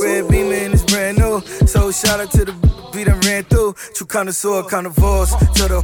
red 0.01 0.27
beamer 0.29 0.53
and 0.53 0.73
it's 0.73 0.83
brand 0.83 1.17
new. 1.17 1.41
So 1.67 1.91
shout 1.91 2.19
out 2.19 2.31
to 2.31 2.45
the 2.45 2.53
beat 2.93 3.09
I 3.09 3.17
ran 3.27 3.43
through. 3.45 3.75
True 3.95 4.07
connoisseur, 4.07 4.63
carnivores. 4.63 5.31
To 5.55 5.63
the, 5.67 5.79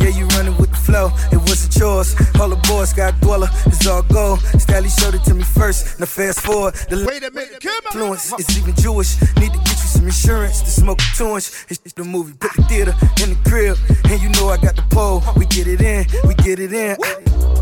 yeah, 0.00 0.08
you 0.08 0.26
running 0.36 0.56
with 0.56 0.70
the 0.70 0.76
flow. 0.76 1.10
It 1.32 1.38
wasn't 1.48 1.76
yours. 1.76 2.14
All 2.40 2.48
the 2.48 2.60
boys 2.68 2.92
got 2.92 3.20
dweller. 3.20 3.48
It's 3.66 3.86
all 3.86 4.02
gold. 4.02 4.40
Stally 4.62 4.90
showed 5.00 5.14
it 5.14 5.24
to 5.24 5.34
me 5.34 5.42
first. 5.42 5.98
Now 6.00 6.06
fast 6.06 6.40
forward. 6.42 6.74
The 6.88 7.04
Wait 7.08 7.24
a 7.24 7.30
minute, 7.30 7.64
influence 7.64 8.32
is 8.38 8.58
even 8.58 8.74
Jewish. 8.74 9.20
Need 9.36 9.52
to 9.52 9.58
get 9.58 9.76
you 9.82 9.88
some 9.96 10.06
insurance 10.06 10.29
to 10.30 10.70
smoke 10.70 11.00
a 11.00 11.16
two 11.16 11.34
inch. 11.34 11.50
It's 11.68 11.92
the 11.94 12.04
movie, 12.04 12.32
put 12.34 12.52
the 12.54 12.62
theater 12.62 12.94
in 13.20 13.30
the 13.30 13.38
crib. 13.48 13.76
And 14.04 14.22
you 14.22 14.28
know 14.28 14.48
I 14.48 14.58
got 14.58 14.76
the 14.76 14.82
pole. 14.90 15.22
We 15.36 15.44
get 15.46 15.66
it 15.66 15.80
in, 15.80 16.06
we 16.26 16.34
get 16.34 16.60
it 16.60 16.72
in. 16.72 16.96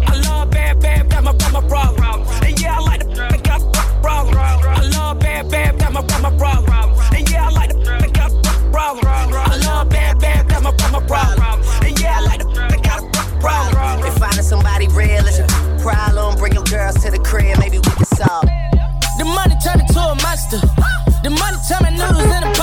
I 0.06 0.20
love 0.28 0.50
bad, 0.50 0.78
bad, 0.80 1.08
got 1.08 1.24
my, 1.24 1.32
got 1.32 1.52
my 1.52 1.66
problem. 1.66 2.28
And 2.44 2.60
yeah, 2.60 2.76
I 2.76 2.80
like 2.80 3.00
the 3.00 3.10
f- 3.10 3.30
that 3.30 3.42
got 3.42 3.62
a 3.62 4.00
problem. 4.02 4.36
I 4.36 4.82
love 4.92 5.18
bad, 5.18 5.50
bad, 5.50 5.78
got 5.78 5.92
my, 5.94 6.02
got 6.02 6.20
my 6.20 6.36
problem. 6.36 6.92
And 7.16 7.30
yeah, 7.30 7.46
I 7.46 7.50
like 7.50 7.70
the 7.72 7.78
f- 7.80 8.00
that 8.00 8.12
got 8.12 8.32
a 8.32 8.70
problem. 8.70 9.06
I 9.06 9.56
love 9.64 9.88
bad, 9.88 10.18
bad, 10.20 10.48
got 10.48 10.62
my, 10.62 10.72
got 10.76 10.92
my 10.92 11.00
problem. 11.06 11.62
And 11.82 11.98
yeah, 11.98 12.18
I 12.18 12.20
like 12.20 12.40
the 12.40 12.50
f- 12.50 12.68
that 12.68 12.82
got 12.84 13.00
a 13.02 13.40
problem. 13.40 14.06
If 14.06 14.18
finding 14.18 14.42
somebody 14.42 14.88
real 14.88 15.24
is 15.26 15.38
a 15.38 15.46
problem, 15.80 16.36
bring 16.36 16.52
your 16.52 16.64
girls 16.64 16.96
to 17.02 17.10
the 17.10 17.18
crib, 17.18 17.58
maybe 17.58 17.78
we 17.78 17.90
can 17.96 18.04
solve. 18.04 18.44
The 19.16 19.24
money 19.24 19.56
turned 19.64 19.80
into 19.80 19.98
a 19.98 20.14
monster. 20.20 20.60
The 21.24 21.30
money 21.30 21.56
turned 21.66 21.84
me 21.88 21.98
noodles 21.98 22.30
in 22.30 22.57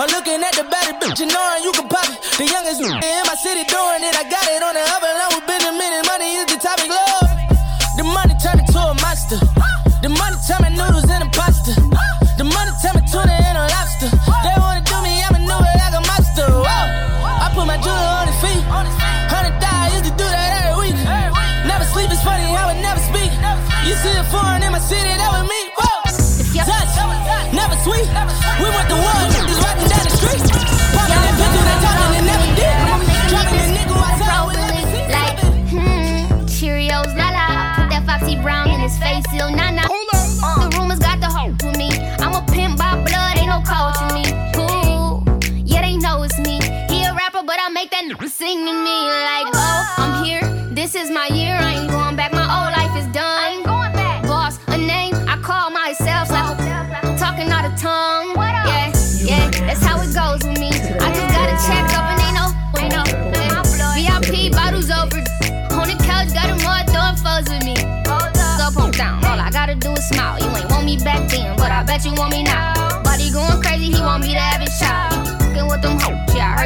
Or 0.00 0.08
looking 0.16 0.40
at 0.40 0.56
the 0.56 0.64
better 0.64 0.96
bitch 0.96 1.20
and 1.20 1.28
knowing 1.28 1.60
you 1.60 1.76
can 1.76 1.84
pop 1.84 2.08
it. 2.08 2.16
The 2.40 2.48
youngest 2.48 2.80
in 2.88 3.22
my 3.28 3.36
city 3.36 3.68
doing 3.68 4.00
it. 4.00 4.16
I 4.16 4.24
got 4.32 4.48
it 4.48 4.64
on 4.64 4.72
the 4.72 4.80
up 4.80 5.04
along 5.04 5.36
with 5.36 5.44
Benjamin 5.44 5.92
and 5.92 6.08
money 6.08 6.40
is 6.40 6.48
the 6.48 6.56
topic, 6.56 6.88
love. 6.88 7.28
The 8.00 8.04
money 8.08 8.32
turned 8.40 8.64
into 8.64 8.80
a 8.80 8.96
monster. 9.04 9.36
The 10.00 10.08
money 10.08 10.40
turn 10.48 10.64
me 10.64 10.72
noodles 10.72 11.04
and 11.04 11.20
a 11.20 11.28
pasta. 11.36 11.76
The 12.40 12.48
money 12.48 12.72
turn 12.80 12.96
me 12.96 13.04
tuna 13.12 13.28
and 13.44 13.60
a 13.60 13.68
lobster. 13.68 14.08
They 14.40 14.56
wanna 14.56 14.80
do 14.88 14.96
me, 15.04 15.20
I'ma 15.20 15.44
know 15.44 15.60
it 15.68 15.76
like 15.76 15.92
a 15.92 16.00
monster. 16.08 16.48
Whoa. 16.48 17.44
I 17.44 17.52
put 17.52 17.68
my 17.68 17.76
jeweler 17.76 18.24
on 18.24 18.32
his 18.32 18.40
feet. 18.40 18.64
Hundred 18.72 19.52
thousand 19.60 20.00
used 20.00 20.08
to 20.08 20.16
do 20.16 20.24
that 20.24 20.64
every 20.64 20.80
week. 20.80 20.96
Never 21.68 21.84
sleep 21.84 22.08
is 22.08 22.24
funny, 22.24 22.48
I 22.56 22.72
would 22.72 22.80
never 22.80 23.04
speak. 23.04 23.36
You 23.84 23.92
see 24.00 24.16
a 24.16 24.24
foreign 24.32 24.64
in 24.64 24.72
my 24.72 24.80
city, 24.80 25.19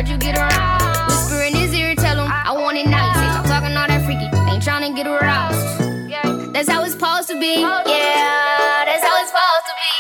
heard 0.05 0.13
you 0.13 0.19
get 0.19 0.39
around. 0.39 1.07
Whisper 1.09 1.43
in 1.43 1.55
his 1.55 1.75
ear, 1.75 1.95
tell 1.95 2.19
him 2.19 2.31
I 2.31 2.53
want 2.53 2.77
it 2.77 2.87
now. 2.87 3.07
You 3.09 3.15
say 3.15 3.31
stop 3.31 3.47
talking 3.47 3.77
all 3.77 3.89
that 3.89 4.05
freaky, 4.05 4.29
ain't 4.51 4.63
trying 4.63 4.91
to 4.91 4.97
get 4.97 5.07
aroused. 5.07 5.63
That's 6.53 6.69
how 6.69 6.85
it's 6.85 6.93
supposed 6.93 7.29
to 7.29 7.41
be. 7.41 7.61
Yeah, 7.61 8.85
that's 8.87 9.03
how 9.03 9.21
it's 9.21 9.31
supposed 9.31 9.67
to 9.67 9.73
be. 9.73 9.91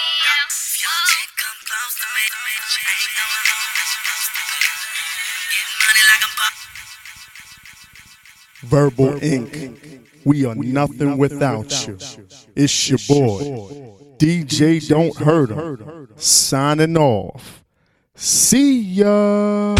Verbal 8.62 9.22
Ink. 9.22 10.00
We 10.24 10.46
are 10.46 10.54
nothing 10.54 11.18
without 11.18 11.86
you. 11.86 11.98
It's 12.56 12.88
your 12.88 12.98
boy, 13.06 13.68
DJ 14.16 14.80
Don't 14.88 15.16
Hurt 15.18 15.50
'em, 15.50 16.08
signing 16.16 16.96
off. 16.96 17.63
See 18.16 19.00
ya. 19.00 19.74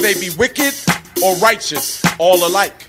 They 0.00 0.14
be 0.14 0.30
wicked 0.36 0.74
or 1.22 1.36
righteous, 1.36 2.02
all 2.18 2.46
alike. 2.46 2.88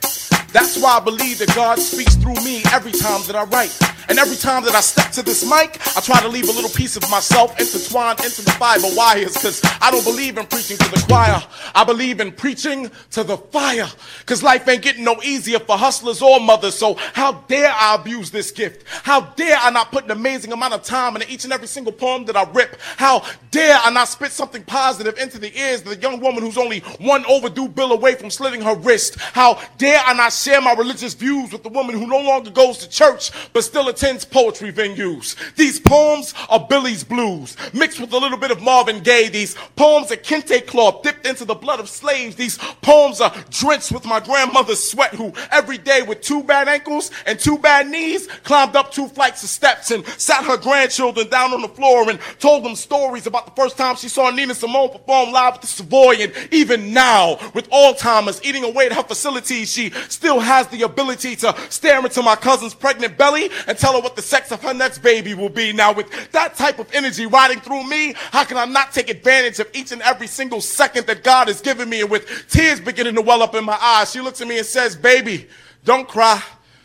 That's 0.51 0.77
why 0.77 0.97
I 0.97 0.99
believe 0.99 1.39
that 1.39 1.53
God 1.55 1.79
speaks 1.79 2.15
through 2.15 2.35
me 2.43 2.61
every 2.73 2.91
time 2.91 3.21
that 3.27 3.35
I 3.35 3.43
write. 3.45 3.77
And 4.09 4.19
every 4.19 4.35
time 4.35 4.65
that 4.65 4.75
I 4.75 4.81
step 4.81 5.11
to 5.11 5.21
this 5.23 5.49
mic, 5.49 5.79
I 5.95 6.01
try 6.01 6.19
to 6.19 6.27
leave 6.27 6.49
a 6.49 6.51
little 6.51 6.69
piece 6.69 6.97
of 6.97 7.09
myself 7.09 7.57
intertwined 7.57 8.19
into 8.19 8.41
the 8.41 8.51
fiber 8.51 8.87
wires. 8.93 9.37
Cause 9.37 9.61
I 9.81 9.89
don't 9.89 10.03
believe 10.03 10.37
in 10.37 10.45
preaching 10.47 10.75
to 10.77 10.89
the 10.89 11.01
choir. 11.07 11.41
I 11.73 11.85
believe 11.85 12.19
in 12.19 12.33
preaching 12.33 12.91
to 13.11 13.23
the 13.23 13.37
fire. 13.37 13.87
Cause 14.25 14.43
life 14.43 14.67
ain't 14.67 14.81
getting 14.81 15.05
no 15.05 15.15
easier 15.23 15.59
for 15.59 15.77
hustlers 15.77 16.21
or 16.21 16.41
mothers. 16.41 16.75
So 16.75 16.95
how 17.13 17.33
dare 17.47 17.71
I 17.71 17.95
abuse 17.95 18.31
this 18.31 18.51
gift? 18.51 18.85
How 19.03 19.21
dare 19.21 19.57
I 19.61 19.69
not 19.69 19.91
put 19.91 20.03
an 20.03 20.11
amazing 20.11 20.51
amount 20.51 20.73
of 20.73 20.83
time 20.83 21.15
into 21.15 21.31
each 21.31 21.45
and 21.45 21.53
every 21.53 21.67
single 21.67 21.93
poem 21.93 22.25
that 22.25 22.35
I 22.35 22.43
rip? 22.51 22.77
How 22.97 23.23
dare 23.51 23.77
I 23.77 23.91
not 23.91 24.07
spit 24.07 24.31
something 24.31 24.63
positive 24.63 25.17
into 25.17 25.37
the 25.37 25.55
ears 25.57 25.81
of 25.81 25.87
the 25.87 25.97
young 25.97 26.19
woman 26.19 26.41
who's 26.41 26.57
only 26.57 26.79
one 26.99 27.25
overdue 27.25 27.67
bill 27.67 27.91
away 27.91 28.15
from 28.15 28.31
slitting 28.31 28.61
her 28.61 28.75
wrist? 28.75 29.19
How 29.19 29.61
dare 29.77 30.01
I 30.05 30.13
not 30.13 30.33
share 30.33 30.61
my 30.61 30.73
religious 30.73 31.13
views 31.13 31.51
with 31.51 31.63
the 31.63 31.69
woman 31.69 31.97
who 31.97 32.07
no 32.07 32.19
longer 32.19 32.49
goes 32.49 32.77
to 32.79 32.89
church 32.89 33.31
but 33.53 33.63
still 33.63 33.89
attends 33.89 34.25
poetry 34.25 34.71
venues? 34.71 35.35
These 35.55 35.79
poems 35.81 36.33
are 36.49 36.65
Billie's 36.67 37.03
blues 37.03 37.57
mixed 37.73 37.99
with 37.99 38.13
a 38.13 38.17
little 38.17 38.37
bit 38.37 38.51
of 38.51 38.61
Marvin 38.61 39.01
Gaye. 39.01 39.27
These 39.27 39.55
poems 39.75 40.11
are 40.11 40.17
kente 40.17 40.65
cloth 40.65 41.03
into 41.31 41.45
the 41.45 41.55
blood 41.55 41.79
of 41.79 41.89
slaves. 41.89 42.35
These 42.35 42.59
poems 42.83 43.19
are 43.19 43.33
drenched 43.49 43.91
with 43.91 44.05
my 44.05 44.19
grandmother's 44.19 44.87
sweat 44.91 45.15
who 45.15 45.33
every 45.49 45.79
day 45.79 46.03
with 46.03 46.21
two 46.21 46.43
bad 46.43 46.67
ankles 46.67 47.09
and 47.25 47.39
two 47.39 47.57
bad 47.57 47.87
knees 47.87 48.27
climbed 48.43 48.75
up 48.75 48.91
two 48.91 49.07
flights 49.07 49.41
of 49.43 49.49
steps 49.49 49.89
and 49.89 50.05
sat 50.05 50.45
her 50.45 50.57
grandchildren 50.57 51.27
down 51.29 51.53
on 51.53 51.61
the 51.61 51.67
floor 51.69 52.09
and 52.09 52.19
told 52.39 52.63
them 52.63 52.75
stories 52.75 53.25
about 53.25 53.45
the 53.45 53.61
first 53.61 53.77
time 53.77 53.95
she 53.95 54.09
saw 54.09 54.29
Nina 54.29 54.53
Simone 54.53 54.89
perform 54.89 55.31
live 55.31 55.55
at 55.55 55.61
the 55.61 55.67
Savoy. 55.67 56.15
And 56.15 56.33
even 56.51 56.93
now, 56.93 57.39
with 57.55 57.69
Alzheimer's 57.71 58.43
eating 58.43 58.63
away 58.63 58.85
at 58.87 58.93
her 58.93 59.03
facilities, 59.03 59.71
she 59.71 59.89
still 60.09 60.39
has 60.39 60.67
the 60.67 60.83
ability 60.83 61.35
to 61.37 61.55
stare 61.69 61.99
into 61.99 62.21
my 62.21 62.35
cousin's 62.35 62.73
pregnant 62.73 63.17
belly 63.17 63.49
and 63.67 63.77
tell 63.77 63.93
her 63.93 64.01
what 64.01 64.15
the 64.15 64.21
sex 64.21 64.51
of 64.51 64.61
her 64.61 64.73
next 64.73 64.99
baby 64.99 65.33
will 65.33 65.49
be. 65.49 65.71
Now, 65.71 65.93
with 65.93 66.31
that 66.31 66.55
type 66.55 66.79
of 66.79 66.93
energy 66.93 67.25
riding 67.25 67.59
through 67.61 67.87
me, 67.87 68.13
how 68.31 68.43
can 68.43 68.57
I 68.57 68.65
not 68.65 68.91
take 68.91 69.09
advantage 69.09 69.59
of 69.59 69.69
each 69.73 69.91
and 69.91 70.01
every 70.01 70.27
single 70.27 70.61
second 70.61 71.07
that 71.07 71.20
God 71.23 71.47
has 71.47 71.61
given 71.61 71.89
me? 71.89 72.01
And 72.01 72.09
with 72.09 72.47
tears 72.49 72.79
beginning 72.79 73.15
to 73.15 73.21
well 73.21 73.41
up 73.41 73.55
in 73.55 73.63
my 73.63 73.77
eyes, 73.79 74.11
she 74.11 74.21
looks 74.21 74.41
at 74.41 74.47
me 74.47 74.57
and 74.57 74.65
says, 74.65 74.95
Baby, 74.95 75.47
don't 75.83 76.07
cry. 76.07 76.41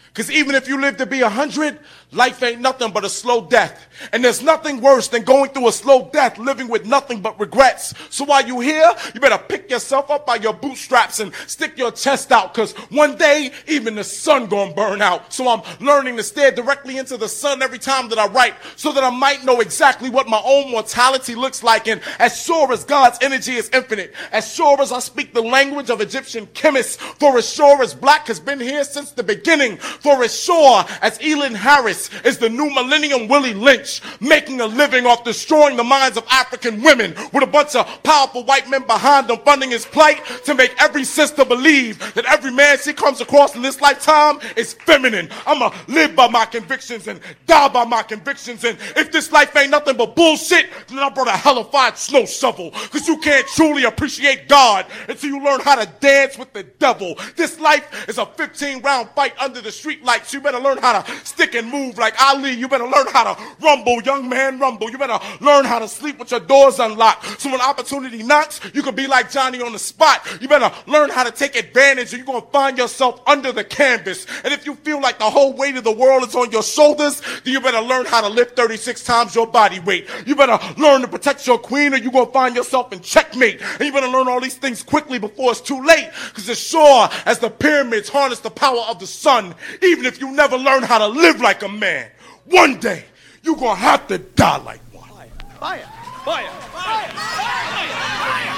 Because 0.09 0.31
even 0.31 0.55
if 0.55 0.67
you 0.67 0.81
live 0.81 0.97
to 0.97 1.07
be 1.07 1.21
a 1.21 1.29
hundred, 1.29 1.79
life 2.13 2.43
ain't 2.43 2.61
nothing 2.61 2.93
but 2.93 3.05
a 3.05 3.09
slow 3.09 3.47
death. 3.47 3.87
And 4.13 4.23
there's 4.23 4.43
nothing 4.43 4.81
worse 4.81 5.09
than 5.09 5.23
going 5.23 5.51
through 5.51 5.69
a 5.69 5.73
slow 5.73 6.11
death, 6.13 6.39
living 6.39 6.69
with 6.69 6.87
nothing 6.87 7.21
but 7.21 7.39
regrets. 7.41 7.95
So 8.11 8.25
while 8.25 8.47
you 8.47 8.61
here, 8.61 8.93
you 9.15 9.21
better 9.21 9.39
pick 9.39 9.71
yourself 9.71 10.11
up 10.11 10.27
by 10.27 10.37
your 10.37 10.53
bootstraps 10.53 11.21
and 11.21 11.35
stick 11.47 11.77
your 11.79 11.91
chest 11.91 12.33
out. 12.33 12.55
Cause 12.55 12.73
one 12.91 13.17
day, 13.17 13.51
even 13.67 13.95
the 13.95 14.05
sun 14.05 14.47
gonna 14.47 14.75
burn 14.75 15.03
out. 15.03 15.33
So 15.33 15.49
I'm 15.49 15.63
learning 15.85 16.17
to 16.17 16.23
stare 16.23 16.51
directly 16.51 16.99
into 16.99 17.17
the 17.17 17.29
sun 17.29 17.63
every 17.63 17.79
time 17.79 18.09
that 18.11 18.19
I 18.19 18.27
write 18.29 18.55
so 18.77 18.93
that 18.93 19.05
I 19.05 19.11
might 19.11 19.45
know 19.45 19.61
exactly 19.61 20.11
what 20.11 20.29
my 20.29 20.41
own 20.45 20.71
mortality 20.71 21.35
looks 21.35 21.63
like. 21.63 21.89
And 21.89 22.01
as 22.19 22.41
sure 22.41 22.73
as 22.73 22.85
God's 22.85 23.19
energy 23.23 23.55
is 23.55 23.71
infinite, 23.71 24.15
as 24.33 24.53
sure 24.53 24.81
as 24.81 24.93
I 24.93 25.01
speak 25.01 25.33
the 25.33 25.43
language 25.43 25.91
of 25.91 26.01
Egyptian 26.01 26.47
chemists, 26.55 26.97
for 26.97 27.37
as 27.39 27.51
sure 27.53 27.83
as 27.83 27.95
black 27.95 28.27
has 28.29 28.41
been 28.41 28.61
here 28.61 28.85
since 28.85 29.11
the 29.11 29.23
beginning, 29.23 29.77
for 29.79 30.23
as 30.23 30.39
sure 30.39 30.85
as 31.03 31.19
Elin 31.23 31.55
Harris 31.55 31.96
is 32.25 32.39
the 32.39 32.49
new 32.49 32.69
millennium 32.71 33.29
Willie 33.29 33.55
Lynch, 33.55 34.01
making 34.21 34.61
a 34.61 34.67
living 34.67 35.07
off 35.07 35.25
destroying 35.25 35.77
the 35.77 35.85
minds 35.85 36.17
of 36.17 36.25
African 36.31 36.83
women 36.83 37.15
with 37.33 37.43
a 37.43 37.47
bunch 37.47 37.75
of 37.75 37.87
powerful 38.03 38.45
white 38.45 38.69
men 38.69 38.87
behind 38.87 39.29
them 39.29 39.39
funding 39.45 39.71
his 39.71 39.85
plight 39.85 40.25
to 40.45 40.55
make 40.55 40.75
every 40.83 41.05
sister 41.05 41.45
believe 41.45 41.99
that 42.15 42.25
every 42.27 42.53
man 42.53 42.79
she 42.79 42.93
comes 42.93 43.21
across 43.21 43.55
in 43.55 43.63
this 43.63 43.81
lifetime 43.81 44.39
is 44.57 44.75
feminine. 44.75 45.29
I'ma 45.47 45.73
live 45.89 46.15
by 46.15 46.29
my 46.29 46.45
convictions 46.45 47.09
and 47.09 47.21
die 47.47 47.69
by 47.69 47.85
my 47.85 48.03
convictions. 48.03 48.65
And 48.65 48.79
if 48.97 49.13
this 49.13 49.33
life 49.33 49.55
ain't 49.57 49.71
nothing 49.71 49.97
but 49.97 50.17
bullshit, 50.17 50.67
then 50.89 50.99
I 50.99 51.11
brought 51.11 51.29
a 51.29 51.33
hellified 51.33 51.97
snow 51.97 52.27
shovel. 52.27 52.71
Cause 52.71 53.07
you 53.09 53.19
can't 53.19 53.47
truly 53.49 53.85
appreciate 53.85 54.49
God 54.49 54.87
until 55.09 55.31
you 55.31 55.43
learn 55.43 55.61
how 55.61 55.77
to 55.77 55.87
dance 56.01 56.39
with 56.39 56.53
the 56.53 56.65
devil. 56.65 57.15
This 57.37 57.61
life 57.61 58.09
is 58.09 58.19
a 58.19 58.27
15 58.27 58.83
round 58.83 59.11
fight 59.11 59.35
under 59.39 59.61
the 59.61 59.73
street 59.73 60.05
lights. 60.05 60.33
You 60.33 60.41
better 60.41 60.61
learn 60.61 60.79
how 60.79 61.03
to 61.03 61.27
stick 61.27 61.55
and 61.55 61.71
move 61.71 61.86
like 61.95 62.21
Ali. 62.21 62.53
You 62.53 62.69
better 62.69 62.85
learn 62.85 63.07
how 63.13 63.35
to 63.35 63.43
rumble, 63.61 64.03
young 64.03 64.29
man, 64.29 64.59
rumble. 64.59 64.91
You 64.91 64.99
better 64.99 65.19
learn 65.41 65.65
how 65.65 65.79
to 65.79 65.89
sleep 65.89 66.19
with 66.19 66.31
your 66.31 66.41
doors 66.41 66.79
unlocked. 66.79 67.41
So 67.41 67.51
when 67.51 67.61
opportunity 67.61 68.23
knocks, 68.23 68.61
you 68.75 68.83
can 68.83 68.95
be 68.95 69.07
like 69.07 69.31
Johnny 69.31 69.61
on 69.63 69.73
the 69.73 69.79
spot. 69.79 70.27
You 70.41 70.49
better 70.49 70.73
learn 70.87 71.11
how 71.11 71.25
to 71.25 71.31
take 71.31 71.57
advantage 71.57 72.13
or 72.13 72.17
you're 72.17 72.27
going 72.27 72.43
to 72.43 72.49
find 72.49 72.79
yourself 72.79 73.21
under 73.27 73.53
the 73.53 73.65
canvas. 73.65 74.27
And 74.45 74.53
if 74.53 74.67
you 74.67 74.75
feel 74.77 75.01
like 75.01 75.19
the 75.19 75.31
whole 75.31 75.53
weight 75.53 75.77
of 75.77 75.85
the 75.85 75.93
world 75.93 76.25
is 76.25 76.35
on 76.35 76.51
your 76.51 76.63
shoulders, 76.63 77.23
then 77.45 77.53
you 77.53 77.61
better 77.61 77.81
learn 77.81 78.07
how 78.07 78.21
to 78.21 78.29
lift 78.29 78.57
36 78.57 79.05
times 79.05 79.35
your 79.35 79.47
body 79.47 79.81
weight. 79.81 80.09
You 80.27 80.35
better 80.35 80.59
learn 80.81 81.03
to 81.03 81.09
protect 81.09 81.47
your 81.47 81.59
queen 81.59 81.95
or 81.95 81.99
you're 81.99 82.13
going 82.13 82.27
to 82.27 82.33
find 82.33 82.57
yourself 82.57 82.93
in 82.93 83.01
checkmate. 83.01 83.61
And 83.61 83.81
you 83.81 83.93
better 83.93 84.09
learn 84.09 84.29
all 84.29 84.41
these 84.41 84.57
things 84.57 84.83
quickly 84.83 85.19
before 85.19 85.53
it's 85.53 85.61
too 85.61 85.85
late. 85.85 86.11
Because 86.29 86.49
as 86.49 86.59
sure 86.59 87.09
as 87.25 87.39
the 87.39 87.51
pyramids 87.51 88.09
harness 88.09 88.41
the 88.41 88.51
power 88.51 88.81
of 88.89 88.99
the 88.99 89.07
sun, 89.07 89.55
even 89.83 90.07
if 90.07 90.21
you 90.21 90.31
never 90.33 90.57
learn 90.57 90.83
how 90.83 90.99
to 90.99 91.07
live 91.07 91.41
like 91.41 91.63
a 91.63 91.69
man, 91.79 92.11
one 92.47 92.79
day 92.81 93.05
you're 93.43 93.57
going 93.57 93.77
to 93.77 93.83
have 93.83 94.07
to 94.09 94.19
die 94.19 94.59
like 94.59 94.81
one. 94.93 95.09
Fire, 95.09 95.29
fire, 95.59 95.87
fire, 96.25 96.51
fire, 96.73 97.09
fire, 97.09 97.89
fire, 98.19 98.53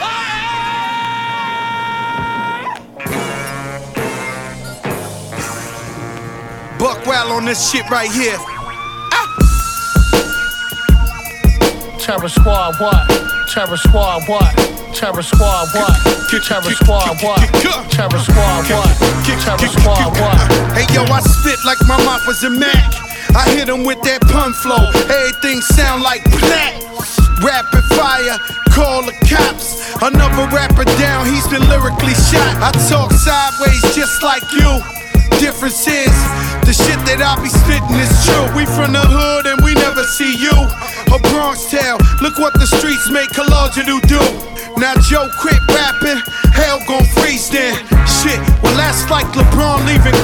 fire, 0.00 0.28
fire. 6.68 6.78
Buckwild 6.78 7.32
on 7.32 7.44
this 7.44 7.70
shit 7.70 7.88
right 7.90 8.10
here. 8.10 8.38
Terror 11.98 12.28
Squad, 12.28 12.74
what? 12.80 13.06
Terror 13.52 13.76
Squad, 13.76 14.22
what? 14.28 14.77
Terror 14.94 15.22
Squad, 15.22 15.68
what? 15.74 15.94
Terror 16.30 16.74
Squad, 16.74 17.22
what? 17.22 17.38
Terror 17.90 18.18
Squad, 18.18 18.64
what? 18.70 18.90
Terror 19.24 19.68
Squad, 19.68 20.10
what? 20.18 20.38
Hey 20.74 20.86
yo, 20.94 21.04
I 21.04 21.20
spit 21.20 21.58
like 21.64 21.78
my 21.86 21.96
mouth 22.04 22.26
was 22.26 22.42
a 22.44 22.50
Mac. 22.50 22.94
I 23.36 23.44
hit 23.50 23.68
him 23.68 23.84
with 23.84 24.00
that 24.02 24.22
pun 24.22 24.52
flow. 24.52 24.90
Everything 25.08 25.60
sound 25.60 26.02
like 26.02 26.24
black. 26.40 26.74
Rapid 27.44 27.84
fire, 27.94 28.38
call 28.70 29.02
the 29.04 29.14
cops. 29.28 29.94
Another 30.02 30.48
rapper 30.54 30.84
down, 30.98 31.26
he's 31.26 31.46
been 31.48 31.62
lyrically 31.68 32.14
shot. 32.14 32.58
I 32.58 32.72
talk 32.88 33.12
sideways 33.12 33.82
just 33.94 34.22
like 34.22 34.42
you. 34.52 34.97
Difference 35.38 35.86
is, 35.86 36.16
the 36.66 36.74
shit 36.74 36.98
that 37.06 37.22
I 37.22 37.38
be 37.38 37.46
spitting 37.46 37.94
is 38.02 38.10
true. 38.26 38.42
We 38.58 38.66
from 38.66 38.90
the 38.90 39.00
hood 39.06 39.46
and 39.46 39.62
we 39.62 39.70
never 39.78 40.02
see 40.18 40.34
you. 40.34 40.50
A 41.14 41.18
Bronx 41.30 41.70
town, 41.70 42.02
look 42.18 42.42
what 42.42 42.58
the 42.58 42.66
streets 42.66 43.06
make 43.06 43.30
Kalogenu 43.30 44.02
do. 44.10 44.18
Now 44.82 44.98
Joe 44.98 45.30
quit 45.38 45.62
rapping, 45.70 46.18
hell 46.50 46.82
gon' 46.90 47.06
freeze 47.22 47.46
then. 47.50 47.78
Shit, 48.06 48.42
well 48.66 48.74
that's 48.74 49.06
like 49.14 49.30
LeBron 49.38 49.86
leaving. 49.86 50.18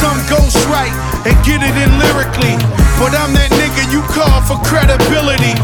Some 0.00 0.16
ghost 0.32 0.56
right 0.72 0.92
and 1.28 1.36
get 1.44 1.60
it 1.60 1.76
in 1.76 1.92
lyrically. 2.00 2.56
But 2.96 3.12
I'm 3.12 3.36
that 3.36 3.52
nigga 3.52 3.84
you 3.92 4.00
call 4.08 4.40
for 4.48 4.56
credibility. 4.64 5.54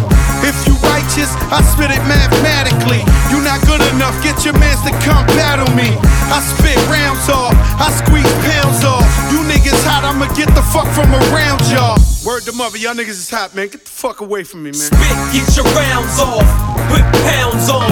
If 0.46 0.54
you 0.66 0.74
righteous, 0.86 1.30
I 1.50 1.62
spit 1.66 1.90
it 1.90 2.02
mathematically. 2.06 3.02
You 3.30 3.42
not 3.42 3.58
good 3.66 3.82
enough, 3.94 4.14
get 4.22 4.44
your 4.44 4.54
mans 4.58 4.82
to 4.86 4.92
come 5.02 5.26
battle 5.34 5.68
me. 5.74 5.90
I 6.30 6.38
spit 6.40 6.78
rounds 6.86 7.26
off, 7.28 7.54
I 7.78 7.90
squeeze 7.90 8.28
pounds 8.46 8.84
off. 8.84 9.06
You 9.32 9.42
niggas 9.46 9.82
hot, 9.84 10.04
I'ma 10.04 10.30
get 10.38 10.48
the 10.54 10.64
fuck 10.70 10.86
from 10.94 11.10
around 11.10 11.62
y'all. 11.70 11.98
Word 12.26 12.44
to 12.46 12.52
mother, 12.52 12.78
y'all 12.78 12.94
niggas 12.94 13.18
is 13.18 13.30
hot, 13.30 13.54
man. 13.54 13.68
Get 13.68 13.84
the 13.84 13.90
fuck 13.90 14.20
away 14.20 14.44
from 14.44 14.62
me, 14.62 14.70
man. 14.70 14.88
Spit, 14.90 15.16
get 15.34 15.46
your 15.56 15.66
rounds 15.74 16.18
off, 16.20 16.46
put 16.92 17.04
pounds 17.26 17.66
on. 17.68 17.90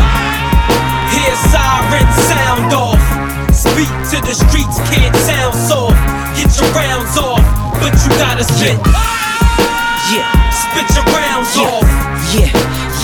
Hear 1.11 1.35
siren 1.51 2.09
sound 2.31 2.73
off. 2.73 3.03
Speak 3.57 3.89
to 4.13 4.19
the 4.21 4.35
streets, 4.35 4.77
can't 4.93 5.17
sound 5.17 5.55
soft. 5.55 5.97
Get 6.37 6.53
your 6.61 6.71
rounds 6.77 7.17
off, 7.17 7.41
but 7.81 7.95
you 8.05 8.11
gotta 8.21 8.45
spit. 8.45 8.77
Yeah. 10.13 10.31
Spit 10.53 10.87
your 10.95 11.05
rounds 11.17 11.57
yeah. 11.57 11.63
off. 11.65 11.96
Yeah, 12.35 12.51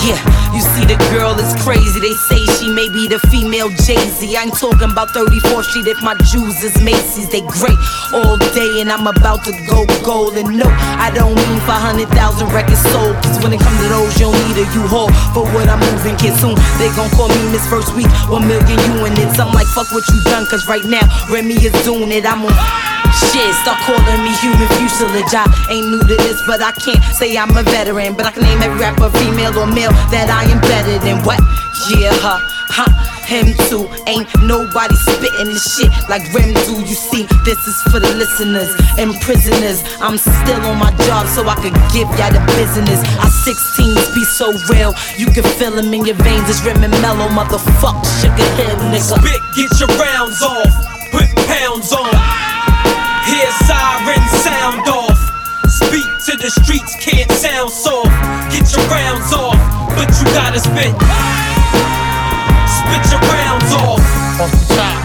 yeah. 0.03 0.19
You 0.51 0.61
see, 0.61 0.85
the 0.85 0.99
girl 1.15 1.33
is 1.39 1.55
crazy. 1.63 1.99
They 1.99 2.13
say 2.27 2.43
she 2.59 2.67
may 2.69 2.89
be 2.89 3.07
the 3.07 3.19
female 3.31 3.69
Jay 3.87 3.97
Z. 3.97 4.35
I 4.35 4.43
ain't 4.43 4.53
talking 4.53 4.91
about 4.91 5.09
34th 5.15 5.71
Street 5.71 5.87
if 5.87 6.01
my 6.03 6.13
Jews 6.27 6.61
is 6.61 6.75
Macy's. 6.83 7.29
They 7.29 7.41
great 7.41 7.79
all 8.13 8.37
day, 8.53 8.81
and 8.81 8.91
I'm 8.91 9.07
about 9.07 9.43
to 9.45 9.53
go 9.65 9.87
gold. 10.03 10.35
And 10.35 10.59
no, 10.59 10.67
I 10.99 11.09
don't 11.15 11.33
mean 11.33 11.59
500,000 11.65 12.11
records 12.51 12.83
sold. 12.91 13.15
Cause 13.23 13.41
when 13.41 13.53
it 13.53 13.61
comes 13.63 13.79
to 13.79 13.87
those, 13.89 14.13
you 14.19 14.27
don't 14.27 14.37
need 14.45 14.59
a 14.61 14.67
U-Haul 14.75 15.09
for 15.33 15.47
what 15.55 15.69
I'm 15.71 15.79
moving. 15.79 16.17
Kid, 16.17 16.35
soon 16.37 16.53
they 16.77 16.91
gon' 16.93 17.09
call 17.15 17.29
me 17.29 17.41
Miss 17.49 17.65
First 17.65 17.95
Week. 17.95 18.11
One 18.27 18.45
million 18.45 18.77
units. 18.99 19.39
I'm 19.39 19.53
like, 19.55 19.67
fuck 19.71 19.89
what 19.95 20.03
you 20.11 20.19
done. 20.27 20.45
Cause 20.45 20.67
right 20.67 20.85
now, 20.85 21.07
Remy 21.31 21.63
is 21.63 21.73
doing 21.81 22.11
it. 22.11 22.25
I'm 22.27 22.45
on. 22.45 22.92
Shit, 23.13 23.53
start 23.61 23.77
calling 23.85 24.21
me 24.25 24.33
human 24.41 24.65
fuselage. 24.81 25.33
I 25.37 25.45
ain't 25.69 25.85
new 25.89 26.01
to 26.01 26.17
this, 26.25 26.41
but 26.49 26.61
I 26.65 26.73
can't 26.73 27.01
say 27.13 27.37
I'm 27.37 27.53
a 27.53 27.61
veteran. 27.61 28.17
But 28.17 28.25
I 28.25 28.31
can 28.31 28.41
name 28.41 28.61
every 28.61 28.81
rapper, 28.81 29.09
female 29.21 29.53
or 29.53 29.69
male, 29.69 29.93
that 30.09 30.33
I 30.33 30.49
am 30.49 30.57
better 30.65 30.97
than 30.97 31.21
what? 31.21 31.37
Yeah, 31.93 32.09
huh, 32.17 32.41
huh, 32.73 32.89
him 33.29 33.53
too. 33.69 33.85
Ain't 34.09 34.25
nobody 34.49 34.97
spitting 34.97 35.53
this 35.53 35.61
shit 35.77 35.93
like 36.09 36.25
Rem 36.33 36.57
do. 36.65 36.81
You 36.81 36.97
see, 36.97 37.29
this 37.45 37.61
is 37.69 37.77
for 37.93 38.01
the 38.01 38.09
listeners 38.17 38.73
and 38.97 39.13
prisoners. 39.21 39.85
I'm 40.01 40.17
still 40.17 40.61
on 40.65 40.81
my 40.81 40.89
job 41.05 41.29
so 41.29 41.45
I 41.45 41.53
can 41.61 41.73
give 41.93 42.09
y'all 42.17 42.33
the 42.33 42.41
business. 42.57 42.97
I 43.21 43.29
16s 43.45 44.09
be 44.17 44.25
so 44.25 44.49
real, 44.73 44.97
you 45.21 45.29
can 45.29 45.45
feel 45.61 45.77
them 45.77 45.93
in 45.93 46.05
your 46.05 46.17
veins. 46.17 46.49
It's 46.49 46.65
Rem 46.65 46.81
and 46.81 46.93
mellow, 46.97 47.29
motherfuck, 47.29 48.01
sugar 48.25 48.49
hill, 48.57 48.77
nigga. 48.89 49.21
Spit, 49.21 49.41
get 49.53 49.69
your 49.77 49.91
rounds 50.01 50.41
off, 50.41 50.73
put 51.13 51.29
pounds 51.45 51.93
on. 51.93 52.32
To 56.25 56.37
the 56.37 56.49
streets, 56.49 56.95
can't 56.95 57.29
sound 57.31 57.69
soft. 57.69 58.07
Get 58.49 58.71
your 58.71 58.85
rounds 58.87 59.33
off, 59.33 59.59
but 59.95 60.07
you 60.07 60.25
gotta 60.31 60.59
spit. 60.59 60.95
Spit 62.79 63.03
your 63.11 63.19
rounds 63.27 63.73
off. 63.73 63.99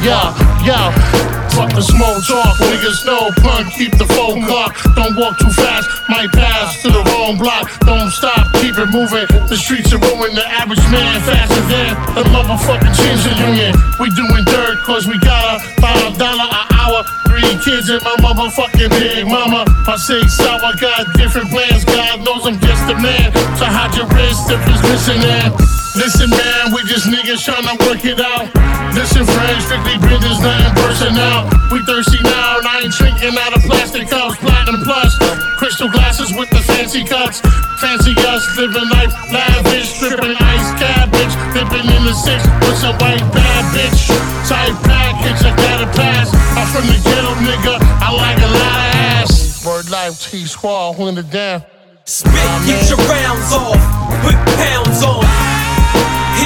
Yeah, 0.00 0.62
yeah. 0.64 1.47
The 1.78 1.86
small 1.94 2.18
talk, 2.26 2.58
niggas 2.58 3.07
know 3.07 3.31
punk, 3.39 3.70
keep 3.78 3.94
the 3.94 4.07
phone 4.18 4.42
clock. 4.42 4.74
Don't 4.98 5.15
walk 5.15 5.39
too 5.39 5.55
fast, 5.55 5.86
might 6.10 6.26
pass 6.34 6.82
to 6.82 6.90
the 6.90 7.07
wrong 7.07 7.39
block. 7.39 7.70
Don't 7.86 8.10
stop, 8.10 8.50
keep 8.58 8.74
it 8.74 8.90
moving. 8.90 9.31
The 9.47 9.55
streets 9.55 9.94
are 9.94 10.02
ruining 10.02 10.34
the 10.34 10.42
average 10.42 10.82
man 10.90 11.23
faster 11.23 11.62
than 11.70 11.94
the 12.18 12.26
motherfucking 12.34 12.94
Chinsa 12.98 13.31
Union. 13.47 13.78
We 14.02 14.10
doing 14.10 14.42
dirt 14.42 14.82
cause 14.90 15.07
we 15.07 15.23
got 15.23 15.39
a 15.55 15.58
five 15.78 16.18
dollar 16.18 16.50
an 16.50 16.66
hour. 16.74 17.07
Three 17.31 17.47
kids 17.62 17.86
and 17.94 18.02
my 18.02 18.26
motherfucking 18.26 18.90
big 18.98 19.31
mama. 19.31 19.62
I 19.86 19.94
say 20.02 20.18
sour, 20.26 20.74
got 20.82 21.07
different 21.15 21.47
plans. 21.55 21.86
God 21.86 22.26
knows 22.26 22.42
I'm 22.42 22.58
just 22.58 22.90
a 22.90 22.98
man. 22.98 23.31
So 23.55 23.70
hide 23.70 23.94
your 23.94 24.10
wrist 24.18 24.50
if 24.50 24.58
it's 24.66 24.82
missing. 24.82 25.88
Listen, 25.98 26.30
man, 26.30 26.70
we 26.70 26.86
just 26.86 27.10
niggas 27.10 27.42
tryna 27.42 27.74
work 27.82 28.06
it 28.06 28.22
out. 28.22 28.46
Listen, 28.94 29.26
friends, 29.26 29.66
strictly 29.66 29.98
business, 29.98 30.38
nothing 30.38 30.74
personal. 30.78 31.50
We 31.74 31.82
thirsty 31.82 32.22
now, 32.22 32.62
and 32.62 32.66
I 32.70 32.86
ain't 32.86 32.94
drinking 32.94 33.34
out 33.34 33.50
of 33.50 33.66
plastic 33.66 34.06
cups, 34.06 34.38
platinum 34.38 34.86
plus. 34.86 35.18
Crystal 35.58 35.90
glasses 35.90 36.30
with 36.38 36.48
the 36.50 36.62
fancy 36.70 37.02
cuts. 37.02 37.42
Fancy 37.82 38.14
us, 38.30 38.46
living 38.54 38.86
life 38.94 39.10
lavish, 39.34 39.98
stripping 39.98 40.38
ice 40.38 40.70
cabbage. 40.78 41.34
Dipping 41.50 41.90
in 41.90 42.02
the 42.06 42.14
six 42.14 42.46
with 42.62 42.78
some 42.78 42.94
white 43.02 43.26
bad 43.34 43.66
bitch. 43.74 44.06
Type 44.46 44.78
package, 44.86 45.42
I 45.42 45.50
gotta 45.58 45.90
pass. 45.98 46.30
I'm 46.54 46.66
from 46.70 46.86
the 46.86 46.98
ghetto, 47.02 47.34
nigga. 47.42 47.74
I 47.98 48.14
like 48.14 48.38
a 48.38 48.50
lot 48.54 48.78
of 48.78 49.26
ass. 49.26 49.66
Word 49.66 49.90
life, 49.90 50.30
T 50.30 50.46
Squad, 50.46 50.94
holding 50.94 51.18
it 51.18 51.30
down. 51.30 51.64
Spit, 52.04 52.32
get 52.70 52.86
your 52.86 53.02
rounds 53.02 53.50
off, 53.52 53.82
put 54.22 54.38
pounds 54.54 55.02
on. 55.02 55.67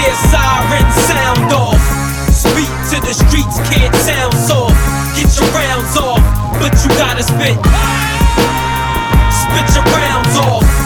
Hear 0.02 0.14
siren 0.16 0.90
sound 1.06 1.52
off. 1.52 1.78
Speak 2.34 2.66
to 2.90 2.98
the 3.06 3.14
streets, 3.14 3.60
can't 3.70 3.94
sound 3.94 4.34
soft. 4.34 4.74
Get 5.14 5.30
your 5.38 5.48
rounds 5.54 5.96
off, 5.96 6.18
but 6.58 6.74
you 6.82 6.90
gotta 6.98 7.22
spit. 7.22 7.54
Spit 9.30 9.74
your 9.76 9.84
rounds 9.94 10.36
off. 10.38 10.81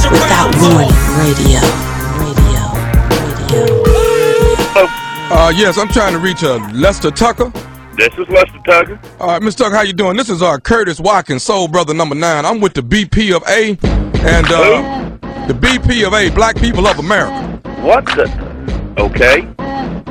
Listening 0.00 0.12
to 0.12 0.24
Without 0.24 0.50
Warning 0.60 0.90
Radio. 1.18 1.60
Radio, 2.20 2.62
radio. 3.44 4.90
Uh, 5.32 5.52
yes, 5.54 5.78
I'm 5.78 5.88
trying 5.88 6.12
to 6.12 6.18
reach 6.18 6.42
uh, 6.42 6.58
Lester 6.72 7.10
Tucker. 7.10 7.52
This 7.96 8.12
is 8.18 8.28
Lester 8.28 8.58
Tucker. 8.64 9.00
All 9.20 9.28
right, 9.28 9.42
Mr. 9.42 9.58
Tucker, 9.58 9.74
how 9.76 9.82
you 9.82 9.92
doing? 9.92 10.16
This 10.16 10.30
is 10.30 10.42
uh, 10.42 10.58
Curtis 10.58 11.00
Watkins, 11.00 11.42
Soul 11.42 11.68
Brother 11.68 11.94
number 11.94 12.14
nine. 12.14 12.44
I'm 12.46 12.60
with 12.60 12.74
the 12.74 12.80
BP 12.82 13.34
of 13.34 13.42
A, 13.48 13.70
and 14.26 14.46
uh, 14.50 15.46
the 15.46 15.54
BP 15.54 16.06
of 16.06 16.14
A, 16.14 16.30
Black 16.34 16.56
People 16.56 16.86
of 16.86 16.98
America. 16.98 17.60
What 17.82 18.06
the? 18.06 18.28
Okay. 18.98 19.46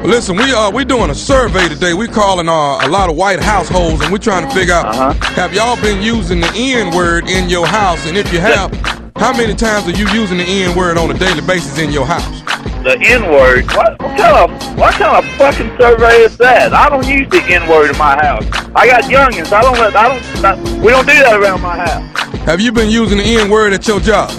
Listen, 0.07 0.37
we 0.37 0.53
uh 0.53 0.71
we 0.71 0.85
doing 0.85 1.09
a 1.09 1.15
survey 1.15 1.67
today. 1.67 1.93
We 1.93 2.07
calling 2.07 2.47
uh, 2.47 2.79
a 2.81 2.87
lot 2.87 3.09
of 3.09 3.17
white 3.17 3.39
households, 3.41 4.01
and 4.01 4.11
we're 4.11 4.17
trying 4.17 4.47
to 4.47 4.53
figure 4.55 4.73
out 4.73 4.85
Uh-huh. 4.85 5.13
have 5.33 5.53
y'all 5.53 5.75
been 5.81 6.01
using 6.01 6.39
the 6.39 6.49
N 6.55 6.95
word 6.95 7.27
in 7.27 7.49
your 7.49 7.67
house, 7.67 8.05
and 8.07 8.15
if 8.17 8.31
you 8.31 8.39
have, 8.39 8.71
how 9.19 9.35
many 9.35 9.53
times 9.53 9.85
are 9.85 9.91
you 9.91 10.07
using 10.09 10.37
the 10.37 10.45
N 10.45 10.77
word 10.77 10.97
on 10.97 11.11
a 11.11 11.13
daily 11.13 11.41
basis 11.41 11.77
in 11.77 11.91
your 11.91 12.05
house? 12.05 12.41
The 12.83 12.97
N 13.01 13.29
word. 13.29 13.65
What, 13.73 14.01
what 14.01 14.17
kind 14.17 14.51
of 14.51 14.77
what 14.77 14.93
kind 14.93 15.25
of 15.25 15.37
fucking 15.37 15.77
survey 15.77 16.21
is 16.21 16.37
that? 16.37 16.73
I 16.73 16.87
don't 16.89 17.05
use 17.05 17.27
the 17.29 17.43
N 17.43 17.67
word 17.69 17.91
in 17.91 17.97
my 17.97 18.15
house. 18.15 18.45
I 18.73 18.87
got 18.87 19.03
youngins. 19.03 19.51
I 19.51 19.61
don't 19.61 19.77
let. 19.77 19.93
I 19.95 20.07
don't. 20.07 20.45
I, 20.45 20.81
we 20.81 20.89
don't 20.91 21.05
do 21.05 21.13
that 21.13 21.37
around 21.37 21.61
my 21.61 21.77
house. 21.77 22.19
Have 22.45 22.61
you 22.61 22.71
been 22.71 22.89
using 22.89 23.17
the 23.17 23.23
N 23.23 23.49
word 23.49 23.73
at 23.73 23.85
your 23.87 23.99
job? 23.99 24.31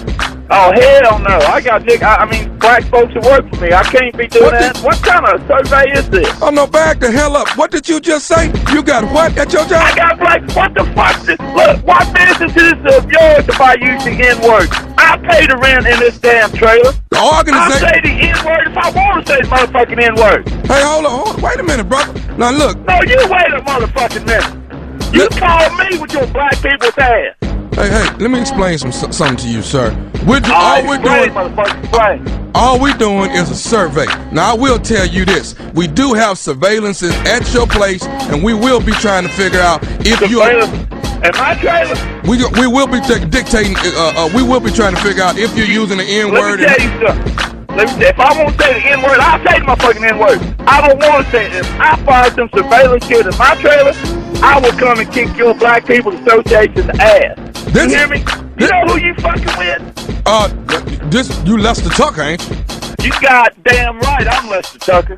Oh 0.53 0.69
hell 0.75 1.17
no! 1.19 1.39
I 1.47 1.61
got 1.61 1.85
dick. 1.85 2.03
I, 2.03 2.15
I 2.15 2.25
mean, 2.29 2.57
black 2.59 2.83
folks 2.91 3.13
that 3.13 3.23
work 3.23 3.47
for 3.47 3.61
me. 3.63 3.71
I 3.71 3.83
can't 3.83 4.11
be 4.17 4.27
doing 4.27 4.51
that. 4.51 4.75
what 4.83 4.99
kind 4.99 5.23
of 5.23 5.39
survey 5.47 5.95
is 5.95 6.09
this? 6.09 6.27
Oh 6.41 6.49
no, 6.49 6.67
back 6.67 6.99
the 6.99 7.09
hell 7.09 7.37
up. 7.37 7.47
What 7.57 7.71
did 7.71 7.87
you 7.87 8.01
just 8.01 8.27
say? 8.27 8.51
You 8.73 8.83
got 8.83 9.07
what 9.13 9.37
at 9.37 9.53
your 9.53 9.63
job? 9.63 9.79
I 9.79 9.95
got 9.95 10.19
black. 10.19 10.41
What 10.51 10.75
the 10.75 10.83
fuck? 10.91 11.15
This, 11.23 11.39
look, 11.55 11.79
what 11.87 12.03
business 12.11 12.51
is 12.51 12.75
this 12.83 12.99
of 12.99 13.07
yours 13.07 13.47
if 13.47 13.61
I 13.61 13.79
use 13.79 14.03
the 14.03 14.11
N 14.11 14.43
word? 14.43 14.67
I 14.99 15.15
pay 15.23 15.47
the 15.47 15.55
rent 15.55 15.87
in 15.87 15.97
this 16.03 16.19
damn 16.19 16.51
trailer. 16.51 16.91
The 17.11 17.17
I 17.17 17.79
say 17.79 18.01
the 18.03 18.11
N 18.11 18.35
word 18.43 18.67
if 18.67 18.75
I 18.75 18.91
want 18.91 19.25
to 19.25 19.31
say 19.31 19.39
the 19.39 19.47
motherfucking 19.47 20.03
N 20.03 20.15
word. 20.19 20.49
Hey, 20.67 20.83
hold 20.83 21.05
on, 21.05 21.11
hold 21.11 21.35
on. 21.35 21.41
Wait 21.41 21.59
a 21.59 21.63
minute, 21.63 21.87
brother. 21.87 22.11
Now 22.35 22.51
look. 22.51 22.75
No, 22.83 22.99
you 23.07 23.23
wait 23.31 23.55
a 23.55 23.63
motherfucking 23.63 24.27
minute. 24.27 25.15
You 25.15 25.29
call 25.29 25.63
me 25.79 25.97
with 25.97 26.11
your 26.11 26.27
black 26.27 26.61
people's 26.61 26.97
ass. 26.97 27.50
Hey, 27.81 27.89
hey, 27.89 28.15
let 28.19 28.29
me 28.29 28.39
explain 28.39 28.77
some 28.77 28.91
something 28.91 29.37
to 29.37 29.49
you, 29.49 29.63
sir. 29.63 29.89
We're 30.27 30.39
do, 30.39 30.53
All 30.53 30.77
all 30.77 30.87
we're 30.87 31.01
doing. 31.01 32.51
All 32.53 32.79
we're 32.79 32.93
doing 32.93 33.31
is 33.31 33.49
a 33.49 33.55
survey. 33.55 34.05
Now, 34.31 34.51
I 34.51 34.53
will 34.53 34.77
tell 34.77 35.07
you 35.07 35.25
this: 35.25 35.55
we 35.73 35.87
do 35.87 36.13
have 36.13 36.37
surveillances 36.37 37.09
at 37.25 37.51
your 37.55 37.65
place, 37.65 38.05
and 38.05 38.43
we 38.43 38.53
will 38.53 38.81
be 38.81 38.91
trying 38.91 39.23
to 39.23 39.29
figure 39.29 39.61
out 39.61 39.81
if 40.05 40.21
you. 40.29 40.41
Are. 40.41 40.61
At 41.25 41.33
my 41.33 41.55
trailer. 41.55 41.97
We 42.29 42.37
we 42.61 42.67
will 42.67 42.85
be 42.85 43.01
dictating. 43.01 43.75
Uh, 43.75 44.13
uh, 44.15 44.29
we 44.35 44.43
will 44.43 44.59
be 44.59 44.69
trying 44.69 44.93
to 44.93 45.01
figure 45.01 45.23
out 45.23 45.39
if 45.39 45.57
you're 45.57 45.65
using 45.65 45.97
the 45.97 46.05
N 46.05 46.33
word. 46.33 46.59
Let 46.59 46.79
me 46.79 46.85
tell 46.85 47.01
you 47.01 47.07
something. 47.07 47.97
Me 47.97 48.05
if 48.05 48.19
I 48.19 48.43
want 48.43 48.59
to 48.59 48.63
say 48.63 48.73
the 48.79 48.89
N 48.91 49.01
word, 49.01 49.17
I'll 49.17 49.43
say 49.43 49.59
my 49.65 49.73
fucking 49.77 50.03
N 50.03 50.19
word. 50.19 50.39
I 50.67 50.87
don't 50.87 50.99
want 50.99 51.25
to 51.25 51.31
say 51.31 51.47
it. 51.47 51.53
If 51.53 51.79
I 51.79 51.95
find 52.05 52.31
some 52.35 52.49
surveillance 52.53 53.07
kid 53.07 53.25
in 53.25 53.35
my 53.39 53.55
trailer, 53.55 53.93
I 54.43 54.59
will 54.61 54.77
come 54.77 54.99
and 54.99 55.11
kick 55.11 55.35
your 55.35 55.55
Black 55.55 55.87
People's 55.87 56.21
Association's 56.21 56.87
ass. 56.99 57.50
You 57.67 57.87
hear 57.87 58.07
me? 58.07 58.23
You 58.59 58.67
know 58.69 58.81
who 58.85 58.97
you 58.99 59.13
fucking 59.15 59.57
with? 59.57 60.21
Uh, 60.25 60.47
this 61.09 61.29
you 61.45 61.57
Lester 61.57 61.89
Tucker, 61.89 62.21
ain't 62.21 62.47
you? 62.49 62.55
You 63.05 63.11
goddamn 63.21 63.99
right, 63.99 64.27
I'm 64.27 64.49
Lester 64.49 64.79
Tucker. 64.79 65.17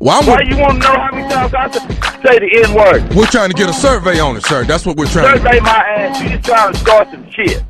Well, 0.00 0.22
Why 0.24 0.42
you 0.42 0.56
want 0.56 0.82
to 0.82 0.88
know 0.88 0.94
how 0.98 1.10
many 1.12 1.28
times 1.28 1.54
I 1.54 1.68
say 2.22 2.38
the 2.38 2.64
N 2.68 2.74
word? 2.74 3.14
We're 3.14 3.26
trying 3.26 3.50
to 3.50 3.54
get 3.56 3.68
a 3.68 3.72
survey 3.72 4.18
on 4.20 4.36
it, 4.36 4.44
sir. 4.44 4.64
That's 4.64 4.84
what 4.86 4.96
we're 4.96 5.06
trying. 5.06 5.36
to 5.36 5.42
Survey 5.42 5.60
my 5.60 5.70
ass. 5.70 6.22
You 6.22 6.28
just 6.30 6.44
trying 6.44 6.72
to 6.72 6.78
start 6.78 7.08
some 7.10 7.30
shit. 7.30 7.62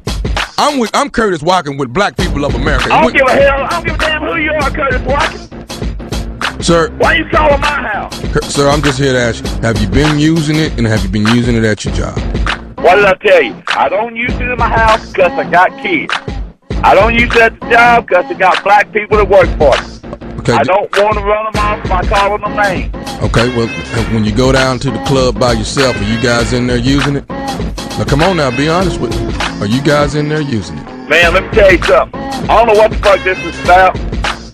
I'm 0.59 0.79
with. 0.79 0.91
I'm 0.95 1.11
Curtis 1.11 1.43
Watkins 1.43 1.79
with 1.79 1.93
Black 1.93 2.17
People 2.17 2.45
of 2.45 2.55
America. 2.55 2.87
I 2.93 3.03
don't 3.03 3.07
We- 3.13 3.19
give 3.19 3.27
a 3.29 3.33
hell. 3.33 3.65
I 3.65 3.69
don't 3.71 3.85
give 3.87 3.95
a 3.95 3.99
damn 3.99 4.23
who 4.23 4.37
you 4.37 4.53
are, 4.53 4.71
Curtis 4.71 5.03
Watkins. 5.03 6.67
sir, 6.67 6.91
Why 6.99 7.15
you 7.15 7.25
calling 7.31 7.61
my 7.61 7.67
house? 7.67 8.15
Sir, 8.55 8.69
I'm 8.69 8.83
just 8.83 8.99
here 8.99 9.13
to 9.13 9.19
ask 9.21 9.45
you: 9.45 9.51
Have 9.63 9.81
you 9.81 9.89
been 9.89 10.19
using 10.19 10.57
it, 10.57 10.77
and 10.77 10.87
have 10.87 11.03
you 11.03 11.09
been 11.09 11.27
using 11.29 11.55
it 11.57 11.65
at 11.65 11.85
your 11.85 11.95
job? 11.95 12.19
What 12.81 12.95
did 12.95 13.07
I 13.07 13.15
tell 13.15 13.43
you? 13.43 13.63
I 13.69 13.89
don't 13.89 14.15
use 14.15 14.33
it 14.35 14.43
in 14.43 14.57
my 14.57 14.69
house 14.69 15.09
because 15.09 15.33
I 15.33 15.51
got 15.51 15.71
kids. 15.83 16.15
I 16.85 16.95
don't 16.95 17.13
use 17.13 17.35
it 17.35 17.43
at 17.43 17.61
the 17.61 17.71
job 17.71 18.07
because 18.07 18.27
I 18.27 18.35
got 18.35 18.63
black 18.63 18.93
people 18.93 19.17
that 19.17 19.29
work 19.29 19.49
for 19.59 19.75
me. 19.83 20.39
Okay. 20.39 20.53
I 20.53 20.63
don't 20.63 20.89
want 20.97 21.19
to 21.19 21.25
run 21.25 21.53
them 21.53 21.63
off 21.63 21.89
by 21.89 22.03
calling 22.07 22.41
them 22.41 22.57
names. 22.57 22.95
Okay. 23.23 23.49
Well, 23.57 23.67
when 24.15 24.25
you 24.25 24.35
go 24.35 24.53
down 24.53 24.79
to 24.79 24.91
the 24.93 25.03
club 25.05 25.41
by 25.41 25.55
yourself, 25.55 25.97
are 25.97 26.05
you 26.05 26.23
guys 26.23 26.53
in 26.53 26.69
there 26.69 26.77
using 26.77 27.17
it? 27.17 27.29
Now, 27.29 28.05
come 28.05 28.23
on 28.23 28.37
now, 28.37 28.57
be 28.57 28.69
honest 28.69 29.01
with 29.01 29.11
me. 29.21 29.35
Are 29.61 29.67
you 29.67 29.83
guys 29.83 30.15
in 30.15 30.29
there 30.29 30.41
using 30.41 30.79
it? 30.79 30.87
Man, 31.09 31.35
let 31.35 31.43
me 31.43 31.51
tell 31.51 31.73
you 31.73 31.83
something. 31.83 32.21
I 32.21 32.47
don't 32.47 32.69
know 32.69 32.81
what 32.81 32.93
the 32.93 32.99
fuck 32.99 33.25
this 33.25 33.39
is 33.41 33.59
about, 33.65 33.95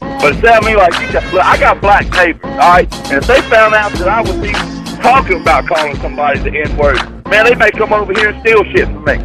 but 0.00 0.34
it 0.34 0.42
sounds 0.42 0.64
to 0.64 0.70
me 0.70 0.76
like 0.76 0.94
you 0.98 1.12
got, 1.12 1.30
look, 1.34 1.44
I 1.44 1.58
got 1.58 1.80
black 1.82 2.08
neighbors, 2.10 2.42
all 2.44 2.56
right? 2.56 2.94
And 3.10 3.18
if 3.18 3.26
they 3.26 3.42
found 3.42 3.74
out 3.74 3.92
that 3.92 4.08
I 4.08 4.22
was 4.22 4.34
even 4.36 4.83
talking 5.04 5.38
about 5.38 5.66
calling 5.66 5.94
somebody 5.96 6.40
the 6.40 6.62
N-word, 6.64 6.96
man, 7.28 7.44
they 7.44 7.54
may 7.54 7.70
come 7.70 7.92
over 7.92 8.10
here 8.14 8.30
and 8.30 8.40
steal 8.40 8.64
shit 8.64 8.86
from 8.86 9.04
me. 9.04 9.20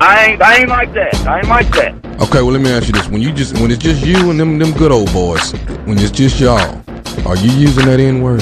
I 0.00 0.28
ain't 0.28 0.42
I 0.42 0.56
ain't 0.56 0.70
like 0.70 0.94
that. 0.94 1.14
I 1.26 1.38
ain't 1.38 1.48
like 1.48 1.68
that. 1.72 1.94
Okay, 2.22 2.40
well 2.40 2.52
let 2.52 2.62
me 2.62 2.70
ask 2.70 2.86
you 2.86 2.94
this: 2.94 3.06
when 3.08 3.20
you 3.20 3.30
just 3.30 3.60
when 3.60 3.70
it's 3.70 3.82
just 3.82 4.04
you 4.06 4.30
and 4.30 4.40
them 4.40 4.58
them 4.58 4.72
good 4.72 4.92
old 4.92 5.12
boys, 5.12 5.52
when 5.84 5.98
it's 5.98 6.10
just 6.10 6.40
y'all, 6.40 6.82
are 7.26 7.36
you 7.36 7.50
using 7.52 7.84
that 7.86 8.00
N 8.00 8.22
word? 8.22 8.40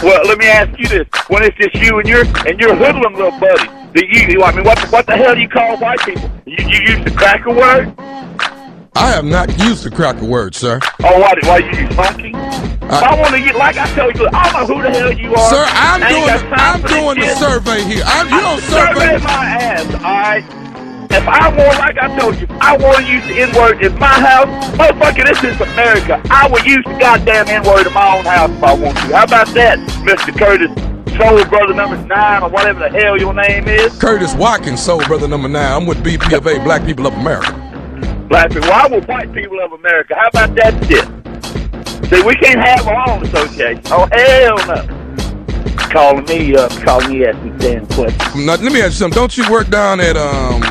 Well, 0.00 0.22
let 0.26 0.38
me 0.38 0.46
ask 0.46 0.78
you 0.78 0.86
this: 0.86 1.08
When 1.26 1.42
it's 1.42 1.56
just 1.56 1.74
you 1.74 1.98
and 1.98 2.08
your 2.08 2.22
and 2.46 2.60
your 2.60 2.76
hoodlum 2.76 3.14
little 3.14 3.38
buddy, 3.40 3.68
do 3.92 4.06
you? 4.06 4.44
I 4.44 4.54
mean, 4.54 4.64
what 4.64 4.78
what 4.92 5.06
the 5.06 5.16
hell 5.16 5.34
do 5.34 5.40
you 5.40 5.48
call 5.48 5.76
white 5.78 5.98
people? 6.00 6.30
You 6.46 6.64
you 6.68 6.94
use 6.94 7.04
the 7.04 7.10
cracker 7.10 7.50
word? 7.50 7.92
I 8.96 9.10
have 9.10 9.24
not 9.24 9.48
used 9.58 9.84
the 9.84 9.90
cracker 9.90 10.24
word, 10.24 10.54
sir. 10.54 10.80
Oh, 11.02 11.20
why 11.20 11.34
why 11.42 11.58
you 11.58 11.88
funky? 11.94 12.32
if 12.90 13.02
I 13.02 13.14
want 13.20 13.34
to 13.34 13.40
get 13.40 13.54
like 13.54 13.76
I 13.76 13.86
tell 13.94 14.10
you, 14.10 14.28
I 14.32 14.50
don't 14.50 14.68
know 14.68 14.74
who 14.76 14.82
the 14.82 14.90
hell 14.90 15.12
you 15.12 15.34
are. 15.34 15.50
Sir, 15.50 15.64
I'm 15.68 16.00
doing 16.00 16.26
got 16.26 16.42
the, 16.42 16.56
time 16.56 16.60
I'm 16.60 16.82
doing 16.82 17.20
the 17.20 17.34
survey 17.36 17.82
here. 17.84 18.02
I'm 18.04 18.28
you 18.28 18.34
I'm 18.34 18.42
don't 18.42 18.62
survey. 18.62 19.18
my 19.24 19.46
ass, 19.46 19.86
all 19.94 20.00
right? 20.00 20.44
If 21.12 21.26
I 21.26 21.48
want, 21.48 21.78
like 21.78 21.98
I 21.98 22.18
told 22.18 22.40
you, 22.40 22.46
I 22.60 22.76
want 22.76 22.98
to 22.98 23.04
use 23.06 23.24
the 23.26 23.42
N 23.42 23.54
word 23.54 23.82
in 23.84 23.96
my 23.98 24.06
house. 24.06 24.48
Motherfucker, 24.76 25.24
this 25.24 25.42
is 25.44 25.60
America. 25.60 26.20
I 26.30 26.48
will 26.48 26.62
use 26.64 26.84
the 26.84 26.96
goddamn 26.98 27.48
N 27.48 27.62
word 27.62 27.86
in 27.86 27.92
my 27.92 28.18
own 28.18 28.24
house 28.24 28.50
if 28.50 28.62
I 28.62 28.74
want 28.74 28.96
to. 28.98 29.16
How 29.16 29.24
about 29.24 29.48
that, 29.54 29.78
Mr. 30.02 30.36
Curtis? 30.36 30.70
Soul 31.16 31.44
Brother 31.44 31.74
number 31.74 31.96
nine, 32.06 32.42
or 32.42 32.48
whatever 32.48 32.80
the 32.80 32.88
hell 32.88 33.18
your 33.18 33.34
name 33.34 33.68
is. 33.68 33.96
Curtis 33.98 34.34
Watkins, 34.34 34.82
soul 34.82 35.04
brother 35.06 35.28
number 35.28 35.48
nine. 35.48 35.82
I'm 35.82 35.86
with 35.86 35.98
BPFA, 36.02 36.64
Black 36.64 36.84
People 36.86 37.06
of 37.06 37.14
America. 37.14 37.69
Black 38.30 38.50
people. 38.52 38.68
Why 38.68 38.86
will 38.86 39.00
white 39.02 39.32
people 39.34 39.60
of 39.60 39.72
America? 39.72 40.14
How 40.16 40.28
about 40.28 40.54
that 40.54 40.72
shit? 40.86 41.04
See, 42.08 42.22
we 42.22 42.34
can't 42.36 42.60
have 42.60 42.86
our 42.86 43.10
own 43.10 43.24
association. 43.26 43.82
Oh, 43.86 44.08
hell 44.12 44.56
no. 44.66 44.96
Calling 45.90 46.24
me 46.26 46.54
up, 46.54 46.70
calling 46.84 47.10
me 47.10 47.24
asking 47.26 47.58
damn 47.58 47.86
questions. 47.88 48.36
Now, 48.36 48.54
let 48.54 48.62
me 48.72 48.80
ask 48.80 48.92
you 48.92 48.98
something. 48.98 49.16
Don't 49.16 49.36
you 49.36 49.50
work 49.50 49.68
down 49.68 49.98
at 50.00 50.16
um 50.16 50.62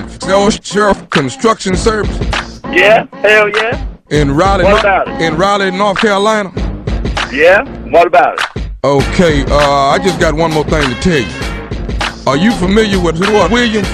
Sheriff 0.64 1.10
Construction 1.10 1.76
Service 1.76 2.62
Yeah, 2.72 3.06
hell 3.14 3.50
yeah. 3.50 3.86
in 4.10 4.32
Raleigh, 4.32 4.64
What 4.64 4.70
North, 4.72 4.80
about 4.84 5.08
it? 5.10 5.22
in 5.22 5.36
Raleigh, 5.36 5.72
North 5.72 5.98
Carolina? 6.00 6.52
Yeah, 7.32 7.64
what 7.90 8.08
about 8.08 8.40
it? 8.40 8.64
Okay, 8.86 9.44
uh, 9.52 9.90
I 9.90 10.00
just 10.02 10.20
got 10.20 10.34
one 10.34 10.54
more 10.54 10.64
thing 10.64 10.88
to 10.90 10.96
tell 11.02 11.20
you. 11.20 12.26
Are 12.26 12.38
you 12.38 12.52
familiar 12.54 13.00
with 13.02 13.18
who 13.18 13.36
are 13.36 13.50
Williams? 13.50 13.88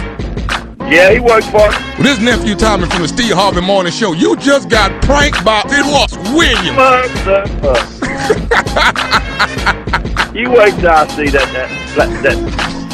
Yeah, 0.88 1.12
he 1.12 1.20
works 1.20 1.46
for 1.48 1.58
me. 1.58 1.76
Well, 1.98 2.04
this 2.04 2.20
nephew 2.20 2.56
Tommy 2.56 2.86
from 2.88 3.02
the 3.02 3.08
Steve 3.08 3.34
Harvey 3.34 3.62
Morning 3.62 3.92
Show. 3.92 4.14
You 4.14 4.36
just 4.38 4.70
got 4.70 4.92
pranked 5.02 5.44
by 5.44 5.64
it 5.66 5.86
was 5.86 6.16
Williams. 6.34 6.78
Motherfucker. 6.78 7.76
you 10.36 10.52
wait 10.52 10.76
till 10.76 10.90
I 10.90 11.08
see 11.08 11.30
that 11.30 11.50
that 11.54 11.70
that, 11.96 12.24
that 12.24 12.38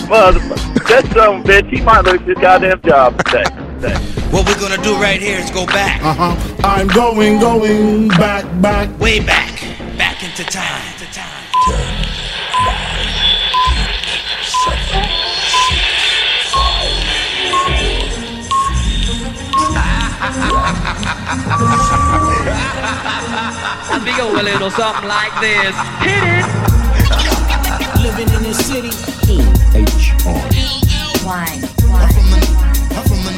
motherfucker. 0.07 0.87
That 0.87 1.05
son 1.13 1.39
of 1.39 1.45
a 1.45 1.47
bitch, 1.47 1.69
he 1.69 1.81
might 1.81 2.05
lose 2.05 2.21
his 2.21 2.37
goddamn 2.37 2.81
job 2.81 3.17
today. 3.25 3.43
today. 3.43 3.95
What 4.31 4.47
we're 4.47 4.59
gonna 4.59 4.81
do 4.81 4.95
right 4.95 5.21
here 5.21 5.39
is 5.39 5.51
go 5.51 5.65
back. 5.65 6.01
Uh 6.01 6.13
huh. 6.13 6.35
I'm 6.63 6.87
going, 6.87 7.39
going 7.39 8.07
back, 8.07 8.45
back. 8.61 8.89
Way 8.99 9.19
back. 9.19 9.59
Back 9.97 10.23
into 10.23 10.45
time. 10.45 10.81
And 11.67 12.00
we 21.31 21.37
go 24.17 24.27
a 24.35 24.43
little 24.43 24.69
something 24.69 25.07
like 25.07 25.31
this. 25.39 25.73
Hit 26.03 26.23
it! 26.27 26.43
Living 28.03 28.27
in 28.35 28.43
the 28.43 28.53
city. 28.53 28.91
H 29.73 30.11
R. 30.27 30.43
Why? 31.23 31.47
Why? 31.87 32.03
I'm 32.03 32.11
from 32.11 32.27
the, 32.31 32.39
I'm 32.91 33.03
from 33.07 33.23
the, 33.23 33.31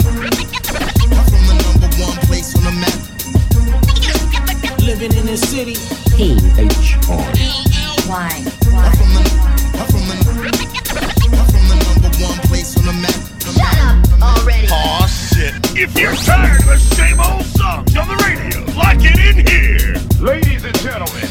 I'm 1.13 1.25
from 1.29 1.45
the 1.45 1.53
number 1.61 1.85
one 2.01 2.17
place 2.25 2.57
on 2.57 2.65
the 2.65 2.73
map. 2.81 2.97
Living 4.81 5.13
in 5.15 5.27
the 5.27 5.37
city. 5.37 5.75
P 6.17 6.33
H 6.57 6.97
R. 7.07 7.21
Why? 8.09 8.33
Why? 8.73 8.89
I'm 8.89 8.97
from 8.97 9.13
the, 9.13 9.21
I'm 9.77 9.85
from 9.85 10.01
the, 10.09 10.17
I'm 11.29 11.45
from 11.45 11.61
the 11.69 11.77
number 11.85 12.09
one 12.25 12.39
place 12.49 12.73
on 12.75 12.85
the 12.87 12.93
map. 12.93 13.21
Shut 13.53 13.77
up 13.85 14.01
already. 14.19 14.65
Aw, 14.71 15.05
shit. 15.43 15.77
If 15.77 15.97
you're 15.97 16.15
tired 16.15 16.59
of 16.61 16.67
the 16.67 16.77
same 16.77 17.19
old 17.19 17.45
songs 17.45 17.95
on 17.97 18.07
the 18.07 18.17
radio, 18.23 18.59
lock 18.75 18.97
it 18.99 19.17
in 19.19 19.45
here. 19.47 19.95
Ladies 20.21 20.63
and 20.63 20.77
gentlemen, 20.79 21.23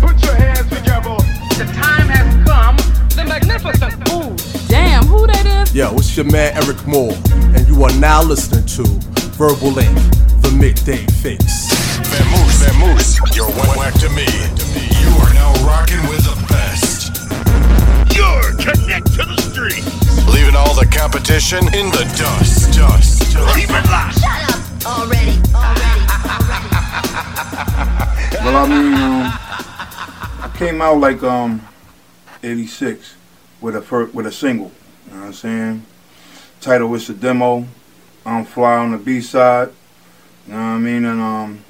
put 0.00 0.22
your 0.24 0.34
hands 0.34 0.68
together. 0.68 1.16
The 1.56 1.66
time 1.72 2.08
has 2.08 2.28
come. 2.46 2.76
The 3.16 3.24
magnificent 3.24 4.08
food. 4.08 4.68
Damn, 4.68 5.04
who 5.04 5.26
that 5.26 5.46
is? 5.46 5.74
Yo, 5.74 5.94
it's 5.94 6.16
your 6.16 6.26
man 6.26 6.54
Eryk 6.54 6.86
Moore, 6.86 7.16
and 7.54 7.66
you 7.68 7.82
are 7.84 7.94
now 7.98 8.22
listening 8.22 8.66
to 8.76 8.84
Verbal 9.38 9.78
Ink, 9.78 9.96
the 10.42 10.50
midday 10.58 11.04
fixx. 11.22 11.70
Vamoose, 12.10 12.58
Vamoose, 12.64 13.36
you're 13.36 13.50
one 13.50 13.76
whack 13.78 13.94
to 13.94 14.08
me. 14.10 14.26
You 15.00 15.10
are 15.22 15.34
now 15.34 15.52
rocking 15.66 16.02
with 16.08 16.24
the 16.24 16.36
best. 16.48 17.03
You're 18.14 18.52
connect 18.56 19.06
to 19.14 19.24
the 19.26 19.36
streets. 19.50 20.26
Leaving 20.32 20.54
all 20.56 20.74
the 20.74 20.86
competition 20.86 21.66
in 21.74 21.90
the 21.90 22.04
dust. 22.16 22.72
Dust. 22.74 23.32
dust. 23.32 23.56
Keep 23.56 23.70
it 23.70 23.90
locked. 23.90 24.20
Shut 24.20 24.54
up 24.54 24.86
already. 24.86 25.40
Well, 28.44 28.56
I 28.56 28.68
mean, 28.68 28.94
um, 28.94 29.32
I 30.44 30.50
came 30.56 30.82
out 30.82 30.98
like 30.98 31.22
um, 31.22 31.66
'86 32.42 33.16
with 33.60 33.74
a 33.74 33.82
fir- 33.82 34.10
with 34.12 34.26
a 34.26 34.32
single. 34.32 34.70
You 35.06 35.14
know 35.14 35.20
what 35.20 35.26
I'm 35.28 35.32
saying? 35.32 35.86
Title 36.60 36.94
is 36.94 37.08
a 37.08 37.14
demo. 37.14 37.66
I'm 38.26 38.44
fly 38.44 38.76
on 38.76 38.92
the 38.92 38.98
B 38.98 39.20
side. 39.20 39.70
You 40.46 40.52
know 40.52 40.58
what 40.58 40.64
I 40.64 40.78
mean? 40.78 41.04
And 41.04 41.20
um, 41.20 41.64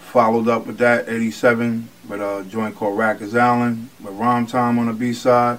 followed 0.00 0.48
up 0.48 0.66
with 0.66 0.78
that 0.78 1.08
'87 1.08 1.88
with 2.08 2.20
a 2.20 2.44
joint 2.48 2.74
called 2.74 2.98
Riker's 2.98 3.34
Island 3.34 3.90
with 4.02 4.14
Rhyme 4.14 4.46
Time 4.46 4.78
on 4.78 4.86
the 4.86 4.92
B 4.92 5.12
side. 5.12 5.58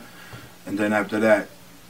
And 0.65 0.77
then 0.77 0.93
after 0.93 1.19
that, 1.19 1.47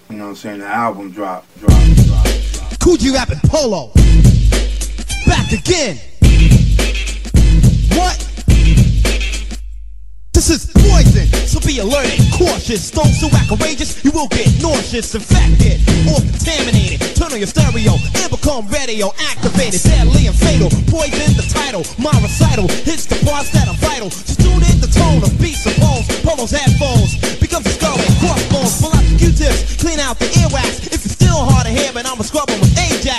you 0.09 0.17
know 0.17 0.25
what 0.25 0.29
I'm 0.31 0.35
saying? 0.35 0.59
The 0.59 0.67
album 0.67 1.11
dropped. 1.11 1.59
dropped, 1.59 2.05
dropped. 2.05 2.79
Kool 2.79 2.97
G 2.97 3.11
Rap 3.11 3.29
and 3.29 3.41
Polo. 3.43 3.91
Back 5.25 5.51
again. 5.51 5.97
What? 7.97 8.28
Is 10.50 10.66
poison, 10.66 11.30
so 11.45 11.61
be 11.61 11.78
alert 11.78 12.10
and 12.10 12.26
cautious. 12.34 12.90
Don't 12.90 13.14
so 13.14 13.30
act 13.38 13.53
courageous, 13.53 14.03
you 14.03 14.10
will 14.10 14.26
get 14.30 14.50
nauseous, 14.58 15.14
infected, 15.14 15.78
or 16.10 16.18
contaminated. 16.26 17.06
Turn 17.14 17.30
on 17.30 17.38
your 17.38 17.45
stereo 17.45 17.94
and 18.18 18.30
become 18.34 18.66
radio 18.74 19.14
activated. 19.30 19.78
Deadly 19.86 20.26
and 20.26 20.34
fatal, 20.34 20.74
poison 20.90 21.38
the 21.38 21.45
title. 21.53 21.86
My 22.02 22.10
recital 22.26 22.66
hits 22.82 23.06
the 23.06 23.22
parts 23.30 23.53
that 23.53 23.69
are 23.69 23.78
vital. 23.78 24.10
So 24.10 24.42
tune 24.42 24.66
in 24.66 24.82
the 24.82 24.90
tone 24.90 25.22
of 25.22 25.30
beats 25.38 25.69
and 25.69 25.78
poems. 25.78 26.10
Polos 26.26 26.50
headphones 26.50 27.14
becomes 27.38 27.69
a 27.69 27.74
skull 27.78 28.02
and 28.02 28.16
crossbones. 28.18 28.82
Pull 28.82 28.90
out 28.90 29.06
the 29.06 29.18
Q-tips, 29.22 29.78
clean 29.78 30.02
out 30.02 30.18
the 30.18 30.34
earwax. 30.42 30.90
If 30.90 31.06
you're 31.06 31.14
still 31.14 31.45
hard 31.45 31.69
of 31.69 31.78
hearing, 31.78 32.10
I'm 32.10 32.18
a 32.18 32.26
scrubber 32.26 32.58
with 32.58 32.68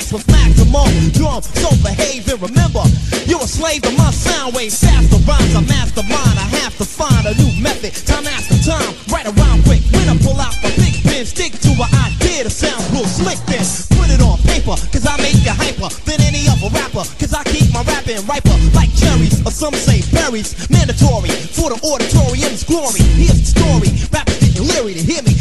With 0.09 0.27
maximum 0.27 1.13
drum. 1.13 1.39
So 1.61 1.71
behave 1.87 2.27
and 2.27 2.41
remember, 2.41 2.83
you're 3.31 3.39
a 3.39 3.47
slave 3.47 3.83
to 3.83 3.93
my 3.95 4.11
sound 4.11 4.57
waves. 4.57 4.81
Faster 4.81 5.23
rhymes, 5.29 5.55
I 5.55 5.61
mastermind. 5.71 6.35
I 6.35 6.49
have 6.65 6.75
to 6.79 6.85
find 6.89 7.31
a 7.31 7.35
new 7.39 7.53
method. 7.63 7.95
Time 8.09 8.27
after 8.27 8.59
time, 8.65 8.91
right 9.13 9.29
around 9.29 9.63
quick. 9.63 9.79
When 9.95 10.09
I 10.09 10.19
pull 10.19 10.35
out 10.41 10.57
my 10.67 10.73
big 10.75 10.99
pen, 11.07 11.23
stick 11.23 11.53
to 11.63 11.71
an 11.79 11.91
idea 11.95 12.43
to 12.43 12.51
sound 12.51 12.83
real 12.91 13.07
slick. 13.07 13.39
Then 13.47 13.63
put 13.95 14.11
it 14.11 14.19
on 14.19 14.43
paper, 14.51 14.75
cause 14.91 15.07
I 15.07 15.15
make 15.23 15.39
you 15.47 15.55
hyper 15.55 15.93
than 16.09 16.19
any 16.27 16.49
other 16.51 16.75
rapper. 16.75 17.07
Cause 17.21 17.31
I 17.31 17.45
keep 17.47 17.71
my 17.71 17.87
rapping 17.87 18.19
riper 18.27 18.57
like 18.75 18.91
cherries, 18.99 19.39
or 19.47 19.55
some 19.55 19.75
say 19.79 20.03
berries. 20.11 20.59
Mandatory 20.75 21.31
for 21.55 21.71
the 21.71 21.79
auditorium's 21.87 22.67
glory. 22.67 22.99
Here's 23.15 23.47
the 23.47 23.51
story. 23.55 23.91
Rappers 24.11 24.43
getting 24.43 24.67
leery 24.67 24.99
to 24.99 25.05
hear 25.07 25.23
me. 25.23 25.39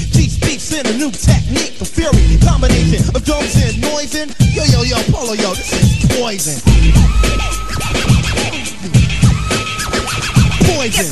New 0.99 1.11
technique 1.11 1.79
for 1.79 1.85
fury. 1.85 2.37
Combination 2.43 2.99
of 3.15 3.23
drums 3.23 3.55
and 3.55 3.79
noise 3.79 4.13
and 4.15 4.35
yo 4.51 4.63
yo 4.65 4.83
yo 4.83 4.97
polo 5.07 5.31
yo. 5.31 5.55
This 5.55 5.71
is 5.71 6.05
poison. 6.19 6.59
Poison. 10.67 11.07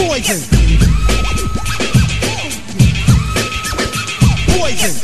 Poison. 0.00 0.40
Poison. 4.56 4.94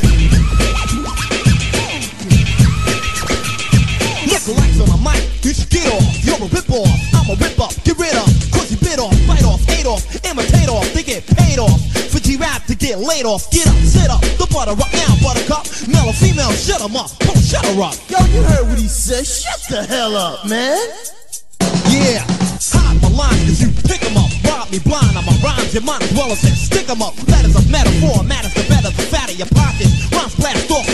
Lookalikes 4.25 4.81
on 4.81 4.89
my 4.89 5.13
mic, 5.13 5.45
you 5.45 5.53
should 5.53 5.69
get 5.69 5.85
off. 5.93 6.25
You're 6.25 6.35
a 6.35 6.49
rip 6.49 6.69
off, 6.71 6.89
I'm 7.13 7.29
a 7.29 7.35
rip 7.35 7.59
up, 7.59 7.71
get 7.83 7.97
rid 7.99 8.15
of. 8.15 8.32
Bite 9.83 9.89
off, 9.89 10.25
imitate 10.25 10.69
off, 10.69 10.93
they 10.93 11.03
get 11.03 11.25
paid 11.25 11.59
off. 11.59 11.79
For 12.11 12.19
G-Rap 12.19 12.65
to 12.65 12.75
get 12.75 12.99
laid 12.99 13.25
off, 13.25 13.49
get 13.51 13.67
up, 13.67 13.75
sit 13.75 14.09
up, 14.09 14.21
the 14.21 14.47
butter 14.51 14.71
up 14.71 14.93
now, 14.93 15.15
buttercup. 15.21 15.65
Male 15.87 16.09
or 16.09 16.13
female, 16.13 16.51
shut 16.51 16.81
'em 16.81 16.95
up, 16.95 17.11
oh, 17.23 17.35
shut 17.41 17.65
her 17.65 17.81
up. 17.81 17.95
Yo, 18.09 18.19
you 18.31 18.41
heard 18.43 18.67
what 18.69 18.77
he 18.77 18.87
said, 18.87 19.25
shut 19.25 19.59
the 19.69 19.83
hell 19.83 20.15
up, 20.15 20.45
man. 20.45 20.77
Yeah, 21.89 22.23
hide 22.73 23.01
my 23.01 23.09
lines 23.09 23.43
cause 23.45 23.61
you 23.61 23.69
pick 23.87 24.03
'em 24.03 24.17
up, 24.17 24.31
rob 24.45 24.69
me 24.71 24.79
blind 24.79 25.17
on 25.17 25.25
my 25.25 25.35
rhymes. 25.43 25.73
You 25.73 25.81
might 25.81 26.01
as 26.01 26.11
well 26.13 26.35
said 26.35 26.55
stick 26.55 26.89
'em 26.89 27.01
up. 27.01 27.15
Letters 27.27 27.55
of 27.55 27.69
metaphor 27.69 28.23
matters 28.23 28.53
the 28.53 28.63
better, 28.69 28.91
the 28.91 29.03
fatter 29.11 29.33
your 29.33 29.47
pockets. 29.47 29.91
Rhymes 30.11 30.35
blast 30.35 30.71
off 30.71 30.92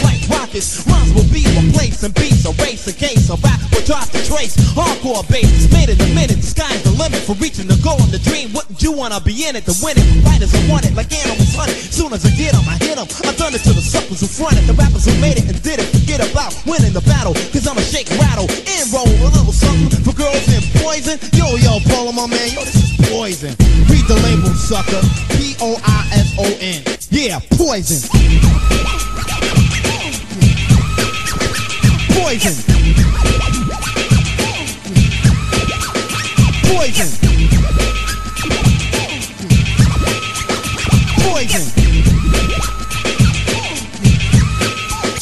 rockets. 0.60 0.86
Rhymes 0.88 1.14
will 1.14 1.30
be 1.32 1.44
replaced 1.56 2.04
and 2.04 2.14
beats, 2.14 2.46
erase 2.46 2.88
a 2.88 2.94
case. 2.94 3.30
A 3.30 3.36
rap 3.38 3.60
will 3.72 3.82
try 3.82 4.04
to 4.04 4.20
trace 4.28 4.56
hardcore 4.76 5.28
bass. 5.30 5.72
Made 5.72 5.90
in 5.90 6.00
a 6.02 6.08
minute, 6.14 6.38
the 6.38 6.48
sky's 6.48 6.84
the 6.84 6.92
limit 6.92 7.20
for 7.20 7.36
reaching 7.36 7.68
the 7.68 7.80
goal 7.84 8.02
and 8.02 8.12
the 8.12 8.20
dream. 8.20 8.52
Wouldn't 8.54 8.82
you 8.82 8.92
wanna 8.92 9.20
be 9.22 9.48
in 9.48 9.56
it 9.56 9.66
to 9.66 9.74
win 9.84 9.98
it? 9.98 10.06
Writers 10.26 10.52
who 10.52 10.72
want 10.72 10.86
it 10.86 10.96
like 10.96 11.12
animals 11.12 11.56
hunt 11.56 11.72
it. 11.72 11.78
Soon 11.78 12.14
as 12.14 12.26
I 12.26 12.30
get 12.32 12.52
get 12.52 12.56
'em, 12.56 12.68
I 12.68 12.78
hit 12.78 12.98
'em. 12.98 13.08
I 13.28 13.34
done 13.36 13.54
it 13.54 13.64
to 13.64 13.74
the 13.74 13.82
suckers 13.82 14.22
who 14.22 14.28
fronted, 14.28 14.66
the 14.68 14.74
rappers 14.74 15.06
who 15.06 15.14
made 15.20 15.38
it 15.38 15.46
and 15.46 15.62
did 15.62 15.80
it. 15.80 15.88
Forget 15.92 16.20
about 16.20 16.54
winning 16.66 16.94
the 16.94 17.02
battle, 17.02 17.34
cause 17.52 17.68
I'ma 17.68 17.82
shake, 17.82 18.10
rattle, 18.18 18.48
and 18.50 18.86
roll 18.94 19.08
a 19.08 19.30
little 19.36 19.54
something 19.54 20.04
for 20.04 20.14
girls 20.14 20.48
and 20.48 20.64
poison. 20.82 21.20
Yo, 21.34 21.56
yo, 21.58 21.80
Paula, 21.90 22.12
my 22.14 22.28
man, 22.28 22.50
yo, 22.52 22.64
this 22.64 22.76
is 22.76 22.92
poison. 23.12 23.56
Read 23.90 24.06
the 24.08 24.18
label, 24.26 24.54
sucker. 24.56 25.02
P 25.36 25.56
O 25.62 25.78
I 25.84 26.00
S 26.14 26.30
O 26.38 26.46
N. 26.60 26.82
Yeah, 27.12 27.40
poison. 27.58 28.02
Poison. 32.20 32.54
Poison. 36.68 37.08
Poison. 41.24 41.64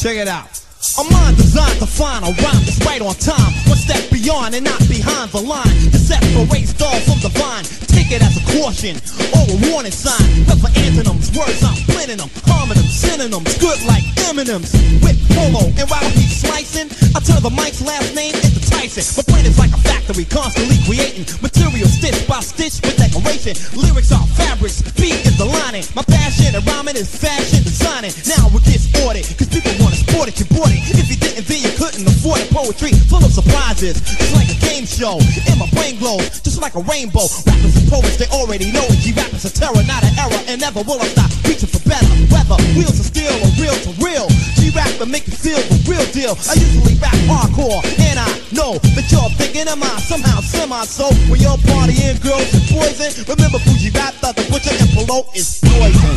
Check 0.00 0.16
it 0.16 0.26
out. 0.26 0.60
A 0.98 1.04
mind 1.12 1.36
designed 1.36 1.78
to 1.78 1.86
find 1.86 2.24
a 2.24 2.32
rhyme 2.42 2.64
that's 2.64 2.84
right 2.84 3.00
on 3.00 3.14
time. 3.14 3.52
One 3.68 3.78
step 3.78 4.10
beyond 4.10 4.56
and 4.56 4.64
not 4.64 4.80
behind 4.88 5.30
the 5.30 5.40
line. 5.40 5.64
To 5.92 5.98
separate 5.98 6.66
stars 6.66 7.04
from 7.04 7.20
the 7.20 7.30
vine. 7.38 7.87
Take 8.08 8.22
it 8.22 8.24
as 8.24 8.40
a 8.40 8.44
caution 8.56 8.96
or 9.36 9.44
a 9.52 9.56
warning 9.68 9.92
sign. 9.92 10.24
But 10.48 10.56
for 10.64 10.72
antonyms, 10.80 11.28
words 11.36 11.60
I'm 11.60 11.76
blending 11.92 12.16
them, 12.16 12.32
harming 12.48 12.80
them, 12.80 12.88
synonyms, 12.88 13.52
good 13.60 13.76
like 13.84 14.00
M&M's. 14.32 14.72
With 15.04 15.20
polo 15.36 15.68
and 15.76 15.84
while 15.92 16.08
he's 16.16 16.40
slicing, 16.40 16.88
I 17.12 17.20
turn 17.20 17.44
the 17.44 17.52
mic's 17.52 17.84
last 17.84 18.16
name 18.16 18.32
into 18.32 18.64
Tyson. 18.64 19.04
My 19.12 19.24
brain 19.28 19.44
is 19.44 19.60
like 19.60 19.76
a 19.76 19.80
factory, 19.84 20.24
constantly 20.24 20.80
creating 20.88 21.28
material 21.44 21.84
stitch 21.84 22.16
by 22.24 22.40
stitch 22.40 22.80
with 22.80 22.96
decoration. 22.96 23.52
Lyrics 23.76 24.08
are 24.08 24.24
fabrics, 24.40 24.80
beat 24.96 25.20
is 25.28 25.36
the 25.36 25.44
lining. 25.44 25.84
My 25.92 26.00
passion 26.08 26.56
and 26.56 26.64
rhyming 26.64 26.96
is 26.96 27.12
fashion 27.12 27.60
designing. 27.60 28.16
Now 28.24 28.48
it 28.56 28.64
gets 28.64 28.88
ordered, 29.04 29.28
cause 29.36 29.52
people 29.52 29.76
wanna 29.84 30.00
sport 30.00 30.32
it, 30.32 30.40
you 30.40 30.48
bought 30.56 30.72
it. 30.72 30.80
If 30.96 31.12
you 31.12 31.20
didn't, 31.20 31.44
then 31.44 31.60
you 31.60 31.76
couldn't 31.76 32.08
afford 32.08 32.40
it. 32.40 32.48
Poetry 32.48 32.96
full 33.12 33.20
of 33.20 33.36
surprises, 33.36 34.00
just 34.00 34.32
like 34.32 34.48
a 34.48 34.56
game 34.64 34.88
show. 34.88 35.20
And 35.44 35.60
my 35.60 35.68
brain 35.76 36.00
glows, 36.00 36.40
just 36.40 36.56
like 36.64 36.72
a 36.72 36.80
rainbow. 36.88 37.28
Rappers 37.44 37.76
and 37.76 37.88
poets, 37.98 38.16
they 38.16 38.26
already 38.30 38.70
know 38.70 38.86
it. 38.86 38.98
G-rap 39.02 39.32
is 39.34 39.44
a 39.44 39.52
terror, 39.52 39.82
not 39.86 40.02
an 40.06 40.14
error. 40.18 40.42
And 40.46 40.60
never 40.60 40.82
will 40.82 41.00
I 41.02 41.06
stop 41.10 41.30
reaching 41.44 41.68
for 41.68 41.82
better. 41.88 42.06
Whether 42.30 42.58
wheels 42.78 42.98
of 42.98 43.06
steel 43.06 43.34
or 43.42 43.50
real 43.58 43.74
to 43.74 43.90
real. 43.98 44.26
G-rap 44.58 44.90
to 45.02 45.06
make 45.06 45.26
you 45.26 45.34
feel 45.34 45.58
the 45.58 45.78
real 45.90 46.06
deal. 46.14 46.38
I 46.46 46.54
usually 46.54 46.94
rap 47.02 47.18
hardcore, 47.26 47.82
and 47.98 48.18
I 48.18 48.28
know 48.54 48.78
that 48.94 49.06
you're 49.10 49.30
thinking 49.34 49.66
of 49.68 49.78
mine 49.78 49.98
somehow 49.98 50.40
semi. 50.40 50.84
So 50.86 51.10
when 51.26 51.40
you're 51.42 51.58
partying, 51.66 52.20
girls 52.22 52.48
and 52.54 52.64
poison, 52.70 53.10
remember 53.26 53.58
Kool 53.66 53.74
G 53.74 53.90
Rap, 53.90 54.14
thought 54.22 54.36
the 54.36 54.46
butcher 54.46 54.74
and 54.78 54.90
Polo 54.94 55.26
is. 55.34 55.58
Poison. 55.66 56.14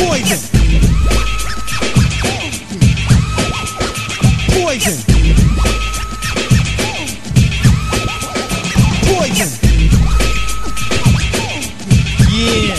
Poison. 0.00 0.40
Poison. 4.52 5.31
Yeah. 12.42 12.74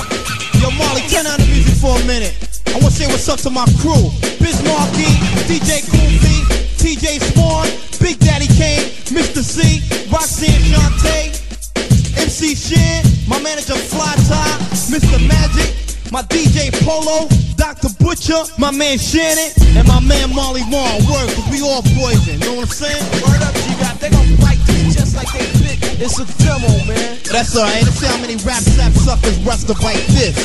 Yo, 0.59 0.67
Marley, 0.75 1.07
turn 1.07 1.23
on 1.23 1.39
the 1.39 1.47
music 1.47 1.79
for 1.79 1.95
a 1.95 2.03
minute. 2.03 2.35
I 2.67 2.75
wanna 2.83 2.91
say 2.91 3.07
what's 3.07 3.29
up 3.29 3.39
to 3.47 3.49
my 3.49 3.63
crew. 3.79 4.11
Biz 4.43 4.59
Markie, 4.67 5.07
DJ 5.47 5.87
Cool 5.87 6.11
V, 6.19 6.27
TJ 6.75 7.23
Swan, 7.31 7.71
Big 8.03 8.19
Daddy 8.19 8.47
Kane, 8.59 8.83
Mr. 9.15 9.39
Cee, 9.39 9.79
Roxanne 10.11 10.59
Shante, 10.67 11.31
MC 12.19 12.55
Shan, 12.59 13.07
my 13.25 13.39
manager 13.39 13.75
Fly 13.75 14.11
Ty, 14.27 14.51
Mr. 14.91 15.15
Magic, 15.31 15.71
my 16.11 16.23
DJ 16.23 16.67
Polo, 16.83 17.29
Dr. 17.55 17.87
Butcher, 18.03 18.43
my 18.59 18.71
man 18.71 18.97
Shannon, 18.97 19.47
and 19.79 19.87
my 19.87 20.01
man 20.01 20.35
Marley 20.35 20.67
Marl. 20.67 20.99
Word, 21.07 21.31
cause 21.39 21.47
we 21.49 21.61
all 21.63 21.83
poison, 21.95 22.35
You 22.35 22.51
know 22.51 22.55
what 22.59 22.67
I'm 22.67 22.75
saying? 22.83 23.03
Word 23.23 23.39
up, 23.39 23.55
G-Rap, 23.63 23.95
they 24.03 24.09
gon' 24.09 24.27
fight 24.43 24.59
just 25.13 25.15
like 25.15 25.31
they 25.33 25.45
bit. 25.61 26.01
It's 26.01 26.19
a 26.19 26.25
demo, 26.43 26.67
man. 26.85 27.19
That's 27.31 27.55
alright, 27.55 27.83
let's 27.83 27.97
see 27.97 28.07
how 28.07 28.17
many 28.17 28.35
rap 28.37 28.61
sap 28.61 28.91
suckers 28.93 29.37
rust 29.39 29.67
to 29.67 29.73
bite 29.75 30.05
this. 30.09 30.35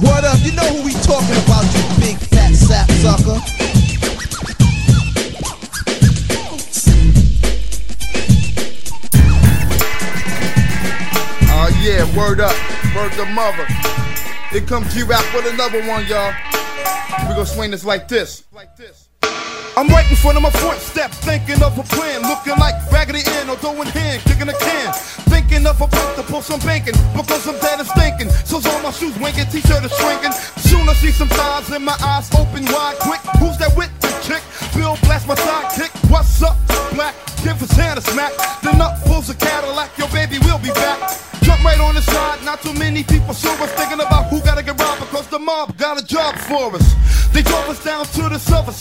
Word 0.00 0.24
up, 0.24 0.38
you 0.42 0.52
know 0.52 0.64
who 0.64 0.84
we 0.84 0.92
talking 1.04 1.36
about, 1.44 1.64
you 1.74 1.82
big 2.00 2.16
fat 2.16 2.54
sap 2.54 2.90
sucker. 3.02 3.38
Oh 11.56 11.68
yeah, 11.82 12.04
word 12.16 12.40
up, 12.40 12.56
word 12.94 13.12
the 13.12 13.26
mother. 13.26 13.66
Here 14.50 14.60
comes 14.62 14.92
G-Rap 14.94 15.24
with 15.34 15.52
another 15.52 15.86
one, 15.88 16.06
y'all. 16.06 16.32
We 17.28 17.34
gonna 17.34 17.46
swing 17.46 17.70
this 17.70 17.84
like 17.84 18.08
this. 18.08 18.44
I'm 19.76 19.88
right 19.88 20.08
in 20.08 20.14
front 20.16 20.36
of 20.36 20.42
my 20.42 20.50
front 20.50 20.78
step, 20.78 21.10
thinking 21.10 21.60
of 21.62 21.76
a 21.78 21.82
plan, 21.82 22.22
looking 22.22 22.54
like 22.62 22.78
Raggedy 22.92 23.26
Ann 23.38 23.50
or 23.50 23.56
doing 23.56 23.88
hand, 23.90 24.22
kicking 24.22 24.48
a 24.48 24.54
can. 24.54 24.92
Thinking 25.26 25.66
of 25.66 25.80
a 25.80 25.88
place 25.88 26.14
to 26.14 26.22
pull 26.22 26.42
some 26.42 26.60
bacon, 26.60 26.94
because 27.16 27.42
I'm 27.48 27.58
dead 27.58 27.80
and 27.80 27.88
stinking. 27.88 28.30
So's 28.46 28.66
all 28.66 28.80
my 28.82 28.92
shoes 28.92 29.18
winking, 29.18 29.50
t-shirt 29.50 29.82
is 29.82 29.90
shrinking. 29.98 30.32
Soon 30.62 30.88
I 30.88 30.94
see 30.94 31.10
some 31.10 31.28
thighs 31.28 31.70
in 31.74 31.82
my 31.82 31.96
eyes 32.00 32.30
open 32.38 32.64
wide, 32.70 32.98
quick. 33.02 33.20
Who's 33.42 33.58
that 33.58 33.74
with 33.76 33.90
the 33.98 34.14
chick? 34.22 34.42
Bill 34.78 34.96
blast 35.02 35.26
my 35.26 35.34
sidekick. 35.34 35.90
What's 36.08 36.42
up, 36.42 36.56
black? 36.94 37.14
Give 37.42 37.58
his 37.58 37.72
hand 37.72 37.98
a 37.98 38.02
smack. 38.02 38.32
The 38.62 38.72
nut 38.78 39.02
pulls 39.04 39.28
a 39.28 39.34
Cadillac, 39.34 39.90
your 39.98 40.08
baby 40.08 40.38
will 40.46 40.58
be 40.58 40.70
back. 40.70 41.02
Jump 41.42 41.64
right 41.64 41.80
on 41.80 41.94
the 41.94 42.02
side, 42.02 42.44
not 42.44 42.62
too 42.62 42.72
many 42.74 43.02
people 43.02 43.34
us 43.64 43.72
thinking 43.72 44.00
about 44.00 44.28
who 44.28 44.40
gotta 44.40 44.62
get 44.62 44.78
robbed 44.80 45.00
because 45.00 45.26
the 45.28 45.38
mob 45.38 45.76
got 45.76 46.00
a 46.00 46.04
job 46.04 46.36
for 46.36 46.74
us. 46.76 46.94
They 47.32 47.42
drove 47.42 47.68
us 47.68 47.82
down 47.82 48.04
to 48.04 48.28
the 48.28 48.38
silver 48.38 48.72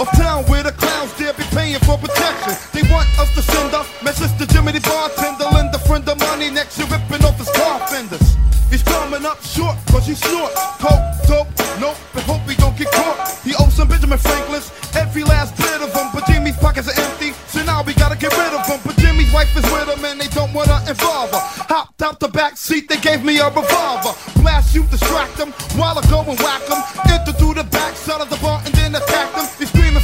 of 0.00 0.08
town 0.16 0.44
where 0.44 0.62
the 0.62 0.72
clowns 0.72 1.12
dare 1.18 1.32
be 1.34 1.44
paying 1.54 1.80
for 1.80 1.98
protection. 1.98 2.54
They 2.72 2.82
want 2.90 3.08
us 3.18 3.32
to 3.34 3.42
send 3.42 3.74
up 3.74 3.86
message 4.02 4.32
to 4.38 4.46
Jimmy 4.46 4.72
the 4.72 4.80
bartender, 4.80 5.44
lend 5.54 5.74
a 5.74 5.78
friend 5.78 6.08
of 6.08 6.18
money 6.18 6.50
next 6.50 6.78
year 6.78 6.88
ripping 6.88 7.24
off 7.24 7.38
his 7.38 7.50
car 7.50 7.80
fenders. 7.88 8.36
He's 8.70 8.82
coming 8.82 9.24
up 9.24 9.40
short 9.42 9.76
cause 9.88 10.06
he 10.06 10.14
snort 10.14 10.52
coke, 10.78 11.00
dope, 11.26 11.48
nope, 11.80 11.96
and 12.14 12.24
hope 12.28 12.44
he 12.44 12.54
don't 12.56 12.76
get 12.76 12.92
caught. 12.92 13.16
He 13.42 13.54
owes 13.56 13.72
some 13.72 13.88
Benjamin 13.88 14.18
Franklin's, 14.18 14.70
every 14.94 15.24
last 15.24 15.56
bit 15.56 15.80
of 15.80 15.92
them, 15.94 16.10
but 16.12 16.26
Jimmy's 16.26 16.56
pockets 16.58 16.88
are 16.88 17.00
empty, 17.00 17.32
so 17.48 17.64
now 17.64 17.82
we 17.82 17.94
gotta 17.94 18.16
get 18.16 18.36
rid 18.36 18.52
of 18.52 18.66
him. 18.66 18.80
But 18.84 18.96
Jimmy's 18.98 19.32
wife 19.32 19.56
is 19.56 19.64
with 19.72 19.88
him 19.88 20.04
and 20.04 20.20
they 20.20 20.28
don't 20.28 20.52
wanna 20.52 20.84
involve 20.86 21.30
her. 21.32 21.40
Hopped 21.72 22.02
out 22.02 22.20
the 22.20 22.28
back 22.28 22.58
seat, 22.58 22.88
they 22.88 22.98
gave 23.00 23.24
me 23.24 23.38
a 23.38 23.48
revolver. 23.48 24.12
Blast 24.42 24.74
you, 24.74 24.84
distract 24.84 25.38
him, 25.38 25.52
while 25.80 25.98
I 25.98 26.02
go 26.10 26.20
and 26.20 26.38
whack 26.38 26.62
him. 26.68 26.80
Enter 27.08 27.32
through 27.32 27.54
the 27.54 27.64
back 27.64 27.96
side 27.96 28.20
of 28.20 28.28
the 28.28 28.36
bar 28.36 28.57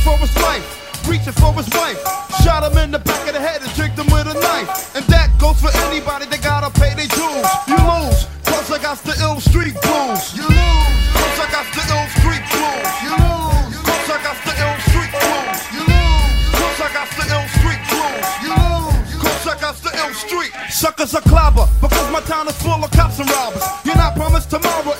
for 0.04 0.16
his 0.20 0.36
life, 0.36 1.08
reaching 1.08 1.32
for 1.32 1.52
his 1.56 1.68
wife. 1.72 1.96
Shot 2.44 2.60
him 2.62 2.76
in 2.76 2.92
the 2.92 3.00
back 3.00 3.26
of 3.26 3.32
the 3.32 3.40
head 3.40 3.64
and 3.64 3.72
tricked 3.72 3.96
him 3.96 4.06
with 4.12 4.28
a 4.28 4.36
knife. 4.36 4.94
And 4.94 5.04
that 5.08 5.32
goes 5.40 5.56
for 5.56 5.72
anybody 5.88 6.28
that 6.28 6.42
gotta 6.44 6.68
pay 6.76 6.92
their 6.92 7.08
dues. 7.08 7.48
You 7.64 7.80
lose, 7.80 8.28
cause 8.44 8.68
I 8.68 8.78
got 8.84 9.00
the 9.00 9.16
ill 9.24 9.40
street 9.40 9.72
blues. 9.80 10.36
You 10.36 10.44
lose, 10.44 10.92
cause 11.16 11.38
I 11.40 11.46
got 11.48 11.66
the 11.72 11.82
ill 11.88 12.08
street 12.20 12.44
blues. 12.52 12.88
You 13.00 13.12
lose, 13.16 13.74
cause 13.80 14.08
I 14.12 14.18
got 14.20 14.36
the 14.44 14.54
ill 14.60 14.78
street 14.84 15.12
blues. 15.16 15.60
You 15.72 15.82
lose, 15.88 16.52
cause 16.52 16.78
I 16.84 16.88
got 16.92 17.08
the 17.16 17.24
ill 17.32 17.48
street 17.56 17.82
blues. 17.88 18.28
You 18.44 18.52
lose, 18.52 19.08
cause 19.24 19.44
I 19.48 19.54
got 19.56 19.74
the 19.80 19.92
ill 20.04 20.12
street. 20.12 20.52
Suckers 20.68 21.16
are 21.16 21.24
clobber, 21.24 21.64
because 21.80 22.06
my 22.12 22.20
town 22.28 22.44
is 22.44 22.56
full 22.60 22.76
of 22.76 22.90
cops 22.92 23.18
and 23.24 23.30
robbers. 23.32 23.64
You're 23.88 23.96
not 23.96 24.12
promised 24.14 24.52
tomorrow 24.52 24.92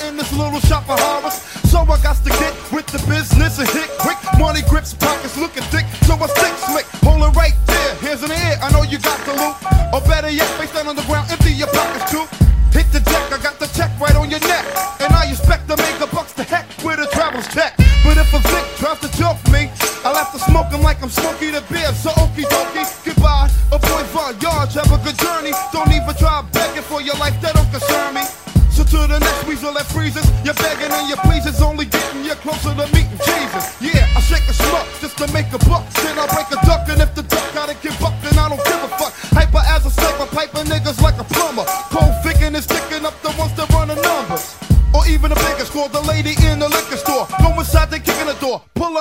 looking 5.45 5.69
thick, 5.69 5.85
so 6.09 6.17
I 6.17 6.27
stick 6.33 6.57
slick. 6.73 6.87
Hold 7.05 7.21
it 7.21 7.37
right 7.37 7.53
there, 7.69 7.93
in 8.17 8.33
the 8.33 8.39
air, 8.49 8.57
I 8.65 8.73
know 8.73 8.81
you 8.81 8.97
got 8.97 9.21
the 9.29 9.37
loot. 9.37 9.53
Or 9.93 10.01
better 10.09 10.33
yet, 10.33 10.49
face 10.57 10.73
down 10.73 10.89
on 10.89 10.97
the 10.97 11.05
ground, 11.05 11.29
empty 11.29 11.53
your 11.53 11.69
pockets 11.69 12.09
too. 12.09 12.25
Hit 12.73 12.89
the 12.97 13.05
deck, 13.05 13.29
I 13.29 13.37
got 13.45 13.61
the 13.61 13.69
check 13.77 13.93
right 14.01 14.17
on 14.17 14.33
your 14.33 14.41
neck. 14.41 14.65
And 15.05 15.13
I 15.13 15.29
expect 15.29 15.69
to 15.69 15.77
make 15.77 16.01
a 16.01 16.09
bucks 16.09 16.33
to 16.41 16.45
heck 16.49 16.65
with 16.81 16.97
a 16.97 17.09
travel's 17.13 17.47
check. 17.53 17.77
But 18.01 18.17
if 18.17 18.33
a 18.33 18.41
Vic 18.41 18.65
tries 18.81 19.01
to 19.05 19.11
joke 19.21 19.37
me, 19.53 19.69
I'll 20.01 20.17
have 20.17 20.33
to 20.33 20.41
smoke 20.49 20.73
him 20.73 20.81
like 20.81 21.03
I'm 21.05 21.13
smoking 21.13 21.53
the 21.53 21.63
Beer. 21.69 21.93
So 21.93 22.09
okie 22.25 22.49
dokie, 22.49 22.89
goodbye. 23.05 23.53
A 23.69 23.79
boy 23.79 24.05
Voyage, 24.17 24.75
have 24.81 24.89
a 24.89 24.99
good 25.05 25.19
journey. 25.21 25.53
Don't 25.77 25.93
even 25.93 26.15
try 26.17 26.41
begging 26.57 26.89
for 26.89 27.05
your 27.05 27.21
life, 27.21 27.37
that 27.45 27.53
don't 27.53 27.69
concern 27.69 28.17
me. 28.17 28.25
So 28.73 28.83
to 28.83 29.07
the 29.07 29.21
next 29.21 29.45
weasel 29.47 29.75
that 29.75 29.87
freezes, 29.93 30.25
you're 30.41 30.57
begging 30.57 30.91
and 30.91 31.07
your 31.07 31.19
pleases 31.29 31.61
only 31.61 31.74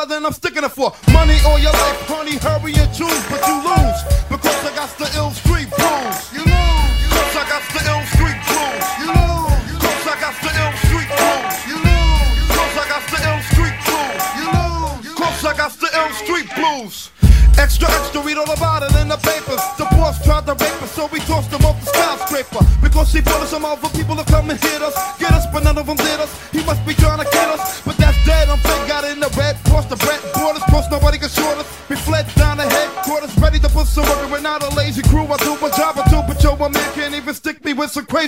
then 0.06 0.26
I'm 0.26 0.34
sticking 0.34 0.64
it 0.64 0.72
for. 0.72 0.92
Money 1.12 1.38
or 1.48 1.60
your 1.60 1.72
life, 1.72 2.00
honey, 2.08 2.38
hurry 2.38 2.74
and 2.76 2.92
choose, 2.94 3.24
but 3.30 3.42
you 3.48 3.58
lose. 3.64 4.00
Because 4.28 4.60
I 4.66 4.72
got 4.76 4.92
the 4.98 5.08
ill 5.16 5.32
street 5.32 5.70
blues. 5.70 6.18
You 6.34 6.44
lose. 6.44 6.92
Cause 7.14 7.34
I 7.38 7.44
got 7.48 7.64
the 7.72 7.82
ill 7.88 8.04
street 8.12 8.40
blues. 8.50 8.86
You 9.00 9.10
lose. 9.14 9.64
Cause 9.80 10.06
I 10.08 10.16
got 10.20 10.36
the 10.44 10.52
ill 10.52 10.76
street 10.84 11.10
blues. 11.14 11.56
You 11.70 11.78
lose. 11.80 12.32
Cause 12.52 12.76
I 12.76 12.86
got 12.90 13.04
the 13.08 13.20
ill 13.24 13.42
street 13.54 13.78
blues. 13.86 14.24
You 14.40 14.48
lose. 14.52 15.16
Cause 15.16 15.42
I 15.46 15.54
got 15.56 15.74
the 15.78 15.90
ill 15.94 16.14
street 16.20 16.48
blues. 16.56 17.14
Extra, 17.58 17.88
extra, 17.88 18.22
read 18.22 18.38
all 18.38 18.50
about 18.52 18.82
it 18.84 18.96
in 18.98 19.08
the 19.08 19.18
papers. 19.18 19.62
The 19.78 19.86
boss 19.94 20.18
tried 20.26 20.46
to 20.48 20.54
rape 20.58 20.82
us, 20.82 20.92
so 20.92 21.08
we 21.14 21.20
tossed 21.20 21.52
him 21.52 21.64
off 21.66 21.80
the 21.80 21.86
skyscraper. 21.86 22.66
Because 22.82 23.14
he 23.14 23.22
brought 23.22 23.42
us 23.42 23.52
some 23.52 23.64
other 23.64 23.90
people 23.90 24.16
to 24.16 24.26
come 24.26 24.50
and 24.50 24.60
hit 24.60 24.82
us. 24.82 24.96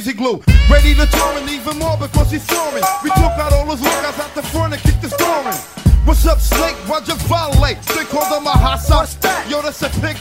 Crazy 0.05 0.17
glue. 0.17 0.41
Ready 0.69 0.93
to 0.93 1.05
tour 1.07 1.37
and 1.37 1.49
even 1.49 1.79
more 1.79 1.97
because 1.97 2.31
he's 2.31 2.45
soaring. 2.45 2.83
We 3.03 3.09
took 3.11 3.35
out 3.41 3.53
all 3.53 3.65
his 3.71 3.81
lookouts 3.81 4.19
out 4.19 4.35
the 4.35 4.43
front 4.43 4.73
and 4.73 4.81
kicked 4.81 5.01
the 5.01 5.09
door 5.17 5.41
in. 5.49 5.57
What's 6.05 6.25
up, 6.27 6.39
Snake? 6.39 6.75
Roger 6.87 7.15
Volley. 7.25 7.73
They 7.95 8.05
called 8.05 8.31
him 8.31 8.45
a 8.45 8.51
hot 8.51 8.77
sauce. 8.77 9.17
Yo, 9.49 9.61
that's 9.61 9.81
a 9.81 9.89
pick 10.01 10.17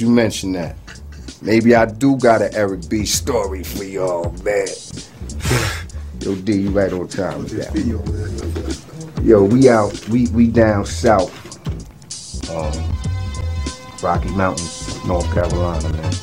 You 0.00 0.08
mentioned 0.08 0.54
that. 0.54 0.76
Maybe 1.42 1.74
I 1.74 1.84
do 1.84 2.16
got 2.16 2.40
an 2.40 2.54
Eric 2.54 2.88
B 2.88 3.04
story 3.04 3.62
for 3.62 3.84
y'all, 3.84 4.32
man. 4.42 4.66
Yo, 6.20 6.34
D, 6.36 6.62
you 6.62 6.70
right 6.70 6.90
on 6.90 7.06
time 7.06 7.40
with 7.40 7.50
that. 7.52 7.76
Yo, 9.22 9.44
we 9.44 9.68
out, 9.68 10.08
we 10.08 10.26
we 10.28 10.46
down 10.46 10.86
south, 10.86 11.30
um, 12.50 12.72
Rocky 14.02 14.30
Mountains, 14.30 15.04
North 15.04 15.30
Carolina, 15.34 15.86
man. 15.90 16.14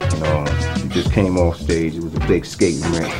And 0.00 0.22
um, 0.24 0.82
we 0.82 0.88
just 0.90 1.10
came 1.10 1.38
off 1.38 1.58
stage. 1.58 1.94
It 1.94 2.02
was 2.02 2.14
a 2.14 2.20
big 2.20 2.44
skating 2.44 2.92
rink. 2.92 3.14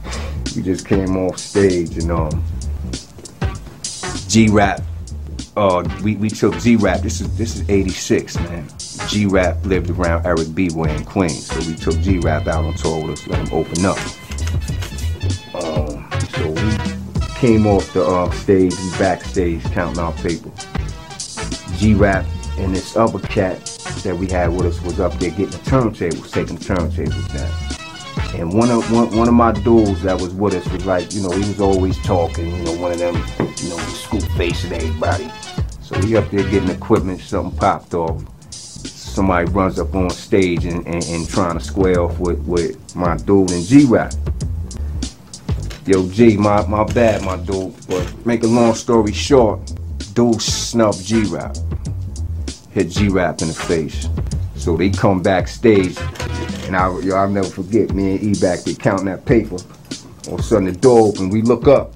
we 0.56 0.62
just 0.62 0.86
came 0.86 1.14
off 1.18 1.36
stage 1.36 1.98
and 1.98 2.10
um, 2.10 2.44
G 4.28 4.48
Rap. 4.48 4.80
Uh, 5.58 5.86
we, 6.02 6.16
we 6.16 6.30
took 6.30 6.58
G 6.58 6.76
Rap. 6.76 7.00
This 7.00 7.20
is 7.20 7.36
this 7.36 7.56
is 7.56 7.68
'86, 7.68 8.38
man. 8.40 8.66
G 9.08 9.26
Rap 9.26 9.64
lived 9.64 9.90
around 9.90 10.26
Eric 10.26 10.54
B. 10.54 10.68
Way 10.74 10.94
in 10.94 11.04
Queens, 11.04 11.46
so 11.46 11.58
we 11.60 11.74
took 11.74 11.98
G 12.00 12.18
Rap 12.18 12.46
out 12.46 12.64
on 12.64 12.74
tour 12.74 13.02
with 13.02 13.20
us, 13.20 13.26
let 13.28 13.46
him 13.46 13.54
open 13.54 13.84
up. 13.84 13.98
Um, 15.54 16.08
so 16.30 16.50
we 16.50 17.34
came 17.36 17.66
off 17.66 17.92
the 17.92 18.04
uh, 18.04 18.30
stage, 18.32 18.72
we 18.72 18.90
backstage 18.98 19.62
counting 19.72 19.98
our 19.98 20.12
paper. 20.14 20.50
G 21.76 21.94
Rap 21.94 22.26
and 22.58 22.74
this 22.74 22.96
other 22.96 23.20
cat 23.20 23.64
that 24.02 24.16
we 24.16 24.26
had 24.28 24.48
with 24.48 24.66
us 24.66 24.82
was 24.82 24.98
up 24.98 25.12
there 25.14 25.30
getting 25.30 25.50
the 25.50 25.58
turntables, 25.58 26.30
taking 26.32 26.56
turntables 26.56 27.32
down. 27.32 28.40
And 28.40 28.52
one 28.52 28.70
of 28.70 28.90
one, 28.92 29.16
one 29.16 29.28
of 29.28 29.34
my 29.34 29.52
dudes 29.52 30.02
that 30.02 30.20
was 30.20 30.34
with 30.34 30.54
us 30.54 30.66
was 30.72 30.84
like, 30.84 31.12
you 31.14 31.22
know, 31.22 31.30
he 31.30 31.40
was 31.40 31.60
always 31.60 31.96
talking, 32.02 32.54
you 32.54 32.62
know, 32.64 32.76
one 32.78 32.92
of 32.92 32.98
them, 32.98 33.14
you 33.38 33.68
know, 33.68 33.78
scoop 33.78 34.22
facing 34.36 34.72
everybody. 34.72 35.30
So 35.80 36.00
he 36.00 36.16
up 36.16 36.30
there 36.30 36.42
getting 36.50 36.70
equipment, 36.70 37.20
something 37.20 37.56
popped 37.58 37.94
off. 37.94 38.22
Somebody 39.16 39.50
runs 39.50 39.78
up 39.78 39.94
on 39.94 40.10
stage 40.10 40.66
and, 40.66 40.86
and, 40.86 41.02
and 41.02 41.26
trying 41.26 41.56
to 41.56 41.64
square 41.64 42.02
off 42.02 42.18
with, 42.18 42.38
with 42.40 42.94
my 42.94 43.16
dude 43.16 43.50
and 43.50 43.64
G-Rap. 43.64 44.12
Yo, 45.86 46.06
G, 46.10 46.36
my, 46.36 46.66
my 46.66 46.84
bad, 46.84 47.22
my 47.22 47.38
dude. 47.38 47.74
But 47.88 48.26
make 48.26 48.42
a 48.42 48.46
long 48.46 48.74
story 48.74 49.14
short, 49.14 49.72
dude 50.12 50.42
snubbed 50.42 51.02
G-Rap. 51.02 51.56
Hit 52.72 52.90
G-Rap 52.90 53.40
in 53.40 53.48
the 53.48 53.54
face. 53.54 54.06
So 54.54 54.76
they 54.76 54.90
come 54.90 55.22
backstage, 55.22 55.96
and 56.66 56.76
I, 56.76 56.98
yo, 57.00 57.16
I'll 57.16 57.30
never 57.30 57.48
forget, 57.48 57.94
me 57.94 58.16
and 58.16 58.22
E 58.22 58.38
back 58.38 58.64
there 58.64 58.74
counting 58.74 59.06
that 59.06 59.24
paper. 59.24 59.56
All 60.28 60.34
of 60.34 60.40
a 60.40 60.42
sudden 60.42 60.66
the 60.66 60.72
door 60.72 61.08
open, 61.08 61.30
we 61.30 61.40
look 61.40 61.66
up, 61.68 61.94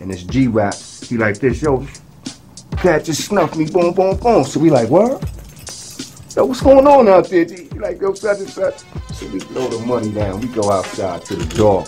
and 0.00 0.10
it's 0.10 0.24
G-Rap. 0.24 0.74
He 0.74 1.18
like 1.18 1.38
this, 1.38 1.62
yo, 1.62 1.86
cat 2.78 3.04
just 3.04 3.26
snuffed 3.26 3.54
me, 3.54 3.70
boom, 3.70 3.94
boom, 3.94 4.16
boom. 4.16 4.42
So 4.42 4.58
we 4.58 4.70
like, 4.70 4.90
what? 4.90 5.24
Yo, 6.36 6.44
what's 6.44 6.60
going 6.60 6.86
on 6.86 7.08
out 7.08 7.28
there, 7.30 7.44
G? 7.44 7.68
Like, 7.70 8.00
yo, 8.00 8.12
such 8.12 8.38
and 8.40 8.50
such. 8.50 8.80
So 9.14 9.26
we 9.28 9.40
throw 9.40 9.66
the 9.66 9.84
money 9.86 10.12
down, 10.12 10.40
we 10.40 10.48
go 10.48 10.70
outside 10.70 11.24
to 11.24 11.36
the 11.36 11.56
door. 11.56 11.84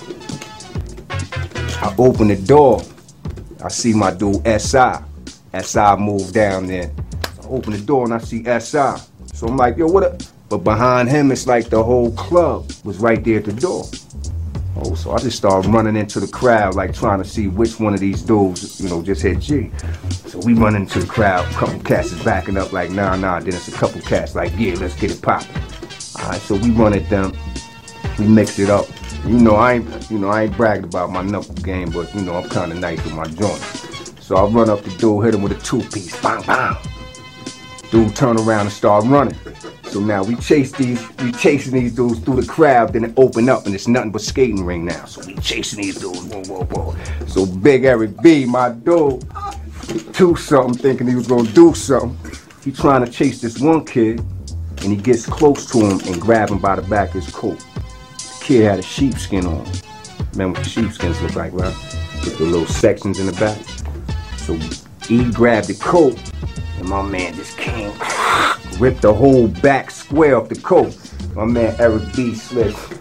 I 1.82 1.94
open 1.98 2.28
the 2.28 2.36
door. 2.36 2.82
I 3.62 3.68
see 3.68 3.92
my 3.92 4.10
dude 4.12 4.42
SI. 4.46 4.94
SI 5.62 5.96
moved 5.98 6.32
down 6.32 6.66
there. 6.66 6.90
I 7.42 7.46
open 7.48 7.72
the 7.72 7.80
door 7.80 8.04
and 8.04 8.14
I 8.14 8.18
see 8.18 8.42
SI. 8.44 8.94
So 9.34 9.46
I'm 9.46 9.56
like, 9.56 9.76
yo, 9.76 9.86
what 9.86 10.04
up? 10.04 10.22
But 10.48 10.58
behind 10.58 11.10
him, 11.10 11.30
it's 11.30 11.46
like 11.46 11.68
the 11.68 11.82
whole 11.84 12.10
club 12.12 12.70
was 12.82 12.98
right 12.98 13.22
there 13.22 13.38
at 13.38 13.44
the 13.44 13.52
door. 13.52 13.84
Oh, 14.76 14.94
so 14.94 15.12
I 15.12 15.18
just 15.18 15.36
started 15.36 15.68
running 15.68 15.96
into 15.96 16.20
the 16.20 16.28
crowd, 16.28 16.74
like 16.74 16.94
trying 16.94 17.22
to 17.22 17.28
see 17.28 17.48
which 17.48 17.80
one 17.80 17.92
of 17.92 18.00
these 18.00 18.22
dudes, 18.22 18.80
you 18.80 18.88
know, 18.88 19.02
just 19.02 19.22
hit 19.22 19.40
G. 19.40 19.70
So 20.26 20.38
we 20.40 20.54
run 20.54 20.76
into 20.76 21.00
the 21.00 21.06
crowd, 21.06 21.44
couple 21.52 21.80
cats 21.80 22.12
is 22.12 22.22
backing 22.22 22.56
up, 22.56 22.72
like, 22.72 22.90
nah, 22.90 23.16
nah. 23.16 23.40
Then 23.40 23.48
it's 23.48 23.68
a 23.68 23.72
couple 23.72 24.00
cats, 24.00 24.34
like, 24.34 24.52
yeah, 24.56 24.74
let's 24.74 24.94
get 24.98 25.10
it 25.10 25.20
popping. 25.20 25.54
All 26.20 26.30
right, 26.30 26.40
so 26.40 26.54
we 26.54 26.70
run 26.70 26.94
at 26.94 27.08
them, 27.10 27.36
we 28.18 28.26
mix 28.26 28.58
it 28.58 28.70
up. 28.70 28.86
You 29.26 29.38
know, 29.38 29.56
I 29.56 29.74
ain't, 29.74 30.10
you 30.10 30.18
know, 30.18 30.28
I 30.28 30.44
ain't 30.44 30.56
bragged 30.56 30.84
about 30.84 31.10
my 31.10 31.22
knuckle 31.22 31.54
game, 31.56 31.90
but 31.90 32.14
you 32.14 32.22
know, 32.22 32.36
I'm 32.36 32.48
kind 32.48 32.72
of 32.72 32.78
nice 32.78 33.02
with 33.04 33.14
my 33.14 33.26
joints. 33.26 34.14
So 34.24 34.36
I 34.36 34.44
run 34.48 34.70
up 34.70 34.82
the 34.82 34.90
dude, 34.96 35.24
hit 35.24 35.34
him 35.34 35.42
with 35.42 35.52
a 35.52 35.60
two-piece, 35.62 36.20
bang, 36.22 36.42
bang. 36.46 36.76
Dude 37.90 38.14
turn 38.14 38.38
around 38.38 38.66
and 38.66 38.72
start 38.72 39.04
running. 39.06 39.36
So 39.90 39.98
now 39.98 40.22
we 40.22 40.36
chase 40.36 40.70
these, 40.70 41.04
we 41.18 41.32
chasing 41.32 41.74
these 41.74 41.96
dudes 41.96 42.20
through 42.20 42.42
the 42.42 42.46
crowd, 42.46 42.92
then 42.92 43.04
it 43.04 43.12
open 43.16 43.48
up 43.48 43.66
and 43.66 43.74
it's 43.74 43.88
nothing 43.88 44.12
but 44.12 44.22
skating 44.22 44.64
ring 44.64 44.84
now. 44.84 45.04
So 45.04 45.20
we 45.26 45.34
chasing 45.36 45.82
these 45.82 45.98
dudes, 45.98 46.22
whoa, 46.26 46.44
whoa, 46.44 46.64
whoa. 46.64 47.26
So 47.26 47.44
Big 47.44 47.84
Eric 47.84 48.22
B, 48.22 48.44
my 48.44 48.70
dude, 48.70 49.24
do 50.12 50.36
something, 50.36 50.80
thinking 50.80 51.08
he 51.08 51.16
was 51.16 51.26
gonna 51.26 51.50
do 51.50 51.74
something. 51.74 52.16
He 52.62 52.70
trying 52.70 53.04
to 53.04 53.10
chase 53.10 53.40
this 53.40 53.58
one 53.58 53.84
kid, 53.84 54.20
and 54.20 54.92
he 54.92 54.96
gets 54.96 55.26
close 55.26 55.68
to 55.72 55.78
him 55.78 55.98
and 56.06 56.20
grab 56.20 56.50
him 56.50 56.58
by 56.58 56.76
the 56.76 56.82
back 56.82 57.08
of 57.08 57.24
his 57.24 57.34
coat. 57.34 57.58
The 57.58 58.44
kid 58.44 58.64
had 58.64 58.78
a 58.78 58.82
sheepskin 58.82 59.44
on. 59.44 59.66
Remember 60.32 60.60
what 60.60 60.68
sheepskins 60.68 61.20
look 61.20 61.34
like, 61.34 61.52
right? 61.52 61.74
With 62.24 62.38
the 62.38 62.44
little 62.44 62.66
sections 62.66 63.18
in 63.18 63.26
the 63.26 63.32
back. 63.32 63.58
So 64.38 64.54
he 65.08 65.28
grabbed 65.32 65.66
the 65.66 65.74
coat, 65.74 66.16
and 66.80 66.88
my 66.88 67.02
man 67.02 67.34
just 67.34 67.56
came, 67.58 67.92
ripped 68.80 69.02
the 69.02 69.14
whole 69.14 69.46
back 69.48 69.90
square 69.90 70.36
off 70.36 70.48
the 70.48 70.56
coat. 70.56 70.96
My 71.36 71.44
man 71.44 71.76
Eric 71.78 72.02
B 72.16 72.34
slipped. 72.34 72.96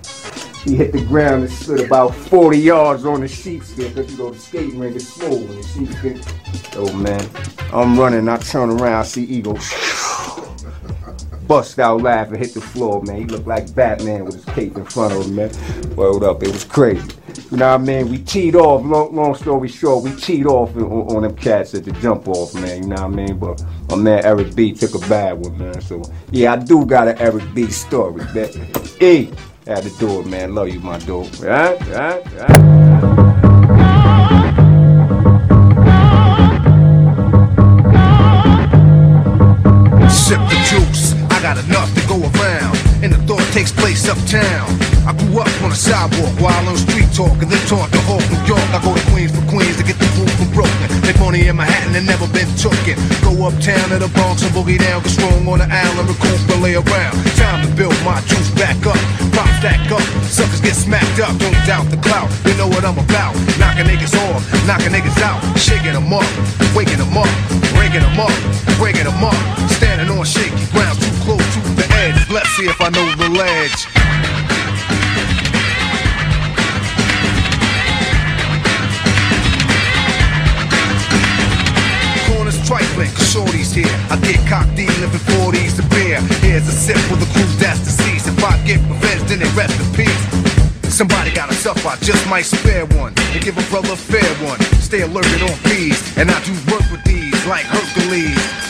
He 0.64 0.76
hit 0.76 0.92
the 0.92 1.04
ground 1.06 1.44
and 1.44 1.52
slid 1.52 1.86
about 1.86 2.14
40 2.14 2.58
yards 2.58 3.06
on 3.06 3.22
the 3.22 3.28
sheepskin 3.28 3.94
because 3.94 4.12
you 4.12 4.18
know 4.18 4.32
the 4.32 4.38
skating 4.38 4.78
ring 4.78 4.94
is 4.94 5.08
smooth 5.12 5.50
and 5.50 5.64
the 5.64 5.68
sheepskin. 5.68 6.22
Oh 6.76 6.94
man, 6.94 7.28
I'm 7.74 7.98
running, 7.98 8.28
I 8.28 8.38
turn 8.38 8.70
around, 8.70 9.00
I 9.00 9.04
see 9.04 9.24
Eagle 9.24 9.58
bust 11.50 11.80
out 11.80 12.04
laughing, 12.04 12.38
hit 12.38 12.54
the 12.54 12.62
floor, 12.62 13.02
man. 13.02 13.18
He 13.18 13.26
looked 13.26 13.48
like 13.48 13.74
Batman 13.74 14.24
with 14.24 14.36
his 14.36 14.46
cape 14.46 14.78
in 14.78 14.86
front 14.86 15.14
of 15.14 15.26
him, 15.26 15.36
man. 15.36 15.96
World 15.96 16.24
up, 16.24 16.44
it 16.44 16.52
was 16.52 16.64
crazy. 16.64 17.12
You 17.50 17.58
know 17.58 17.72
what 17.72 17.82
I 17.82 17.84
mean? 17.84 18.10
We 18.10 18.20
teed 18.20 18.56
off, 18.56 18.86
long, 18.86 19.16
long 19.16 19.34
story 19.34 19.68
short, 19.68 20.04
we 20.04 20.16
teed 20.16 20.46
off 20.46 20.76
on, 20.76 20.84
on 20.84 21.24
them 21.24 21.36
cats 21.36 21.74
at 21.74 21.86
the 21.86 21.92
jump 21.94 22.28
off, 22.28 22.54
man. 22.54 22.84
You 22.84 22.90
know 22.90 22.96
what 22.96 23.04
I 23.04 23.08
mean? 23.08 23.40
But 23.40 23.64
my 23.90 23.96
man 23.96 24.24
Eric 24.24 24.56
B 24.56 24.74
took 24.74 24.94
a 24.94 25.10
bad 25.10 25.40
one, 25.40 25.58
man. 25.58 25.82
So, 25.82 26.04
yeah, 26.30 26.54
I 26.54 26.58
do 26.58 26.86
got 26.86 27.08
an 27.08 27.18
Eric 27.18 27.44
B 27.56 27.66
story, 27.68 28.24
man. 28.26 28.52
E, 29.02 29.32
at 29.66 29.84
the 29.84 29.96
door, 30.00 30.24
man. 30.26 30.54
Love 30.54 30.70
you, 30.70 30.80
my? 30.82 31.00
Right? 31.00 31.40
Right? 31.40 32.24
Sip 40.12 40.40
the 40.40 40.56
juice, 40.70 41.14
I 41.40 41.42
got 41.42 41.64
enough 41.64 41.88
to 41.96 42.04
go 42.04 42.20
around. 42.20 42.76
and 43.00 43.16
the 43.16 43.20
thought 43.24 43.48
takes 43.56 43.72
place 43.72 44.04
uptown. 44.12 44.68
I 45.08 45.16
grew 45.16 45.40
up 45.40 45.48
on 45.64 45.72
the 45.72 45.80
sidewalk 45.80 46.36
while 46.44 46.68
on 46.68 46.76
street 46.76 47.08
talk, 47.16 47.32
and 47.40 47.48
then 47.48 47.64
taught 47.64 47.88
the 47.96 48.02
whole 48.04 48.20
New 48.28 48.44
York. 48.44 48.68
I 48.76 48.80
go 48.84 48.92
to 48.92 49.04
Queens 49.16 49.32
for 49.32 49.44
Queens 49.48 49.80
to 49.80 49.84
get 49.88 49.96
the 49.96 50.10
food 50.20 50.28
from 50.36 50.52
Brooklyn. 50.52 50.92
Make 51.08 51.16
money 51.16 51.48
in 51.48 51.56
Manhattan 51.56 51.96
and 51.96 52.04
never 52.04 52.28
been 52.36 52.50
tooken. 52.60 53.00
Go 53.24 53.48
uptown 53.48 53.88
to 53.88 54.04
the 54.04 54.12
Bronx 54.20 54.44
and 54.44 54.52
boogie 54.52 54.84
down, 54.84 55.00
get 55.00 55.16
strong 55.16 55.48
on 55.48 55.64
the 55.64 55.70
island, 55.72 56.12
recoup 56.12 56.44
and 56.52 56.60
lay 56.60 56.76
around. 56.76 57.16
Time 57.40 57.64
to 57.64 57.70
build 57.72 57.96
my 58.04 58.20
juice 58.28 58.52
back 58.60 58.76
up, 58.84 59.00
pop 59.32 59.48
stack 59.64 59.80
up. 59.96 60.04
Suckers 60.28 60.60
get 60.60 60.76
smacked 60.76 61.24
up, 61.24 61.32
don't 61.40 61.56
doubt 61.64 61.88
the 61.88 62.00
clout. 62.04 62.28
You 62.44 62.56
know 62.60 62.68
what 62.68 62.84
I'm 62.84 63.00
about. 63.00 63.32
Knocking 63.56 63.88
niggas 63.88 64.12
off, 64.28 64.44
knocking 64.68 64.92
niggas 64.92 65.16
out, 65.24 65.40
shaking 65.56 65.96
them 65.96 66.12
up, 66.12 66.28
waking 66.76 67.00
them 67.00 67.16
up, 67.16 67.32
breaking 67.80 68.04
them 68.04 68.20
up, 68.20 68.36
breaking 68.76 69.08
them 69.08 69.24
up. 69.24 69.40
Standing 69.80 70.12
on 70.12 70.26
shaky 70.26 70.52
ground, 70.76 70.89
Let's 72.32 72.50
see 72.50 72.66
if 72.66 72.80
I 72.80 72.90
know 72.90 73.10
the 73.18 73.28
ledge. 73.28 73.90
Corners 82.30 82.68
trifling, 82.68 83.10
shorty's 83.26 83.74
here. 83.74 83.90
I 84.12 84.18
get 84.22 84.38
cocked 84.48 84.78
in, 84.78 84.86
living 85.02 85.20
40s 85.42 85.78
to 85.78 85.84
beer. 85.90 86.22
Here's 86.46 86.68
a 86.68 86.72
sip 86.72 86.98
for 87.10 87.16
the 87.16 87.26
crew 87.34 87.50
that's 87.58 87.80
deceased. 87.80 88.28
If 88.28 88.44
I 88.44 88.64
get 88.64 88.78
revenge, 88.86 89.24
then 89.26 89.40
they 89.40 89.50
rest 89.58 89.74
in 89.82 89.90
peace. 89.98 90.94
Somebody 90.94 91.32
gotta 91.34 91.56
suffer, 91.56 91.88
I 91.88 91.96
just 91.96 92.30
might 92.30 92.46
spare 92.46 92.86
one. 93.02 93.14
And 93.34 93.44
give 93.44 93.58
a 93.58 93.66
brother 93.72 93.94
a 93.94 93.98
fair 93.98 94.30
one. 94.46 94.60
Stay 94.86 95.02
alerted 95.02 95.42
on 95.42 95.58
bees, 95.64 95.98
and 96.16 96.30
I 96.30 96.38
do 96.44 96.54
work 96.72 96.86
with 96.92 97.04
these 97.06 97.34
like 97.48 97.66
Hercules. 97.66 98.69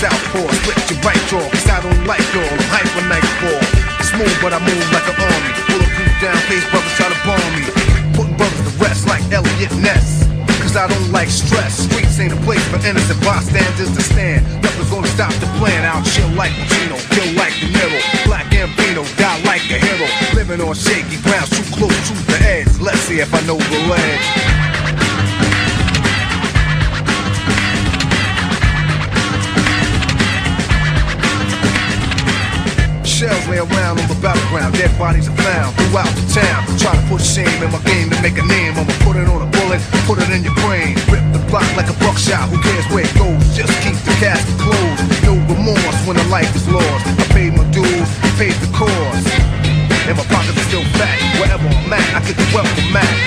Southpaw, 0.00 0.48
split 0.64 0.80
your 0.88 0.96
right 1.04 1.24
jaw, 1.28 1.44
cause 1.52 1.68
I 1.68 1.76
don't 1.84 2.08
like 2.08 2.24
y'all. 2.32 2.40
I'm 2.40 2.64
hyper 2.72 3.04
nightfall. 3.04 3.60
Smooth, 4.00 4.32
but 4.40 4.56
I 4.56 4.58
move 4.64 4.80
like 4.96 5.04
an 5.04 5.12
army. 5.20 5.52
Bulletproof 5.68 6.12
down, 6.24 6.40
face 6.48 6.64
brothers 6.72 6.96
try 6.96 7.12
to 7.12 7.20
bomb 7.20 7.36
me. 7.52 7.68
Putting 8.16 8.32
brothers 8.40 8.64
to 8.64 8.72
rest 8.80 9.04
like 9.04 9.20
Eliot 9.28 9.68
Ness. 9.76 10.24
Cause 10.64 10.72
I 10.72 10.88
don't 10.88 11.12
like 11.12 11.28
stress. 11.28 11.84
Streets 11.84 12.16
ain't 12.16 12.32
a 12.32 12.40
place 12.48 12.64
for 12.72 12.80
innocent 12.80 13.20
bystanders 13.20 13.92
to 13.92 14.00
stand. 14.00 14.40
Nothing's 14.64 14.88
gonna 14.88 15.12
stop 15.12 15.36
the 15.36 15.52
plan. 15.60 15.84
I'll 15.84 16.00
chill 16.08 16.32
like 16.32 16.56
Pacino, 16.56 16.96
kill 17.12 17.36
like 17.36 17.52
De 17.60 17.68
Niro. 17.68 18.00
Black 18.24 18.48
Gambino, 18.48 19.04
die 19.20 19.44
like 19.44 19.68
a 19.68 19.76
hero. 19.76 20.08
Living 20.32 20.64
on 20.64 20.72
shaky 20.80 21.20
ground, 21.20 21.52
too 21.52 21.66
close 21.76 21.92
to 22.08 22.16
the 22.24 22.40
edge. 22.40 22.72
Let's 22.80 23.04
see 23.04 23.20
if 23.20 23.28
I 23.36 23.44
know 23.44 23.60
the 23.60 23.80
ledge. 23.84 24.69
Shells 33.20 33.48
lay 33.52 33.60
around 33.60 34.00
on 34.00 34.08
the 34.08 34.16
battleground, 34.24 34.72
dead 34.80 34.96
bodies 34.96 35.28
are 35.28 35.36
found 35.44 35.76
throughout 35.76 36.08
the 36.16 36.40
town. 36.40 36.64
Try 36.80 36.96
to 36.96 37.04
put 37.04 37.20
shame 37.20 37.52
in 37.60 37.68
my 37.68 37.76
game 37.84 38.08
to 38.08 38.16
make 38.24 38.40
a 38.40 38.46
name. 38.48 38.72
I'ma 38.80 38.96
put 39.04 39.20
it 39.20 39.28
on 39.28 39.44
a 39.44 39.50
bullet, 39.60 39.76
put 40.08 40.24
it 40.24 40.32
in 40.32 40.40
your 40.40 40.56
brain. 40.64 40.96
Rip 41.12 41.20
the 41.36 41.42
block 41.52 41.68
like 41.76 41.92
a 41.92 41.96
buckshot, 42.00 42.48
who 42.48 42.56
cares 42.64 42.88
where 42.88 43.04
it 43.04 43.12
goes? 43.20 43.44
Just 43.52 43.76
keep 43.84 43.92
the 44.08 44.16
casket 44.24 44.56
closed. 44.56 45.04
No 45.20 45.36
remorse 45.52 46.00
when 46.08 46.16
a 46.16 46.24
life 46.32 46.48
is 46.56 46.64
lost. 46.64 47.04
I 47.12 47.28
paid 47.36 47.52
my 47.52 47.68
dues, 47.68 48.08
paid 48.40 48.56
the 48.56 48.72
cause. 48.72 49.28
And 50.08 50.16
my 50.16 50.24
pockets 50.32 50.56
are 50.56 50.68
still 50.72 50.86
fat. 50.96 51.20
Wherever 51.36 51.68
I'm 51.68 51.92
at, 51.92 52.08
I 52.16 52.24
get 52.24 52.40
the 52.40 52.48
welcome 52.56 52.88
mat. 52.88 53.04
Even 53.04 53.19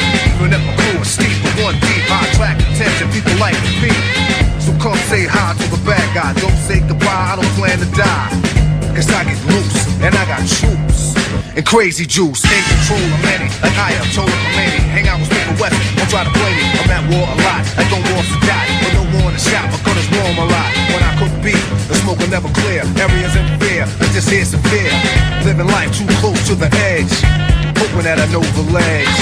crazy 11.73 12.05
juice, 12.05 12.45
in 12.45 12.63
control 12.69 13.01
of 13.01 13.21
many. 13.25 13.49
Like 13.65 13.73
I 13.73 13.97
am 13.97 14.05
told 14.13 14.29
Khomeini. 14.29 14.77
Hang 14.93 15.09
out 15.09 15.17
with 15.17 15.33
Smith 15.33 15.57
West, 15.57 15.73
don't 15.97 16.05
try 16.05 16.21
to 16.21 16.29
play 16.29 16.53
me. 16.53 16.69
I'm 16.77 16.85
at 16.93 17.01
war 17.09 17.25
a 17.25 17.37
lot, 17.41 17.65
like 17.73 17.89
on 17.89 18.05
war 18.13 18.21
to 18.21 18.37
die. 18.45 18.69
But 18.77 18.93
no 18.93 19.01
war 19.17 19.33
in 19.33 19.33
the 19.33 19.41
shop, 19.41 19.65
my 19.73 19.81
gun 19.81 19.97
is 19.97 20.05
warm 20.13 20.37
a 20.37 20.45
lot. 20.53 20.69
When 20.93 21.01
I 21.01 21.11
cook 21.17 21.33
beef, 21.41 21.65
the 21.89 21.97
smoke 22.05 22.21
will 22.21 22.29
never 22.29 22.45
clear. 22.61 22.85
Areas 23.01 23.33
in 23.33 23.49
fear, 23.57 23.89
but 23.97 24.13
just 24.13 24.29
here's 24.29 24.53
fear. 24.69 24.93
Living 25.49 25.65
life 25.65 25.89
too 25.97 26.05
close 26.21 26.37
to 26.45 26.53
the 26.53 26.69
edge. 26.93 27.09
Hoping 27.81 28.05
that 28.05 28.21
I 28.21 28.29
know 28.29 28.45
the 28.53 28.69
ledge. 28.69 29.17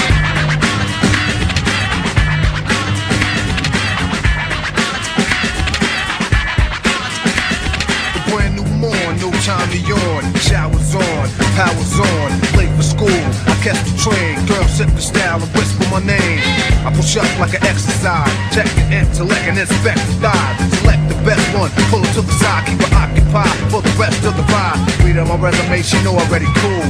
Time 9.42 9.68
to 9.70 9.78
yawn. 9.78 10.22
Showers 10.38 10.94
on, 10.94 11.26
powers 11.56 11.96
on, 12.00 12.30
late 12.56 12.72
for 12.76 12.82
school. 12.82 13.22
I 13.48 13.54
catch 13.60 13.80
the 13.84 13.94
train, 14.00 14.34
girl 14.46 14.64
set 14.68 14.88
the 14.88 15.00
style 15.00 15.40
and 15.42 15.50
whisper 15.52 15.84
my 15.90 16.00
name. 16.00 16.40
I 16.86 16.92
push 16.94 17.16
up 17.16 17.28
like 17.38 17.54
an 17.54 17.64
exercise, 17.64 18.32
check 18.54 18.68
the 18.74 18.84
intellect 18.92 19.44
and 19.48 19.58
inspect 19.58 20.00
the 20.08 20.14
thighs. 20.24 20.56
Select 20.80 21.02
the 21.08 21.18
best 21.24 21.44
one, 21.56 21.70
pull 21.90 22.02
it 22.04 22.12
to 22.16 22.22
the 22.22 22.36
side, 22.40 22.66
keep 22.66 22.80
her 22.80 22.92
occupied 22.96 23.56
for 23.70 23.82
the 23.82 23.94
rest 24.00 24.24
of 24.24 24.36
the 24.36 24.46
ride. 24.48 24.80
Read 25.04 25.18
on 25.18 25.28
my 25.28 25.36
resume, 25.36 25.82
she 25.82 25.98
know 26.02 26.16
already 26.16 26.48
cool. 26.60 26.86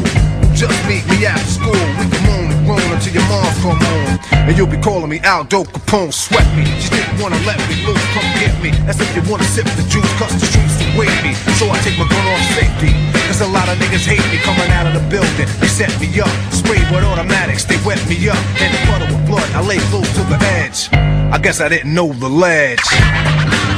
Just 0.54 0.76
meet 0.86 1.04
me 1.08 1.26
after 1.26 1.48
school. 1.48 1.86
We 1.98 2.04
can 2.12 2.22
moan 2.28 2.51
and 2.68 2.92
until 2.94 3.14
your 3.14 3.26
mom's 3.28 3.58
come 3.62 3.80
home. 3.80 4.18
And 4.46 4.56
you'll 4.56 4.70
be 4.70 4.80
calling 4.80 5.08
me 5.08 5.20
Aldo 5.20 5.64
Capone, 5.64 6.12
sweat 6.12 6.46
me. 6.56 6.64
She 6.78 6.90
didn't 6.90 7.20
wanna 7.20 7.38
let 7.46 7.58
me 7.68 7.82
loose, 7.86 8.02
come 8.14 8.28
get 8.38 8.54
me. 8.62 8.70
That's 8.86 9.00
if 9.00 9.10
you 9.16 9.22
wanna 9.30 9.44
sip 9.44 9.66
the 9.78 9.84
juice, 9.88 10.08
cause 10.18 10.32
the 10.34 10.46
streets 10.46 10.78
await 10.94 11.14
me. 11.22 11.34
So 11.58 11.70
I 11.70 11.78
take 11.82 11.98
my 11.98 12.06
gun 12.08 12.26
off 12.30 12.42
safety. 12.54 12.92
Cause 13.26 13.40
a 13.40 13.48
lot 13.48 13.68
of 13.68 13.78
niggas 13.78 14.06
hate 14.06 14.24
me 14.30 14.38
coming 14.42 14.70
out 14.70 14.86
of 14.86 14.94
the 14.94 15.04
building. 15.08 15.48
They 15.60 15.68
set 15.68 15.90
me 16.00 16.08
up, 16.20 16.32
sprayed 16.52 16.86
with 16.90 17.04
automatics, 17.04 17.64
they 17.64 17.78
wet 17.84 18.00
me 18.08 18.16
up. 18.28 18.38
In 18.60 18.70
a 18.70 18.80
puddle 18.86 19.14
of 19.16 19.26
blood, 19.26 19.48
I 19.52 19.60
lay 19.66 19.78
close 19.90 20.10
to 20.14 20.22
the 20.30 20.38
edge. 20.60 20.88
I 20.92 21.38
guess 21.38 21.60
I 21.60 21.68
didn't 21.68 21.94
know 21.94 22.12
the 22.12 22.28
ledge. 22.28 23.71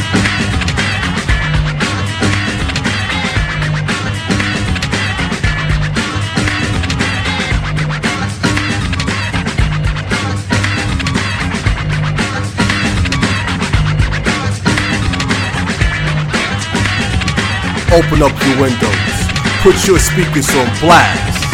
Open 17.94 18.23
up 18.24 18.34
your 18.42 18.60
windows. 18.60 19.14
Put 19.62 19.86
your 19.86 20.00
speakers 20.00 20.50
on 20.50 20.66
blast. 20.81 21.44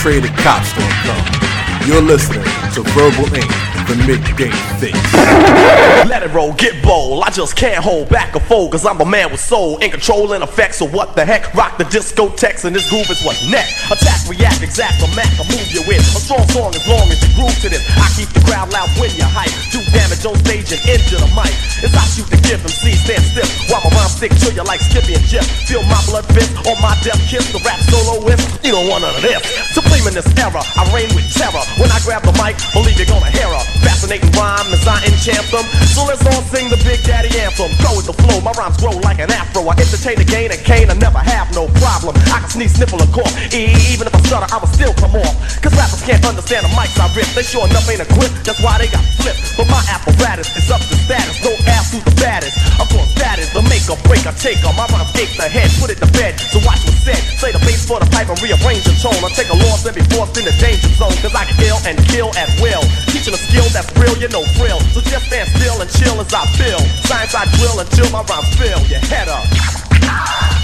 TradingCops.com. 0.00 1.86
You're 1.86 2.00
listening 2.00 2.44
to 2.72 2.82
Verbal 2.96 3.28
Ink, 3.34 3.52
the 3.86 3.96
midday 4.06 4.48
Let 6.04 6.22
it 6.22 6.32
roll, 6.36 6.52
get 6.52 6.76
bold. 6.84 7.24
I 7.24 7.30
just 7.30 7.56
can't 7.56 7.82
hold 7.82 8.08
back 8.08 8.36
or 8.36 8.40
fold, 8.40 8.72
cause 8.72 8.84
I'm 8.84 9.00
a 9.00 9.08
man 9.08 9.32
with 9.32 9.40
soul. 9.40 9.78
In 9.78 9.90
control 9.90 10.32
and 10.32 10.44
effects, 10.44 10.78
so 10.78 10.86
what 10.86 11.16
the 11.16 11.24
heck? 11.24 11.48
Rock 11.54 11.78
the 11.78 11.84
discotheques, 11.84 12.64
and 12.64 12.76
this 12.76 12.84
groove 12.92 13.08
is 13.08 13.24
what's 13.24 13.40
next. 13.48 13.72
Attack, 13.88 14.28
react, 14.28 14.60
exact, 14.60 15.00
or 15.00 15.08
mac, 15.16 15.32
or 15.40 15.48
move 15.48 15.64
you 15.72 15.80
in. 15.88 15.96
A 15.96 16.20
strong 16.20 16.44
song 16.52 16.76
as 16.76 16.84
long 16.84 17.08
as 17.08 17.16
you 17.24 17.32
groove 17.32 17.56
to 17.64 17.72
this. 17.72 17.80
I 17.96 18.04
keep 18.20 18.28
the 18.36 18.44
crowd 18.44 18.68
loud 18.68 18.92
when 19.00 19.08
you 19.16 19.24
hype. 19.24 19.48
Do 19.72 19.80
damage 19.96 20.28
on 20.28 20.36
stage 20.44 20.68
and 20.76 20.82
injure 20.84 21.24
the 21.24 21.30
mic. 21.32 21.56
As 21.80 21.96
I 21.96 22.04
shoot 22.12 22.28
the 22.28 22.36
gift, 22.44 22.68
MC 22.68 23.00
stand 23.00 23.24
stiff. 23.24 23.48
While 23.72 23.80
my 23.88 23.96
rhymes 23.96 24.20
stick 24.20 24.36
to 24.44 24.52
you 24.52 24.64
like 24.68 24.84
Skippy 24.84 25.16
and 25.16 25.24
Jif. 25.24 25.48
Feel 25.64 25.80
my 25.88 26.04
blood 26.04 26.28
fist 26.36 26.52
on 26.68 26.76
my 26.84 26.92
death 27.00 27.20
kiss. 27.32 27.48
The 27.48 27.64
rap 27.64 27.80
soloist, 27.88 28.44
you 28.60 28.76
don't 28.76 28.92
want 28.92 29.08
none 29.08 29.16
of 29.16 29.24
this. 29.24 29.40
Supreme 29.72 30.04
in 30.04 30.12
this 30.12 30.28
era, 30.36 30.60
I 30.60 30.84
reign 30.92 31.08
with 31.16 31.32
terror. 31.32 31.64
When 31.80 31.88
I 31.88 31.96
grab 32.04 32.28
the 32.28 32.36
mic, 32.36 32.60
believe 32.76 33.00
you're 33.00 33.08
gonna 33.08 33.32
hear 33.32 33.48
her. 33.48 33.64
Fascinating 33.80 34.28
rhyme 34.36 34.65
as 34.72 34.86
I 34.86 35.02
enchant 35.06 35.46
them. 35.52 35.66
So 35.92 36.06
let's 36.06 36.24
all 36.26 36.42
sing 36.50 36.70
the 36.70 36.78
Big 36.82 37.02
Daddy 37.04 37.30
anthem. 37.38 37.70
Go 37.82 37.94
with 37.94 38.06
the 38.06 38.16
flow, 38.16 38.40
my 38.40 38.52
rhymes 38.58 38.76
grow 38.78 38.94
like 39.06 39.18
an 39.18 39.30
afro. 39.30 39.62
I 39.68 39.74
entertain 39.78 40.18
the 40.18 40.26
gain 40.26 40.50
and 40.50 40.60
cane, 40.62 40.90
I 40.90 40.96
never 40.98 41.18
have 41.18 41.52
no 41.54 41.68
problem. 41.78 42.16
I 42.32 42.42
can 42.42 42.50
sneeze, 42.50 42.74
sniffle, 42.74 43.02
or 43.02 43.10
cough. 43.14 43.30
Even 43.54 44.06
if 44.06 44.14
I 44.14 44.20
stutter, 44.26 44.48
I 44.50 44.56
will 44.58 44.72
still 44.72 44.94
come 44.94 45.14
off. 45.14 45.34
Cause 45.62 45.74
rappers 45.76 46.02
can't 46.02 46.24
understand 46.26 46.66
the 46.66 46.72
mics 46.74 46.98
I 46.98 47.06
rip. 47.14 47.28
They 47.36 47.46
sure 47.46 47.66
enough 47.68 47.86
ain't 47.86 48.02
equipped, 48.02 48.42
that's 48.42 48.60
why 48.60 48.78
they 48.78 48.88
got 48.90 49.04
flipped. 49.20 49.56
But 49.56 49.68
my 49.70 49.82
apparatus 49.86 50.50
is 50.56 50.70
up 50.70 50.82
to 50.82 50.96
status. 51.06 51.36
Don't 51.42 51.60
ask 51.68 51.92
who's 51.94 52.04
the 52.04 52.16
baddest. 52.18 52.56
Of 52.80 52.88
course, 52.90 53.12
that 53.22 53.38
is 53.38 53.52
the 53.54 53.62
make 53.70 53.86
or 53.86 54.00
break 54.08 54.26
or 54.26 54.34
take 54.34 54.58
My 54.64 54.86
rhymes 54.90 55.12
gate 55.14 55.30
the 55.36 55.46
head, 55.46 55.70
put 55.78 55.92
it 55.92 56.00
to 56.02 56.08
bed. 56.16 56.40
So 56.40 56.58
watch 56.66 56.82
what's 56.82 57.06
said. 57.06 57.20
Play 57.38 57.52
the 57.52 57.62
bass 57.62 57.86
for 57.86 58.00
the 58.00 58.08
pipe 58.10 58.28
and 58.28 58.38
rearrange 58.42 58.84
the 58.84 58.96
tone. 58.98 59.16
I 59.22 59.30
take 59.36 59.48
a 59.52 59.58
loss 59.68 59.86
and 59.86 59.94
be 59.94 60.02
forced 60.10 60.36
in 60.40 60.44
the 60.44 60.54
danger 60.58 60.90
zone. 60.98 61.14
Cause 61.22 61.34
I 61.34 61.44
can 61.46 61.56
kill 61.60 61.78
and 61.86 61.96
kill 62.10 62.30
at 62.34 62.50
will. 62.58 62.82
Teaching 63.12 63.34
a 63.34 63.40
skill 63.40 63.68
that's 63.70 63.88
real, 64.00 64.16
you 64.18 64.28
know 64.32 64.44
thrill. 64.56 64.80
So 64.92 65.00
just 65.00 65.26
stand 65.26 65.48
still 65.54 65.80
and 65.80 65.90
chill 65.90 66.20
as 66.20 66.32
I 66.32 66.44
feel. 66.56 66.80
Science 67.04 67.34
I 67.34 67.44
drill 67.56 67.78
until 67.80 68.10
my 68.10 68.22
rhymes 68.24 68.48
fill 68.56 68.80
your 68.88 69.00
head 69.06 69.28
up. 69.28 69.44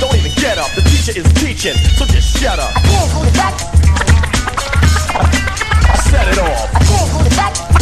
Don't 0.00 0.14
even 0.16 0.32
get 0.40 0.58
up, 0.58 0.70
the 0.74 0.82
teacher 0.82 1.14
is 1.14 1.28
teaching, 1.38 1.76
so 1.96 2.04
just 2.06 2.36
shut 2.36 2.58
up. 2.58 2.72
I 2.74 2.80
can't 2.80 3.12
hold 3.12 3.26
it 3.26 3.34
back. 3.34 3.54
Set 6.10 6.28
it 6.28 6.38
off. 6.38 6.68
Set 7.32 7.82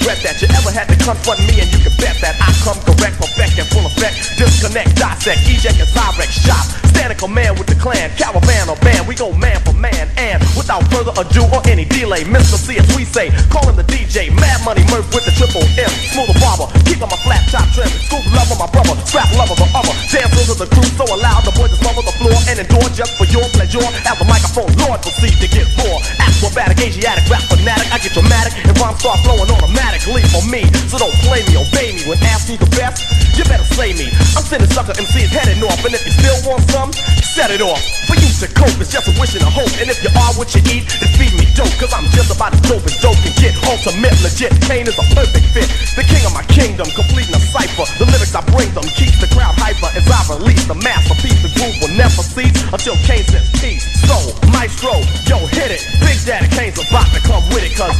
regret 0.00 0.22
that 0.24 0.40
you 0.40 0.48
ever 0.48 0.72
had 0.72 0.88
to 0.88 0.96
confront 0.96 1.40
me, 1.40 1.60
and 1.60 1.68
you 1.72 1.78
can 1.78 1.92
bet 2.00 2.16
that 2.20 2.36
I 2.40 2.50
come 2.64 2.80
correct 2.84 3.29
perfect, 3.50 3.58
and 3.58 3.68
full 3.70 3.86
effect. 3.86 4.38
Disconnect, 4.38 4.96
dissect, 4.96 5.40
eject, 5.46 5.78
and 5.80 5.90
direct 5.94 6.32
shop. 6.32 6.64
Stand 6.90 7.16
command 7.18 7.58
with 7.58 7.66
the 7.66 7.74
clan, 7.74 8.10
caravan 8.16 8.68
or 8.68 8.76
band. 8.80 9.06
We 9.06 9.14
go 9.14 9.32
man 9.32 9.60
for 9.64 9.74
man, 9.74 10.08
and 10.16 10.42
without 10.56 10.84
further 10.90 11.12
ado 11.18 11.42
or 11.50 11.62
any 11.66 11.84
delay, 11.84 12.24
Mr. 12.24 12.58
Cee 12.58 12.78
as 12.78 12.86
we 12.96 13.04
say, 13.04 13.30
calling 13.50 13.76
the 13.76 13.84
DJ, 13.84 14.30
Mad 14.34 14.62
Money 14.64 14.84
Murph 14.90 15.08
with 15.14 15.24
the 15.24 15.34
triple 15.34 15.64
M, 15.78 15.90
smoother 16.12 16.36
barber, 16.38 16.68
keep 16.84 17.00
on 17.02 17.10
my 17.10 17.18
flat 17.24 17.42
top 17.50 17.66
trim, 17.74 17.88
Scoob 18.06 18.24
Lover, 18.34 18.56
my 18.58 18.68
brother, 18.70 18.94
Scrap 19.06 19.30
Lover, 19.34 19.56
the 19.56 19.66
other, 19.74 19.94
dancers 20.10 20.50
of 20.50 20.58
the 20.58 20.68
crew, 20.70 20.86
so 20.96 21.06
loud 21.16 21.42
the 21.44 21.52
boys 21.56 21.70
just 21.70 21.82
smother 21.82 22.02
the 22.02 22.14
floor 22.20 22.36
and 22.48 22.56
endure 22.60 22.88
just 22.92 23.16
for 23.16 23.26
your 23.32 23.46
pleasure. 23.56 23.82
As 24.06 24.16
the 24.18 24.26
microphone 24.26 24.70
Lord 24.84 25.00
proceed 25.02 25.36
to 25.40 25.48
get 25.48 25.66
raw, 25.80 25.96
acrobatic, 26.20 26.80
Asiatic, 26.80 27.28
rap 27.28 27.42
fanatic, 27.48 27.88
I 27.92 27.98
get 27.98 28.12
dramatic, 28.12 28.52
and 28.64 28.76
rhymes 28.78 29.00
start 29.00 29.20
flowing 29.24 29.50
automatically 29.50 30.22
for 30.28 30.42
me. 30.48 30.68
So 30.88 30.98
don't 30.98 31.14
play 31.24 31.44
me, 31.48 31.56
obey 31.56 31.96
me 31.96 32.02
when 32.08 32.18
asked 32.24 32.48
who's 32.48 32.58
the 32.58 32.70
best. 32.76 33.29
You 33.40 33.48
better 33.48 33.64
say 33.72 33.96
me. 33.96 34.04
I'm 34.36 34.44
sending 34.44 34.68
sucker 34.68 34.92
MCs 34.92 35.32
heading 35.32 35.64
north, 35.64 35.80
and 35.80 35.96
if 35.96 36.04
you 36.04 36.12
still 36.12 36.36
want 36.44 36.60
some, 36.68 36.92
set 37.24 37.48
it 37.48 37.64
off. 37.64 37.80
For 38.04 38.12
you 38.20 38.28
to 38.44 38.46
cope, 38.52 38.76
it's 38.76 38.92
just 38.92 39.08
a 39.08 39.16
wish 39.16 39.32
and 39.32 39.40
a 39.40 39.48
hope. 39.48 39.72
And 39.80 39.88
if 39.88 39.96
you 40.04 40.12
are 40.12 40.36
what 40.36 40.52
you 40.52 40.60
eat, 40.68 40.84
then 41.00 41.08
feed 41.16 41.32
me 41.40 41.48
dope, 41.56 41.72
cause 41.80 41.88
I'm 41.88 42.04
just 42.12 42.28
about 42.28 42.52
as 42.52 42.60
dope 42.68 42.84
as 42.84 43.00
dope 43.00 43.16
can 43.24 43.32
get. 43.40 43.56
Ultimate 43.64 44.12
legit, 44.20 44.52
Kane 44.68 44.84
is 44.84 44.92
a 44.92 45.06
perfect 45.16 45.56
fit. 45.56 45.72
The 45.96 46.04
king 46.04 46.20
of 46.28 46.36
my 46.36 46.44
kingdom, 46.52 46.84
completing 46.92 47.32
a 47.32 47.40
cipher. 47.48 47.88
The 47.96 48.12
lyrics 48.12 48.36
I 48.36 48.44
bring 48.52 48.68
them 48.76 48.84
keeps 48.92 49.16
the 49.24 49.28
crowd 49.32 49.56
hyper 49.56 49.88
as 49.96 50.04
I 50.04 50.20
release 50.36 50.68
the 50.68 50.76
masterpiece. 50.76 51.40
The 51.40 51.48
groove 51.56 51.80
will 51.80 51.96
never 51.96 52.20
cease 52.20 52.52
until 52.68 53.00
Kane 53.08 53.24
says 53.24 53.48
peace. 53.56 53.88
So, 54.04 54.36
maestro, 54.52 55.00
yo, 55.24 55.40
hit 55.48 55.72
it. 55.72 55.80
Big 56.04 56.20
Daddy 56.28 56.52
Kane's 56.52 56.76
about 56.76 57.08
to 57.16 57.24
come 57.24 57.40
with 57.56 57.64
it, 57.64 57.72
cause. 57.72 57.96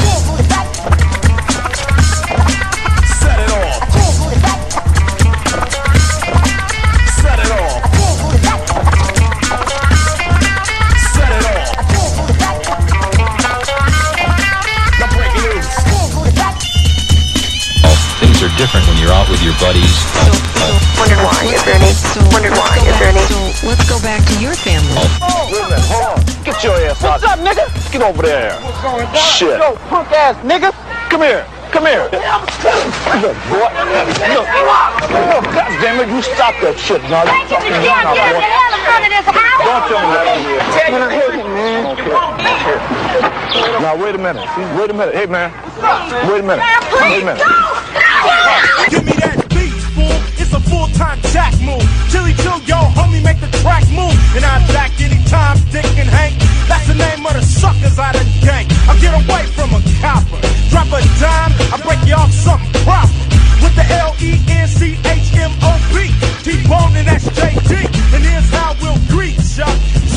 Set 3.24 3.40
it 3.40 3.48
off. 3.56 4.79
Different 18.60 18.84
when 18.92 19.00
you're 19.00 19.08
out 19.16 19.24
with 19.32 19.40
your 19.40 19.56
buddies. 19.56 19.88
Wondered 21.00 21.16
why, 21.24 21.48
is 21.48 21.64
there 21.64 21.80
any? 21.80 21.96
Wondered 22.28 22.52
why, 22.60 22.76
is 22.84 22.92
there 23.00 23.08
any? 23.08 23.24
So 23.24 23.40
let's 23.64 23.88
go 23.88 23.96
back 24.04 24.20
to 24.28 24.36
your 24.36 24.52
family. 24.52 25.00
Wait 25.48 25.64
a 25.64 25.80
minute, 25.80 25.88
hold 25.88 26.12
on. 26.12 26.20
Get 26.44 26.60
your 26.60 26.76
ass 26.76 27.00
out. 27.00 27.24
What's 27.24 27.24
up, 27.24 27.40
nigga? 27.40 27.64
Get 27.88 28.04
over 28.04 28.20
there. 28.20 28.52
What's 28.60 28.84
going 28.84 29.08
on? 29.08 29.16
Shit. 29.16 29.56
Yo, 29.56 29.80
punk 29.88 30.12
ass 30.12 30.36
nigga. 30.44 30.76
Come 31.08 31.24
here. 31.24 31.48
Come 31.72 31.88
here. 31.88 32.04
Look, 33.24 33.32
boy. 33.48 33.64
Look. 34.28 34.44
Look, 34.44 35.44
God 35.56 35.72
damn 35.80 35.96
it, 36.04 36.12
you 36.12 36.20
stop 36.20 36.52
that 36.60 36.76
shit, 36.76 37.00
now. 37.08 37.24
You 37.24 37.48
fucking 37.48 37.80
run 37.80 38.12
out, 38.12 38.12
boy. 38.12 38.44
Don't 39.64 39.88
tell 39.88 40.04
me 40.04 40.20
that. 40.20 40.36
Man, 40.92 41.00
I 41.00 41.08
hate 41.16 41.32
him, 41.32 41.48
man. 41.48 41.96
Okay. 41.96 42.12
okay. 43.56 43.80
Now, 43.80 43.96
wait 43.96 44.14
a 44.14 44.20
minute. 44.20 44.44
Wait 44.76 44.90
a 44.90 44.92
minute. 44.92 45.14
Hey, 45.14 45.24
man. 45.24 45.48
Wait 46.28 46.40
a 46.40 46.42
minute. 46.44 46.60
Wait 47.00 47.22
a 47.22 47.24
minute. 47.24 48.09
Give 48.90 49.04
me 49.04 49.12
that 49.20 49.36
beat, 49.50 49.72
fool. 49.94 50.16
It's 50.40 50.52
a 50.52 50.60
full-time 50.60 51.20
jack 51.32 51.54
move. 51.60 51.84
Chili 52.10 52.34
chill, 52.42 52.58
yo, 52.66 52.76
homie, 52.96 53.22
make 53.22 53.40
the 53.40 53.50
track 53.62 53.84
move. 53.90 54.16
And 54.34 54.44
I 54.44 54.64
jack 54.72 54.98
anytime, 55.00 55.58
Dick 55.70 55.86
and 55.98 56.08
Hank. 56.08 56.34
That's 56.66 56.86
the 56.88 56.94
name 56.94 57.26
of 57.26 57.34
the 57.34 57.42
suckers 57.42 57.98
I 57.98 58.12
done 58.12 58.26
gang. 58.40 58.66
I 58.88 58.96
get 58.98 59.12
away 59.14 59.46
from 59.54 59.74
a 59.76 59.80
copper. 60.00 60.40
Drop 60.70 60.88
a 60.90 61.00
dime, 61.20 61.52
I 61.70 61.76
break 61.84 62.00
you 62.08 62.14
off 62.14 62.32
something 62.32 62.72
proper. 62.82 63.12
With 63.62 63.74
the 63.76 63.84
L-E-N-C-H-M-O-B. 64.08 65.20
T-Bone 66.42 66.96
and 66.96 67.06
that's 67.06 67.28
J-D. 67.36 67.72
And 68.14 68.22
here's 68.24 68.50
how 68.50 68.74
we'll 68.80 68.98
greet 69.12 69.36
ya. 69.54 69.68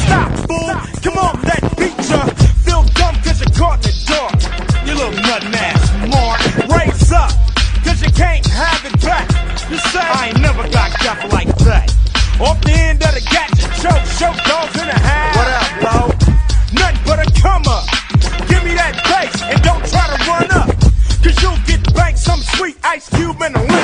Stop, 0.01 0.31
fool. 0.47 0.71
Come 1.03 1.17
on, 1.19 1.35
that 1.43 1.61
beat 1.77 1.97
ya. 2.09 2.23
Feel 2.63 2.83
dumb 2.95 3.15
cause 3.21 3.41
you 3.41 3.51
caught 3.51 3.85
in 3.85 3.92
I 10.23 10.27
ain't 10.27 10.39
never 10.39 10.63
got 10.69 10.89
death 11.03 11.33
like 11.33 11.51
that. 11.67 11.91
Off 12.39 12.61
the 12.61 12.71
end 12.71 13.03
of 13.03 13.11
the 13.11 13.19
gadget, 13.27 13.67
choke, 13.83 14.07
choke 14.15 14.39
dogs 14.47 14.71
in 14.79 14.87
the 14.87 14.95
house. 14.95 15.35
What 15.35 15.51
up, 15.51 15.71
bro? 15.83 15.99
Nothing 16.79 17.03
but 17.03 17.19
a 17.19 17.27
come 17.43 17.67
up. 17.67 17.83
Give 18.47 18.63
me 18.63 18.71
that 18.79 18.95
bass 19.03 19.35
and 19.43 19.59
don't 19.59 19.83
try 19.83 20.07
to 20.07 20.17
run 20.23 20.47
up. 20.55 20.71
Cause 21.19 21.35
you'll 21.43 21.59
get 21.67 21.83
banked 21.93 22.19
some 22.19 22.39
sweet 22.55 22.77
ice 22.85 23.09
cube 23.09 23.35
and 23.43 23.53
a 23.53 23.59
lynch 23.67 23.82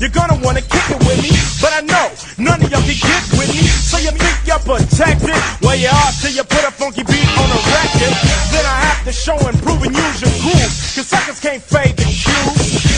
you're 0.00 0.12
gonna 0.12 0.38
wanna 0.44 0.60
kick 0.60 0.86
it 0.90 1.00
with 1.04 1.18
me. 1.22 1.30
But 1.60 1.72
I 1.72 1.80
know 1.80 2.06
none 2.38 2.60
of 2.60 2.68
y'all 2.70 2.84
can 2.84 2.98
get 2.98 3.22
with 3.36 3.50
me. 3.52 3.64
So 3.66 3.98
you 3.98 4.12
think 4.12 4.36
you're 4.44 4.60
protected? 4.60 5.36
Well, 5.62 5.76
you 5.76 5.88
are 5.88 6.12
till 6.20 6.32
you 6.32 6.44
put 6.44 6.64
a 6.64 6.72
funky 6.72 7.02
beat 7.04 7.28
on 7.40 7.48
a 7.48 7.60
record. 7.72 8.14
Then 8.52 8.64
I 8.64 8.76
have 8.88 9.04
to 9.04 9.12
show 9.12 9.36
and 9.48 9.56
prove 9.62 9.82
and 9.82 9.94
use 9.94 10.20
your 10.20 10.34
groove. 10.44 10.72
Cause 10.96 11.08
suckers 11.08 11.40
can't 11.40 11.62
fade 11.62 11.96
the 11.96 12.04
cue. 12.04 12.48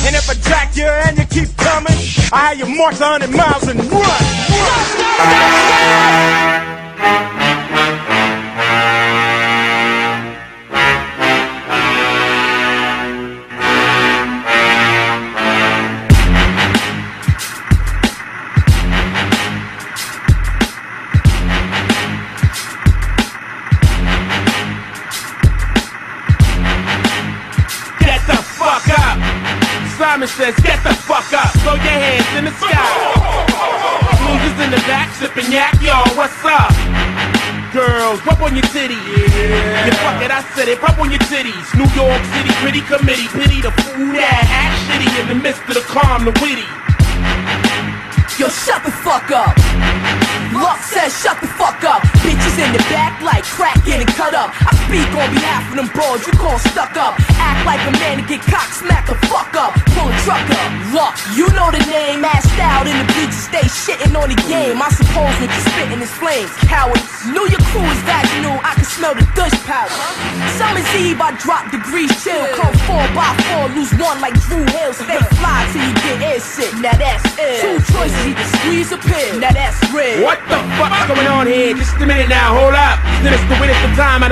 And 0.07 0.17
if 0.17 0.29
I 0.31 0.35
jack 0.43 0.77
you 0.77 0.87
and 0.87 1.19
you 1.19 1.27
keep 1.27 1.55
coming, 1.57 1.99
I 2.33 2.55
have 2.55 2.59
you 2.59 2.67
march 2.67 3.01
a 3.01 3.05
hundred 3.05 3.31
miles 3.31 3.67
and 3.69 3.79
run. 3.91 4.23
Get 5.19 6.58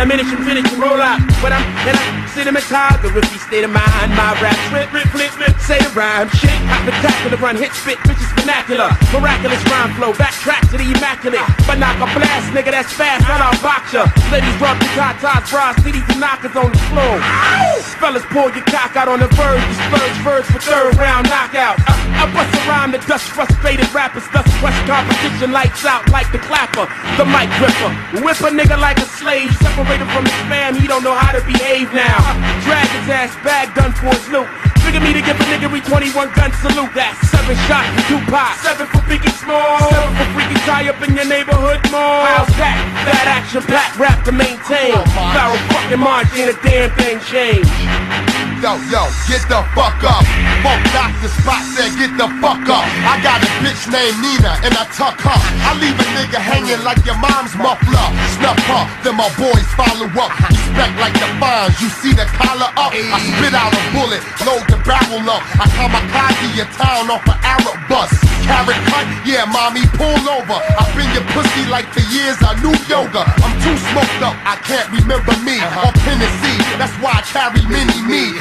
time, 0.08 0.18
and 0.18 0.28
you 0.30 0.38
finish 0.44 0.70
to 0.70 0.76
roll 0.76 1.00
out. 1.00 1.20
But 1.42 1.52
I'm 1.52 1.66
in 1.86 1.94
a 1.94 2.06
cinematography 2.30 3.38
state 3.46 3.64
of 3.64 3.70
mind. 3.70 4.10
My 4.14 4.38
rap 4.40 4.56
flip, 4.70 4.90
flip, 4.90 5.08
flip, 5.10 5.30
flip, 5.30 5.54
say 5.58 5.78
the 5.78 5.90
rhyme. 5.94 6.28
Shit, 6.30 6.54
spectacular 6.82 7.36
run, 7.38 7.56
hit, 7.56 7.72
spit, 7.72 7.98
bitches 8.06 8.30
vernacular. 8.38 8.90
Miraculous 9.12 9.62
rhyme 9.66 9.92
flow, 9.94 10.12
backtrack 10.12 10.70
to 10.70 10.76
the 10.78 10.86
immaculate. 10.86 11.42
But 11.66 11.78
knock 11.78 11.96
a 11.98 12.06
blast, 12.14 12.52
nigga, 12.52 12.70
that's 12.70 12.92
fast, 12.92 13.26
not 13.26 13.40
our 13.40 13.56
boxer. 13.62 14.06
Ladies 14.30 14.56
rub 14.60 14.78
the 14.78 14.88
tatas, 14.94 15.50
bras, 15.50 15.76
titties 15.82 16.06
and 16.10 16.20
knockers 16.20 16.54
on 16.54 16.70
the 16.70 16.82
floor. 16.90 17.16
Fellas, 17.98 18.24
pull 18.30 18.50
your 18.52 18.64
cock 18.70 18.94
out 18.96 19.08
on 19.08 19.20
the 19.20 19.28
verge, 19.34 19.62
disperse 19.66 20.18
verse 20.22 20.46
for 20.50 20.60
third 20.60 20.96
round 20.96 21.28
knockout. 21.28 21.80
Uh, 21.88 22.22
I 22.22 22.24
bust 22.32 22.52
a 22.54 22.60
rhyme 22.68 22.92
that 22.92 23.02
dust 23.08 23.26
frustrated 23.32 23.88
rappers, 23.92 24.24
thus 24.32 24.46
crush 24.60 24.76
competition, 24.86 25.50
lights 25.52 25.84
out 25.84 26.06
like 26.12 26.30
the 26.30 26.38
clapper, 26.38 26.86
the 27.16 27.24
mic 27.24 27.48
gripper. 27.58 27.90
Whip 28.22 28.38
a 28.44 28.50
nigga 28.52 28.78
like 28.78 28.98
a 28.98 29.08
slave, 29.26 29.50
separated 29.58 30.06
from 30.14 30.22
his 30.22 30.38
fam, 30.46 30.78
he 30.78 30.86
don't 30.86 31.02
know 31.02 31.14
how 31.14 31.34
to 31.34 31.42
behave 31.42 31.90
now. 31.90 32.14
Drag 32.62 32.86
his 32.94 33.10
ass 33.10 33.34
back, 33.42 33.74
done 33.74 33.90
for 33.98 34.14
his 34.14 34.22
loot. 34.30 34.46
Figure 34.86 35.02
me 35.02 35.10
to 35.10 35.18
give 35.18 35.34
a 35.34 35.44
nigga 35.50 35.66
21 35.66 36.30
gun 36.38 36.52
salute. 36.62 36.94
That's 36.94 37.18
seven 37.26 37.58
shots 37.66 37.90
for 37.98 38.04
Tupac, 38.06 38.54
seven 38.62 38.86
for 38.86 39.02
Biggie 39.10 39.34
Small, 39.42 39.82
seven 39.90 40.14
for 40.14 40.28
freaking 40.30 40.62
tie 40.62 40.86
up 40.86 41.02
in 41.02 41.18
your 41.18 41.26
neighborhood 41.26 41.82
mall. 41.90 42.22
How's 42.22 42.54
that? 42.54 42.78
That 43.02 43.26
action 43.26 43.66
packed 43.66 43.98
rap 43.98 44.22
to 44.30 44.32
maintain. 44.32 44.94
Pharoahe 45.34 45.58
fucking 45.74 45.98
Monch 45.98 46.30
ain't 46.38 46.54
a 46.54 46.58
damn 46.62 46.94
thing 46.94 47.18
changed. 47.26 48.05
Yo, 48.66 48.74
yo, 48.90 49.06
get 49.30 49.46
the 49.46 49.62
fuck 49.78 50.02
up. 50.02 50.26
Funk 50.66 50.82
Doctor 50.90 51.30
Spock 51.38 51.62
said, 51.78 51.86
get 52.02 52.10
the 52.18 52.26
fuck 52.42 52.66
up. 52.66 52.82
I 53.06 53.14
got 53.22 53.38
a 53.38 53.46
bitch 53.62 53.86
named 53.86 54.18
Nina 54.18 54.58
and 54.66 54.74
I 54.74 54.82
tuck 54.90 55.22
her. 55.22 55.38
I 55.38 55.70
leave 55.78 55.94
a 55.94 56.06
nigga 56.18 56.42
hanging 56.42 56.82
like 56.82 56.98
your 57.06 57.14
mom's 57.14 57.54
muffler. 57.54 58.10
Snuff 58.34 58.58
her, 58.66 58.82
then 59.06 59.14
my 59.14 59.30
boys 59.38 59.62
follow 59.78 60.10
up. 60.18 60.34
Respect 60.50 60.98
like 60.98 61.14
the 61.14 61.30
fines, 61.38 61.78
you 61.78 61.86
see 62.02 62.10
the 62.10 62.26
collar 62.34 62.66
up. 62.74 62.90
I 62.90 63.22
spit 63.38 63.54
out 63.54 63.70
a 63.70 63.82
bullet, 63.94 64.18
load 64.42 64.66
the 64.66 64.82
barrel 64.82 65.22
up. 65.30 65.46
I 65.62 65.70
kamikaze 65.70 66.58
your 66.58 66.70
town 66.74 67.06
off 67.06 67.22
an 67.22 67.38
Arab 67.46 67.78
bus. 67.86 68.10
Carrot 68.46 68.78
cut, 68.90 69.06
yeah, 69.26 69.46
mommy, 69.46 69.86
pull 69.94 70.22
over. 70.26 70.58
I've 70.74 70.90
been 70.98 71.06
your 71.14 71.26
pussy 71.34 71.66
like 71.70 71.86
for 71.94 72.02
years, 72.14 72.38
I 72.42 72.58
knew 72.62 72.74
yoga. 72.90 73.26
I'm 73.42 73.54
too 73.62 73.78
smoked 73.90 74.22
up, 74.26 74.34
I 74.42 74.58
can't 74.66 74.90
remember 74.90 75.34
me. 75.46 75.58
Or 75.82 75.90
Tennessee, 76.02 76.58
that's 76.78 76.94
why 77.02 77.18
I 77.18 77.22
carry 77.26 77.62
mini 77.66 78.02
me. 78.06 78.38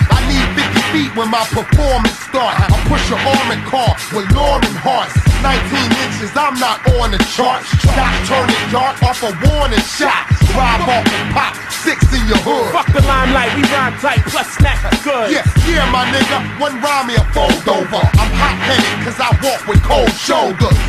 I 0.96 1.04
need 1.04 1.12
50 1.12 1.12
feet 1.12 1.18
when 1.18 1.30
my 1.30 1.44
performance 1.52 2.16
start. 2.24 2.56
I 2.56 2.72
push 2.88 3.04
an 3.12 3.20
armored 3.20 3.64
car 3.68 3.92
with 4.16 4.32
Lauren 4.32 4.76
hearts. 4.80 5.12
19 5.44 5.92
inches, 6.08 6.32
I'm 6.36 6.56
not 6.56 6.80
on 6.96 7.12
the 7.12 7.20
chart. 7.36 7.68
Stop 7.84 8.16
turning 8.24 8.64
dark 8.72 8.96
off 9.04 9.20
a 9.24 9.36
warning 9.44 9.84
shot. 9.84 10.24
Drive 10.56 10.88
off 10.88 11.04
and 11.04 11.30
pop, 11.36 11.54
six 11.84 12.00
in 12.16 12.24
your 12.32 12.40
hood. 12.48 12.72
Fuck 12.72 12.88
the 12.96 13.04
limelight, 13.04 13.52
we 13.60 13.64
rhyme 13.76 14.00
tight, 14.00 14.24
plus 14.32 14.48
snack 14.56 14.80
good. 15.06 15.32
Yeah, 15.32 15.46
yeah, 15.70 15.86
my 15.92 16.08
nigga, 16.10 16.42
one 16.60 16.82
rhyme 16.82 17.08
me 17.08 17.16
a 17.16 17.24
fold 17.30 17.68
over. 17.70 18.02
I'm 18.02 18.32
hot 18.34 18.58
headed 18.66 19.06
cause 19.06 19.20
I 19.20 19.30
walk 19.44 19.68
with 19.68 19.82
cold 19.84 20.10
shoulders. 20.16 20.80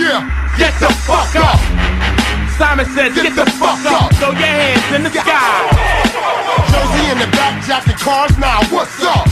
Yeah, 0.00 0.26
get 0.58 0.74
the 0.80 0.90
fuck 1.06 1.36
up. 1.36 1.69
Simon 2.60 2.84
says, 2.92 3.14
get, 3.16 3.32
the, 3.32 3.48
fuck 3.56 3.80
up. 3.88 4.12
Throw 4.20 4.36
your 4.36 4.44
hands 4.44 4.84
in 4.92 5.00
the 5.00 5.08
sky. 5.08 5.64
Josie 6.68 7.08
in 7.08 7.16
the 7.16 7.30
back 7.32 7.64
jacket 7.64 7.96
cars 7.96 8.36
now, 8.36 8.60
what's 8.68 9.00
up? 9.00 9.24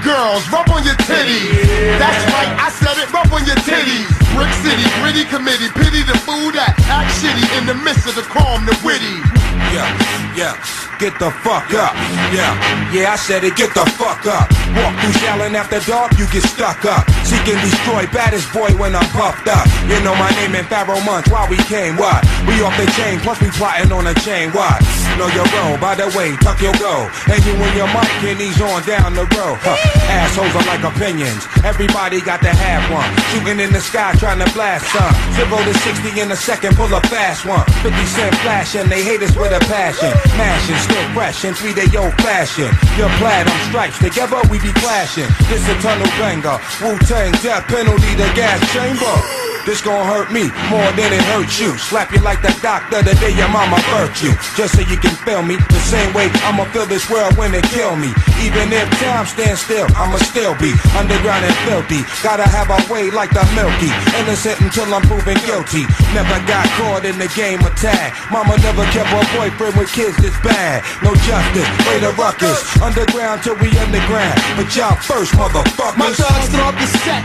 Girls, 0.00 0.40
rub 0.48 0.64
on 0.72 0.80
your 0.80 0.96
titties. 1.04 1.52
That's 2.00 2.24
right, 2.32 2.48
I 2.56 2.72
said 2.72 2.96
it, 2.96 3.12
rub 3.12 3.28
on 3.28 3.44
your 3.44 3.60
titties. 3.68 4.08
Brick 4.32 4.48
City, 4.64 4.88
gritty 5.04 5.28
committee, 5.28 5.68
pity 5.76 6.00
the 6.00 6.16
fool 6.24 6.48
that 6.56 6.72
act 6.88 7.12
shitty 7.20 7.44
in 7.60 7.68
the 7.68 7.76
midst 7.84 8.08
of 8.08 8.16
the 8.16 8.24
calm, 8.24 8.64
the 8.64 8.72
witty. 8.80 9.39
Yeah, 9.70 9.86
yeah, 10.34 10.54
get 10.98 11.14
the 11.18 11.30
fuck 11.46 11.70
up. 11.78 11.94
Yeah, 12.34 12.50
yeah, 12.90 13.14
I 13.14 13.16
said 13.16 13.44
it, 13.44 13.54
get 13.54 13.70
the 13.70 13.86
fuck 13.94 14.26
up. 14.26 14.50
Walk 14.74 14.94
through 14.98 15.14
Shallon 15.22 15.54
after 15.54 15.78
dark, 15.86 16.18
you 16.18 16.26
get 16.34 16.42
stuck 16.42 16.84
up. 16.84 17.06
Seek 17.22 17.46
and 17.46 17.60
destroy, 17.62 18.06
baddest 18.10 18.52
boy 18.52 18.70
when 18.74 18.96
I'm 18.96 19.06
puffed 19.14 19.46
up. 19.46 19.66
You 19.86 20.02
know 20.02 20.14
my 20.18 20.30
name 20.42 20.58
in 20.58 20.64
Pharoahe 20.66 21.04
months, 21.06 21.30
why 21.30 21.46
we 21.48 21.56
came, 21.70 21.94
what? 21.96 22.18
We 22.50 22.58
off 22.66 22.74
the 22.76 22.90
chain, 22.98 23.20
plus 23.20 23.40
we 23.40 23.50
plotting 23.54 23.92
on 23.92 24.06
a 24.06 24.14
chain, 24.26 24.50
what? 24.50 24.82
Your 25.20 25.44
by 25.76 25.92
the 26.00 26.08
way, 26.16 26.32
tuck 26.40 26.64
your 26.64 26.72
go. 26.80 27.04
And 27.28 27.44
you 27.44 27.52
and 27.52 27.76
your 27.76 27.86
mic 27.92 28.08
and 28.24 28.40
these 28.40 28.56
on 28.56 28.80
down 28.88 29.12
the 29.12 29.28
road. 29.36 29.60
Huh. 29.60 29.76
Assholes 30.08 30.48
are 30.56 30.64
like 30.64 30.80
opinions, 30.80 31.44
everybody 31.60 32.24
got 32.24 32.40
to 32.40 32.48
have 32.48 32.80
one. 32.88 33.04
Shooting 33.28 33.60
in 33.60 33.68
the 33.68 33.84
sky, 33.84 34.16
trying 34.16 34.40
to 34.40 34.48
blast 34.56 34.88
some. 34.88 35.12
Zero 35.36 35.60
to 35.60 35.74
60 35.76 36.20
in 36.20 36.32
a 36.32 36.36
second, 36.36 36.72
pull 36.72 36.88
a 36.96 37.04
fast 37.12 37.44
one. 37.44 37.60
50 37.84 37.92
cent 38.08 38.34
flashing, 38.40 38.88
they 38.88 39.04
hate 39.04 39.20
us 39.20 39.36
with 39.36 39.52
a 39.52 39.60
passion. 39.68 40.08
Mashing, 40.40 40.80
still 40.80 41.04
fresh 41.12 41.44
in 41.44 41.52
three 41.52 41.76
day 41.76 41.88
old 42.00 42.16
fashion. 42.24 42.72
Your 42.96 43.12
platinum 43.20 43.60
stripes, 43.68 44.00
together 44.00 44.40
we 44.48 44.56
be 44.56 44.72
clashing. 44.80 45.28
This 45.52 45.68
a 45.68 45.76
tunnel 45.84 46.08
banger, 46.16 46.56
Wu 46.80 46.96
Tang 47.04 47.36
death 47.44 47.68
penalty, 47.68 48.16
the 48.16 48.28
gas 48.32 48.56
chamber. 48.72 49.49
This 49.70 49.86
gon' 49.86 50.02
hurt 50.02 50.34
me 50.34 50.50
more 50.66 50.90
than 50.98 51.14
it 51.14 51.22
hurts 51.30 51.62
you. 51.62 51.70
Slap 51.78 52.10
you 52.10 52.18
like 52.26 52.42
the 52.42 52.50
doctor 52.58 53.06
the 53.06 53.14
day 53.22 53.30
your 53.38 53.46
mama 53.54 53.78
birthed 53.94 54.18
you. 54.18 54.34
Just 54.58 54.74
so 54.74 54.82
you 54.82 54.98
can 54.98 55.14
feel 55.22 55.46
me 55.46 55.62
the 55.70 55.78
same 55.86 56.10
way 56.10 56.26
I'ma 56.42 56.66
feel 56.74 56.90
this 56.90 57.06
world 57.06 57.38
when 57.38 57.54
it 57.54 57.62
kill 57.70 57.94
me. 57.94 58.10
Even 58.42 58.66
if 58.74 58.90
time 58.98 59.30
stands 59.30 59.62
still, 59.62 59.86
I'ma 59.94 60.18
still 60.26 60.58
be 60.58 60.74
underground 60.98 61.46
and 61.46 61.54
filthy. 61.70 62.02
Gotta 62.18 62.50
have 62.50 62.66
a 62.66 62.82
way 62.90 63.14
like 63.14 63.30
the 63.30 63.46
Milky. 63.54 63.94
Innocent 64.18 64.58
until 64.58 64.90
I'm 64.90 65.06
proven 65.06 65.38
guilty. 65.46 65.86
Never 66.18 66.34
got 66.50 66.66
caught 66.74 67.06
in 67.06 67.14
the 67.22 67.30
game 67.38 67.62
of 67.62 67.70
tag. 67.78 68.10
Mama 68.34 68.58
never 68.66 68.82
kept 68.90 69.06
her 69.14 69.22
boyfriend 69.38 69.78
with 69.78 69.94
kids 69.94 70.18
this 70.18 70.34
bad. 70.42 70.82
No 71.06 71.14
justice, 71.30 71.70
way 71.86 72.02
the 72.02 72.10
ruckus. 72.18 72.58
Underground 72.82 73.46
till 73.46 73.54
we 73.62 73.70
underground. 73.78 74.34
But 74.58 74.66
y'all 74.74 74.98
first, 74.98 75.30
motherfuckers. 75.38 75.94
My 75.94 76.10
thugs 76.10 76.50
throw 76.50 76.66
up 76.66 76.74
the 76.74 76.90
set, 77.06 77.22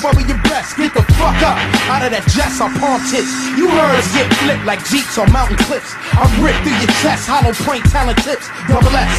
worry 0.00 0.24
your 0.24 0.40
breasts. 0.48 0.72
Get 0.72 0.96
the 0.96 1.04
fuck 1.20 1.36
up 1.44 1.81
out 1.90 2.04
of 2.04 2.10
that 2.12 2.26
jets 2.30 2.60
on 2.60 2.74
palm 2.78 3.00
tips. 3.10 3.30
You 3.58 3.66
heard 3.66 4.02
get 4.14 4.26
flipped 4.42 4.66
like 4.66 4.82
jeeps 4.86 5.18
on 5.18 5.30
mountain 5.32 5.58
cliffs. 5.64 5.94
I 6.14 6.26
rip 6.38 6.54
through 6.62 6.78
your 6.78 6.92
chest, 7.02 7.26
hollow 7.26 7.54
point 7.66 7.82
talent 7.90 8.18
tips. 8.22 8.46
Double 8.68 8.92
S, 8.92 9.14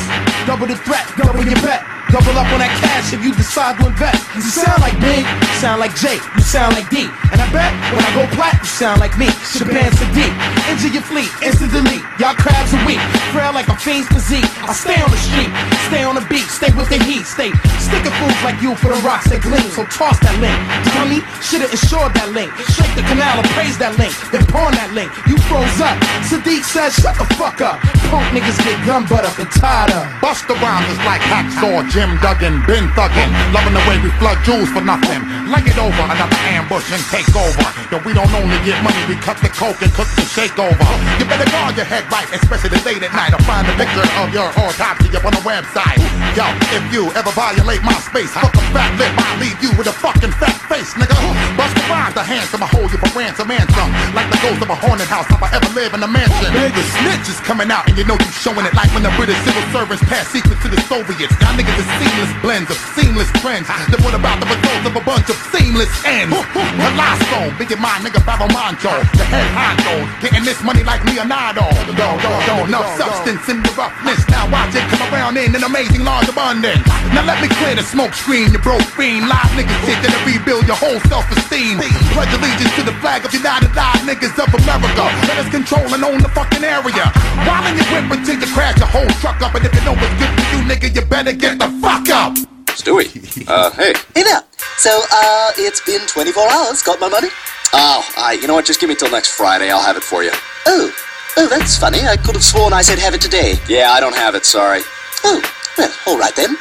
double 0.48 0.68
the 0.68 0.78
threat, 0.88 1.04
double 1.18 1.44
your 1.44 1.60
bet. 1.60 1.84
Double 2.14 2.38
up 2.38 2.46
on 2.54 2.62
that 2.62 2.70
cash 2.78 3.10
if 3.10 3.26
you 3.26 3.34
decide 3.34 3.74
to 3.82 3.90
invest. 3.90 4.22
You 4.38 4.46
sound 4.46 4.86
like 4.86 4.94
Big, 5.02 5.26
sound 5.58 5.82
like 5.82 5.98
Jake, 5.98 6.22
you 6.38 6.46
sound 6.46 6.78
like 6.78 6.86
D. 6.94 7.10
And 7.34 7.42
I 7.42 7.50
bet 7.50 7.74
when 7.90 8.06
I 8.06 8.12
go 8.14 8.30
plat, 8.38 8.54
you 8.62 8.70
sound 8.70 9.02
like 9.02 9.18
me. 9.18 9.26
Shabaam 9.50 9.90
Sahdeeq, 9.98 10.30
into 10.70 10.94
your 10.94 11.02
fleet, 11.02 11.26
instant 11.42 11.74
delete. 11.74 12.06
Y'all 12.22 12.38
crabs 12.38 12.70
are 12.70 12.86
weak, 12.86 13.02
frail 13.34 13.50
like 13.50 13.66
a 13.66 13.74
fiend's 13.74 14.06
physique. 14.14 14.46
I 14.62 14.78
stay 14.78 14.94
on 15.02 15.10
the 15.10 15.18
street, 15.18 15.50
stay 15.90 16.06
on 16.06 16.14
the 16.14 16.26
beat, 16.30 16.46
stay 16.54 16.70
with 16.78 16.86
the 16.94 17.02
heat, 17.02 17.26
stay 17.26 17.50
sticking 17.82 18.14
fools 18.22 18.38
like 18.46 18.62
you 18.62 18.78
for 18.78 18.94
the 18.94 19.00
rocks 19.02 19.34
that 19.34 19.42
gleam. 19.42 19.66
So 19.74 19.82
toss 19.90 20.20
that 20.22 20.38
link, 20.38 20.54
dummy. 20.94 21.26
Should've 21.42 21.74
insured 21.74 22.14
that 22.14 22.30
link. 22.30 22.43
Shake 22.74 22.96
the 22.96 23.04
canal 23.06 23.40
and 23.40 23.50
praise 23.56 23.78
that 23.78 23.96
link, 24.02 24.12
then 24.34 24.44
pawn 24.50 24.74
that 24.76 24.92
link. 24.92 25.12
You 25.30 25.38
froze 25.48 25.80
up. 25.80 25.96
Sahdeeq 26.28 26.64
says, 26.66 26.96
shut 26.98 27.16
the 27.16 27.28
fuck 27.40 27.62
up. 27.62 27.80
Punk 28.12 28.26
niggas 28.36 28.58
get 28.64 28.76
gun 28.84 29.06
butt 29.08 29.24
up 29.24 29.38
and 29.40 29.50
tied 29.54 29.92
up. 29.94 30.08
Bust 30.20 30.48
rhymes 30.50 30.98
like 31.08 31.24
hacksaw, 31.24 31.86
Jim 31.92 32.18
Duggan, 32.20 32.60
been 32.66 32.90
thuggin'. 32.98 33.30
Loving 33.56 33.76
the 33.76 33.84
way 33.88 33.98
we 34.02 34.10
flood 34.20 34.40
jewels 34.44 34.70
for 34.72 34.84
nothing. 34.84 35.22
Lay 35.48 35.64
it 35.64 35.78
over, 35.80 36.04
another 36.04 36.40
ambush 36.52 36.88
and 36.92 37.04
take 37.14 37.30
over. 37.36 37.68
Yo, 37.92 38.02
we 38.04 38.12
don't 38.12 38.32
only 38.34 38.60
get 38.68 38.80
money, 38.84 39.00
we 39.08 39.16
cut 39.20 39.38
the 39.40 39.50
coke 39.54 39.80
and 39.82 39.92
cook 39.94 40.10
the 40.18 40.26
shake 40.26 40.58
over. 40.58 40.88
You 41.20 41.26
better 41.30 41.48
guard 41.50 41.78
your 41.78 41.88
head 41.88 42.06
right, 42.12 42.28
especially 42.34 42.80
late 42.84 43.04
at 43.04 43.14
night. 43.14 43.32
I'll 43.32 43.46
find 43.48 43.68
a 43.68 43.74
picture 43.78 44.06
of 44.20 44.34
your 44.34 44.50
autopsy 44.60 45.10
up 45.16 45.26
on 45.26 45.34
the 45.34 45.44
website. 45.46 46.02
Yo, 46.36 46.46
if 46.74 46.84
you 46.92 47.10
ever 47.14 47.32
violate 47.32 47.84
my 47.84 47.98
space, 48.02 48.32
fuck 48.34 48.54
a 48.54 48.64
fat 48.74 48.92
lip, 49.00 49.14
I'll 49.16 49.40
leave 49.40 49.58
you 49.62 49.72
with 49.78 49.88
a 49.88 49.96
fucking 49.96 50.34
fat 50.42 50.58
face, 50.70 50.94
nigga. 50.94 51.16
Bust 51.58 51.76
the 51.76 51.84
the 52.14 52.24
handsome, 52.34 52.66
I 52.66 52.70
hold 52.74 52.90
you 52.90 52.98
for 52.98 53.12
ransom, 53.14 53.46
ransom. 53.46 53.88
Like 54.18 54.26
the 54.34 54.40
ghost 54.42 54.62
of 54.66 54.70
a 54.74 54.78
haunted 54.78 55.10
house. 55.10 55.30
If 55.30 55.42
I 55.42 55.50
ever 55.54 55.70
live 55.78 55.94
in 55.94 56.02
a 56.02 56.10
mansion, 56.10 56.50
the 56.50 56.84
snitch 56.98 57.30
is 57.30 57.40
coming 57.46 57.70
out, 57.70 57.86
and 57.86 57.94
you 57.94 58.06
know 58.10 58.18
you 58.18 58.32
showing 58.34 58.66
it 58.66 58.74
like 58.74 58.90
when 58.98 59.06
the 59.06 59.14
British 59.14 59.38
civil 59.46 59.62
servants 59.70 60.02
pass 60.10 60.26
secrets 60.34 60.62
to 60.66 60.70
the 60.70 60.82
Soviets. 60.90 61.34
Y'all 61.38 61.54
niggas 61.54 61.78
is 61.78 61.90
seamless 62.02 62.34
blends 62.42 62.70
of 62.74 62.80
seamless 62.98 63.30
trends. 63.38 63.70
Then 63.90 64.02
what 64.02 64.18
about 64.18 64.42
the 64.42 64.50
results 64.50 64.86
of 64.90 64.94
a 64.98 65.04
bunch 65.06 65.30
of 65.30 65.38
seamless 65.54 65.92
ends? 66.06 66.34
Colossal, 66.54 67.54
big 67.62 67.70
in 67.70 67.80
mind, 67.80 68.02
nigga, 68.06 68.22
Monto, 68.24 68.92
the 69.16 69.24
head 69.24 69.48
honcho, 69.54 69.96
getting 70.20 70.44
this 70.44 70.60
money 70.64 70.84
like 70.84 71.06
Leonardo. 71.06 71.64
Do, 71.86 71.94
do, 71.94 72.08
do, 72.50 72.56
enough 72.66 72.90
substance 72.98 73.48
in 73.48 73.62
the 73.62 73.72
roughness. 73.78 74.20
Now 74.28 74.50
watch 74.50 74.74
it 74.74 74.84
come 74.90 75.06
around 75.14 75.38
in 75.38 75.56
an 75.56 75.64
amazing 75.64 76.04
large 76.04 76.28
abundance. 76.28 76.84
Now 77.14 77.24
let 77.24 77.40
me 77.42 77.48
clear 77.62 77.76
the 77.76 77.84
smoke 77.84 78.14
screen, 78.14 78.52
you 78.52 78.60
broke 78.60 78.82
fiend. 78.98 79.30
Live 79.30 79.54
niggas 79.54 79.80
shit 79.86 80.02
that'll 80.02 80.26
rebuild 80.26 80.66
your 80.66 80.76
whole 80.76 81.00
self-esteem. 81.08 81.78
Pledge 82.24 82.40
allegiance 82.40 82.76
to 82.78 82.84
the 82.84 82.96
flag 83.04 83.26
of 83.26 83.34
United 83.34 83.76
Live 83.76 84.00
Niggas 84.08 84.40
of 84.40 84.48
America. 84.48 85.04
Let 85.28 85.44
us 85.44 85.50
control 85.52 85.84
and 85.94 86.04
own 86.06 86.22
the 86.22 86.30
fucking 86.30 86.64
area. 86.64 87.12
While 87.44 87.68
in 87.68 87.76
your 87.76 87.84
whip 87.92 88.18
until 88.18 88.40
you 88.40 88.48
crash 88.56 88.80
your 88.80 88.88
whole 88.88 89.10
truck 89.20 89.42
up. 89.42 89.54
And 89.56 89.66
if 89.66 89.76
you 89.76 89.84
know 89.84 89.92
what's 89.92 90.16
good 90.16 90.32
for 90.32 90.56
you, 90.56 90.64
nigga, 90.64 90.96
you 90.96 91.02
better 91.02 91.34
get 91.34 91.60
the 91.60 91.68
fuck 91.84 92.08
up. 92.08 92.34
Stewie. 92.80 93.12
Uh, 93.46 93.72
hey. 93.72 93.94
Hey 94.16 94.24
there. 94.24 94.42
So, 94.78 95.02
uh, 95.12 95.52
it's 95.58 95.82
been 95.82 96.00
24 96.08 96.48
hours. 96.50 96.82
Got 96.82 97.02
my 97.02 97.10
money? 97.10 97.28
Oh, 97.74 98.08
I, 98.16 98.40
you 98.42 98.48
know 98.48 98.54
what? 98.54 98.66
Just 98.66 98.80
give 98.80 98.88
me 98.88 98.96
till 98.96 99.12
next 99.12 99.36
Friday. 99.36 99.70
I'll 99.70 99.84
have 99.84 99.98
it 99.98 100.04
for 100.04 100.24
you. 100.24 100.32
Oh. 100.66 100.96
Oh, 101.36 101.48
that's 101.50 101.78
funny. 101.78 102.08
I 102.08 102.16
could 102.16 102.36
have 102.36 102.44
sworn 102.44 102.72
I 102.72 102.84
said 102.84 103.00
have 103.00 103.14
it 103.14 103.22
today. 103.22 103.56
Yeah, 103.68 103.92
I 103.92 104.00
don't 104.00 104.16
have 104.16 104.34
it. 104.36 104.46
Sorry. 104.46 104.80
Oh, 105.26 105.44
well, 105.78 105.92
all 106.08 106.18
right 106.18 106.36
then. 106.38 106.56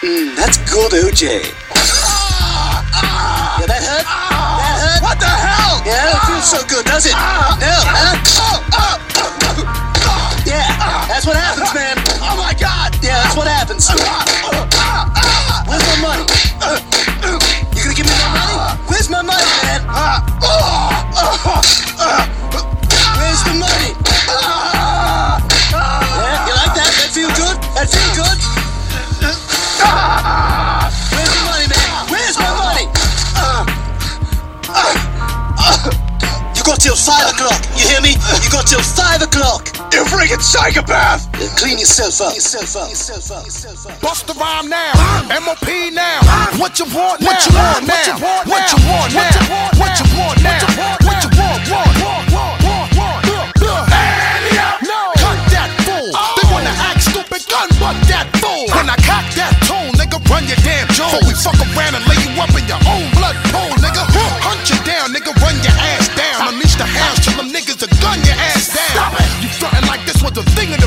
Mm, 0.00 0.34
that's 0.34 0.56
good, 0.72 0.92
OJ. 0.92 2.08
Yeah, 3.62 3.66
that 3.66 3.68
hurt? 3.68 3.68
That 3.68 3.81
hurt? 3.81 3.81
What 5.12 5.20
the 5.20 5.28
hell? 5.28 5.76
Yeah, 5.84 6.08
it 6.08 6.16
ah. 6.16 6.24
feels 6.24 6.48
so 6.48 6.64
good, 6.72 6.88
does 6.88 7.04
it? 7.04 7.12
Ah. 7.12 7.52
No, 7.60 7.68
huh? 7.68 8.16
Ah. 8.72 8.96
Yeah, 10.48 10.72
that's 11.04 11.26
what 11.28 11.36
happens, 11.36 11.68
man. 11.76 12.00
Oh 12.24 12.32
my 12.40 12.56
God! 12.56 12.96
Yeah, 13.04 13.20
that's 13.20 13.36
what 13.36 13.44
happens. 13.44 13.92
Where's 15.68 15.84
my 15.84 16.00
money? 16.00 16.24
You 17.76 17.84
gonna 17.84 17.92
give 17.92 18.08
me 18.08 18.16
my 18.24 18.40
money? 18.40 18.56
Where's 18.88 19.12
my 19.12 19.20
money, 19.20 19.44
man? 19.60 19.84
Till 36.82 36.96
five 36.98 37.30
o'clock. 37.30 37.62
You 37.78 37.86
hear 37.94 38.02
me? 38.02 38.18
You 38.42 38.50
got 38.50 38.66
till 38.66 38.82
five 38.82 39.22
o'clock. 39.22 39.70
You 39.94 40.02
freaking 40.10 40.42
psychopath! 40.42 41.30
Clean 41.54 41.78
yourself 41.78 42.20
up. 42.20 42.34
Yourself 42.34 42.74
up. 42.74 42.90
Yourself 42.90 43.30
up. 43.30 43.44
Yourself 43.46 43.86
up. 43.86 44.00
Bust 44.00 44.26
the 44.26 44.34
rhyme 44.34 44.68
now. 44.68 44.90
MOP 45.30 45.62
now. 45.94 46.18
What 46.58 46.82
you 46.82 46.86
want 46.90 47.22
now? 47.22 47.30
What 47.30 47.46
you 47.46 47.54
want 47.54 47.86
now? 47.86 48.18
What 48.18 48.66
you 48.66 48.78
want 48.82 49.14
now? 49.14 49.30
What 49.30 49.54
you 49.62 49.68
want 49.70 49.78
now? 49.78 49.78
What 49.78 49.94
you 49.94 50.10
want? 50.10 50.34
What 50.42 50.42
you 50.42 50.58
want? 50.82 51.06
What 51.06 51.22
you 51.22 51.30
want? 51.38 51.62
What 51.62 51.62
you 51.62 51.62
want? 51.62 51.62
What 51.62 51.86
you 51.86 52.02
want? 52.10 52.50
What 52.66 53.22
you 53.22 53.30
want? 53.62 53.90
No. 54.82 55.00
Cut 55.22 55.38
that 55.54 55.70
fool. 55.86 56.10
They 56.10 56.46
wanna 56.50 56.74
act 56.82 57.06
stupid. 57.06 57.46
Gun 57.46 57.70
butt 57.78 57.94
that 58.10 58.26
fool. 58.42 58.66
When 58.74 58.90
I 58.90 58.98
cock 59.06 59.22
that 59.38 59.54
tool, 59.70 59.86
nigga, 59.94 60.18
run 60.26 60.50
your 60.50 60.58
damn 60.66 60.90
jaw. 60.90 61.06
Before 61.14 61.30
we 61.30 61.34
fuck 61.38 61.58
around 61.62 61.94
and 61.94 62.04
lay 62.10 62.18
you 62.26 62.34
up 62.42 62.50
in 62.58 62.66
your 62.66 62.82
own 62.90 63.06
blood 63.14 63.38
pool, 63.54 63.70
nigga. 63.78 64.02
Hunt 64.42 64.66
you 64.66 64.78
down, 64.82 65.14
nigga. 65.14 65.30
Run 65.38 65.54
your 65.62 65.71
was 70.22 70.32
the 70.32 70.42
thing 70.54 70.81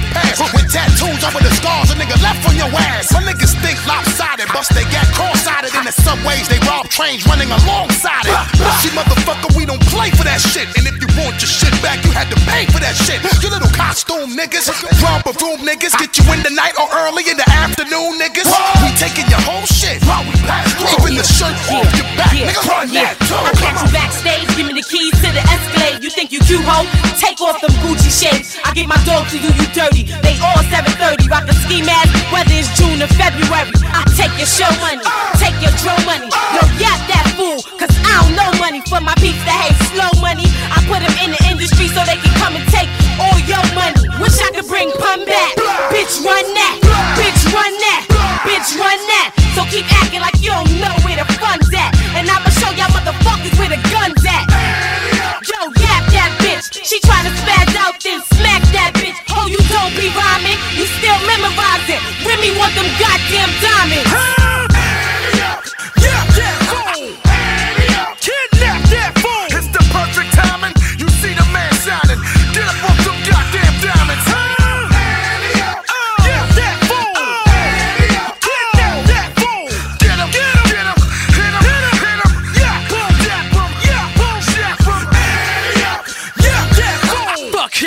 over 1.26 1.42
the 1.42 1.50
scars, 1.58 1.90
a 1.90 1.96
nigga 1.98 2.16
left 2.22 2.46
on 2.46 2.56
your 2.56 2.70
ass. 2.94 3.10
My 3.12 3.22
niggas 3.26 3.58
think 3.66 3.82
lopsided, 3.90 4.48
bust 4.54 4.74
they 4.78 4.86
got 4.94 5.06
cross-sided 5.18 5.74
in 5.74 5.84
the 5.86 5.92
subways. 5.92 6.46
They 6.48 6.62
rob 6.70 6.88
trains 6.94 7.26
running 7.26 7.50
alongside 7.50 8.30
it. 8.30 8.38
See, 8.82 8.94
motherfucker, 8.94 9.50
we 9.58 9.66
don't 9.66 9.82
play 9.90 10.14
for 10.14 10.24
that 10.24 10.40
shit. 10.40 10.70
And 10.78 10.86
if 10.86 11.02
you 11.02 11.10
want 11.18 11.42
your 11.42 11.50
shit 11.50 11.74
back, 11.82 12.06
you 12.06 12.12
had 12.14 12.30
to 12.30 12.38
pay 12.46 12.70
for 12.70 12.78
that 12.80 12.94
shit. 12.94 13.20
You 13.42 13.50
little 13.50 13.72
costume 13.74 14.38
niggas, 14.38 14.70
romper 15.02 15.34
room 15.42 15.66
niggas, 15.66 15.98
get 15.98 16.14
you 16.14 16.26
in 16.30 16.46
the 16.46 16.54
night 16.54 16.78
or 16.78 16.86
early 17.06 17.26
in 17.26 17.38
the 17.38 17.48
afternoon, 17.50 18.22
niggas. 18.22 18.46
We 18.86 18.94
taking 18.96 19.26
your 19.26 19.42
whole 19.42 19.66
shit. 19.66 19.98
Even 20.06 21.18
the 21.18 21.26
shirt 21.26 21.58
off 21.74 21.90
your 21.98 22.10
back, 22.14 22.34
nigga. 22.38 22.62
Run 22.70 22.94
that 22.94 23.18
too. 23.26 23.34
I 23.34 23.52
catch 23.58 23.82
you 23.82 23.90
backstage, 23.90 24.48
give 24.54 24.68
me 24.70 24.74
the 24.78 24.86
keys 24.86 25.16
to 25.26 25.30
the 25.34 25.42
Escalade. 25.42 26.04
You 26.04 26.10
think 26.14 26.30
you 26.32 26.40
cute, 26.46 26.62
ho? 26.62 26.86
Take 27.18 27.42
off 27.42 27.58
them 27.62 27.74
Gucci 27.82 28.14
shades. 28.14 28.58
I 28.64 28.74
get 28.74 28.88
my 28.88 29.00
dog 29.06 29.26
to 29.34 29.38
do 29.42 29.50
you 29.50 29.68
dirty. 29.74 30.04
They 30.22 30.36
all 30.44 30.60
730, 30.68 31.15
rock 31.32 31.48
a 31.48 31.56
ski 31.66 31.82
mask, 31.82 32.12
whether 32.32 32.52
it's 32.52 32.70
June 32.76 33.00
or 33.00 33.10
February. 33.16 33.72
I 33.94 34.04
take 34.20 34.34
your 34.36 34.50
show 34.50 34.70
money, 34.84 35.04
take 35.40 35.56
your 35.64 35.72
drill 35.80 35.98
money. 36.04 36.28
Yo, 36.52 36.62
yap 36.82 37.00
that 37.08 37.26
fool, 37.40 37.64
cause 37.80 37.92
I 38.04 38.24
don't 38.24 38.36
know 38.36 38.52
money 38.60 38.84
for 38.86 39.00
my 39.00 39.16
peeps 39.24 39.40
that 39.48 39.56
hate 39.70 39.80
slow 39.96 40.12
money. 40.20 40.48
I 40.72 40.84
put 40.90 41.00
them 41.00 41.16
in 41.24 41.32
the 41.32 41.42
industry 41.48 41.88
so 41.88 42.04
they 42.04 42.20
can 42.20 42.34
come 42.42 42.56
and 42.60 42.66
take 42.68 42.90
all 43.20 43.38
your 43.48 43.64
money. 43.74 43.96
Wish 44.20 44.38
I 44.44 44.52
could 44.52 44.68
bring 44.68 44.92
pun 45.00 45.24
back. 45.24 45.56
Bitch, 45.94 46.20
run 46.24 46.46
that. 46.58 46.76
Bitch, 47.16 47.42
run 47.56 47.74
that. 47.86 48.02
Bitch, 48.44 48.70
run 48.76 49.00
that. 49.16 49.32
So 49.56 49.64
keep 49.72 49.88
acting 50.04 50.20
like 50.20 50.36
you 50.44 50.52
don't 50.52 50.68
know 50.84 50.94
where 51.08 51.16
the 51.16 51.28
fun's 51.40 51.72
at. 51.72 51.96
And 52.16 52.28
I'ma 52.28 52.50
show 52.60 52.72
y'all 52.76 52.92
motherfuckers 52.92 53.56
where 53.60 53.72
the 53.72 53.82
gun's 53.88 54.24
at. 54.28 54.65
Bitch. 56.56 56.86
She 56.86 57.00
tryna 57.02 57.36
spaz 57.36 57.76
out, 57.76 58.00
then 58.02 58.22
smack 58.32 58.64
that 58.72 58.96
bitch. 58.96 59.20
Oh, 59.36 59.44
you 59.52 59.60
don't 59.68 59.92
be 59.92 60.08
rhyming. 60.16 60.56
You 60.80 60.88
still 60.88 61.20
memorizing. 61.28 62.00
Remy 62.24 62.56
want 62.56 62.72
them 62.80 62.88
goddamn 62.96 63.52
diamonds. 63.60 64.36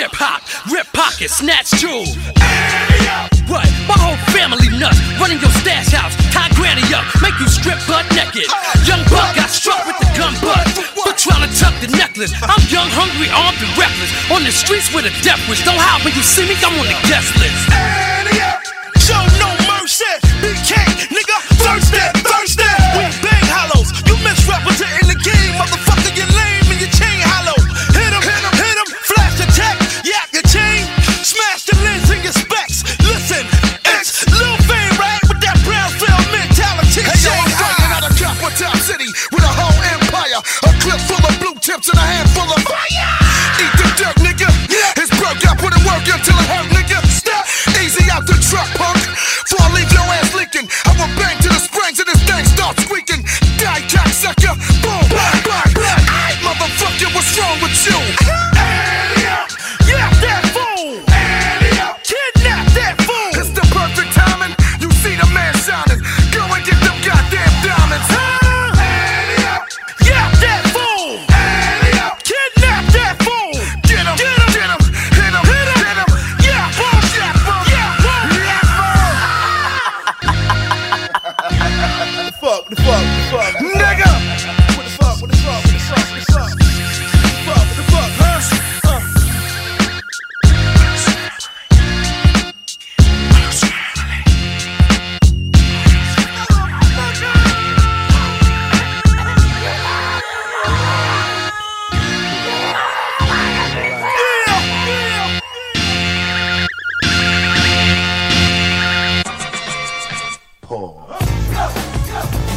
Hip 0.09 0.17
hop, 0.17 0.41
rip 0.71 0.87
pockets, 0.93 1.37
snatch 1.37 1.69
jewels. 1.77 2.17
What? 3.45 3.65
My 3.89 3.97
whole 3.97 4.17
family 4.33 4.69
nuts, 4.77 4.97
running 5.21 5.41
your 5.41 5.53
stash 5.61 5.93
house, 5.93 6.13
tie 6.33 6.49
granny 6.57 6.85
up, 6.93 7.05
make 7.21 7.33
you 7.37 7.49
strip 7.49 7.77
butt 7.85 8.05
naked. 8.13 8.49
Young 8.85 9.01
buck 9.09 9.35
got 9.37 9.49
struck 9.49 9.81
with 9.85 9.97
the 10.01 10.09
gun 10.17 10.33
butt 10.41 10.65
for 10.97 11.13
trying 11.17 11.45
to 11.45 11.51
tuck 11.57 11.73
the 11.81 11.89
necklace. 11.97 12.33
I'm 12.41 12.61
young, 12.69 12.89
hungry, 12.93 13.29
armed, 13.29 13.57
and 13.61 13.73
reckless. 13.77 14.09
On 14.33 14.41
the 14.41 14.53
streets 14.53 14.93
with 14.93 15.05
a 15.05 15.13
death 15.21 15.41
wish. 15.49 15.65
Don't 15.65 15.77
howl 15.77 16.01
when 16.05 16.13
you 16.13 16.25
see 16.25 16.45
me, 16.45 16.55
I'm 16.61 16.73
on 16.77 16.85
the 16.89 16.97
guest 17.09 17.33
list. 17.37 17.61
Show 19.01 19.21
no 19.41 19.49
mercy. 19.69 20.09
BK, 20.41 20.73
nigga, 21.13 21.37
thirsty. 21.61 22.18
Thing 52.73 52.85
squeaking. 52.85 53.18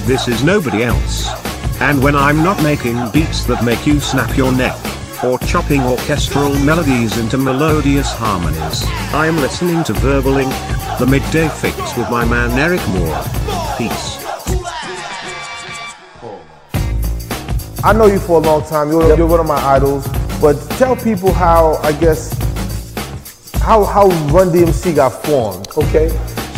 This 0.04 0.26
is 0.26 0.42
nobody 0.42 0.82
else. 0.82 1.28
And 1.80 2.02
when 2.02 2.16
I'm 2.16 2.42
not 2.42 2.60
making 2.60 2.96
beats 3.12 3.44
that 3.44 3.64
make 3.64 3.86
you 3.86 4.00
snap 4.00 4.36
your 4.36 4.50
neck, 4.50 4.76
or 5.22 5.38
chopping 5.38 5.80
orchestral 5.80 6.58
melodies 6.58 7.18
into 7.18 7.38
melodious 7.38 8.10
harmonies, 8.12 8.82
I 9.14 9.28
am 9.28 9.36
listening 9.36 9.84
to 9.84 9.92
Verbal 9.92 10.38
Ink, 10.38 10.52
the 10.98 11.06
midday 11.06 11.46
fixx 11.46 11.96
with 11.96 12.10
my 12.10 12.24
man 12.24 12.50
Eryk 12.50 12.84
Moore. 12.88 13.22
Peace. 13.78 14.18
I 17.84 17.92
know 17.92 18.06
you 18.06 18.18
for 18.18 18.38
a 18.38 18.44
long 18.44 18.64
time. 18.64 18.90
You're, 18.90 19.16
you're 19.16 19.28
one 19.28 19.38
of 19.38 19.46
my 19.46 19.64
idols. 19.64 20.04
But 20.40 20.54
tell 20.78 20.96
people 20.96 21.32
how, 21.32 21.74
I 21.84 21.92
guess, 21.92 22.36
how 23.60 23.84
how 23.84 24.08
Run 24.32 24.50
DMC 24.50 24.96
got 24.96 25.24
formed. 25.24 25.68
Okay. 25.76 26.08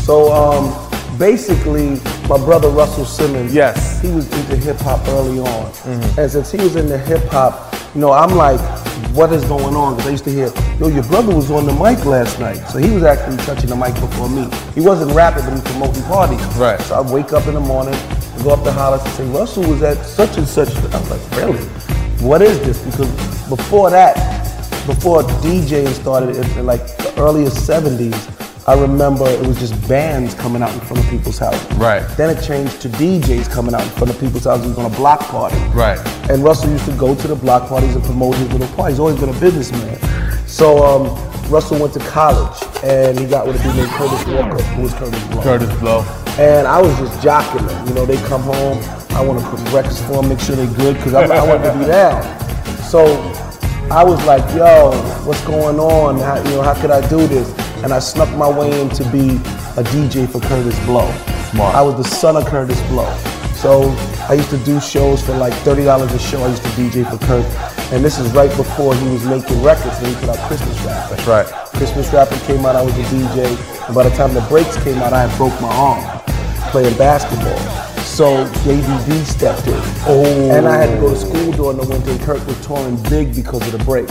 So 0.02 0.32
um, 0.32 1.18
basically, 1.18 2.00
my 2.28 2.38
brother 2.38 2.68
Russell 2.68 3.04
Simmons. 3.04 3.54
Yes. 3.54 4.00
He 4.00 4.10
was 4.10 4.26
into 4.32 4.56
hip 4.56 4.78
hop 4.78 5.06
early 5.08 5.40
on, 5.40 5.70
Mhm. 5.72 6.18
and 6.18 6.30
since 6.30 6.50
he 6.50 6.58
was 6.58 6.76
into 6.76 6.96
hip 6.98 7.26
hop, 7.30 7.74
you 7.94 8.00
know, 8.00 8.12
I'm 8.12 8.34
like, 8.36 8.60
what 9.14 9.30
is 9.32 9.44
going 9.44 9.76
on? 9.76 9.94
Because 9.94 10.08
I 10.08 10.10
used 10.12 10.24
to 10.24 10.30
hear, 10.30 10.52
yo, 10.80 10.88
your 10.88 11.04
brother 11.04 11.34
was 11.34 11.50
on 11.50 11.66
the 11.66 11.72
mic 11.72 12.04
last 12.04 12.40
night. 12.40 12.58
So 12.70 12.78
he 12.78 12.90
was 12.90 13.04
actually 13.04 13.36
touching 13.38 13.70
the 13.70 13.76
mic 13.76 13.94
before 13.94 14.28
me. 14.28 14.48
He 14.74 14.80
wasn't 14.80 15.12
rapping, 15.12 15.44
but 15.44 15.50
he 15.52 15.60
was 15.60 15.70
promoting 15.70 16.02
parties. 16.04 16.40
Right. 16.56 16.80
So 16.82 16.98
I'd 16.98 17.10
wake 17.10 17.32
up 17.32 17.46
in 17.46 17.54
the 17.54 17.60
morning, 17.60 17.94
go 18.42 18.50
up 18.50 18.64
to 18.64 18.72
Hollis 18.72 19.02
and 19.04 19.12
say, 19.14 19.24
Russell 19.26 19.62
was 19.64 19.82
at 19.82 20.04
such 20.04 20.36
and 20.38 20.48
such. 20.48 20.68
I 20.92 20.98
was 20.98 21.10
like, 21.10 21.20
really? 21.36 21.60
What 22.20 22.42
is 22.42 22.58
this? 22.60 22.78
Because 22.78 23.08
before 23.48 23.90
that, 23.90 24.16
before 24.86 25.22
DJing 25.42 25.88
started 25.94 26.36
in, 26.36 26.44
in 26.58 26.66
like 26.66 26.84
the 26.96 27.12
earliest 27.20 27.58
70s, 27.58 28.16
I 28.66 28.80
remember 28.80 29.28
it 29.28 29.46
was 29.46 29.58
just 29.60 29.76
bands 29.86 30.34
coming 30.34 30.62
out 30.62 30.72
in 30.72 30.80
front 30.80 31.04
of 31.04 31.10
people's 31.10 31.36
houses. 31.36 31.70
Right. 31.76 32.00
Then 32.16 32.34
it 32.34 32.42
changed 32.42 32.80
to 32.80 32.88
DJs 32.88 33.52
coming 33.52 33.74
out 33.74 33.82
in 33.82 33.90
front 33.90 34.08
of 34.08 34.18
people's 34.18 34.44
houses 34.44 34.78
on 34.78 34.90
a 34.90 34.96
block 34.96 35.20
party. 35.20 35.58
Right. 35.74 35.98
And 36.30 36.42
Russell 36.42 36.70
used 36.70 36.86
to 36.86 36.96
go 36.96 37.14
to 37.14 37.28
the 37.28 37.34
block 37.34 37.68
parties 37.68 37.94
and 37.94 38.02
promote 38.02 38.36
his 38.36 38.50
little 38.50 38.66
parties. 38.68 38.94
He's 38.94 39.00
always 39.00 39.20
been 39.20 39.28
a 39.28 39.38
businessman. 39.38 39.98
So 40.48 40.82
um, 40.82 41.50
Russell 41.50 41.78
went 41.78 41.92
to 41.92 41.98
college 42.00 42.56
and 42.82 43.18
he 43.18 43.26
got 43.26 43.46
with 43.46 43.60
a 43.60 43.62
dude 43.62 43.76
named 43.76 43.90
Kurtis 43.90 44.34
Walker, 44.34 44.62
who 44.62 44.82
was 44.82 44.94
Kurtis 44.94 45.30
Blow. 45.30 45.42
Kurtis 45.42 45.80
Blow. 45.80 46.00
And 46.38 46.66
I 46.66 46.80
was 46.80 46.98
just 46.98 47.20
jocking 47.20 47.68
them. 47.68 47.88
You 47.88 47.94
know, 47.94 48.06
they 48.06 48.16
come 48.28 48.40
home, 48.40 48.78
I 49.10 49.22
want 49.22 49.40
to 49.40 49.46
put 49.46 49.60
records 49.74 50.00
for 50.06 50.22
them, 50.22 50.30
make 50.30 50.40
sure 50.40 50.56
they're 50.56 50.74
good, 50.74 50.96
because 50.96 51.12
I, 51.12 51.24
I 51.26 51.46
want 51.46 51.62
to 51.64 51.78
be 51.78 51.84
down. 51.92 52.22
So 52.80 53.04
I 53.90 54.02
was 54.02 54.24
like, 54.24 54.42
yo, 54.56 54.92
what's 55.26 55.44
going 55.44 55.78
on? 55.78 56.18
How, 56.18 56.38
you 56.38 56.56
know, 56.56 56.62
how 56.62 56.80
could 56.80 56.90
I 56.90 57.06
do 57.10 57.26
this? 57.26 57.63
And 57.84 57.92
I 57.92 57.98
snuck 57.98 58.34
my 58.34 58.48
way 58.48 58.80
in 58.80 58.88
to 58.88 59.04
be 59.12 59.36
a 59.76 59.84
DJ 59.84 60.26
for 60.26 60.40
Kurtis 60.40 60.82
Blow. 60.86 61.06
Smart. 61.50 61.74
I 61.74 61.82
was 61.82 61.96
the 61.96 62.04
son 62.04 62.34
of 62.34 62.44
Kurtis 62.44 62.80
Blow. 62.88 63.14
So 63.54 63.90
I 64.26 64.32
used 64.32 64.48
to 64.50 64.58
do 64.64 64.80
shows 64.80 65.22
for 65.22 65.36
like 65.36 65.52
$30 65.64 65.84
a 66.10 66.18
show. 66.18 66.42
I 66.42 66.48
used 66.48 66.62
to 66.62 66.68
DJ 66.70 67.04
for 67.08 67.18
Kurt. 67.26 67.44
And 67.92 68.02
this 68.02 68.18
is 68.18 68.32
right 68.32 68.48
before 68.56 68.94
he 68.94 69.08
was 69.10 69.26
making 69.26 69.62
records 69.62 70.00
when 70.00 70.14
he 70.14 70.20
put 70.20 70.30
out 70.30 70.48
Christmas 70.48 70.80
Rap. 70.80 71.10
That's 71.10 71.26
right. 71.26 71.46
Christmas 71.76 72.10
Rapper 72.10 72.38
came 72.46 72.64
out, 72.64 72.74
I 72.74 72.80
was 72.80 72.96
a 72.96 73.02
DJ. 73.02 73.86
And 73.86 73.94
by 73.94 74.08
the 74.08 74.16
time 74.16 74.32
the 74.32 74.40
breaks 74.48 74.82
came 74.82 74.96
out, 75.02 75.12
I 75.12 75.26
had 75.26 75.36
broke 75.36 75.52
my 75.60 75.68
arm 75.68 76.22
playing 76.70 76.96
basketball. 76.96 77.58
So 78.02 78.46
JDD 78.64 79.26
stepped 79.26 79.66
in. 79.66 79.74
Oh. 80.06 80.50
And 80.52 80.66
I 80.66 80.76
had 80.76 80.94
to 80.94 81.00
go 81.00 81.10
to 81.10 81.16
school 81.16 81.52
during 81.52 81.76
the 81.76 81.86
winter 81.86 82.10
and 82.10 82.20
Kirk 82.22 82.46
was 82.46 82.66
touring 82.66 82.96
big 83.10 83.34
because 83.34 83.60
of 83.66 83.78
the 83.78 83.84
break. 83.84 84.08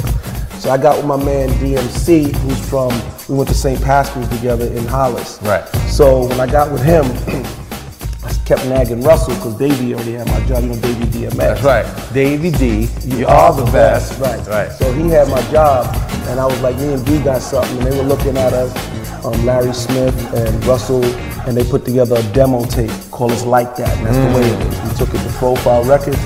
So 0.60 0.70
I 0.72 0.78
got 0.78 0.98
with 0.98 1.06
my 1.06 1.18
man 1.18 1.50
DMC, 1.60 2.36
who's 2.36 2.70
from, 2.70 2.90
we 3.28 3.36
went 3.36 3.50
to 3.50 3.56
St. 3.56 3.82
Pascal's 3.82 4.28
together 4.30 4.68
in 4.68 4.86
Hollis. 4.86 5.42
Right. 5.42 5.68
So 5.90 6.26
when 6.28 6.40
I 6.40 6.48
got 6.48 6.72
with 6.72 6.82
him, 6.84 7.04
I 8.24 8.34
kept 8.46 8.66
nagging 8.68 9.02
Russell 9.02 9.36
because 9.36 9.56
Davey 9.58 9.94
already 9.94 10.14
had 10.14 10.28
my 10.28 10.40
job, 10.46 10.64
you 10.64 10.70
know, 10.70 10.80
Davey 10.80 11.06
DMX. 11.06 11.36
That's 11.36 11.64
right. 11.64 12.14
Davey 12.14 12.52
D, 12.52 12.88
you 13.04 13.28
are 13.28 13.54
the 13.54 13.70
best. 13.72 14.20
Right. 14.20 14.46
Right. 14.48 14.72
So 14.72 14.94
he 14.94 15.10
had 15.10 15.28
my 15.28 15.42
job, 15.52 15.94
and 16.30 16.40
I 16.40 16.46
was 16.46 16.62
like, 16.62 16.78
me 16.78 16.94
and 16.94 17.06
D 17.06 17.22
got 17.22 17.42
something, 17.42 17.78
and 17.80 17.88
they 17.88 17.98
were 17.98 18.04
looking 18.08 18.38
at 18.38 18.54
us, 18.54 19.26
um, 19.26 19.46
Larry 19.46 19.74
Smith 19.74 20.16
and 20.34 20.66
Russell, 20.66 21.04
and 21.46 21.58
they 21.58 21.64
put 21.70 21.84
together 21.84 22.16
a 22.16 22.24
demo 22.34 22.64
tape 22.66 22.92
called 23.12 23.32
It's 23.34 23.44
Like 23.44 23.76
That, 23.76 23.98
and 23.98 24.08
that's 24.08 24.18
the 24.18 24.40
way 24.40 24.48
it 24.48 24.74
is. 24.74 24.92
We 24.92 24.98
took 25.06 25.14
it 25.14 25.28
to 25.28 25.34
Profile 25.38 25.84
Records, 25.84 26.18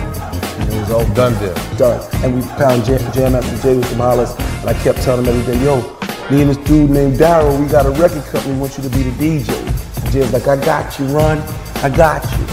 and 0.59 0.73
it 0.73 0.79
was 0.79 0.91
all 0.91 1.05
Done 1.13 1.33
deal. 1.39 1.53
done. 1.77 2.01
And 2.23 2.35
we 2.35 2.41
found 2.41 2.85
Jam, 2.85 2.99
Jam 3.13 3.31
Master 3.33 3.57
Jay 3.61 3.75
with 3.77 3.85
some 3.89 3.99
Hollis, 3.99 4.35
and 4.37 4.69
I 4.69 4.73
kept 4.83 5.01
telling 5.01 5.25
him 5.25 5.35
every 5.39 5.53
day, 5.53 5.63
yo, 5.63 5.81
me 6.31 6.41
and 6.41 6.49
this 6.49 6.57
dude 6.67 6.89
named 6.89 7.15
Daryl, 7.17 7.59
we 7.59 7.67
got 7.67 7.85
a 7.85 7.91
record 7.91 8.23
company, 8.25 8.53
we 8.55 8.59
want 8.59 8.77
you 8.77 8.83
to 8.83 8.89
be 8.89 9.03
the 9.03 9.11
DJ. 9.39 9.49
And 10.03 10.11
Jay 10.11 10.19
was 10.21 10.33
like, 10.33 10.47
I 10.47 10.57
got 10.63 10.97
you, 10.99 11.05
Run, 11.07 11.39
I 11.83 11.89
got 11.89 12.23
you. 12.37 12.45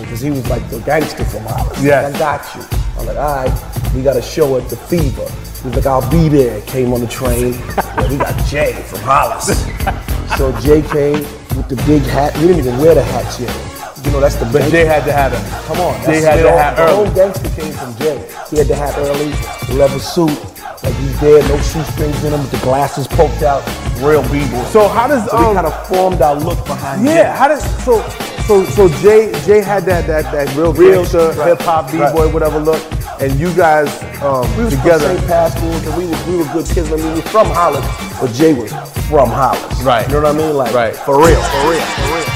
Because 0.00 0.20
he 0.20 0.30
was 0.30 0.48
like 0.48 0.68
the 0.70 0.78
gangster 0.80 1.24
from 1.24 1.42
Hollis. 1.44 1.82
Yes. 1.82 2.14
I 2.14 2.18
got 2.18 2.54
you. 2.54 2.78
I'm 2.98 3.06
like, 3.06 3.16
all 3.16 3.44
right, 3.44 3.94
we 3.94 4.02
got 4.02 4.16
a 4.16 4.22
show 4.22 4.56
at 4.56 4.68
the 4.68 4.76
Fever. 4.76 5.26
He 5.62 5.68
was 5.68 5.76
like, 5.76 5.86
I'll 5.86 6.08
be 6.10 6.28
there. 6.28 6.60
Came 6.62 6.92
on 6.92 7.00
the 7.00 7.06
train. 7.08 7.54
yeah, 7.76 8.08
we 8.08 8.16
got 8.18 8.36
Jay 8.46 8.72
from 8.84 9.00
Hollis. 9.00 9.66
so 10.38 10.52
Jay 10.60 10.80
came 10.82 11.22
with 11.56 11.68
the 11.68 11.76
big 11.86 12.02
hat. 12.02 12.34
We 12.36 12.42
didn't 12.48 12.58
even 12.60 12.78
wear 12.78 12.94
the 12.94 13.02
hats 13.02 13.40
yet. 13.40 13.50
You 14.06 14.12
know, 14.12 14.20
that's 14.20 14.36
the 14.36 14.46
But 14.46 14.70
Jay 14.70 14.84
had 14.86 15.04
to 15.04 15.12
have 15.12 15.32
it. 15.34 15.42
Come 15.66 15.80
on. 15.80 16.00
They 16.06 16.20
had 16.22 16.40
to 16.40 16.50
have 16.52 16.76
The 16.76 16.82
early. 16.84 16.94
whole 16.94 17.14
gangster 17.14 17.50
came 17.60 17.72
from 17.72 17.94
Jay. 17.96 18.16
He 18.50 18.56
had 18.58 18.68
the 18.68 18.76
hat 18.76 18.94
early, 18.98 19.30
leather 19.76 19.98
suit, 19.98 20.30
like 20.84 20.94
he's 20.94 21.18
there, 21.20 21.42
no 21.48 21.58
shoestrings 21.58 22.22
in 22.24 22.32
him, 22.32 22.40
with 22.40 22.52
the 22.52 22.58
glasses 22.58 23.08
poked 23.08 23.42
out, 23.42 23.66
real 24.00 24.22
b-boy. 24.30 24.62
So 24.70 24.86
how 24.88 25.08
does, 25.08 25.28
so 25.28 25.36
we 25.38 25.44
um, 25.46 25.54
kind 25.54 25.66
of 25.66 25.74
formed 25.88 26.22
our 26.22 26.36
look 26.36 26.64
behind 26.66 27.04
Jay. 27.04 27.14
Yeah, 27.16 27.34
how 27.36 27.48
does 27.48 27.62
so 27.84 28.00
so 28.46 28.64
so 28.64 28.88
Jay 29.02 29.32
Jay 29.44 29.60
had 29.60 29.84
that 29.86 30.06
that 30.06 30.30
that 30.30 30.54
real 30.56 30.72
Real 30.72 31.02
right, 31.02 31.46
hip 31.48 31.60
hop 31.62 31.90
b 31.90 31.98
boy 31.98 32.04
right. 32.26 32.32
whatever 32.32 32.60
look, 32.60 32.80
and 33.20 33.34
you 33.40 33.52
guys 33.56 33.90
um, 34.22 34.46
We 34.56 34.64
was 34.64 34.76
together. 34.76 35.08
from 35.08 35.16
St. 35.18 35.26
Pascal's 35.28 35.86
and 35.86 35.96
we 35.98 36.06
were, 36.06 36.30
we 36.30 36.36
were 36.38 36.52
good 36.52 36.66
kids. 36.66 36.92
I 36.92 36.96
mean, 36.96 37.08
we 37.08 37.14
were 37.16 37.22
from 37.22 37.48
Hollis, 37.48 37.84
but 38.20 38.30
Jay 38.32 38.54
was 38.54 38.70
from 39.10 39.30
Hollis. 39.30 39.82
Right. 39.82 40.06
You 40.06 40.14
know 40.14 40.22
what 40.22 40.34
I 40.36 40.38
mean? 40.38 40.54
Like, 40.56 40.72
Right. 40.72 40.94
for 40.94 41.18
real, 41.18 41.42
for 41.42 41.70
real, 41.70 41.80
for 41.80 42.14
real. 42.14 42.35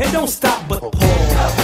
And 0.00 0.12
don't 0.12 0.28
stop 0.28 0.68
but 0.68 0.80
Pause 0.80 1.63